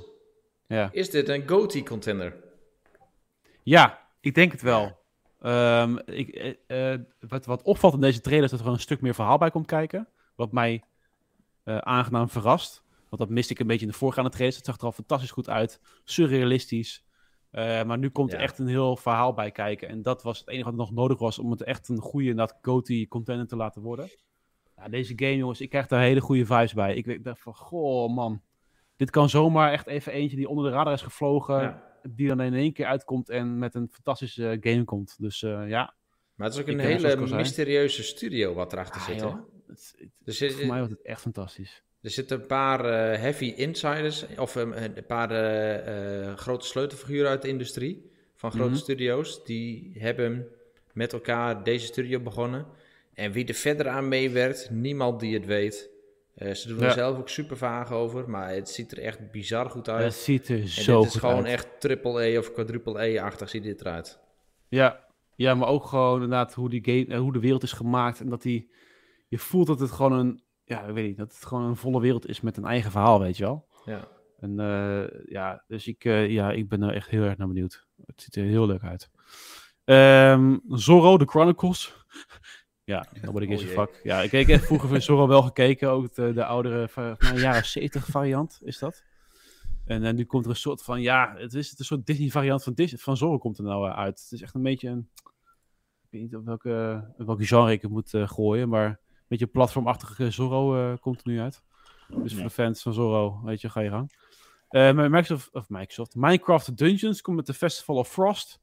Ja. 0.67 0.89
Is 0.91 1.09
dit 1.09 1.29
een 1.29 1.47
GOTY 1.47 1.83
contender? 1.83 2.35
Ja, 3.63 3.99
ik 4.19 4.35
denk 4.35 4.51
het 4.51 4.61
wel. 4.61 4.99
Ehm, 5.41 5.97
ik, 6.05 6.55
eh, 6.67 6.93
eh, 6.93 6.99
wat, 7.19 7.45
wat 7.45 7.61
opvalt 7.61 7.93
in 7.93 8.01
deze 8.01 8.21
trailer 8.21 8.43
is 8.43 8.49
dat 8.49 8.59
er 8.59 8.65
gewoon 8.65 8.79
een 8.79 8.85
stuk 8.85 9.01
meer 9.01 9.13
verhaal 9.15 9.37
bij 9.37 9.51
komt 9.51 9.65
kijken. 9.65 10.07
Wat 10.35 10.51
mij 10.51 10.83
aangenaam 11.63 12.29
verrast. 12.29 12.83
Want 13.09 13.21
dat 13.21 13.29
miste 13.29 13.53
ik 13.53 13.59
een 13.59 13.67
beetje 13.67 13.85
in 13.85 13.91
de 13.91 13.97
voorgaande 13.97 14.29
trailers. 14.29 14.57
Het 14.57 14.65
zag 14.65 14.77
er 14.77 14.83
al 14.83 14.91
fantastisch 14.91 15.31
goed 15.31 15.49
uit. 15.49 15.79
Surrealistisch. 16.03 17.03
Eh, 17.51 17.83
maar 17.83 17.97
nu 17.97 18.09
komt 18.09 18.33
er 18.33 18.39
echt 18.39 18.59
een 18.59 18.67
heel 18.67 18.95
verhaal 18.97 19.33
bij 19.33 19.51
kijken. 19.51 19.87
En 19.87 20.01
dat 20.01 20.23
was 20.23 20.39
het 20.39 20.47
enige 20.47 20.65
wat 20.69 20.75
nog 20.75 20.91
nodig 20.91 21.19
was 21.19 21.39
om 21.39 21.51
het 21.51 21.63
echt 21.63 21.89
een 21.89 21.97
goede 21.99 22.29
inderdaad 22.29 22.59
GOTY 22.61 23.07
contender 23.07 23.47
te 23.47 23.55
laten 23.55 23.81
worden. 23.81 24.09
Ja, 24.77 24.89
deze 24.89 25.13
game, 25.15 25.35
jongens, 25.35 25.61
ik 25.61 25.69
krijg 25.69 25.87
daar 25.87 26.01
hele 26.01 26.21
goede 26.21 26.45
vibes 26.45 26.73
bij. 26.73 26.95
Ik 26.95 27.23
dacht 27.23 27.41
van, 27.41 27.55
goh 27.55 28.13
man. 28.15 28.41
Dit 28.95 29.09
kan 29.09 29.29
zomaar 29.29 29.71
echt 29.71 29.87
even 29.87 30.11
eentje 30.13 30.35
die 30.37 30.47
onder 30.49 30.65
de 30.65 30.71
radar 30.77 30.93
is 30.93 31.01
gevlogen. 31.01 31.61
Ja. 31.61 31.89
Die 32.09 32.27
dan 32.27 32.41
in 32.41 32.53
één 32.53 32.73
keer 32.73 32.85
uitkomt 32.85 33.29
en 33.29 33.57
met 33.59 33.75
een 33.75 33.89
fantastische 33.91 34.57
game 34.61 34.83
komt. 34.83 35.15
Dus 35.19 35.43
eh, 35.43 35.69
ja. 35.69 35.93
Maar 36.35 36.47
het 36.47 36.55
is 36.55 36.61
ook 36.61 36.67
een 36.67 36.79
eh, 36.79 36.85
hele 36.85 37.35
mysterieuze 37.35 38.03
studio 38.03 38.53
wat 38.53 38.73
erachter 38.73 39.01
Ah, 39.01 39.07
zit. 39.07 39.19
joh, 39.19 39.33
hè? 39.33 39.39
het- 39.67 39.95
het- 39.97 40.09
Er, 40.25 40.33
zit, 40.33 40.53
voor 40.53 40.65
mij 40.65 40.77
wordt 40.77 40.91
het 40.93 41.01
echt 41.01 41.21
fantastisch. 41.21 41.83
Er 42.01 42.09
zitten 42.09 42.39
een 42.41 42.47
paar 42.47 42.85
eh, 42.85 43.19
heavy 43.19 43.53
insiders, 43.55 44.25
of 44.37 44.55
eh, 44.55 44.63
een 44.95 45.05
paar 45.07 45.31
eh, 45.31 46.27
eh, 46.27 46.37
grote 46.37 46.65
sleutelfiguren 46.65 47.29
uit 47.29 47.41
de 47.41 47.47
industrie 47.47 48.09
van 48.35 48.51
grote 48.51 48.69
Mhm. 48.69 48.77
studio's. 48.79 49.43
Die 49.45 49.91
hebben 49.97 50.47
met 50.93 51.13
elkaar 51.13 51.63
deze 51.63 51.85
studio 51.85 52.19
begonnen. 52.19 52.65
En 53.13 53.31
wie 53.31 53.45
er 53.45 53.53
verder 53.53 53.87
aan 53.87 54.07
meewerkt, 54.07 54.69
niemand 54.69 55.19
die 55.19 55.33
het 55.33 55.45
weet. 55.45 55.89
Ze 56.53 56.67
doen 56.67 56.79
Ja. 56.79 56.85
er 56.85 56.91
zelf 56.91 57.17
ook 57.17 57.29
super 57.29 57.57
vaag 57.57 57.91
over, 57.91 58.29
maar 58.29 58.49
het 58.53 58.69
ziet 58.69 58.91
er 58.91 58.99
echt 58.99 59.31
bizar 59.31 59.69
goed 59.69 59.89
uit. 59.89 60.03
Het 60.03 60.13
ziet 60.13 60.47
er 60.49 60.59
en 60.59 60.67
zo 60.67 60.97
dit 60.97 61.05
is 61.07 61.11
goed 61.11 61.19
gewoon 61.21 61.35
uit. 61.45 61.45
echt 61.53 61.67
triple 61.79 62.23
E 62.23 62.37
of 62.37 62.53
quadruple 62.53 63.01
E-achtig 63.05 63.49
ziet 63.49 63.63
dit 63.63 63.81
eruit. 63.81 64.19
Ja, 64.67 65.05
ja, 65.35 65.55
maar 65.55 65.67
ook 65.67 65.85
gewoon 65.85 66.13
inderdaad 66.13 66.53
hoe, 66.53 66.69
die 66.69 66.81
game, 66.83 67.17
hoe 67.19 67.33
de 67.33 67.39
wereld 67.39 67.63
is 67.63 67.71
gemaakt. 67.71 68.19
En 68.19 68.29
dat 68.29 68.41
die, 68.41 68.69
je 69.27 69.37
voelt 69.37 69.67
dat 69.67 69.79
het 69.79 69.91
gewoon 69.91 70.11
een, 70.13 70.41
ja, 70.71 70.83
ik 70.83 70.93
weet 70.93 71.07
niet, 71.07 71.17
dat 71.17 71.33
het 71.33 71.45
gewoon 71.45 71.63
een 71.63 71.75
volle 71.75 71.99
wereld 72.01 72.27
is 72.27 72.41
met 72.41 72.57
een 72.57 72.65
eigen 72.65 72.91
verhaal, 72.91 73.19
weet 73.19 73.37
je 73.37 73.43
wel. 73.43 73.67
Ja. 73.85 74.07
En 74.39 74.59
eh, 74.59 75.25
ja, 75.25 75.63
dus 75.67 75.87
ik, 75.87 76.05
eh, 76.05 76.29
ja, 76.29 76.51
ik 76.51 76.69
ben 76.69 76.81
er 76.81 76.93
echt 76.93 77.09
heel 77.09 77.23
erg 77.23 77.37
naar 77.37 77.47
benieuwd. 77.47 77.87
Het 78.05 78.21
ziet 78.21 78.35
er 78.35 78.43
heel 78.43 78.65
leuk 78.65 78.83
uit. 78.83 79.09
Ehm, 79.83 80.57
Zorro, 80.67 81.17
The 81.17 81.25
Chronicles. 81.25 82.05
ja, 82.83 83.05
nobody 83.21 83.45
gives 83.45 83.61
Oh 83.63 83.67
a 83.69 83.73
jee. 83.73 83.85
fuck. 83.85 83.99
Ja, 84.03 84.21
ik, 84.21 84.47
heb 84.47 84.61
vroeger 84.61 84.89
van 84.89 85.01
Zorro 85.01 85.27
wel 85.27 85.41
gekeken. 85.41 85.89
Ook 85.89 86.13
de, 86.13 86.33
de 86.33 86.45
oudere, 86.45 86.87
va- 86.87 87.15
van 87.17 87.35
de 87.35 87.41
jaren 87.41 87.65
70 87.65 88.05
variant 88.05 88.59
is 88.63 88.79
dat. 88.79 89.03
En 89.85 90.03
eh, 90.03 90.13
nu 90.13 90.25
komt 90.25 90.43
er 90.45 90.51
een 90.51 90.55
soort 90.57 90.83
van, 90.83 91.01
ja, 91.01 91.33
het 91.37 91.53
is 91.53 91.79
een 91.79 91.85
soort 91.85 92.05
Disney 92.05 92.29
variant 92.29 92.63
van, 92.63 92.73
Disney, 92.73 92.99
van 92.99 93.17
Zorro 93.17 93.37
komt 93.37 93.57
er 93.57 93.63
nou 93.63 93.89
uit. 93.91 94.19
Het 94.19 94.31
is 94.31 94.41
echt 94.41 94.55
een 94.55 94.63
beetje 94.63 94.89
een, 94.89 95.09
ik 96.01 96.07
weet 96.09 96.21
niet 96.21 96.35
op 96.35 96.45
welke, 96.45 97.05
op 97.17 97.25
welke 97.25 97.45
genre 97.45 97.71
ik 97.71 97.81
het 97.81 97.91
moet 97.91 98.11
gooien, 98.13 98.69
maar 98.69 98.99
beetje 99.37 99.47
platformachtige 99.47 100.31
Zorro 100.31 100.75
eh, 100.91 100.97
komt 100.99 101.21
er 101.25 101.27
nu 101.31 101.39
uit. 101.39 101.61
Dus 102.07 102.33
voor 102.33 102.43
de 102.43 102.49
fans 102.49 102.81
van 102.81 102.93
Zorro, 102.93 103.41
weet 103.43 103.61
je, 103.61 103.69
ga 103.69 103.79
je 103.79 103.89
gang. 103.89 104.11
Eh, 104.69 104.91
Microsoft, 104.93 105.53
of 105.53 105.69
Microsoft, 105.69 106.15
Minecraft 106.15 106.77
Dungeons 106.77 107.21
komt 107.21 107.35
met 107.35 107.45
de 107.45 107.53
Festival 107.53 107.95
of 107.95 108.07
Frost. 108.09 108.59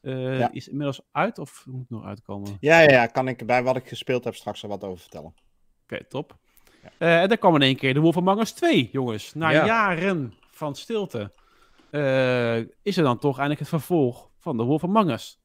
Eh, 0.00 0.38
Ja. 0.38 0.52
Is 0.52 0.68
inmiddels 0.68 1.00
uit 1.12 1.38
of 1.38 1.64
moet 1.66 1.90
nog 1.90 2.04
uitkomen? 2.04 2.48
Oké, 2.48 2.56
Ja, 2.60 2.80
ja, 2.80 2.90
ja, 2.90 3.06
kan 3.06 3.28
ik 3.28 3.46
bij 3.46 3.62
wat 3.62 3.76
ik 3.76 3.88
gespeeld 3.88 4.24
heb 4.24 4.34
straks 4.34 4.62
al 4.62 4.68
wat 4.68 4.84
over 4.84 4.98
vertellen. 5.00 5.34
top. 6.08 6.36
Eh, 6.98 7.20
en 7.22 7.28
dan 7.28 7.38
kwam 7.38 7.54
in 7.54 7.62
één 7.62 7.76
keer 7.76 7.94
de 7.94 8.00
Wolf 8.00 8.16
Among 8.16 8.40
Us 8.40 8.52
2, 8.52 8.88
jongens. 8.92 9.34
Na 9.34 9.50
Ja. 9.50 9.66
jaren 9.66 10.34
van 10.50 10.74
stilte 10.74 11.32
eh, 11.90 12.56
is 12.82 12.96
er 12.96 13.02
dan 13.04 13.18
toch 13.18 13.34
eindelijk 13.34 13.60
het 13.60 13.68
vervolg 13.68 14.30
van 14.38 14.56
de 14.56 14.62
Wolf 14.62 14.84
Among 14.84 15.10
Us. 15.10 15.40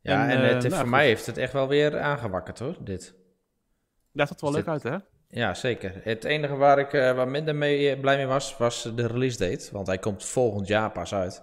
Ja, 0.00 0.24
En, 0.24 0.30
en, 0.30 0.40
het, 0.44 0.58
nou, 0.62 0.68
voor 0.70 0.78
goed. 0.80 0.90
mij 0.90 1.06
heeft 1.06 1.26
het 1.26 1.36
echt 1.38 1.52
wel 1.52 1.68
weer 1.68 2.00
aangewakkerd 2.00 2.58
hoor, 2.58 2.76
dit. 2.80 3.14
Dat 4.12 4.28
zat 4.28 4.40
wel 4.40 4.50
leuk 4.52 4.64
dit- 4.64 4.68
uit, 4.68 4.82
hè? 4.82 4.96
Ja, 5.28 5.54
zeker. 5.54 6.00
Het 6.02 6.24
enige 6.24 6.56
waar 6.56 6.78
ik 6.78 6.92
eh, 6.92 7.12
wat 7.16 7.28
minder 7.28 7.54
mee, 7.56 7.90
eh, 7.90 8.00
blij 8.00 8.16
mee 8.16 8.26
was, 8.26 8.56
was 8.56 8.90
de 8.94 9.06
release 9.06 9.38
date. 9.38 9.68
Want 9.72 9.86
hij 9.86 9.98
komt 9.98 10.24
volgend 10.24 10.66
jaar 10.66 10.90
pas 10.90 11.14
uit. 11.14 11.42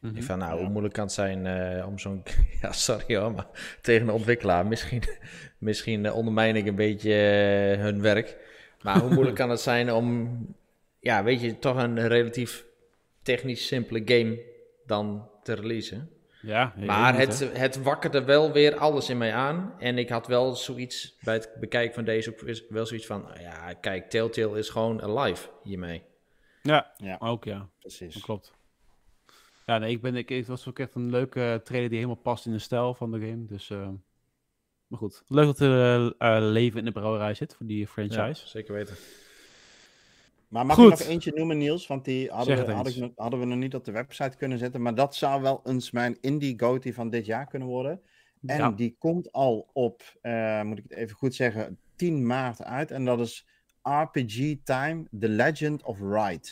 Mhm. 0.00 0.16
Ik 0.16 0.22
van, 0.22 0.38
nou, 0.38 0.60
hoe 0.60 0.68
moeilijk 0.68 0.94
kan 0.94 1.04
het 1.04 1.12
zijn 1.12 1.46
eh, 1.46 1.86
om 1.86 1.98
zo'n... 1.98 2.22
Ja, 2.62 2.72
sorry 2.72 3.16
hoor, 3.16 3.32
maar 3.32 3.46
tegen 3.82 4.08
een 4.08 4.14
ontwikkelaar. 4.14 4.66
Misschien, 4.66 5.02
misschien 5.58 6.12
ondermijn 6.12 6.56
ik 6.56 6.66
een 6.66 6.74
beetje 6.74 7.12
hun 7.78 8.02
werk. 8.02 8.36
Maar 8.82 8.98
hoe 8.98 9.10
moeilijk 9.14 9.36
kan 9.36 9.50
het 9.50 9.60
zijn 9.60 9.92
om... 9.92 10.38
Ja, 11.00 11.24
weet 11.24 11.40
je, 11.40 11.58
toch 11.58 11.76
een 11.76 12.08
relatief 12.08 12.64
technisch 13.22 13.66
simpele 13.66 14.02
game 14.04 14.42
dan 14.86 15.28
te 15.42 15.52
releasen. 15.54 16.10
Ja, 16.42 16.74
Maar 16.76 17.18
het, 17.18 17.50
het 17.52 17.82
wakkerde 17.82 18.24
wel 18.24 18.52
weer 18.52 18.76
alles 18.76 19.08
in 19.08 19.18
mij 19.18 19.32
aan. 19.34 19.74
En 19.78 19.98
ik 19.98 20.08
had 20.08 20.26
wel 20.26 20.54
zoiets 20.54 21.16
bij 21.22 21.34
het 21.34 21.50
bekijken 21.60 21.94
van 21.94 22.04
deze 22.04 22.30
ook 22.30 22.40
is- 22.42 22.68
wel 22.68 22.86
zoiets 22.86 23.06
van... 23.06 23.28
Ja, 23.40 23.72
kijk, 23.72 24.10
Telltale 24.10 24.58
is 24.58 24.68
gewoon 24.68 25.02
alive 25.02 25.48
hiermee. 25.62 26.02
Ja, 26.62 26.92
Ja. 26.96 27.16
ook 27.18 27.44
ja. 27.44 27.68
Precies. 27.78 28.14
Dat 28.14 28.22
klopt. 28.22 28.52
Ja, 29.66 29.78
nee, 29.78 29.90
ik 29.90 30.00
ben, 30.02 30.16
ik, 30.16 30.28
het 30.28 30.46
was 30.46 30.68
ook 30.68 30.78
echt 30.78 30.94
een 30.94 31.10
leuke 31.10 31.60
trailer 31.64 31.88
die 31.88 31.98
helemaal 31.98 32.22
past 32.22 32.46
in 32.46 32.52
de 32.52 32.58
stijl 32.58 32.94
van 32.94 33.10
de 33.10 33.18
game. 33.20 33.44
Dus, 33.46 33.70
eh, 33.70 33.88
maar 34.86 34.98
goed. 34.98 35.22
Leuk 35.26 35.44
dat 35.46 35.60
er 35.60 35.70
eh, 36.18 36.36
eh, 36.36 36.42
leven 36.42 36.78
in 36.78 36.84
de 36.84 36.92
brouwerij 36.92 37.34
zit 37.34 37.54
voor 37.54 37.66
die 37.66 37.86
franchise. 37.86 38.18
Ja, 38.44 38.48
zeker 38.48 38.74
weten. 38.74 38.94
Maar 40.50 40.66
mag 40.66 40.76
Goed. 40.76 40.92
ik 40.92 40.98
nog 40.98 41.08
eentje 41.08 41.32
noemen, 41.34 41.58
Niels? 41.58 41.86
Want 41.86 42.04
die 42.04 42.30
hadden 42.30 42.66
we, 42.66 42.72
had 42.72 42.94
nog- 42.96 43.10
hadden 43.16 43.38
we 43.40 43.44
nog 43.46 43.58
niet 43.58 43.74
op 43.74 43.84
de 43.84 43.92
website 43.92 44.36
kunnen 44.36 44.58
zetten. 44.58 44.82
Maar 44.82 44.94
dat 44.94 45.14
zou 45.14 45.42
wel 45.42 45.60
eens 45.64 45.90
mijn 45.90 46.18
indie 46.20 46.58
goatee 46.60 46.94
van 46.94 47.10
dit 47.10 47.26
jaar 47.26 47.46
kunnen 47.46 47.68
worden. 47.68 48.00
En 48.46 48.56
Ja. 48.56 48.70
die 48.70 48.96
komt 48.98 49.32
al 49.32 49.70
op, 49.72 50.02
eh, 50.20 50.62
moet 50.62 50.78
ik 50.78 50.84
het 50.88 50.98
even 50.98 51.16
goed 51.16 51.34
zeggen, 51.34 51.78
10 51.96 52.26
maart 52.26 52.62
uit. 52.62 52.90
En 52.90 53.04
dat 53.04 53.20
is 53.20 53.46
RPG 53.82 54.54
Time, 54.64 55.06
The 55.18 55.28
Legend 55.28 55.82
of 55.82 55.98
Ride. 56.00 56.48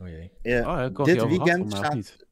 Oh 0.00 0.08
jee. 0.08 0.30
Eh, 0.42 0.58
Oh, 0.68 0.76
had 0.96 1.04
dit 1.06 1.26
weekend 1.26 1.92
niet? 1.94 2.26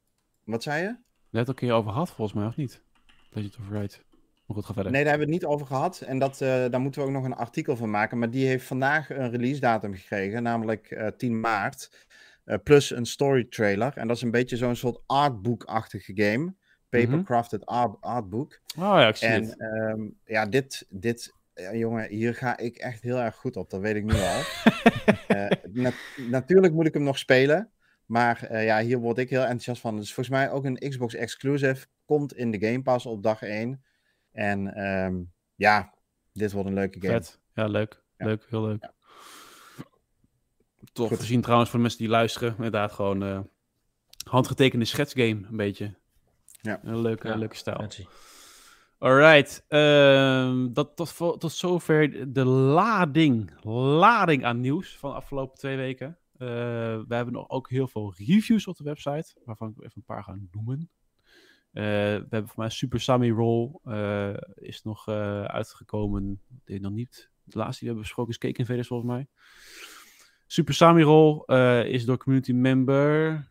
Wat 0.45 0.63
zei 0.63 0.83
je? 0.83 0.97
Net 1.31 1.43
ook 1.43 1.49
een 1.49 1.55
keer 1.55 1.73
over 1.73 1.91
gehad, 1.93 2.11
volgens 2.11 2.39
mij, 2.39 2.47
of 2.47 2.57
niet? 2.57 2.83
Legend 3.31 3.57
of 3.59 3.71
Right. 3.71 4.05
Maar 4.49 4.57
goed, 4.57 4.67
ga 4.67 4.73
verder. 4.73 4.93
Nee, 4.93 5.03
daar 5.03 5.11
hebben 5.11 5.29
we 5.29 5.35
het 5.35 5.43
niet 5.43 5.53
over 5.53 5.67
gehad. 5.67 6.01
En 6.01 6.19
dat, 6.19 6.41
eh, 6.41 6.49
daar 6.49 6.81
moeten 6.81 7.01
we 7.01 7.07
ook 7.07 7.13
nog 7.13 7.25
een 7.25 7.35
artikel 7.35 7.77
van 7.77 7.91
maken. 7.91 8.19
Maar 8.19 8.31
die 8.31 8.47
heeft 8.47 8.67
vandaag 8.67 9.11
een 9.11 9.31
release 9.31 9.61
datum 9.61 9.95
gekregen, 9.95 10.43
namelijk 10.43 10.91
eh, 10.91 11.07
10 11.17 11.41
maart. 11.41 12.07
Eh, 12.45 12.57
plus 12.65 12.91
een 12.91 13.07
story 13.07 13.45
trailer. 13.45 13.93
En 13.97 14.07
dat 14.09 14.17
is 14.17 14.23
een 14.23 14.31
beetje 14.31 14.57
zo'n 14.57 14.77
soort 14.77 15.01
artbook-achtige 15.07 16.13
game. 16.15 16.55
Papercrafted 16.89 17.67
art, 17.67 17.97
artbook. 18.01 18.61
Oh 18.79 18.83
ja, 18.83 19.09
ik 19.09 19.17
zie 19.17 19.29
En 19.29 19.43
het. 19.43 19.59
ehm, 19.61 20.01
ja, 20.25 20.47
dit, 20.47 20.87
dit 20.89 21.35
ja, 21.55 21.75
jongen, 21.75 22.09
hier 22.09 22.35
ga 22.35 22.59
ik 22.59 22.77
echt 22.77 23.03
heel 23.03 23.19
erg 23.19 23.35
goed 23.37 23.57
op. 23.57 23.71
Dat 23.71 23.81
weet 23.81 23.97
ik 23.97 24.05
nu 24.05 24.13
al. 24.13 24.41
Eh, 25.29 25.47
nat- 25.73 25.95
natuurlijk 26.31 26.73
moet 26.73 26.87
ik 26.87 26.95
hem 26.95 27.03
nog 27.03 27.19
spelen. 27.19 27.71
Maar 28.07 28.43
eh, 28.43 28.65
ja, 28.65 28.81
hier 28.81 28.99
word 28.99 29.19
ik 29.19 29.31
heel 29.31 29.41
enthousiast 29.41 29.81
van. 29.81 29.99
Is 29.99 30.15
volgens 30.15 30.37
mij 30.37 30.51
ook 30.51 30.65
een 30.65 30.79
Xbox 30.89 31.15
exclusive. 31.15 31.87
Komt 32.05 32.35
in 32.35 32.51
de 32.51 32.67
Game 32.67 32.83
Pass 32.83 33.07
op 33.07 33.23
dag 33.23 33.43
1. 33.43 33.83
En 34.33 34.75
ehm, 34.75 35.23
ja, 35.55 35.95
dit 36.33 36.53
wordt 36.53 36.69
een 36.69 36.75
leuke 36.75 37.01
game. 37.01 37.13
Vet. 37.13 37.41
Ja, 37.55 37.67
leuk. 37.67 38.03
Ja. 38.17 38.27
Leuk, 38.27 38.47
heel 38.49 38.63
leuk. 38.63 38.91
Goed. 40.95 41.19
te 41.19 41.25
zien 41.25 41.41
trouwens 41.41 41.71
voor 41.71 41.79
de 41.79 41.85
mensen 41.85 42.03
die 42.03 42.13
luisteren. 42.13 42.55
Inderdaad, 42.57 42.93
gewoon 42.93 43.23
eh, 43.23 43.41
handgetekende 44.25 44.85
schetsgame, 44.85 45.47
een 45.49 45.57
beetje. 45.57 45.95
Ja. 46.61 46.81
Een 46.83 47.01
leuke, 47.01 47.29
Ja, 47.29 47.37
leuke 47.37 47.57
stijl. 47.57 47.77
Fancy. 47.77 48.07
Alright, 48.99 49.65
ehm, 49.69 50.73
dat 50.73 50.97
tot, 50.97 51.17
tot 51.41 51.53
zover 51.53 52.33
de 52.33 52.45
lading, 52.45 53.65
lading 53.99 54.45
aan 54.45 54.61
nieuws 54.61 54.97
van 54.97 55.11
de 55.11 55.17
afgelopen 55.17 55.59
twee 55.59 55.77
weken. 55.77 56.19
Eh, 56.33 56.49
we 57.09 57.15
hebben 57.15 57.35
nog 57.35 57.49
ook 57.49 57.71
heel 57.71 57.89
veel 57.89 58.15
reviews 58.17 58.67
op 58.67 58.77
de 58.77 58.85
website, 58.85 59.41
waarvan 59.45 59.69
ik 59.69 59.77
even 59.79 59.93
een 59.95 60.03
paar 60.05 60.23
ga 60.23 60.37
noemen. 60.51 60.91
Eh, 61.73 61.85
we 61.85 62.27
hebben 62.31 62.49
voor 62.49 62.59
mij 62.63 62.69
Super 62.69 63.01
Sami 63.01 63.31
Roll 63.31 63.71
eh, 63.85 64.35
is 64.55 64.83
nog 64.83 65.09
eh, 65.09 65.45
uitgekomen. 65.45 66.41
Denk 66.65 66.81
nog 66.81 66.93
niet. 66.93 67.31
De 67.45 67.59
laatste 67.59 67.79
die 67.79 67.81
we 67.81 67.87
hebben 67.87 68.03
besproken 68.03 68.33
is 68.33 68.39
Cake 68.39 68.59
Invaders 68.59 68.89
volgens 68.89 69.11
mij. 69.11 69.27
Super 70.47 70.75
Sami 70.75 71.03
Roll 71.03 71.45
is 71.85 72.05
door 72.05 72.17
community 72.17 72.53
member 72.53 73.47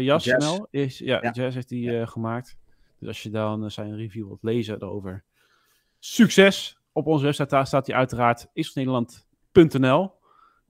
Jas 0.00 0.22
snel. 0.22 0.66
Is, 0.70 0.98
ja, 0.98 1.18
Ja. 1.22 1.30
Jazz 1.32 1.54
heeft 1.54 1.68
die 1.68 2.06
gemaakt. 2.06 2.56
Dus 2.98 3.08
als 3.08 3.22
je 3.22 3.30
dan 3.30 3.70
zijn 3.70 3.96
review 3.96 4.26
wilt 4.26 4.42
lezen 4.42 4.78
daarover. 4.78 5.24
Succes! 5.98 6.78
Op 6.92 7.06
onze 7.06 7.24
website 7.24 7.48
daar 7.48 7.66
staat 7.66 7.86
hij 7.86 7.96
uiteraard 7.96 8.46
isosnederland.nl. 8.52 10.12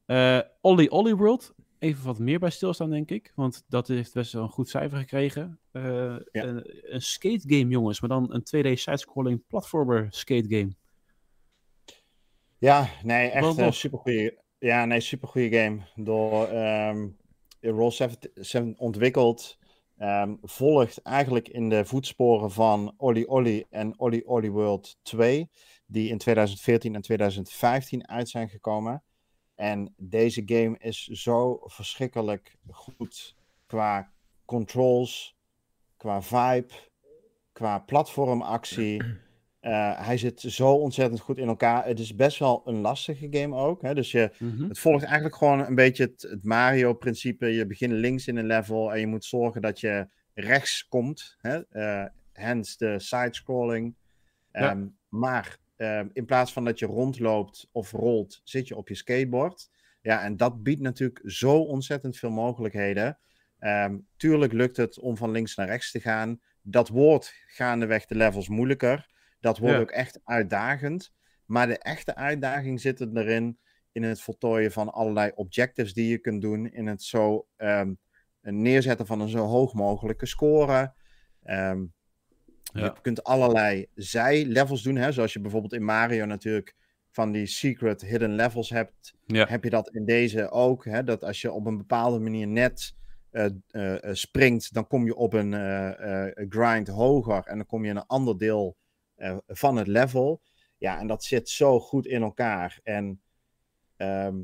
Eh 0.07 0.41
Olly 0.61 0.87
Olly 0.87 1.15
World. 1.15 1.55
Even 1.85 2.05
wat 2.05 2.19
meer 2.19 2.39
bij 2.39 2.51
stilstaan, 2.51 2.91
denk 2.91 3.11
ik. 3.11 3.33
Want 3.35 3.65
dat 3.69 3.89
heeft 3.89 4.15
best 4.15 4.33
wel 4.33 4.43
een 4.43 4.49
goed 4.49 4.69
cijfer 4.69 4.99
gekregen. 4.99 5.59
Eh, 5.73 6.17
een, 6.33 6.93
een 6.93 7.03
skate 7.03 7.45
game, 7.47 7.69
jongens. 7.69 8.01
Maar 8.01 8.09
dan 8.11 8.35
een 8.35 8.43
2D 8.43 8.79
sidescrolling 8.79 9.47
platformer 9.47 10.07
skate 10.11 10.49
game. 10.49 10.75
Ja, 12.59 12.89
nee, 13.03 13.29
echt 13.29 13.47
een 13.47 13.65
tof. 13.65 13.75
supergoeie, 13.75 14.39
ja, 14.59 14.85
nee, 14.85 15.01
supergoeie 15.01 15.51
game. 15.51 15.81
Door 15.95 16.47
ehm 16.47 17.09
Roll 17.61 17.91
7 18.35 18.75
ontwikkeld. 18.79 19.59
ehm, 19.97 20.35
volgt 20.43 21.03
eigenlijk 21.03 21.49
in 21.49 21.69
de 21.69 21.85
voetsporen 21.85 22.51
van 22.51 22.95
Olly 22.97 23.25
Olly 23.25 23.67
en 23.71 23.99
Olly 23.99 24.23
Olly 24.27 24.51
World 24.51 24.97
2. 25.03 25.51
Die 25.87 26.09
in 26.09 26.19
2014 26.19 26.95
en 26.95 27.01
2015 27.03 28.09
uit 28.09 28.29
zijn 28.29 28.49
gekomen. 28.49 29.03
En 29.55 29.95
deze 29.97 30.43
game 30.47 30.79
is 30.79 31.05
zo 31.07 31.61
verschrikkelijk 31.65 32.57
goed 32.71 33.37
qua 33.67 34.13
controls, 34.45 35.37
qua 35.97 36.23
vibe, 36.23 36.73
qua 37.53 37.79
platformactie. 37.79 39.03
Eh, 39.65 40.07
hij 40.07 40.17
zit 40.19 40.41
zo 40.41 40.73
ontzettend 40.73 41.21
goed 41.21 41.39
in 41.39 41.49
elkaar. 41.49 41.87
Het 41.87 41.99
is 41.99 42.15
best 42.15 42.39
wel 42.39 42.63
een 42.65 42.81
lastige 42.81 43.27
game 43.31 43.57
ook. 43.57 43.83
Hè? 43.83 43.95
Dus 43.95 44.11
je, 44.11 44.31
Mhm. 44.39 44.69
het 44.69 44.79
volgt 44.79 45.05
eigenlijk 45.05 45.37
gewoon 45.37 45.61
een 45.67 45.75
beetje 45.75 46.05
het, 46.05 46.23
het 46.23 46.45
Mario-principe. 46.45 47.47
Je 47.47 47.67
begint 47.67 47.93
links 47.93 48.27
in 48.27 48.37
een 48.37 48.47
level 48.47 48.93
en 48.93 49.01
je 49.01 49.07
moet 49.07 49.25
zorgen 49.25 49.63
dat 49.63 49.81
je 49.81 50.09
rechts 50.35 50.89
komt. 50.89 51.37
Hè? 51.39 51.63
Eh, 51.69 52.05
hence 52.33 52.77
de 52.77 52.99
side-scrolling. 52.99 53.95
Ja. 54.53 54.71
Ehm, 54.71 54.87
Maar 55.09 55.59
ehm, 55.77 56.09
in 56.13 56.25
plaats 56.25 56.53
van 56.53 56.65
dat 56.65 56.79
je 56.79 56.87
rondloopt 56.87 57.69
of 57.73 57.93
rolt, 57.93 58.41
zit 58.45 58.69
je 58.69 58.77
op 58.77 58.89
je 58.89 58.95
skateboard. 58.95 59.71
Ja, 60.01 60.23
en 60.23 60.37
dat 60.37 60.63
biedt 60.63 60.81
natuurlijk 60.81 61.21
zo 61.25 61.59
ontzettend 61.61 62.17
veel 62.17 62.31
mogelijkheden. 62.31 63.19
Ehm, 63.59 63.99
tuurlijk 64.17 64.53
lukt 64.53 64.77
het 64.77 64.99
om 64.99 65.17
van 65.17 65.31
links 65.31 65.55
naar 65.55 65.67
rechts 65.67 65.91
te 65.91 66.01
gaan. 66.01 66.41
Dat 66.63 66.89
wordt 66.89 67.35
gaandeweg 67.47 68.07
de 68.07 68.15
levels 68.15 68.49
moeilijker. 68.49 69.11
Dat 69.41 69.59
wordt 69.59 69.75
Ja. 69.75 69.81
ook 69.81 69.91
echt 69.91 70.21
uitdagend. 70.25 71.13
Maar 71.47 71.67
de 71.67 71.79
echte 71.79 72.15
uitdaging 72.15 72.81
zit 72.81 73.01
er 73.01 73.17
erin 73.17 73.59
in 73.93 74.03
het 74.03 74.21
voltooien 74.21 74.73
van 74.73 74.93
allerlei 74.93 75.33
objectives 75.35 75.95
die 75.95 76.09
je 76.09 76.19
kunt 76.19 76.43
doen. 76.43 76.67
In 76.73 76.87
het 76.87 77.03
zo 77.03 77.47
ehm, 77.57 77.95
neerzetten 78.41 79.07
van 79.07 79.21
een 79.21 79.29
zo 79.29 79.45
hoog 79.45 79.75
mogelijke 79.75 80.27
score. 80.27 80.95
Ehm, 81.43 81.85
Ja. 82.73 82.85
Je 82.85 82.93
kunt 83.03 83.25
allerlei 83.25 83.87
zij-levels 83.95 84.83
doen. 84.83 84.97
Hè? 84.97 85.13
Zoals 85.13 85.33
je 85.33 85.41
bijvoorbeeld 85.41 85.73
in 85.73 85.85
Mario 85.85 86.25
natuurlijk 86.25 86.75
van 87.11 87.33
die 87.33 87.47
secret 87.47 88.01
hidden 88.01 88.35
levels 88.35 88.71
hebt. 88.71 89.15
Ja. 89.27 89.47
Heb 89.47 89.65
je 89.65 89.71
dat 89.71 89.91
in 89.91 90.05
deze 90.05 90.51
ook. 90.51 90.85
Hè? 90.85 91.05
Dat 91.05 91.25
als 91.25 91.41
je 91.41 91.53
op 91.53 91.67
een 91.67 91.77
bepaalde 91.77 92.19
manier 92.19 92.47
net 92.47 92.95
eh, 93.31 93.45
eh, 93.71 94.05
eh, 94.05 94.15
springt, 94.15 94.75
dan 94.75 94.87
kom 94.87 95.05
je 95.05 95.17
op 95.17 95.33
een 95.33 95.53
grind 96.49 96.89
hoger. 96.89 97.43
En 97.45 97.57
dan 97.57 97.67
kom 97.67 97.85
je 97.85 97.91
in 97.91 97.97
een 97.97 98.07
ander 98.07 98.39
deel 98.39 98.77
van 99.47 99.77
het 99.77 99.87
level. 99.87 100.43
Ja, 100.79 100.99
en 100.99 101.07
dat 101.07 101.25
zit 101.25 101.49
zo 101.49 101.81
goed 101.81 102.07
in 102.07 102.23
elkaar. 102.23 102.81
En 102.83 103.21
ehm, 103.97 104.37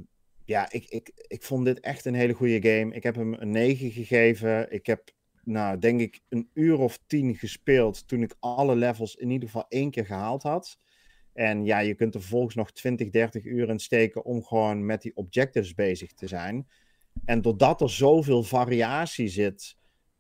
ja, 0.44 0.72
ik, 0.72 0.84
ik, 0.88 1.12
ik 1.14 1.42
vond 1.42 1.64
dit 1.64 1.80
echt 1.80 2.04
een 2.04 2.14
hele 2.14 2.32
goede 2.32 2.68
game. 2.68 2.94
Ik 2.94 3.02
heb 3.02 3.14
hem 3.14 3.32
een 3.32 3.50
9 3.50 3.90
gegeven. 3.90 4.72
Ik 4.72 4.86
heb, 4.86 5.10
nou, 5.44 5.78
denk 5.78 6.00
ik, 6.00 6.20
een 6.28 6.50
uur 6.54 6.78
of 6.78 6.98
tien 7.06 7.34
gespeeld 7.34 8.08
toen 8.08 8.22
ik 8.22 8.34
alle 8.40 8.76
levels 8.76 9.16
in 9.16 9.30
ieder 9.30 9.48
geval 9.48 9.66
één 9.68 9.90
keer 9.90 10.06
gehaald 10.06 10.42
had. 10.42 10.78
En 11.32 11.64
ja, 11.64 11.78
je 11.78 11.94
kunt 11.94 12.14
er 12.14 12.20
vervolgens 12.20 12.54
nog 12.54 12.72
20, 12.72 13.10
30 13.10 13.44
uur 13.44 13.68
in 13.68 13.78
steken 13.78 14.24
om 14.24 14.42
gewoon 14.44 14.86
met 14.86 15.02
die 15.02 15.16
objectives 15.16 15.74
bezig 15.74 16.12
te 16.12 16.26
zijn. 16.26 16.68
En 17.24 17.42
doordat 17.42 17.80
er 17.80 17.90
zoveel 17.90 18.42
variatie 18.42 19.28
zit, 19.28 19.76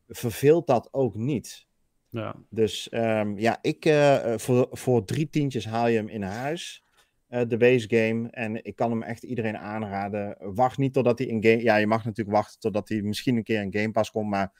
verveelt 0.08 0.66
dat 0.66 0.88
ook 0.92 1.14
niet. 1.14 1.66
Ja. 2.08 2.36
Dus 2.50 2.88
ehm, 2.88 3.38
ja, 3.38 3.58
ik, 3.62 3.84
eh, 3.84 4.32
eh, 4.32 4.38
voor, 4.38 4.68
voor 4.70 5.04
drie 5.04 5.28
tientjes 5.30 5.66
haal 5.66 5.88
je 5.88 5.96
hem 5.96 6.08
in 6.08 6.22
huis. 6.22 6.84
eh, 7.28 7.42
de 7.48 7.56
base 7.56 7.88
game. 7.88 8.30
En 8.30 8.64
ik 8.64 8.76
kan 8.76 8.90
hem 8.90 9.02
echt 9.02 9.22
iedereen 9.22 9.56
aanraden. 9.58 10.36
Wacht 10.38 10.78
niet 10.78 10.92
totdat 10.92 11.18
hij 11.18 11.28
in 11.28 11.42
game. 11.44 11.62
Ja, 11.62 11.76
je 11.76 11.86
mag 11.86 12.04
natuurlijk 12.04 12.36
wachten 12.36 12.60
totdat 12.60 12.88
hij 12.88 13.02
misschien 13.02 13.36
een 13.36 13.42
keer 13.42 13.62
in 13.62 13.74
Game 13.74 13.90
Pass 13.90 14.10
komt. 14.10 14.30
Maar 14.30 14.52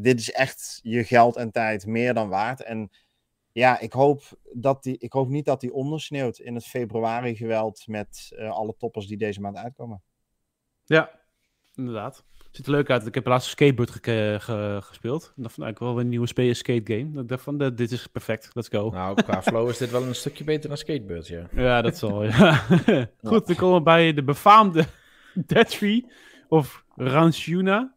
dit 0.00 0.18
is 0.20 0.32
echt 0.32 0.80
je 0.82 1.04
geld 1.04 1.36
en 1.36 1.50
tijd 1.50 1.86
meer 1.86 2.14
dan 2.14 2.28
waard. 2.28 2.62
En 2.62 2.90
ja, 3.52 3.78
ik 3.80 3.92
hoop, 3.92 4.22
dat 4.52 4.82
die, 4.82 4.98
ik 4.98 5.12
hoop 5.12 5.28
niet 5.28 5.44
dat 5.44 5.62
hij 5.62 5.70
ondersneeuwt 5.70 6.38
in 6.38 6.54
het 6.54 6.64
februari 6.66 7.36
geweld. 7.36 7.86
Met 7.86 8.32
eh, 8.36 8.50
alle 8.50 8.74
toppers 8.78 9.06
die 9.06 9.16
deze 9.16 9.40
maand 9.40 9.56
uitkomen. 9.56 10.02
Ja, 10.84 11.10
inderdaad. 11.74 12.24
Ziet 12.50 12.66
er 12.66 12.72
leuk 12.72 12.90
uit. 12.90 13.06
Ik 13.06 13.14
heb 13.14 13.26
laatst 13.26 13.50
Skateboard 13.50 13.90
ge- 13.90 14.36
ge- 14.40 14.78
gespeeld. 14.82 15.32
En 15.36 15.42
dacht 15.42 15.54
van, 15.54 15.62
nou, 15.62 15.74
ik 15.74 15.80
wil 15.80 15.88
wel 15.94 16.00
een 16.00 16.08
nieuwe 16.08 16.26
spe- 16.26 16.54
skate 16.54 16.92
game. 16.94 17.12
Dat 17.12 17.22
Ik 17.22 17.28
dacht 17.28 17.42
van, 17.42 17.60
eh, 17.60 17.70
dit 17.74 17.90
is 17.92 18.06
perfect. 18.06 18.50
Let's 18.54 18.68
go. 18.68 18.90
Nou, 18.90 19.22
qua 19.22 19.42
flow 19.52 19.68
is 19.68 19.78
dit 19.78 19.90
wel 19.90 20.02
een 20.02 20.14
stukje 20.14 20.44
beter 20.44 20.68
dan 20.68 20.78
Skatebird, 20.78 21.26
ja. 21.26 21.48
Ja, 21.52 21.82
dat 21.82 21.96
zal. 21.96 22.24
Ja. 22.24 22.54
Goed, 23.22 23.46
dan 23.46 23.56
komen 23.56 23.76
we 23.76 23.82
bij 23.82 24.14
de 24.14 24.24
befaamde 24.24 24.84
Dead 25.46 25.70
Tree 25.70 26.06
of 26.48 26.84
Ranchuna. 26.94 27.94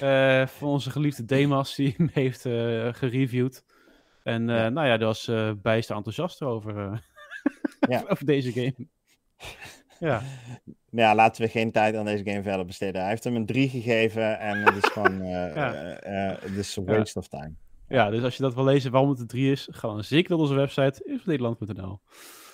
Eh 0.00 0.46
van 0.46 0.68
onze 0.68 0.90
geliefde 0.90 1.24
Demas, 1.24 1.74
die 1.74 1.94
hem 1.96 2.10
heeft 2.12 2.46
eh, 2.46 2.88
gereviewd. 2.92 3.64
En 4.22 4.50
eh, 4.50 4.56
Ja. 4.56 4.68
nou 4.68 4.86
ja, 4.86 4.96
daar 4.96 5.06
was 5.06 5.28
eh 5.28 5.50
bijster 5.62 5.96
enthousiast 5.96 6.42
over, 6.42 6.78
eh, 6.78 6.98
Ja. 7.90 8.04
over 8.08 8.24
deze 8.26 8.52
game. 8.52 8.74
ja, 9.98 10.22
Maar 10.90 11.04
ja, 11.04 11.14
laten 11.14 11.42
we 11.42 11.48
geen 11.48 11.72
tijd 11.72 11.94
aan 11.96 12.04
deze 12.04 12.24
game 12.24 12.42
verder 12.42 12.66
besteden. 12.66 13.00
Hij 13.00 13.10
heeft 13.10 13.24
hem 13.24 13.36
een 13.36 13.46
3 13.46 13.68
gegeven 13.68 14.38
en 14.38 14.62
het 14.62 14.84
is 14.84 14.90
gewoon 14.90 15.20
eh, 15.20 15.54
Ja. 15.54 15.74
eh, 15.74 16.30
eh, 16.30 16.40
het 16.42 16.56
is 16.56 16.78
a 16.78 16.82
waste 16.82 17.18
of 17.18 17.28
time. 17.28 17.52
ja, 17.88 18.10
dus 18.10 18.22
als 18.22 18.36
je 18.36 18.42
dat 18.42 18.54
wil 18.54 18.64
lezen 18.64 18.90
waarom 18.90 19.10
het 19.10 19.20
een 19.20 19.26
3 19.26 19.50
is, 19.52 19.68
ga 19.70 19.88
dan 19.88 20.04
zeker 20.04 20.30
naar 20.30 20.38
onze 20.38 20.54
website 20.54 21.04
isnederland.nl. 21.04 22.00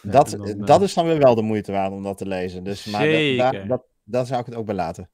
dat, 0.03 0.31
dan, 0.31 0.59
dat 0.59 0.83
is 0.83 0.95
dan 0.95 1.07
weer 1.07 1.19
wel 1.19 1.35
de 1.35 1.43
moeite 1.43 1.73
waard 1.73 1.93
om 1.93 2.03
dat 2.03 2.19
te 2.19 2.27
lezen. 2.27 2.65
Dus, 2.65 2.85
maar 2.85 3.09
daar, 3.37 3.81
dat, 4.05 4.27
zou 4.27 4.41
ik 4.41 4.47
het 4.47 4.55
ook 4.55 4.67
bij 4.67 4.75
laten. 4.75 5.11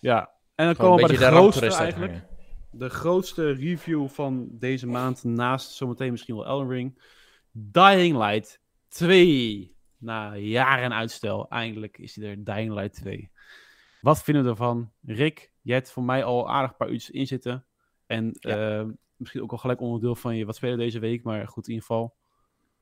Ja, 0.00 0.30
en 0.60 0.66
dan 0.66 0.74
Gewoon 0.74 0.90
komen 0.96 1.10
we 1.10 1.18
bij 1.18 1.28
de 1.28 1.34
grootste 1.36 1.74
eigenlijk. 1.74 2.22
de 2.70 2.88
grootste 2.88 3.52
review 3.52 4.08
van 4.08 4.48
deze 4.50 4.86
maand, 4.86 5.24
naast 5.24 5.70
zometeen 5.70 6.10
misschien 6.10 6.34
wel 6.34 6.46
Elden 6.46 6.68
Ring. 6.68 7.02
Dying 7.52 8.16
Light 8.16 8.60
2. 8.88 9.74
Na 9.98 10.36
jaren 10.36 10.92
uitstel, 10.92 11.48
eindelijk 11.48 11.98
is 11.98 12.16
hij 12.16 12.28
er, 12.30 12.44
Dying 12.44 12.72
Light 12.72 12.94
2. 12.94 13.30
Wat 14.00 14.22
vinden 14.22 14.44
we 14.44 14.50
ervan? 14.50 14.92
Rick, 15.04 15.52
jij 15.62 15.74
hebt 15.74 15.90
voor 15.90 16.02
mij 16.02 16.24
al 16.24 16.50
aardig 16.50 16.70
een 16.70 16.76
paar 16.76 16.88
uurtjes 16.90 17.10
in 17.10 17.26
zitten. 17.26 17.64
En 18.06 18.32
eh, 18.32 18.84
misschien 19.16 19.42
ook 19.42 19.52
al 19.52 19.58
gelijk 19.58 19.80
onderdeel 19.80 20.14
van 20.14 20.36
je 20.36 20.44
wat 20.44 20.56
spelen 20.56 20.78
deze 20.78 20.98
week, 20.98 21.22
maar 21.22 21.48
goed 21.48 21.66
in 21.68 21.72
ieder 21.72 21.86
geval. 21.86 22.14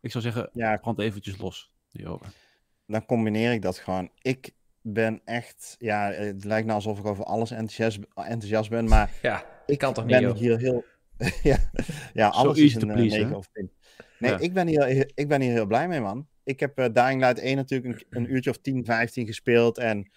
Ik 0.00 0.10
zou 0.10 0.24
zeggen, 0.24 0.50
Ja, 0.52 0.76
brand 0.76 0.98
eventjes 0.98 1.38
los 1.38 1.72
hierover. 1.90 2.26
dan 2.86 3.06
combineer 3.06 3.52
ik 3.52 3.62
dat 3.62 3.78
gewoon. 3.78 4.10
Ik 4.22 4.54
ben 4.82 5.20
echt, 5.24 5.74
ja, 5.78 6.10
het 6.12 6.44
lijkt 6.44 6.66
nou 6.66 6.76
alsof 6.76 6.98
ik 6.98 7.04
over 7.04 7.24
alles 7.24 7.50
enthousiast, 7.50 7.98
enthousiast 8.14 8.70
ben, 8.70 8.88
maar 8.88 9.10
Ja, 9.22 9.44
ik 9.66 9.78
kan 9.78 9.94
toch 9.94 10.04
niet, 10.04 10.12
ben 10.12 10.22
joh. 10.22 10.36
hier 10.36 10.58
heel, 10.58 10.84
ja, 11.42 11.58
ja, 12.12 12.28
alles 12.28 12.58
is 12.58 12.74
een 12.74 12.88
eh, 12.90 12.94
please, 12.94 13.16
9 13.16 13.30
hè? 13.30 13.36
of 13.36 13.48
10. 13.52 13.70
Nee, 14.18 14.30
Ja. 14.30 14.38
ik, 14.38 14.52
ben 14.52 14.66
hier, 14.66 15.10
ik 15.14 15.28
ben 15.28 15.40
hier 15.40 15.52
heel 15.52 15.66
blij 15.66 15.88
mee, 15.88 16.00
man. 16.00 16.28
Ik 16.44 16.60
heb 16.60 16.78
eh, 16.78 16.86
Dying 16.92 17.20
Light 17.20 17.38
1 17.38 17.56
natuurlijk 17.56 18.06
een, 18.10 18.22
een 18.22 18.32
uurtje 18.32 18.50
of 18.50 18.58
10, 18.58 18.84
15 18.84 19.26
gespeeld 19.26 19.78
en 19.78 20.10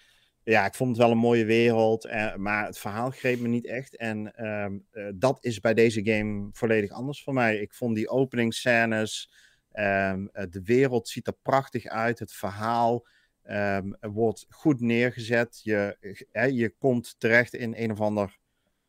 ja, 0.44 0.66
ik 0.66 0.74
vond 0.74 0.90
het 0.90 0.98
wel 0.98 1.10
een 1.10 1.18
mooie 1.18 1.44
wereld, 1.44 2.04
eh, 2.04 2.36
maar 2.36 2.66
het 2.66 2.78
verhaal 2.78 3.10
greep 3.10 3.40
me 3.40 3.48
niet 3.48 3.66
echt. 3.66 3.96
En 3.96 4.34
ehm, 4.34 4.78
eh, 4.90 5.08
dat 5.14 5.44
is 5.44 5.60
bij 5.60 5.74
deze 5.74 6.04
game 6.04 6.48
volledig 6.52 6.90
anders 6.90 7.22
voor 7.22 7.32
mij. 7.32 7.56
Ik 7.56 7.74
vond 7.74 7.94
die 7.96 8.08
openingsscènes, 8.08 9.32
ehm, 9.72 10.26
eh, 10.32 10.44
de 10.50 10.62
wereld 10.62 11.08
ziet 11.08 11.26
er 11.26 11.36
prachtig 11.42 11.86
uit, 11.86 12.18
het 12.18 12.32
verhaal 12.32 13.06
ehm, 13.42 13.90
wordt 14.00 14.46
goed 14.48 14.80
neergezet. 14.80 15.60
Je, 15.62 15.96
hè, 16.32 16.44
je 16.44 16.74
komt 16.78 17.14
terecht 17.18 17.54
in 17.54 17.74
een 17.76 17.90
of 17.90 18.00
ander 18.00 18.40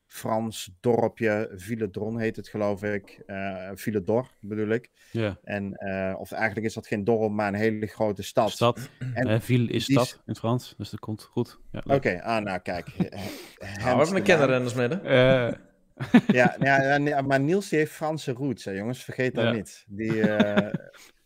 Frans 0.07 0.71
dorpje, 0.79 1.51
Villedron 1.55 2.19
heet 2.19 2.35
het 2.35 2.47
geloof 2.47 2.83
ik. 2.83 3.23
eh 3.25 3.69
Villedor 3.73 4.27
bedoel 4.41 4.67
ik. 4.69 4.89
Ja, 5.11 5.37
En, 5.43 5.73
eh, 5.73 6.15
of 6.19 6.31
eigenlijk 6.31 6.65
is 6.65 6.73
dat 6.73 6.87
geen 6.87 7.03
dorp, 7.03 7.31
maar 7.31 7.47
een 7.47 7.53
hele 7.53 7.87
grote 7.87 8.23
stad. 8.23 8.51
stad. 8.51 8.89
En 9.13 9.41
Ville 9.41 9.71
is 9.71 9.83
stad 9.83 10.13
in 10.13 10.21
het 10.25 10.37
Frans, 10.37 10.73
dus 10.77 10.89
dat 10.89 10.99
komt 10.99 11.23
goed. 11.23 11.59
Ja, 11.71 11.83
Oké, 11.95 12.21
ah, 12.23 12.43
nou 12.43 12.59
kijk. 12.59 12.87
We 12.97 13.65
hebben 13.81 14.15
een 14.15 14.23
kenner 14.23 14.49
in 14.49 14.61
ons 14.61 14.73
midden. 14.73 15.03
Eh, 15.05 15.51
Ja, 16.27 16.55
ja, 16.59 17.21
maar 17.21 17.39
Niels 17.39 17.69
die 17.69 17.79
heeft 17.79 17.91
Franse 17.91 18.31
roots, 18.31 18.65
hè, 18.65 18.71
jongens. 18.71 19.03
Vergeet 19.03 19.35
dat 19.35 19.43
Ja. 19.43 19.51
niet. 19.51 19.85
Die, 19.87 20.21
eh, 20.31 20.73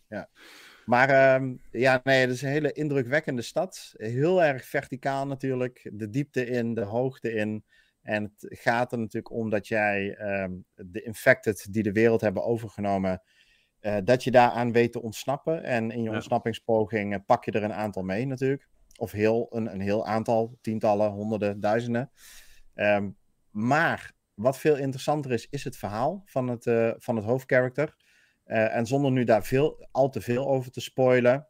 ja. 0.08 0.28
Maar 0.88 1.08
ehm, 1.08 1.54
ja, 1.70 2.00
nee, 2.04 2.20
het 2.20 2.30
is 2.30 2.42
een 2.42 2.48
hele 2.48 2.72
indrukwekkende 2.72 3.42
stad. 3.42 3.94
Heel 3.96 4.42
erg 4.42 4.64
verticaal 4.64 5.26
natuurlijk. 5.26 5.90
De 5.92 6.10
diepte 6.10 6.46
in, 6.46 6.74
de 6.74 6.84
hoogte 6.84 7.32
in. 7.32 7.64
En 8.02 8.22
het 8.22 8.58
gaat 8.60 8.92
er 8.92 8.98
natuurlijk 8.98 9.32
om 9.32 9.50
dat 9.50 9.68
jij 9.68 10.14
ehm, 10.14 10.52
de 10.74 11.02
infected 11.02 11.66
die 11.70 11.82
de 11.82 11.92
wereld 11.92 12.20
hebben 12.20 12.44
overgenomen, 12.44 13.22
eh, 13.80 13.96
dat 14.04 14.24
je 14.24 14.30
daaraan 14.30 14.72
weet 14.72 14.92
te 14.92 15.02
ontsnappen. 15.02 15.62
En 15.62 15.90
in 15.90 16.02
je 16.02 16.08
Ja. 16.08 16.14
ontsnappingspoging 16.14 17.14
eh, 17.14 17.20
pak 17.26 17.44
je 17.44 17.52
er 17.52 17.62
een 17.62 17.72
aantal 17.72 18.02
mee 18.02 18.26
natuurlijk. 18.26 18.68
Of 18.96 19.12
heel, 19.12 19.46
een, 19.50 19.72
een 19.72 19.80
heel 19.80 20.06
aantal, 20.06 20.58
tientallen, 20.60 21.10
honderden, 21.10 21.60
duizenden. 21.60 22.10
Ehm, 22.74 23.08
maar 23.50 24.12
wat 24.34 24.58
veel 24.58 24.76
interessanter 24.76 25.32
is, 25.32 25.46
is 25.50 25.64
het 25.64 25.76
verhaal 25.76 26.22
van 26.24 26.48
het, 26.48 26.66
eh, 26.66 26.90
van 26.96 27.16
het 27.16 27.24
hoofdkarakter. 27.24 27.96
Eh, 28.48 28.76
en 28.76 28.86
zonder 28.86 29.10
nu 29.10 29.24
daar 29.24 29.44
veel, 29.44 29.88
al 29.90 30.10
te 30.10 30.20
veel 30.20 30.48
over 30.48 30.70
te 30.70 30.80
spoilen, 30.80 31.46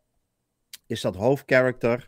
is 0.86 1.00
dat 1.00 1.16
hoofdkarakter 1.16 2.06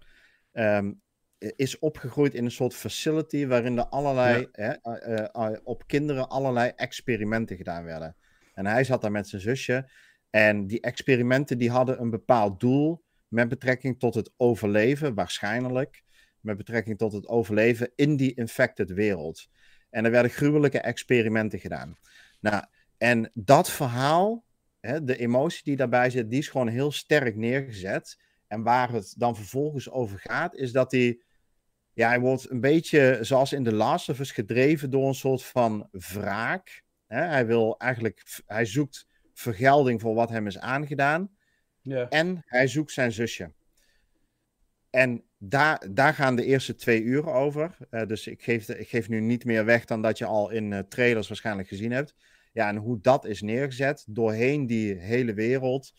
ehm, 0.52 0.92
is 1.38 1.78
opgegroeid 1.78 2.34
in 2.34 2.44
een 2.44 2.50
soort 2.50 2.74
facility 2.74 3.46
waarin 3.46 3.78
er 3.78 3.86
allerlei, 3.86 4.48
hè, 4.52 4.70
eh, 4.70 5.24
eh, 5.32 5.58
op 5.62 5.86
kinderen 5.86 6.28
allerlei 6.28 6.72
experimenten 6.76 7.56
gedaan 7.56 7.84
werden. 7.84 8.16
En 8.54 8.66
hij 8.66 8.84
zat 8.84 9.02
daar 9.02 9.10
met 9.10 9.28
zijn 9.28 9.42
zusje. 9.42 9.90
En 10.30 10.66
die 10.66 10.80
experimenten 10.80 11.58
die 11.58 11.70
hadden 11.70 12.00
een 12.00 12.10
bepaald 12.10 12.60
doel 12.60 13.04
met 13.28 13.48
betrekking 13.48 13.98
tot 13.98 14.14
het 14.14 14.32
overleven, 14.36 15.14
waarschijnlijk. 15.14 16.02
Met 16.40 16.56
betrekking 16.56 16.98
tot 16.98 17.12
het 17.12 17.28
overleven 17.28 17.92
in 17.94 18.16
die 18.16 18.34
infected 18.34 18.92
wereld. 18.92 19.48
En 19.90 20.04
er 20.04 20.10
werden 20.10 20.30
gruwelijke 20.30 20.80
experimenten 20.80 21.58
gedaan. 21.58 21.96
Nou, 22.40 22.64
en 22.98 23.30
dat 23.34 23.70
verhaal, 23.70 24.44
hè, 24.80 25.04
de 25.04 25.16
emotie 25.16 25.64
die 25.64 25.76
daarbij 25.76 26.10
zit, 26.10 26.30
die 26.30 26.38
is 26.38 26.48
gewoon 26.48 26.68
heel 26.68 26.92
sterk 26.92 27.36
neergezet. 27.36 28.18
En 28.46 28.62
waar 28.62 28.92
het 28.92 29.14
dan 29.16 29.36
vervolgens 29.36 29.90
over 29.90 30.18
gaat, 30.18 30.54
is 30.54 30.72
dat 30.72 30.92
hij. 30.92 31.20
Ja, 31.92 32.08
hij 32.08 32.20
wordt 32.20 32.50
een 32.50 32.60
beetje 32.60 33.18
zoals 33.20 33.52
in 33.52 33.64
The 33.64 33.74
Last 33.74 34.08
of 34.08 34.18
Us 34.18 34.32
gedreven 34.32 34.90
door 34.90 35.08
een 35.08 35.14
soort 35.14 35.44
van 35.44 35.88
wraak. 35.90 36.82
Hè? 37.06 37.22
Hij 37.22 37.46
wil 37.46 37.78
eigenlijk. 37.78 38.22
Hij 38.46 38.64
zoekt 38.64 39.06
vergelding 39.32 40.00
voor 40.00 40.14
wat 40.14 40.30
hem 40.30 40.46
is 40.46 40.58
aangedaan. 40.58 41.30
Ja. 41.80 42.08
En 42.08 42.42
hij 42.46 42.66
zoekt 42.66 42.92
zijn 42.92 43.12
zusje. 43.12 43.52
En 44.90 45.24
daar, 45.38 45.86
daar 45.90 46.14
gaan 46.14 46.36
de 46.36 46.44
eerste 46.44 46.74
twee 46.74 47.02
uren 47.02 47.32
over. 47.32 47.76
Eh, 47.90 48.06
dus 48.06 48.26
ik 48.26 48.42
geef, 48.42 48.68
ik 48.68 48.88
geef 48.88 49.08
nu 49.08 49.20
niet 49.20 49.44
meer 49.44 49.64
weg 49.64 49.84
dan 49.84 50.02
dat 50.02 50.18
je 50.18 50.24
al 50.24 50.50
in 50.50 50.72
eh, 50.72 50.78
trailers 50.78 51.28
waarschijnlijk 51.28 51.68
gezien 51.68 51.92
hebt. 51.92 52.14
Ja, 52.52 52.68
en 52.68 52.76
hoe 52.76 53.00
dat 53.00 53.24
is 53.24 53.42
neergezet 53.42 54.04
doorheen 54.08 54.66
die 54.66 54.94
hele 54.94 55.34
wereld. 55.34 55.92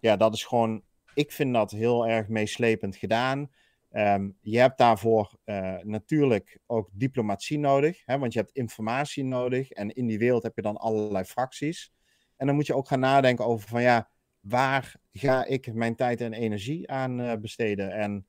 Ja, 0.00 0.16
dat 0.16 0.34
is 0.34 0.44
gewoon. 0.44 0.82
Ik 1.14 1.32
vind 1.32 1.54
dat 1.54 1.70
heel 1.70 2.08
erg 2.08 2.28
meeslepend 2.28 2.96
gedaan. 2.96 3.50
Ehm, 3.90 4.30
je 4.40 4.58
hebt 4.58 4.78
daarvoor 4.78 5.38
eh, 5.44 5.76
natuurlijk 5.82 6.58
ook 6.66 6.88
diplomatie 6.92 7.58
nodig, 7.58 8.02
hè, 8.04 8.18
want 8.18 8.32
je 8.32 8.38
hebt 8.38 8.52
informatie 8.52 9.24
nodig. 9.24 9.70
En 9.70 9.90
in 9.90 10.06
die 10.06 10.18
wereld 10.18 10.42
heb 10.42 10.56
je 10.56 10.62
dan 10.62 10.76
allerlei 10.76 11.24
fracties. 11.24 11.92
En 12.36 12.46
dan 12.46 12.54
moet 12.56 12.66
je 12.66 12.74
ook 12.74 12.88
gaan 12.88 13.00
nadenken 13.00 13.44
over 13.44 13.68
van 13.68 13.82
ja, 13.82 14.08
waar 14.40 14.94
ga 15.12 15.44
ik 15.44 15.74
mijn 15.74 15.96
tijd 15.96 16.20
en 16.20 16.32
energie 16.32 16.90
aan 16.90 17.20
eh, 17.20 17.36
besteden? 17.36 17.92
En 17.92 18.26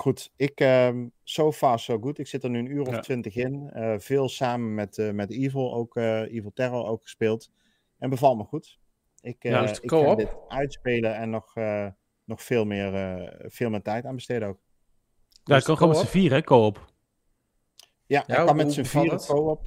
goed, 0.00 0.32
ik, 0.36 0.60
ehm 0.60 1.08
so 1.22 1.52
far 1.52 1.78
so 1.78 1.98
good. 2.00 2.18
Ik 2.18 2.26
zit 2.26 2.44
er 2.44 2.50
nu 2.50 2.58
een 2.58 2.70
uur 2.70 2.80
of 2.86 2.94
Ja. 2.94 3.00
twintig 3.00 3.34
in. 3.34 3.70
Eh, 3.70 3.94
veel 3.98 4.28
samen 4.28 4.74
met, 4.74 4.98
eh, 4.98 5.10
met 5.10 5.30
Evil, 5.30 5.74
ook 5.74 5.96
eh, 5.96 6.20
Evil 6.20 6.52
Terror 6.54 6.86
ook 6.86 7.02
gespeeld. 7.02 7.50
En 7.98 8.10
bevalt 8.10 8.36
me 8.36 8.44
goed. 8.44 8.78
Ik, 9.20 9.44
eh 9.44 9.50
Ja, 9.50 9.62
is 9.62 9.70
het 9.70 9.84
ik 9.84 9.90
ga 9.90 9.96
co-op? 9.96 10.16
dit 10.18 10.34
uitspelen 10.48 11.14
en 11.14 11.30
nog, 11.30 11.56
eh, 11.56 11.86
nog 12.24 12.42
veel, 12.42 12.64
meer, 12.64 12.94
eh, 12.94 13.44
veel 13.50 13.70
meer 13.70 13.82
tijd 13.82 14.04
aan 14.06 14.14
besteden 14.14 14.48
ook. 14.48 14.58
Ja, 15.28 15.40
ik 15.44 15.54
het 15.54 15.64
kan 15.64 15.76
gewoon 15.76 15.92
met 15.92 16.02
z'n 16.02 16.10
vieren, 16.10 16.38
hè, 16.38 16.44
co-op. 16.44 16.92
Ja, 18.06 18.24
Ja, 18.26 18.34
hij 18.36 18.44
kan 18.44 18.56
met 18.56 18.72
z'n 18.72 18.82
vieren 18.82 19.18
co-op. 19.18 19.66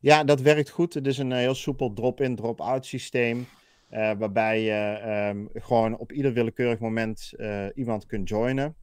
Ja, 0.00 0.24
dat 0.24 0.40
werkt 0.40 0.70
goed. 0.70 0.94
Het 0.94 1.06
is 1.06 1.18
een 1.18 1.32
heel 1.32 1.54
soepel 1.54 1.92
drop-in, 1.92 2.36
drop-out 2.36 2.86
systeem. 2.86 3.46
eh, 3.88 4.12
waarbij 4.18 4.60
je 4.62 4.98
ehm, 4.98 5.46
gewoon 5.54 5.98
op 5.98 6.12
ieder 6.12 6.32
willekeurig 6.32 6.78
moment 6.78 7.32
eh, 7.36 7.66
iemand 7.74 8.06
kunt 8.06 8.28
joinen. 8.28 8.76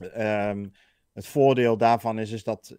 Ehm, 0.00 0.66
het 1.12 1.26
voordeel 1.26 1.76
daarvan 1.76 2.18
is, 2.18 2.30
is 2.30 2.44
dat 2.44 2.74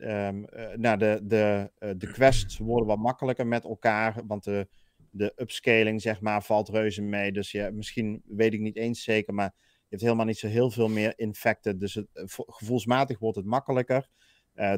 nou, 0.76 0.98
de, 0.98 1.20
de, 1.24 1.72
eh, 1.78 1.90
de 1.98 2.12
quests 2.12 2.58
worden 2.58 2.88
wat 2.88 2.98
makkelijker 2.98 3.48
met 3.48 3.64
elkaar. 3.64 4.22
Want 4.28 4.44
de, 4.44 4.68
de 5.10 5.34
upscaling, 5.36 6.02
zeg 6.02 6.22
maar, 6.22 6.44
valt 6.44 6.70
reuze 6.70 7.02
mee. 7.02 7.32
Dus 7.32 7.52
je, 7.52 7.72
misschien 7.74 8.22
weet 8.26 8.54
ik 8.54 8.60
niet 8.60 8.76
eens 8.76 9.04
zeker, 9.04 9.34
maar 9.34 9.54
je 9.56 9.88
hebt 9.90 10.02
helemaal 10.02 10.26
niet 10.26 10.38
zo 10.38 10.48
heel 10.48 10.72
veel 10.72 10.90
meer 10.90 11.14
infected. 11.16 11.80
Dus 11.80 11.94
het, 11.94 12.08
eh, 12.14 12.24
vo- 12.28 12.46
gevoelsmatig 12.48 13.20
wordt 13.20 13.38
het 13.38 13.46
makkelijker. 13.46 14.08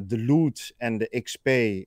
De 0.04 0.24
loot 0.24 0.74
en 0.76 0.98
de 0.98 1.20
XP 1.22 1.46
ehm, 1.46 1.86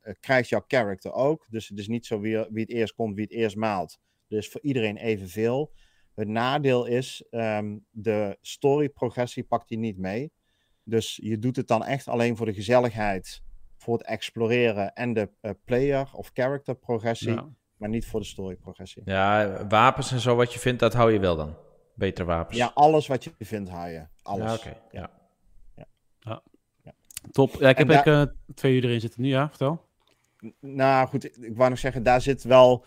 eh, 0.00 0.14
krijgt 0.20 0.48
jouw 0.48 0.64
character 0.66 1.12
ook. 1.12 1.46
Dus 1.50 1.68
het 1.68 1.78
is 1.78 1.88
niet 1.88 2.06
zo 2.06 2.20
wie, 2.20 2.36
wie 2.50 2.62
het 2.62 2.70
eerst 2.70 2.94
komt, 2.94 3.14
wie 3.14 3.24
het 3.24 3.32
eerst 3.32 3.56
maalt. 3.56 3.98
Dus 4.28 4.48
voor 4.48 4.60
iedereen 4.60 4.96
evenveel. 4.96 5.72
Het 6.14 6.28
nadeel 6.28 6.84
is, 6.86 7.24
ehm, 7.30 7.76
de 7.90 8.38
story 8.40 8.88
progressie 8.88 9.44
pakt 9.44 9.68
hij 9.68 9.78
niet 9.78 9.98
mee. 9.98 10.32
Dus 10.84 11.18
je 11.22 11.38
doet 11.38 11.56
het 11.56 11.68
dan 11.68 11.84
echt 11.84 12.08
alleen 12.08 12.36
voor 12.36 12.46
de 12.46 12.54
gezelligheid, 12.54 13.42
voor 13.76 13.98
het 13.98 14.06
exploreren 14.06 14.92
en 14.92 15.12
de 15.12 15.30
eh, 15.40 15.50
player 15.64 16.08
of 16.12 16.30
character 16.32 16.74
progressie, 16.74 17.32
Ja. 17.34 17.48
maar 17.76 17.88
niet 17.88 18.06
voor 18.06 18.20
de 18.20 18.26
story 18.26 18.56
progressie. 18.56 19.02
Ja, 19.04 19.66
wapens 19.68 20.12
en 20.12 20.20
zo 20.20 20.36
wat 20.36 20.52
je 20.52 20.58
vindt, 20.58 20.80
dat 20.80 20.92
hou 20.92 21.12
je 21.12 21.18
wel 21.18 21.36
dan. 21.36 21.56
Betere 21.94 22.26
wapens. 22.26 22.58
Ja, 22.58 22.70
alles 22.74 23.06
wat 23.06 23.24
je 23.24 23.32
vindt, 23.38 23.70
hou 23.70 23.90
je. 23.90 24.06
Alles. 24.22 24.44
Ja, 24.46 24.54
oké. 24.54 24.80
Ja. 24.90 25.10
Top. 27.30 27.54
Ja, 27.58 27.68
ik 27.68 27.78
heb 27.78 27.90
ik, 27.90 28.32
twee 28.54 28.74
uur 28.76 28.84
erin 28.84 29.00
zitten 29.00 29.22
nu, 29.22 29.28
ja, 29.28 29.48
vertel. 29.48 29.84
Nou 30.60 31.08
goed, 31.08 31.44
ik 31.44 31.56
wou 31.56 31.70
nog 31.70 31.78
zeggen, 31.78 32.02
daar 32.02 32.20
zit 32.20 32.42
wel. 32.42 32.84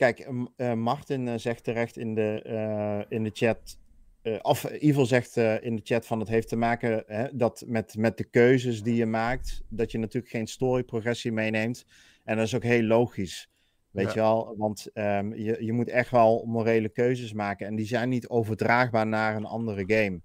Kijk, 0.00 0.28
eh, 0.56 0.72
Martin 0.74 1.28
eh, 1.28 1.34
zegt 1.38 1.64
terecht 1.64 1.96
in 1.96 2.14
de, 2.14 2.42
eh, 2.42 3.00
in 3.08 3.22
de 3.24 3.30
chat. 3.32 3.78
eh, 4.22 4.38
of 4.42 4.64
Evil 4.64 5.06
zegt 5.06 5.36
in 5.36 5.76
de 5.76 5.80
chat 5.84 6.06
van 6.06 6.18
het 6.20 6.28
heeft 6.28 6.48
te 6.48 6.56
maken 6.56 7.04
hè, 7.06 7.36
dat 7.36 7.64
met, 7.66 7.96
met 7.96 8.16
de 8.16 8.24
keuzes 8.24 8.82
die 8.82 8.94
je 8.94 9.06
maakt, 9.06 9.62
dat 9.68 9.90
je 9.90 9.98
natuurlijk 9.98 10.32
geen 10.32 10.46
story 10.46 10.82
progressie 10.84 11.32
meeneemt. 11.32 11.84
En 12.24 12.36
dat 12.36 12.46
is 12.46 12.54
ook 12.54 12.62
heel 12.62 12.82
logisch. 12.82 13.48
Weet 13.90 14.06
Ja. 14.06 14.12
je 14.12 14.18
wel, 14.20 14.54
want 14.56 14.90
ehm, 14.92 15.34
je, 15.34 15.64
je 15.64 15.72
moet 15.72 15.88
echt 15.88 16.10
wel 16.10 16.44
morele 16.46 16.88
keuzes 16.88 17.32
maken. 17.32 17.66
En 17.66 17.76
die 17.76 17.86
zijn 17.86 18.08
niet 18.08 18.28
overdraagbaar 18.28 19.06
naar 19.06 19.36
een 19.36 19.44
andere 19.44 19.84
game. 19.86 20.22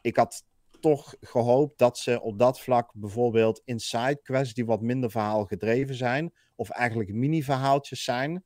Ik 0.00 0.16
had 0.16 0.44
toch 0.80 1.14
gehoopt 1.20 1.78
dat 1.78 1.98
ze 1.98 2.20
op 2.20 2.38
dat 2.38 2.60
vlak 2.60 2.90
bijvoorbeeld 2.94 3.62
in 3.64 3.78
sidequests 3.80 4.54
die 4.54 4.66
wat 4.66 4.80
minder 4.80 5.10
verhaal 5.10 5.44
gedreven 5.44 5.94
zijn, 5.94 6.32
of 6.56 6.70
eigenlijk 6.70 7.12
mini-verhaaltjes 7.12 8.04
zijn, 8.04 8.44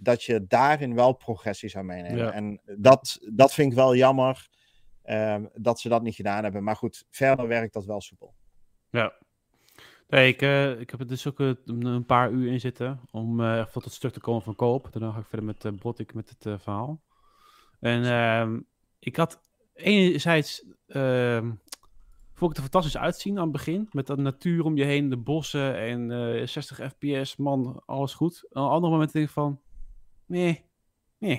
dat 0.00 0.22
je 0.22 0.46
daarin 0.46 0.94
wel 0.94 1.12
progressie 1.12 1.68
zou 1.68 1.84
meenemen. 1.84 2.18
Ja. 2.18 2.32
En 2.32 2.60
dat, 2.76 3.18
dat 3.32 3.54
vind 3.54 3.70
ik 3.70 3.78
wel 3.78 3.96
jammer 3.96 4.48
ehm, 5.02 5.44
dat 5.54 5.80
ze 5.80 5.88
dat 5.88 6.02
niet 6.02 6.14
gedaan 6.14 6.42
hebben. 6.42 6.62
Maar 6.64 6.76
goed, 6.76 7.06
verder 7.10 7.48
werkt 7.48 7.72
dat 7.72 7.84
wel 7.84 8.00
soepel. 8.00 8.34
Ja. 8.90 9.12
Nee, 10.08 10.28
ik, 10.28 10.42
eh, 10.42 10.80
ik 10.80 10.90
heb 10.90 11.00
er 11.00 11.06
dus 11.06 11.26
ook 11.26 11.40
eh, 11.40 11.50
een, 11.64 11.84
een 11.84 12.06
paar 12.06 12.30
uur 12.30 12.52
in 12.52 12.60
zitten 12.60 13.00
om 13.10 13.40
echt 13.44 13.72
tot 13.72 13.84
het 13.84 13.92
stuk 13.92 14.12
te 14.12 14.20
komen 14.20 14.42
van 14.42 14.54
koop. 14.54 14.92
Daarna 14.92 15.10
ga 15.10 15.18
ik 15.18 15.26
verder 15.26 15.46
met 15.46 15.64
uh, 15.64 15.72
Botik 15.72 16.14
met 16.14 16.34
het 16.38 16.62
verhaal. 16.62 17.00
En 17.80 18.04
ehm, 18.04 18.60
ik 18.98 19.16
had 19.16 19.40
enerzijds 19.74 20.64
ehm 20.86 21.50
vond 22.40 22.52
ik 22.52 22.56
het 22.56 22.66
er 22.66 22.72
fantastisch 22.72 23.02
uitzien 23.02 23.36
aan 23.36 23.42
het 23.42 23.52
begin. 23.52 23.88
Met 23.92 24.06
de 24.06 24.16
natuur 24.16 24.64
om 24.64 24.76
je 24.76 24.84
heen, 24.84 25.08
de 25.08 25.16
bossen 25.16 25.78
en 25.78 26.10
eh 26.10 26.46
60 26.46 26.92
fps, 26.92 27.36
man, 27.36 27.82
alles 27.86 28.14
goed. 28.14 28.46
En 28.50 28.62
op 28.62 28.70
andere 28.70 28.92
momenten 28.92 29.16
denk 29.16 29.26
ik 29.26 29.32
van, 29.32 29.60
nee, 30.30 30.64
nee. 31.18 31.36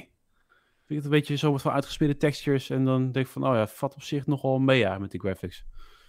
Vind 0.86 0.90
ik 0.90 0.96
het 0.96 1.06
een 1.06 1.20
beetje 1.20 1.36
zo 1.36 1.52
wat 1.52 1.62
van 1.62 1.72
uitgesmeerde 1.72 2.18
textures. 2.18 2.70
En 2.70 2.86
dan 2.86 3.12
denk 3.12 3.26
ik 3.26 3.32
van, 3.32 3.48
oh 3.48 3.54
ja, 3.56 3.68
vat 3.68 3.94
op 3.96 4.02
zich 4.02 4.26
nogal 4.26 4.60
mee 4.60 4.80
ja, 4.80 4.98
met 4.98 5.12
die 5.12 5.20
graphics. 5.20 5.66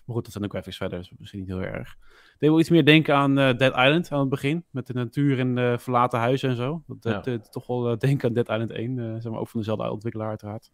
Maar 0.06 0.14
goed, 0.14 0.24
dat 0.24 0.32
zijn 0.32 0.44
de 0.44 0.50
graphics 0.50 0.76
verder, 0.76 0.98
dus 0.98 1.12
misschien 1.18 1.40
niet 1.40 1.48
heel 1.48 1.62
erg. 1.62 1.96
Ik 2.32 2.36
deed 2.38 2.50
wel 2.50 2.60
iets 2.60 2.70
meer 2.70 2.84
denken 2.84 3.14
aan 3.14 3.38
eh, 3.38 3.56
Dead 3.56 3.76
Island 3.76 4.12
aan 4.12 4.20
het 4.20 4.28
begin. 4.28 4.64
Met 4.70 4.86
de 4.86 4.92
natuur 4.92 5.38
en 5.38 5.80
verlaten 5.80 6.18
huizen 6.18 6.50
en 6.50 6.56
zo. 6.56 6.82
Dat, 6.86 7.02
dat 7.02 7.24
Ja. 7.24 7.32
eh, 7.32 7.38
toch 7.38 7.66
wel 7.66 7.90
eh, 7.90 7.96
denken 7.98 8.28
aan 8.28 8.34
Dead 8.34 8.48
Island 8.48 8.70
1. 8.70 8.98
eh, 8.98 9.12
zeg 9.20 9.32
maar, 9.32 9.40
ook 9.40 9.48
van 9.48 9.60
dezelfde 9.60 9.90
ontwikkelaar 9.90 10.28
uiteraard. 10.28 10.70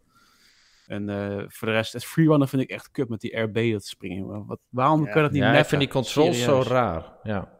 En 0.87 1.09
eh, 1.09 1.43
voor 1.47 1.67
de 1.67 1.73
rest, 1.73 1.93
het 1.93 2.05
freerunner 2.05 2.47
vind 2.47 2.61
ik 2.61 2.69
echt 2.69 2.91
kut 2.91 3.09
met 3.09 3.21
die 3.21 3.37
RB 3.39 3.71
dat 3.71 3.85
springen. 3.85 4.45
Wat, 4.45 4.59
waarom 4.69 5.05
Ja. 5.05 5.11
kan 5.11 5.21
dat 5.21 5.31
niet 5.31 5.41
Ja, 5.41 5.47
ik 5.47 5.53
mappen? 5.53 5.69
vind 5.69 5.81
die 5.81 5.91
controls 5.91 6.39
Serieus. 6.41 6.65
zo 6.65 6.71
raar. 6.73 7.13
Ja. 7.23 7.51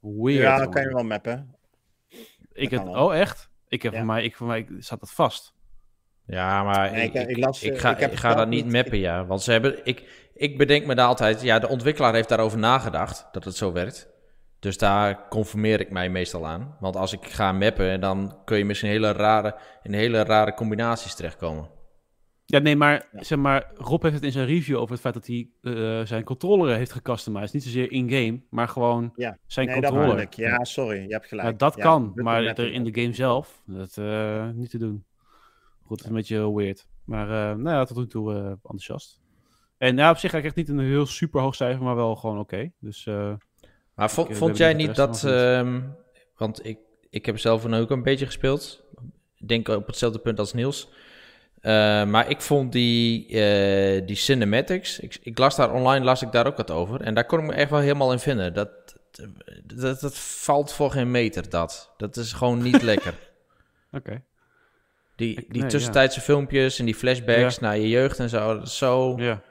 Weird. 0.00 0.42
ja, 0.42 0.58
dat 0.58 0.68
kan 0.68 0.82
je 0.82 0.88
wel 0.92 1.04
mappen. 1.04 1.54
Ik 2.52 2.70
het, 2.70 2.86
oh, 2.86 3.16
echt? 3.16 3.50
Ik 3.68 3.82
heb 3.82 3.92
Ja. 3.92 3.98
voor 3.98 4.06
mij, 4.06 4.24
ik, 4.24 4.36
voor 4.36 4.46
mij 4.46 4.66
staat 4.78 5.00
dat 5.00 5.10
vast. 5.12 5.52
Ja, 6.26 6.62
maar 6.62 6.92
Nee, 6.92 7.04
ik, 7.06 7.14
ik- 7.14 7.22
ik, 7.28 7.36
ik 7.36 7.44
las, 7.44 7.62
ik 7.62 7.74
eh, 7.74 7.80
ga, 7.80 7.90
ik 7.90 7.96
heb 7.98 8.04
ik 8.04 8.10
het 8.10 8.20
ga 8.20 8.28
zelf 8.28 8.40
dat 8.40 8.48
niet 8.48 8.64
niet- 8.64 8.72
mappen, 8.72 8.98
ja. 8.98 9.26
Want 9.26 9.42
ze 9.42 9.52
hebben, 9.52 9.80
ik, 9.84 10.28
ik 10.34 10.58
bedenk 10.58 10.86
me 10.86 10.94
daar 10.94 11.06
altijd, 11.06 11.42
ja, 11.42 11.58
de 11.58 11.68
ontwikkelaar 11.68 12.14
heeft 12.14 12.28
daarover 12.28 12.58
nagedacht, 12.58 13.28
dat 13.32 13.44
het 13.44 13.56
zo 13.56 13.72
werkt. 13.72 14.08
Dus 14.58 14.78
daar 14.78 15.28
conformeer 15.28 15.80
ik 15.80 15.90
mij 15.90 16.08
meestal 16.10 16.46
aan. 16.46 16.76
Want 16.80 16.96
als 16.96 17.12
ik 17.12 17.24
ga 17.26 17.52
mappen, 17.52 18.00
dan 18.00 18.38
kun 18.44 18.58
je 18.58 18.64
misschien 18.64 18.90
hele 18.90 19.12
rare, 19.12 19.56
in 19.82 19.92
hele 19.92 20.22
rare 20.22 20.54
combinaties 20.54 21.14
terechtkomen. 21.14 21.68
Ja, 22.50 22.58
nee, 22.58 22.76
maar, 22.76 23.08
zeg 23.12 23.38
maar 23.38 23.70
Rob 23.74 24.02
heeft 24.02 24.14
het 24.14 24.24
in 24.24 24.32
zijn 24.32 24.46
review 24.46 24.76
over 24.76 24.90
het 24.92 25.00
feit 25.00 25.14
dat 25.14 25.26
hij 25.26 25.48
eh, 25.62 26.06
zijn 26.06 26.24
controller 26.24 26.76
heeft 26.76 26.92
gecustomized. 26.92 27.52
Niet 27.52 27.62
zozeer 27.62 27.92
in-game, 27.92 28.40
maar 28.50 28.68
gewoon 28.68 29.12
Ja. 29.16 29.38
zijn 29.46 29.66
Nee, 29.66 29.80
controller. 29.80 30.26
Ja, 30.30 30.64
sorry, 30.64 31.02
je 31.02 31.12
hebt 31.12 31.26
gelijk. 31.26 31.48
Ja, 31.48 31.54
dat 31.56 31.76
Ja, 31.76 31.82
kan, 31.82 32.12
dat 32.14 32.24
maar 32.24 32.44
er 32.44 32.72
in 32.72 32.84
de 32.84 33.00
game 33.00 33.14
zelf, 33.14 33.62
dat 33.66 33.96
eh, 33.96 34.48
niet 34.50 34.70
te 34.70 34.78
doen. 34.78 35.04
Goed, 35.82 35.96
het 35.96 36.00
is 36.00 36.06
een 36.06 36.14
beetje 36.16 36.54
weird. 36.54 36.86
Maar 37.04 37.26
eh, 37.28 37.56
nou 37.56 37.76
ja, 37.76 37.84
tot 37.84 37.96
nu 37.96 38.06
toe 38.06 38.34
eh, 38.34 38.46
enthousiast. 38.46 39.20
En 39.78 39.96
ja, 39.96 40.10
op 40.10 40.16
zich 40.16 40.30
ga 40.30 40.38
ik 40.38 40.44
echt 40.44 40.56
niet 40.56 40.68
een 40.68 40.78
heel 40.78 41.06
super 41.06 41.40
hoog 41.40 41.54
cijfer, 41.54 41.82
maar 41.84 41.96
wel 41.96 42.16
gewoon 42.16 42.38
oké. 42.38 42.70
Dus 42.80 43.06
eh, 43.06 43.32
Maar 43.94 44.12
Ik, 44.28 44.36
vond 44.36 44.56
jij 44.56 44.74
niet 44.74 44.94
dat... 44.94 45.24
ehm, 45.24 45.80
want 46.36 46.64
ik, 46.64 46.78
ik 47.10 47.26
heb 47.26 47.38
zelf 47.38 47.66
ook 47.66 47.90
een 47.90 48.02
beetje 48.02 48.26
gespeeld. 48.26 48.84
Ik 49.36 49.48
denk 49.48 49.68
op 49.68 49.86
hetzelfde 49.86 50.18
punt 50.18 50.38
als 50.38 50.52
Niels. 50.52 50.92
Eh, 51.60 52.04
maar 52.04 52.30
ik 52.30 52.40
vond 52.40 52.72
die, 52.72 53.26
eh, 53.26 54.06
die 54.06 54.16
cinematics... 54.16 55.00
Ik, 55.00 55.18
ik 55.22 55.38
las 55.38 55.56
daar 55.56 55.72
online, 55.72 56.04
las 56.04 56.22
ik 56.22 56.32
daar 56.32 56.46
ook 56.46 56.56
wat 56.56 56.70
over. 56.70 57.00
En 57.00 57.14
daar 57.14 57.24
kon 57.24 57.38
ik 57.38 57.46
me 57.46 57.52
echt 57.52 57.70
wel 57.70 57.80
helemaal 57.80 58.12
in 58.12 58.18
vinden. 58.18 58.54
Dat, 58.54 58.70
dat, 59.64 60.00
dat, 60.00 60.18
valt 60.18 60.72
voor 60.72 60.90
geen 60.90 61.10
meter, 61.10 61.48
dat. 61.48 61.92
Dat 61.96 62.16
is 62.16 62.32
gewoon 62.32 62.62
niet 62.62 62.82
lekker. 62.92 63.14
oké. 63.92 64.22
Die, 65.16 65.46
die 65.48 65.60
nee, 65.60 65.70
tussentijdse 65.70 66.20
filmpjes 66.20 66.78
en 66.78 66.84
die 66.84 66.94
flashbacks 66.94 67.58
naar 67.58 67.78
je 67.78 67.88
jeugd 67.88 68.18
en 68.18 68.28
zo. 68.28 68.60
zo... 68.64 69.14
Ja. 69.16 69.42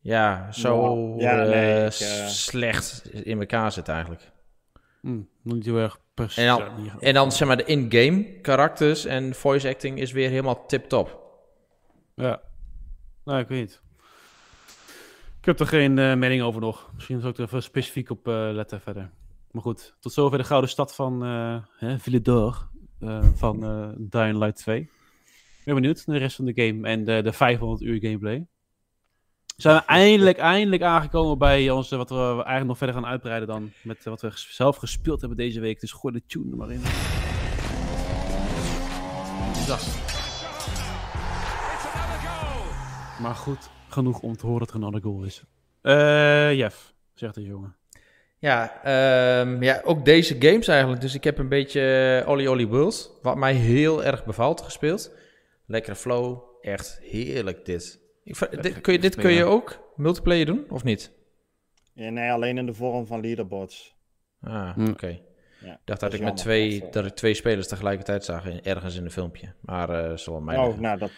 Ja, 0.00 0.52
zo 0.52 1.14
Ja, 1.18 1.34
nee, 1.34 1.74
eh, 1.74 1.84
ik, 1.84 1.92
slecht 2.28 3.04
in 3.12 3.40
elkaar 3.40 3.72
zit 3.72 3.88
eigenlijk. 3.88 4.30
Hm, 5.00 5.20
nog 5.42 5.54
niet 5.54 5.64
heel 5.64 5.76
erg 5.76 5.98
pers- 6.14 6.36
En 6.36 6.46
dan, 6.46 6.90
en 7.00 7.14
dan 7.14 7.32
zeg 7.32 7.48
maar 7.48 7.56
de 7.56 7.64
in-game 7.64 8.40
karakters 8.40 9.04
en 9.04 9.34
voice 9.34 9.68
acting 9.68 9.98
is 9.98 10.12
weer 10.12 10.28
helemaal 10.28 10.66
tip-top. 10.66 11.21
Ja. 12.14 12.40
Nou, 13.24 13.40
ik 13.40 13.48
weet 13.48 13.60
niet. 13.60 13.80
Ik 15.38 15.44
heb 15.44 15.60
er 15.60 15.66
geen 15.66 15.98
eh, 15.98 16.14
mening 16.14 16.42
over 16.42 16.60
nog. 16.60 16.90
Misschien 16.94 17.20
zou 17.20 17.32
ik 17.32 17.38
er 17.38 17.44
even 17.44 17.62
specifiek 17.62 18.10
op 18.10 18.28
eh, 18.28 18.48
letten 18.52 18.80
verder. 18.80 19.10
Maar 19.50 19.62
goed, 19.62 19.94
tot 20.00 20.12
zover 20.12 20.38
de 20.38 20.44
gouden 20.44 20.70
stad 20.70 20.94
van 20.94 21.22
hè, 21.76 21.98
Ville 21.98 22.20
d'Or 22.20 22.68
van 23.34 23.64
eh 23.64 23.88
Dying 23.96 24.38
Light 24.38 24.56
2. 24.56 24.80
Ik 24.80 25.64
ben 25.64 25.74
benieuwd 25.74 26.06
naar 26.06 26.16
de 26.16 26.22
rest 26.22 26.36
van 26.36 26.44
de 26.44 26.66
game 26.66 26.88
en 26.88 27.04
de, 27.04 27.22
de 27.22 27.32
500 27.32 27.82
uur 27.82 28.00
gameplay. 28.00 28.46
Zijn 29.56 29.76
we 29.76 29.84
eindelijk, 29.84 30.38
eindelijk 30.38 30.82
aangekomen 30.82 31.38
bij 31.38 31.70
onze, 31.70 31.96
wat 31.96 32.10
we 32.10 32.16
eigenlijk 32.16 32.66
nog 32.66 32.78
verder 32.78 32.94
gaan 32.96 33.06
uitbreiden 33.06 33.48
dan 33.48 33.72
met 33.82 34.04
wat 34.04 34.20
we 34.20 34.30
zelf 34.34 34.76
gespeeld 34.76 35.20
hebben 35.20 35.38
deze 35.38 35.60
week. 35.60 35.80
Dus 35.80 35.92
gooi 35.92 36.14
de 36.14 36.22
tune 36.26 36.50
er 36.50 36.56
maar 36.56 36.70
in. 36.70 36.80
Dat. 39.66 40.11
Maar 43.22 43.34
goed, 43.34 43.70
genoeg 43.88 44.20
om 44.20 44.36
te 44.36 44.46
horen 44.46 44.58
dat 44.60 44.70
er 44.70 44.74
een 44.76 44.82
andere 44.82 45.02
goal 45.04 45.22
is. 45.22 45.42
Eh 45.82 46.52
Jeff, 46.54 46.94
zegt 47.14 47.34
de 47.34 47.42
jongen. 47.42 47.76
Ja, 48.38 48.82
ehm, 48.82 49.62
ja, 49.62 49.80
ook 49.84 50.04
deze 50.04 50.36
games 50.38 50.68
eigenlijk. 50.68 51.00
Dus 51.00 51.14
ik 51.14 51.24
heb 51.24 51.38
een 51.38 51.48
beetje 51.48 51.80
eh, 52.24 52.28
Olly 52.28 52.46
Olly 52.46 52.66
World, 52.66 53.18
wat 53.22 53.36
mij 53.36 53.52
heel 53.54 54.04
erg 54.04 54.24
bevalt, 54.24 54.60
gespeeld. 54.60 55.14
Lekkere 55.66 55.96
flow, 55.96 56.38
echt 56.60 56.98
heerlijk 57.02 57.64
dit. 57.64 58.00
Ik, 58.24 58.62
dit, 58.62 58.80
kun 58.80 58.92
je, 58.92 58.98
dit 58.98 59.14
kun 59.14 59.32
je 59.32 59.44
ook 59.44 59.92
multiplayer 59.96 60.46
doen, 60.46 60.64
of 60.68 60.84
niet? 60.84 61.12
Ja, 61.94 62.10
nee, 62.10 62.30
alleen 62.30 62.58
in 62.58 62.66
de 62.66 62.74
vorm 62.74 63.06
van 63.06 63.20
leaderboards. 63.20 63.96
Ah, 64.40 64.74
Hm. 64.74 64.88
oké. 64.88 65.18
Ja, 65.60 65.72
Ik 65.72 65.78
dacht 65.84 66.00
dat 66.00 66.12
ik 66.12 66.20
met 66.22 66.36
twee, 66.36 66.78
dat, 66.78 66.88
eh, 66.88 66.92
dat 66.94 67.06
ik 67.06 67.14
twee 67.14 67.34
spelers 67.34 67.68
tegelijkertijd 67.68 68.24
zag 68.24 68.46
in- 68.46 68.64
ergens 68.64 68.96
in 68.96 69.04
een 69.04 69.10
filmpje. 69.10 69.54
Maar 69.60 69.90
eh 69.90 70.16
zal 70.16 70.32
wel 70.34 70.42
mij 70.42 70.56
Oh, 70.58 70.78
nou, 70.78 70.98
dat... 70.98 71.10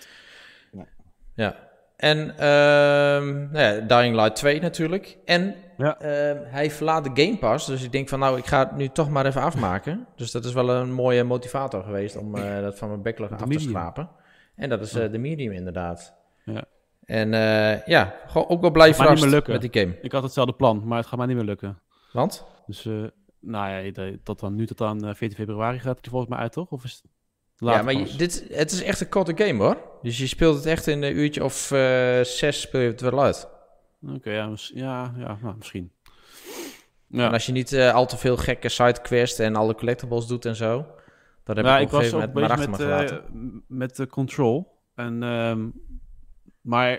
Ja. 1.34 1.72
En 1.96 2.18
ehm, 2.38 3.50
nou 3.50 3.58
ja, 3.58 3.80
Dying 3.80 4.14
Light 4.14 4.36
2 4.36 4.60
natuurlijk. 4.60 5.16
En 5.24 5.54
Ja. 5.76 5.98
ehm, 6.00 6.36
hij 6.44 6.70
verlaat 6.70 7.04
de 7.04 7.22
Game 7.22 7.38
Pass. 7.38 7.66
Dus 7.66 7.82
ik 7.82 7.92
denk 7.92 8.08
van 8.08 8.18
nou, 8.18 8.38
ik 8.38 8.46
ga 8.46 8.58
het 8.58 8.76
nu 8.76 8.88
toch 8.88 9.10
maar 9.10 9.26
even 9.26 9.40
afmaken. 9.42 10.06
Dus 10.16 10.30
dat 10.30 10.44
is 10.44 10.52
wel 10.52 10.70
een 10.70 10.92
mooie 10.92 11.24
motivator 11.24 11.82
geweest 11.82 12.16
om 12.16 12.34
eh, 12.36 12.60
dat 12.60 12.78
van 12.78 12.88
mijn 12.88 13.02
backlog 13.02 13.30
af 13.30 13.48
te 13.48 13.58
schrapen. 13.58 14.08
En 14.56 14.68
dat 14.68 14.80
is 14.80 14.94
eh, 14.94 15.10
de 15.12 15.18
medium 15.18 15.52
inderdaad. 15.52 16.14
Ja. 16.44 16.64
En 17.04 17.34
eh, 17.34 17.86
ja, 17.86 18.14
gewoon 18.26 18.48
ook 18.48 18.60
wel 18.60 18.70
blij 18.70 18.86
niet 18.86 18.96
verrast 18.96 19.22
meer 19.22 19.30
lukken. 19.32 19.52
met 19.52 19.72
die 19.72 19.82
game. 19.82 19.98
Ik 20.02 20.12
had 20.12 20.22
hetzelfde 20.22 20.52
plan, 20.54 20.82
maar 20.86 20.98
het 20.98 21.06
gaat 21.06 21.18
mij 21.18 21.26
niet 21.26 21.36
meer 21.36 21.44
lukken. 21.44 21.78
Want? 22.12 22.44
Dus, 22.66 22.86
eh, 22.86 22.92
nou 23.40 23.70
ja, 23.70 23.92
tot 24.22 24.40
dan, 24.40 24.54
nu 24.54 24.66
tot 24.66 24.80
aan 24.80 25.04
eh, 25.04 25.14
14 25.14 25.36
februari 25.38 25.78
gaat 25.78 25.96
het 25.96 26.04
er 26.04 26.10
volgens 26.10 26.30
mij 26.30 26.40
uit, 26.40 26.52
toch? 26.52 26.70
Of 26.70 26.84
is 26.84 26.92
het 26.92 27.10
later 27.58 27.78
ja, 27.78 27.84
maar 27.84 28.06
je- 28.08 28.16
dit, 28.16 28.46
het 28.52 28.70
is 28.72 28.82
echt 28.82 29.00
een 29.00 29.08
korte 29.08 29.32
game 29.44 29.62
hoor. 29.62 29.78
Dus 30.02 30.18
je 30.18 30.26
speelt 30.26 30.56
het 30.56 30.66
echt 30.66 30.86
in 30.86 31.02
een 31.02 31.16
uurtje 31.16 31.44
of 31.44 31.70
eh, 31.70 32.20
zes 32.22 32.60
speel 32.60 32.80
je 32.80 32.88
het 32.90 33.00
wel 33.00 33.22
uit. 33.22 33.48
Oké, 34.14 34.30
ja, 34.30 34.50
ja, 34.74 35.14
ja 35.18 35.38
nou, 35.42 35.56
misschien. 35.56 35.92
Ja. 37.06 37.26
En 37.26 37.32
als 37.32 37.46
je 37.46 37.52
niet 37.52 37.72
eh, 37.72 37.94
al 37.94 38.06
te 38.06 38.16
veel 38.16 38.36
gekke 38.36 38.68
sidequests 38.68 39.38
en 39.38 39.56
alle 39.56 39.74
collectibles 39.74 40.26
doet 40.26 40.44
en 40.44 40.56
zo. 40.56 40.86
Dat 41.44 41.56
heb 41.56 41.64
Nou, 41.64 41.80
ik 41.80 41.86
op 41.86 41.92
een 41.92 41.98
gegeven 41.98 42.28
moment 42.32 42.50
achter 42.50 42.70
met, 42.70 42.78
me 42.78 42.84
gelaten. 42.84 43.24
m- 43.32 43.64
met 43.68 43.96
de 43.96 44.06
Control. 44.06 44.78
En, 44.94 45.22
ehm, 45.22 45.68
maar 46.60 46.90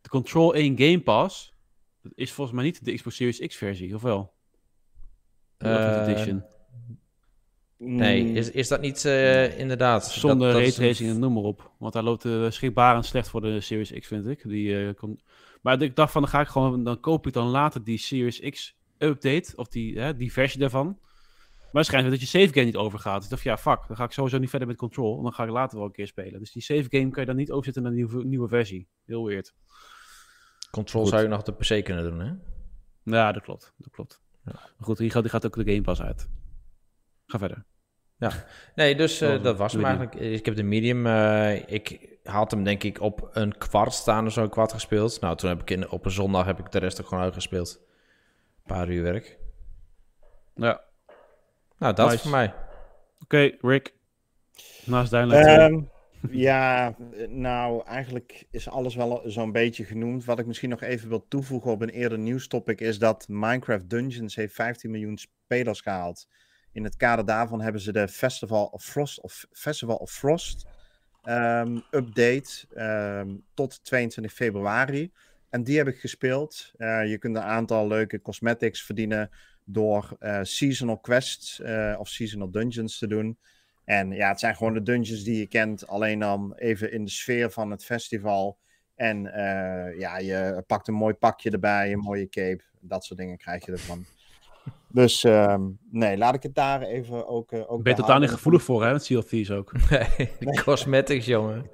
de 0.00 0.08
Control 0.08 0.54
1 0.54 0.78
Game 0.78 1.00
Pass 1.00 1.52
dat 2.02 2.12
is 2.14 2.32
volgens 2.32 2.56
mij 2.56 2.64
niet 2.64 2.84
de 2.84 2.94
Xbox 2.94 3.16
Series 3.16 3.38
X 3.38 3.56
versie, 3.56 3.94
of 3.94 4.02
wel? 4.02 4.32
De 5.56 6.04
Edition. 6.08 6.44
Nee, 7.78 8.32
is, 8.32 8.50
is 8.50 8.68
dat 8.68 8.80
niet 8.80 9.04
eh, 9.04 9.58
inderdaad? 9.58 10.06
Zonder 10.10 10.52
dat, 10.52 10.76
een- 10.78 11.08
en 11.08 11.18
noem 11.18 11.32
maar 11.32 11.42
op. 11.42 11.70
Want 11.78 11.92
daar 11.92 12.02
loopt 12.02 12.22
de 12.22 12.50
schrikbarend 12.50 13.06
slecht 13.06 13.28
voor 13.28 13.40
de 13.40 13.60
Series 13.60 13.92
X, 13.92 14.06
vind 14.06 14.26
ik. 14.26 14.42
Die, 14.48 14.86
eh, 14.86 14.94
kon... 14.94 15.20
Maar 15.62 15.82
ik 15.82 15.96
dacht 15.96 16.12
van, 16.12 16.20
dan 16.22 16.30
ga 16.30 16.40
ik 16.40 16.48
gewoon, 16.48 16.84
dan 16.84 17.00
koop 17.00 17.26
ik 17.26 17.32
dan 17.32 17.46
later 17.46 17.84
die 17.84 17.98
Series 17.98 18.40
X 18.40 18.76
update, 18.98 19.52
of 19.56 19.68
die, 19.68 19.98
hè, 20.00 20.16
die 20.16 20.32
versie 20.32 20.60
daarvan. 20.60 20.86
Maar 21.72 21.82
het 21.82 21.86
schijnt 21.92 22.10
dat 22.10 22.20
je 22.20 22.26
save 22.26 22.52
game 22.52 22.64
niet 22.64 22.76
overgaat. 22.76 23.14
Dus 23.14 23.24
ik 23.24 23.30
dacht, 23.30 23.42
ja, 23.42 23.56
fuck, 23.58 23.86
dan 23.86 23.96
ga 23.96 24.04
ik 24.04 24.10
sowieso 24.12 24.38
niet 24.38 24.50
verder 24.50 24.68
met 24.68 24.76
Control. 24.76 25.16
En 25.16 25.22
dan 25.22 25.32
ga 25.32 25.44
ik 25.44 25.50
later 25.50 25.76
wel 25.78 25.86
een 25.86 25.92
keer 25.92 26.06
spelen. 26.06 26.38
Dus 26.38 26.52
die 26.52 26.62
save 26.62 26.86
game 26.88 27.10
kan 27.10 27.20
je 27.22 27.26
dan 27.28 27.36
niet 27.36 27.50
overzetten 27.50 27.82
naar 27.82 27.90
een 27.92 27.96
nieuwe, 27.96 28.24
nieuwe 28.24 28.48
versie. 28.48 28.88
Heel 29.06 29.24
weird. 29.26 29.54
Control 30.70 31.02
Goed. 31.02 31.10
zou 31.10 31.22
je 31.22 31.28
nog 31.28 31.38
op 31.38 31.44
de 31.44 31.52
PC 31.78 31.84
kunnen 31.84 32.04
doen, 32.04 32.20
hè? 32.20 32.32
Ja, 33.16 33.32
dat 33.32 33.42
klopt. 33.42 33.74
Dat 33.78 33.92
klopt. 33.92 34.22
Maar 34.44 34.72
goed, 34.80 34.96
die 34.96 35.10
gaat, 35.10 35.22
die 35.22 35.30
gaat 35.30 35.46
ook 35.46 35.54
de 35.54 35.64
Game 35.72 35.80
Pass 35.82 36.02
uit. 36.02 36.28
Ga 37.26 37.38
verder. 37.38 37.64
Nee, 38.74 38.94
dus 38.94 39.20
eh, 39.20 39.42
dat 39.42 39.56
was 39.56 39.72
hem 39.72 39.84
eigenlijk. 39.84 40.14
Ik 40.14 40.44
heb 40.44 40.56
de 40.56 40.62
medium. 40.62 41.06
eh, 41.06 41.68
ik 41.72 42.18
had 42.24 42.50
hem 42.50 42.64
denk 42.64 42.82
ik 42.82 43.00
op 43.00 43.28
een 43.32 43.58
kwart 43.58 43.92
staan 43.92 44.26
of 44.26 44.32
zo, 44.32 44.42
een 44.42 44.50
kwart 44.50 44.72
gespeeld. 44.72 45.20
Nou, 45.20 45.36
toen 45.36 45.48
heb 45.48 45.60
ik 45.60 45.70
in, 45.70 45.90
op 45.90 46.04
een 46.04 46.10
zondag 46.10 46.46
heb 46.46 46.58
ik 46.58 46.70
de 46.72 46.78
rest 46.78 47.00
ook 47.00 47.08
gewoon 47.08 47.24
uitgespeeld. 47.24 47.80
Een 48.56 48.74
paar 48.74 48.88
uur 48.88 49.02
werk. 49.02 49.38
Ja. 50.54 50.80
Nou, 51.78 51.94
dat 51.94 52.08
Nice. 52.10 52.22
voor 52.22 52.30
mij. 52.30 52.54
Oké, 53.22 53.50
Rick. 53.60 53.94
Naast 54.84 55.12
Light 55.12 55.30
2. 55.30 55.44
Ehm, 55.56 55.80
ja, 56.30 56.94
eh, 57.12 57.28
nou, 57.28 57.86
eigenlijk 57.86 58.46
is 58.50 58.68
alles 58.68 58.94
wel 58.94 59.22
zo'n 59.24 59.52
beetje 59.52 59.84
genoemd. 59.84 60.24
Wat 60.24 60.38
ik 60.38 60.46
misschien 60.46 60.70
nog 60.70 60.80
even 60.82 61.08
wil 61.08 61.26
toevoegen 61.28 61.70
op 61.70 61.80
een 61.82 61.88
eerder 61.88 62.18
nieuwstopic 62.18 62.80
is 62.80 62.98
dat 62.98 63.26
Minecraft 63.28 63.90
Dungeons 63.90 64.36
heeft 64.36 64.54
15 64.54 64.90
miljoen 64.90 65.18
spelers 65.18 65.80
gehaald. 65.80 66.28
In 66.74 66.84
het 66.84 66.96
kader 66.96 67.24
daarvan 67.24 67.60
hebben 67.60 67.80
ze 67.80 67.92
de 67.92 68.08
Festival 68.08 68.64
of 68.66 68.84
Frost, 68.84 69.20
of 69.20 69.46
Festival 69.52 69.96
of 69.96 70.10
Frost 70.10 70.66
ehm, 71.22 71.78
update 71.90 72.66
ehm, 72.74 73.36
tot 73.54 73.84
22 73.84 74.32
februari. 74.32 75.12
En 75.50 75.64
die 75.64 75.76
heb 75.76 75.88
ik 75.88 75.98
gespeeld. 76.00 76.72
Eh, 76.76 77.06
je 77.06 77.18
kunt 77.18 77.36
een 77.36 77.42
aantal 77.42 77.86
leuke 77.86 78.20
cosmetics 78.20 78.82
verdienen 78.82 79.30
door 79.64 80.16
eh, 80.18 80.38
seasonal 80.42 80.98
quests 80.98 81.60
eh, 81.60 81.96
of 81.98 82.08
seasonal 82.08 82.50
dungeons 82.50 82.98
te 82.98 83.06
doen. 83.06 83.38
En 83.84 84.10
ja, 84.10 84.28
het 84.28 84.40
zijn 84.40 84.56
gewoon 84.56 84.74
de 84.74 84.82
dungeons 84.82 85.24
die 85.24 85.38
je 85.38 85.46
kent, 85.46 85.86
alleen 85.86 86.18
dan 86.18 86.54
even 86.54 86.92
in 86.92 87.04
de 87.04 87.10
sfeer 87.10 87.50
van 87.50 87.70
het 87.70 87.84
festival. 87.84 88.58
En 88.94 89.22
ja, 89.98 90.18
je 90.18 90.62
pakt 90.66 90.88
een 90.88 90.94
mooi 90.94 91.14
pakje 91.14 91.50
erbij, 91.50 91.92
een 91.92 91.98
mooie 91.98 92.28
cape, 92.28 92.62
dat 92.80 93.04
soort 93.04 93.18
dingen 93.18 93.36
krijg 93.36 93.66
je 93.66 93.72
ervan. 93.72 94.04
Dus 94.94 95.24
ehm, 95.24 95.70
nee, 95.90 96.16
laat 96.16 96.34
ik 96.34 96.42
het 96.42 96.54
daar 96.54 96.82
even 96.82 97.26
ook. 97.26 97.52
eh, 97.52 97.58
ook 97.60 97.64
Ik 97.64 97.68
ben 97.68 97.82
bij 97.82 97.94
totaal 97.94 98.18
niet 98.18 98.30
gevoelig 98.30 98.62
voor, 98.62 98.84
hè, 98.84 98.92
met 98.92 99.04
Thieves 99.04 99.50
ook. 99.50 99.72
Nee, 100.40 100.62
Cosmetics, 100.64 101.26
jongen. 101.26 101.70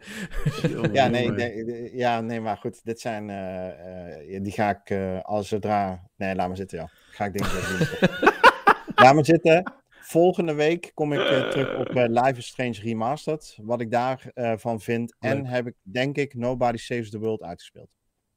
Ja 0.92 1.06
nee, 1.08 1.30
nee, 1.30 1.64
nee, 1.64 1.96
ja, 1.96 2.20
nee, 2.20 2.40
maar 2.40 2.56
goed, 2.56 2.84
dit 2.84 3.00
zijn. 3.00 3.30
eh, 3.30 4.36
eh, 4.36 4.42
die 4.42 4.52
ga 4.52 4.70
ik 4.70 4.90
eh, 4.90 5.20
als 5.22 5.48
zodra. 5.48 6.08
Nee, 6.16 6.34
laat 6.34 6.48
maar 6.48 6.56
zitten, 6.56 6.78
ja. 6.78 6.88
Ga 7.10 7.24
ik 7.24 7.32
dingen 7.32 7.50
doen. 7.50 8.08
laat 9.04 9.14
maar 9.14 9.24
zitten. 9.24 9.72
Volgende 9.88 10.54
week 10.54 10.90
kom 10.94 11.12
ik 11.12 11.20
eh, 11.28 11.48
terug 11.48 11.78
op 11.78 11.86
eh, 11.88 12.04
Life 12.08 12.38
is 12.38 12.46
Strange 12.46 12.78
Remastered. 12.82 13.58
Wat 13.62 13.80
ik 13.80 13.90
daarvan 13.90 14.58
van 14.58 14.80
vind. 14.80 15.16
En 15.18 15.46
heb 15.46 15.66
ik, 15.66 15.74
denk 15.82 16.16
ik, 16.16 16.34
Nobody 16.34 16.76
Saves 16.76 17.10
the 17.10 17.18
World 17.18 17.42
uitgespeeld. 17.42 17.88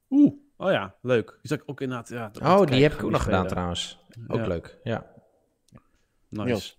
Oeh, 0.09 0.33
oh 0.57 0.71
ja, 0.71 0.95
leuk. 1.01 1.27
Die 1.27 1.39
zag 1.51 1.57
ik 1.59 1.63
ook 1.65 1.81
inderdaad. 1.81 2.09
Ja, 2.09 2.31
Oh, 2.59 2.65
die 2.67 2.81
heb 2.83 2.93
ik 2.93 3.03
ook 3.03 3.11
nog 3.11 3.23
gedaan 3.23 3.47
trouwens. 3.47 3.99
Ook 4.27 4.39
Ja. 4.39 4.47
leuk, 4.47 4.79
ja. 4.83 5.11
Nice. 6.29 6.73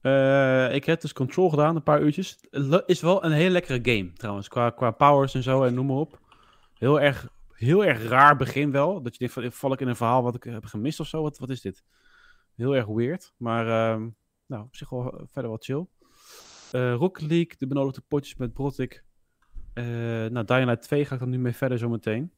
Eh, 0.00 0.74
ik 0.74 0.84
heb 0.84 1.00
dus 1.00 1.12
Control 1.12 1.50
gedaan, 1.50 1.76
een 1.76 1.82
paar 1.82 2.00
uurtjes. 2.02 2.38
Is 2.86 3.00
wel 3.00 3.24
een 3.24 3.32
hele 3.32 3.50
lekkere 3.50 3.78
game, 3.96 4.12
trouwens. 4.12 4.48
Qua, 4.48 4.70
qua 4.70 4.90
powers 4.90 5.34
en 5.34 5.42
zo 5.42 5.64
en 5.64 5.74
noem 5.74 5.86
maar 5.86 5.96
op. 5.96 6.20
Heel 6.74 7.00
erg, 7.00 7.28
heel 7.52 7.84
erg 7.84 8.08
raar 8.08 8.36
begin 8.36 8.70
wel. 8.70 9.02
Dat 9.02 9.12
je 9.12 9.18
denkt, 9.18 9.34
van, 9.34 9.52
val 9.52 9.72
ik 9.72 9.80
in 9.80 9.88
een 9.88 9.96
verhaal 9.96 10.22
wat 10.22 10.34
ik 10.34 10.44
heb 10.44 10.64
gemist 10.64 11.00
of 11.00 11.06
zo? 11.06 11.22
Wat, 11.22 11.38
wat 11.38 11.50
is 11.50 11.60
dit? 11.60 11.84
Heel 12.56 12.76
erg 12.76 12.86
weird. 12.86 13.32
Maar 13.36 13.66
ehm, 13.66 14.08
nou, 14.46 14.62
op 14.64 14.76
zich 14.76 14.88
wel 14.90 15.12
eh, 15.12 15.20
verder 15.26 15.50
wel 15.50 15.60
chill. 15.60 15.86
Eh 16.72 16.94
Rocket 16.94 17.22
League, 17.22 17.52
de 17.58 17.66
benodigde 17.66 18.02
potjes 18.08 18.36
met 18.36 18.52
Brotik. 18.52 19.04
Eh 19.72 19.84
nou, 20.26 20.44
Dying 20.44 20.64
Light 20.66 20.82
2 20.82 21.04
ga 21.04 21.14
ik 21.14 21.20
dan 21.20 21.30
nu 21.30 21.38
mee 21.38 21.52
verder 21.52 21.78
zometeen. 21.78 22.32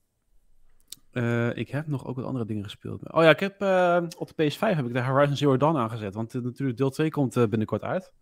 Eh 1.11 1.57
ik 1.57 1.69
heb 1.71 1.87
nog 1.87 2.07
ook 2.07 2.17
wat 2.17 2.25
andere 2.25 2.45
dingen 2.45 2.65
gespeeld. 2.65 3.13
Oh 3.13 3.23
ja, 3.23 3.31
ik 3.31 3.41
heb 3.41 3.61
eh, 3.61 4.03
op 4.19 4.37
de 4.37 4.51
PS5 4.51 4.59
heb 4.59 4.87
ik 4.87 4.93
de 4.93 5.03
Horizon 5.03 5.37
Zero 5.37 5.57
Dawn 5.57 5.77
aangezet. 5.77 6.15
Want 6.15 6.35
eh, 6.35 6.43
natuurlijk 6.43 6.79
deel 6.79 6.91
2 6.91 7.11
komt 7.11 7.37
eh, 7.37 7.47
binnenkort 7.47 7.83
uit. 7.83 8.13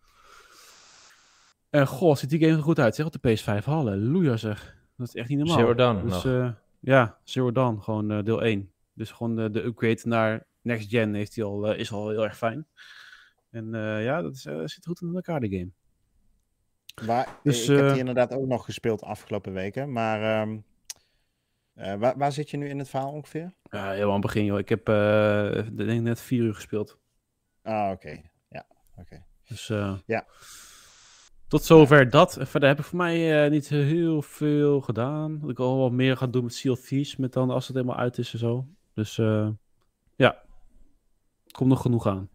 En 1.70 1.86
goh, 1.86 2.16
ziet 2.16 2.30
die 2.30 2.40
game 2.40 2.56
er 2.56 2.62
goed 2.62 2.78
uit 2.78 2.94
zeg 2.94 3.06
op 3.06 3.22
de 3.22 3.36
PS5. 3.38 3.64
Halleluja 3.64 4.36
zeg. 4.36 4.76
Dat 4.96 5.08
is 5.08 5.14
echt 5.14 5.28
niet 5.28 5.38
normaal. 5.38 5.56
Zero 5.56 5.74
Dawn 5.74 6.02
Dus 6.02 6.12
nog. 6.12 6.24
eh, 6.24 6.48
ja, 6.80 7.18
Zero 7.24 7.52
Dawn, 7.52 7.80
gewoon 7.80 8.24
deel 8.24 8.42
1. 8.42 8.70
Dus 8.92 9.10
gewoon 9.10 9.52
de 9.52 9.64
upgrade 9.64 10.00
naar 10.02 10.46
next 10.62 10.88
gen 10.90 11.14
heeft 11.14 11.34
die 11.34 11.44
al, 11.44 11.72
is 11.74 11.92
al 11.92 12.08
heel 12.08 12.24
erg 12.24 12.36
fijn. 12.36 12.66
En 13.50 13.74
eh, 13.74 14.04
ja, 14.04 14.22
dat 14.22 14.32
is, 14.32 14.42
zit 14.42 14.86
goed 14.86 15.00
in 15.00 15.14
elkaar, 15.14 15.40
die 15.40 15.58
game. 15.58 15.70
Waar, 17.06 17.28
Dus, 17.42 17.68
ik 17.68 17.76
heb 17.76 17.88
die 17.88 17.98
inderdaad 17.98 18.34
ook 18.34 18.46
nog 18.46 18.64
gespeeld 18.64 19.02
afgelopen 19.02 19.52
weken. 19.52 19.92
Maar 19.92 20.40
ehm, 20.40 20.58
eh, 21.76 21.94
waar, 21.94 22.18
waar 22.18 22.32
zit 22.32 22.50
je 22.50 22.56
nu 22.56 22.68
in 22.68 22.78
het 22.78 22.88
verhaal 22.88 23.12
ongeveer? 23.12 23.54
Ja, 23.70 23.90
heel 23.90 24.06
aan 24.06 24.12
het 24.12 24.20
begin, 24.20 24.44
joh. 24.44 24.58
Ik 24.58 24.68
heb 24.68 24.88
eh, 24.88 25.56
ik 25.56 25.76
denk 25.76 26.02
net 26.02 26.20
vier 26.20 26.42
uur 26.42 26.54
gespeeld. 26.54 26.98
Ah, 27.62 27.90
oké. 27.90 28.20
Ja, 28.48 28.66
oké. 28.96 29.24
Dus 29.48 29.70
eh, 29.70 29.94
Ja. 30.06 30.26
tot 31.48 31.62
zover 31.64 32.10
dat. 32.10 32.38
Verder 32.40 32.68
heb 32.68 32.78
ik 32.78 32.84
voor 32.84 32.96
mij 32.98 33.48
niet 33.48 33.68
heel 33.68 34.22
veel 34.22 34.80
gedaan. 34.80 35.38
Dat 35.40 35.50
ik 35.50 35.58
al 35.58 35.78
wat 35.78 35.92
meer 35.92 36.16
ga 36.16 36.26
doen 36.26 36.44
met 36.44 36.54
Seal 36.54 36.76
Thieves, 36.76 37.16
met 37.16 37.32
dan 37.32 37.50
als 37.50 37.66
het 37.66 37.76
helemaal 37.76 37.96
uit 37.98 38.18
is 38.18 38.32
en 38.32 38.38
zo. 38.38 38.66
Dus 38.94 39.18
eh, 39.18 39.48
ja, 40.16 40.42
komt 41.50 41.68
nog 41.68 41.80
genoeg 41.82 42.06
aan. 42.06 42.28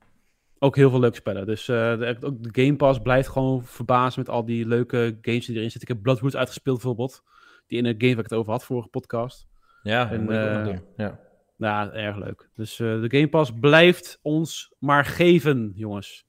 Ook 0.60 0.76
heel 0.76 0.90
veel 0.90 1.00
leuke 1.00 1.16
spellen. 1.16 1.46
Dus 1.46 1.68
eh, 1.68 1.98
de, 1.98 2.18
ook 2.22 2.44
de 2.44 2.64
Game 2.64 2.76
Pass 2.76 3.00
blijft 3.00 3.30
gewoon 3.30 3.64
verbazen 3.64 4.20
met 4.20 4.30
al 4.30 4.46
die 4.46 4.66
leuke 4.68 5.18
games 5.22 5.46
die 5.46 5.56
erin 5.56 5.72
zitten. 5.72 5.82
Ik 5.90 5.96
heb 5.96 6.02
Bloodroot 6.02 6.36
uitgespeeld 6.36 6.76
bijvoorbeeld. 6.78 7.24
Die 7.72 7.80
in 7.80 7.86
een 7.86 7.96
game 7.98 8.16
waar 8.16 8.24
ik 8.24 8.30
het 8.30 8.40
over 8.40 8.52
had, 8.52 8.64
vorige 8.64 8.88
podcast. 8.88 9.48
Ja, 9.84 10.12
En, 10.12 10.26
doen. 10.26 10.82
Ja. 10.98 11.20
Ja, 11.58 11.92
erg 11.92 12.18
leuk. 12.18 12.50
Dus 12.56 12.80
eh, 12.80 13.02
de 13.02 13.08
Game 13.08 13.30
Pass 13.30 13.52
blijft 13.60 14.20
ons 14.22 14.74
maar 14.80 15.06
geven, 15.06 15.72
jongens. 15.76 16.26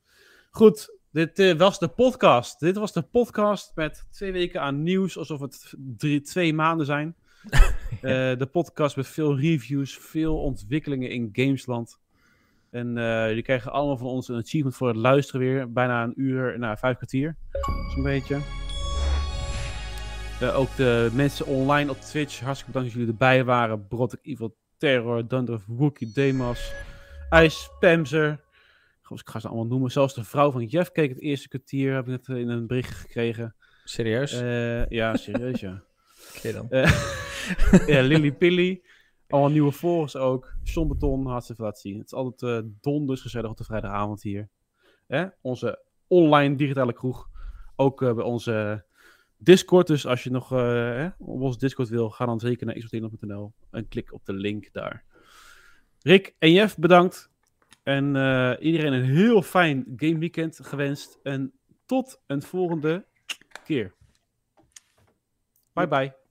Goed, 0.51 0.99
dit 1.13 1.39
eh, 1.39 1.55
was 1.55 1.79
de 1.79 1.89
podcast. 1.89 2.61
Dit 2.61 2.77
was 2.77 2.93
de 2.93 3.03
podcast 3.03 3.73
met 3.75 4.07
twee 4.11 4.33
weken 4.33 4.61
aan 4.61 4.83
nieuws, 4.83 5.19
alsof 5.19 5.41
het 5.41 5.75
drie, 5.97 6.21
twee 6.21 6.55
maanden 6.55 6.87
zijn. 6.87 7.15
De 8.39 8.49
podcast 8.53 8.97
met 8.97 9.07
veel 9.07 9.39
reviews, 9.39 9.99
veel 9.99 10.43
ontwikkelingen 10.43 11.11
in 11.11 11.29
Gamesland. 11.33 12.01
En 12.71 12.93
jullie 13.29 13.43
krijgen 13.43 13.73
allemaal 13.73 13.97
van 13.97 14.07
ons 14.07 14.29
een 14.29 14.39
achievement 14.39 14.77
voor 14.77 14.89
het 14.89 14.97
luisteren 14.97 15.41
weer. 15.41 15.73
Bijna 15.73 16.03
een 16.03 16.15
uur, 16.17 16.59
nou, 16.59 16.79
vijf 16.79 16.97
kwartier. 16.97 17.37
Zo'n 17.95 18.03
beetje. 18.03 18.62
Eh, 20.43 20.59
ook 20.59 20.77
de 20.77 21.11
mensen 21.13 21.47
online 21.47 21.91
op 21.91 22.01
Twitch. 22.01 22.41
Hartstikke 22.41 22.73
bedankt 22.73 22.89
dat 22.89 22.93
jullie 22.93 23.09
erbij 23.09 23.45
waren. 23.45 23.87
Brotek 23.87 24.19
Evil 24.23 24.57
Terror, 24.77 25.29
Dunder, 25.29 25.61
Wookie, 25.67 26.13
Demas, 26.13 26.73
Ice, 27.31 27.71
Pamser. 27.81 28.41
Goh, 29.03 29.19
ik 29.19 29.29
ga 29.29 29.39
ze 29.39 29.47
allemaal 29.49 29.67
noemen. 29.67 29.91
Zelfs 29.91 30.15
de 30.15 30.25
vrouw 30.25 30.51
van 30.51 30.65
Jeff 30.65 30.93
keek 30.93 31.09
het 31.09 31.21
eerste 31.21 31.49
kwartier. 31.49 31.95
Heb 31.95 32.09
ik 32.09 32.13
het 32.13 32.37
in 32.37 32.49
een 32.49 32.67
bericht 32.67 32.95
gekregen. 32.95 33.55
Serieus? 33.85 34.33
Eh, 34.33 34.89
ja, 34.89 35.17
serieus 35.17 35.61
ja. 35.61 35.83
Oké 36.37 36.53
dan. 36.53 36.71
Eh, 36.71 37.87
ja, 37.95 38.03
Lily 38.03 38.33
Pilly. 38.33 38.83
Allemaal 39.29 39.51
nieuwe 39.51 39.73
volgers 39.73 40.17
ook. 40.17 40.53
Sean 40.63 40.89
Beton, 40.89 41.27
hartstikke 41.27 41.63
laten 41.63 41.81
zien. 41.81 41.99
Het 41.99 42.07
is 42.07 42.15
altijd 42.15 42.65
eh 42.65 42.71
donders 42.81 43.21
gezellig 43.21 43.51
op 43.51 43.57
de 43.57 43.65
vrijdagavond 43.65 44.23
hier. 44.23 44.49
Onze 45.41 45.83
online 46.07 46.57
digitale 46.57 46.93
kroeg. 46.93 47.31
Ook 47.77 48.03
eh, 48.03 48.15
bij 48.15 48.25
onze 48.25 48.85
Discord. 49.43 49.87
Dus 49.87 50.07
als 50.07 50.25
je 50.25 50.31
nog 50.31 50.53
eh, 50.53 51.07
op 51.19 51.41
onze 51.41 51.59
Discord 51.59 51.89
wil, 51.89 52.11
ga 52.11 52.27
dan 52.27 52.41
zeker 52.41 52.67
naar 52.67 52.79
xbox.nl 52.79 53.53
en 53.71 53.89
klik 53.89 54.13
op 54.13 54.25
de 54.25 54.33
link 54.33 54.73
daar. 54.73 55.05
Rick 56.03 56.35
en 56.39 56.53
Jeff, 56.53 56.77
bedankt. 56.77 57.31
En 57.83 58.17
eh, 58.17 58.53
iedereen 58.61 58.93
een 58.93 59.05
heel 59.05 59.43
fijn 59.43 59.93
game 59.97 60.19
weekend 60.19 60.59
gewenst. 60.63 61.19
En 61.23 61.53
tot 61.87 62.21
een 62.27 62.43
volgende 62.43 63.07
keer. 63.65 63.95
Bye 65.73 65.89
bye. 65.89 66.22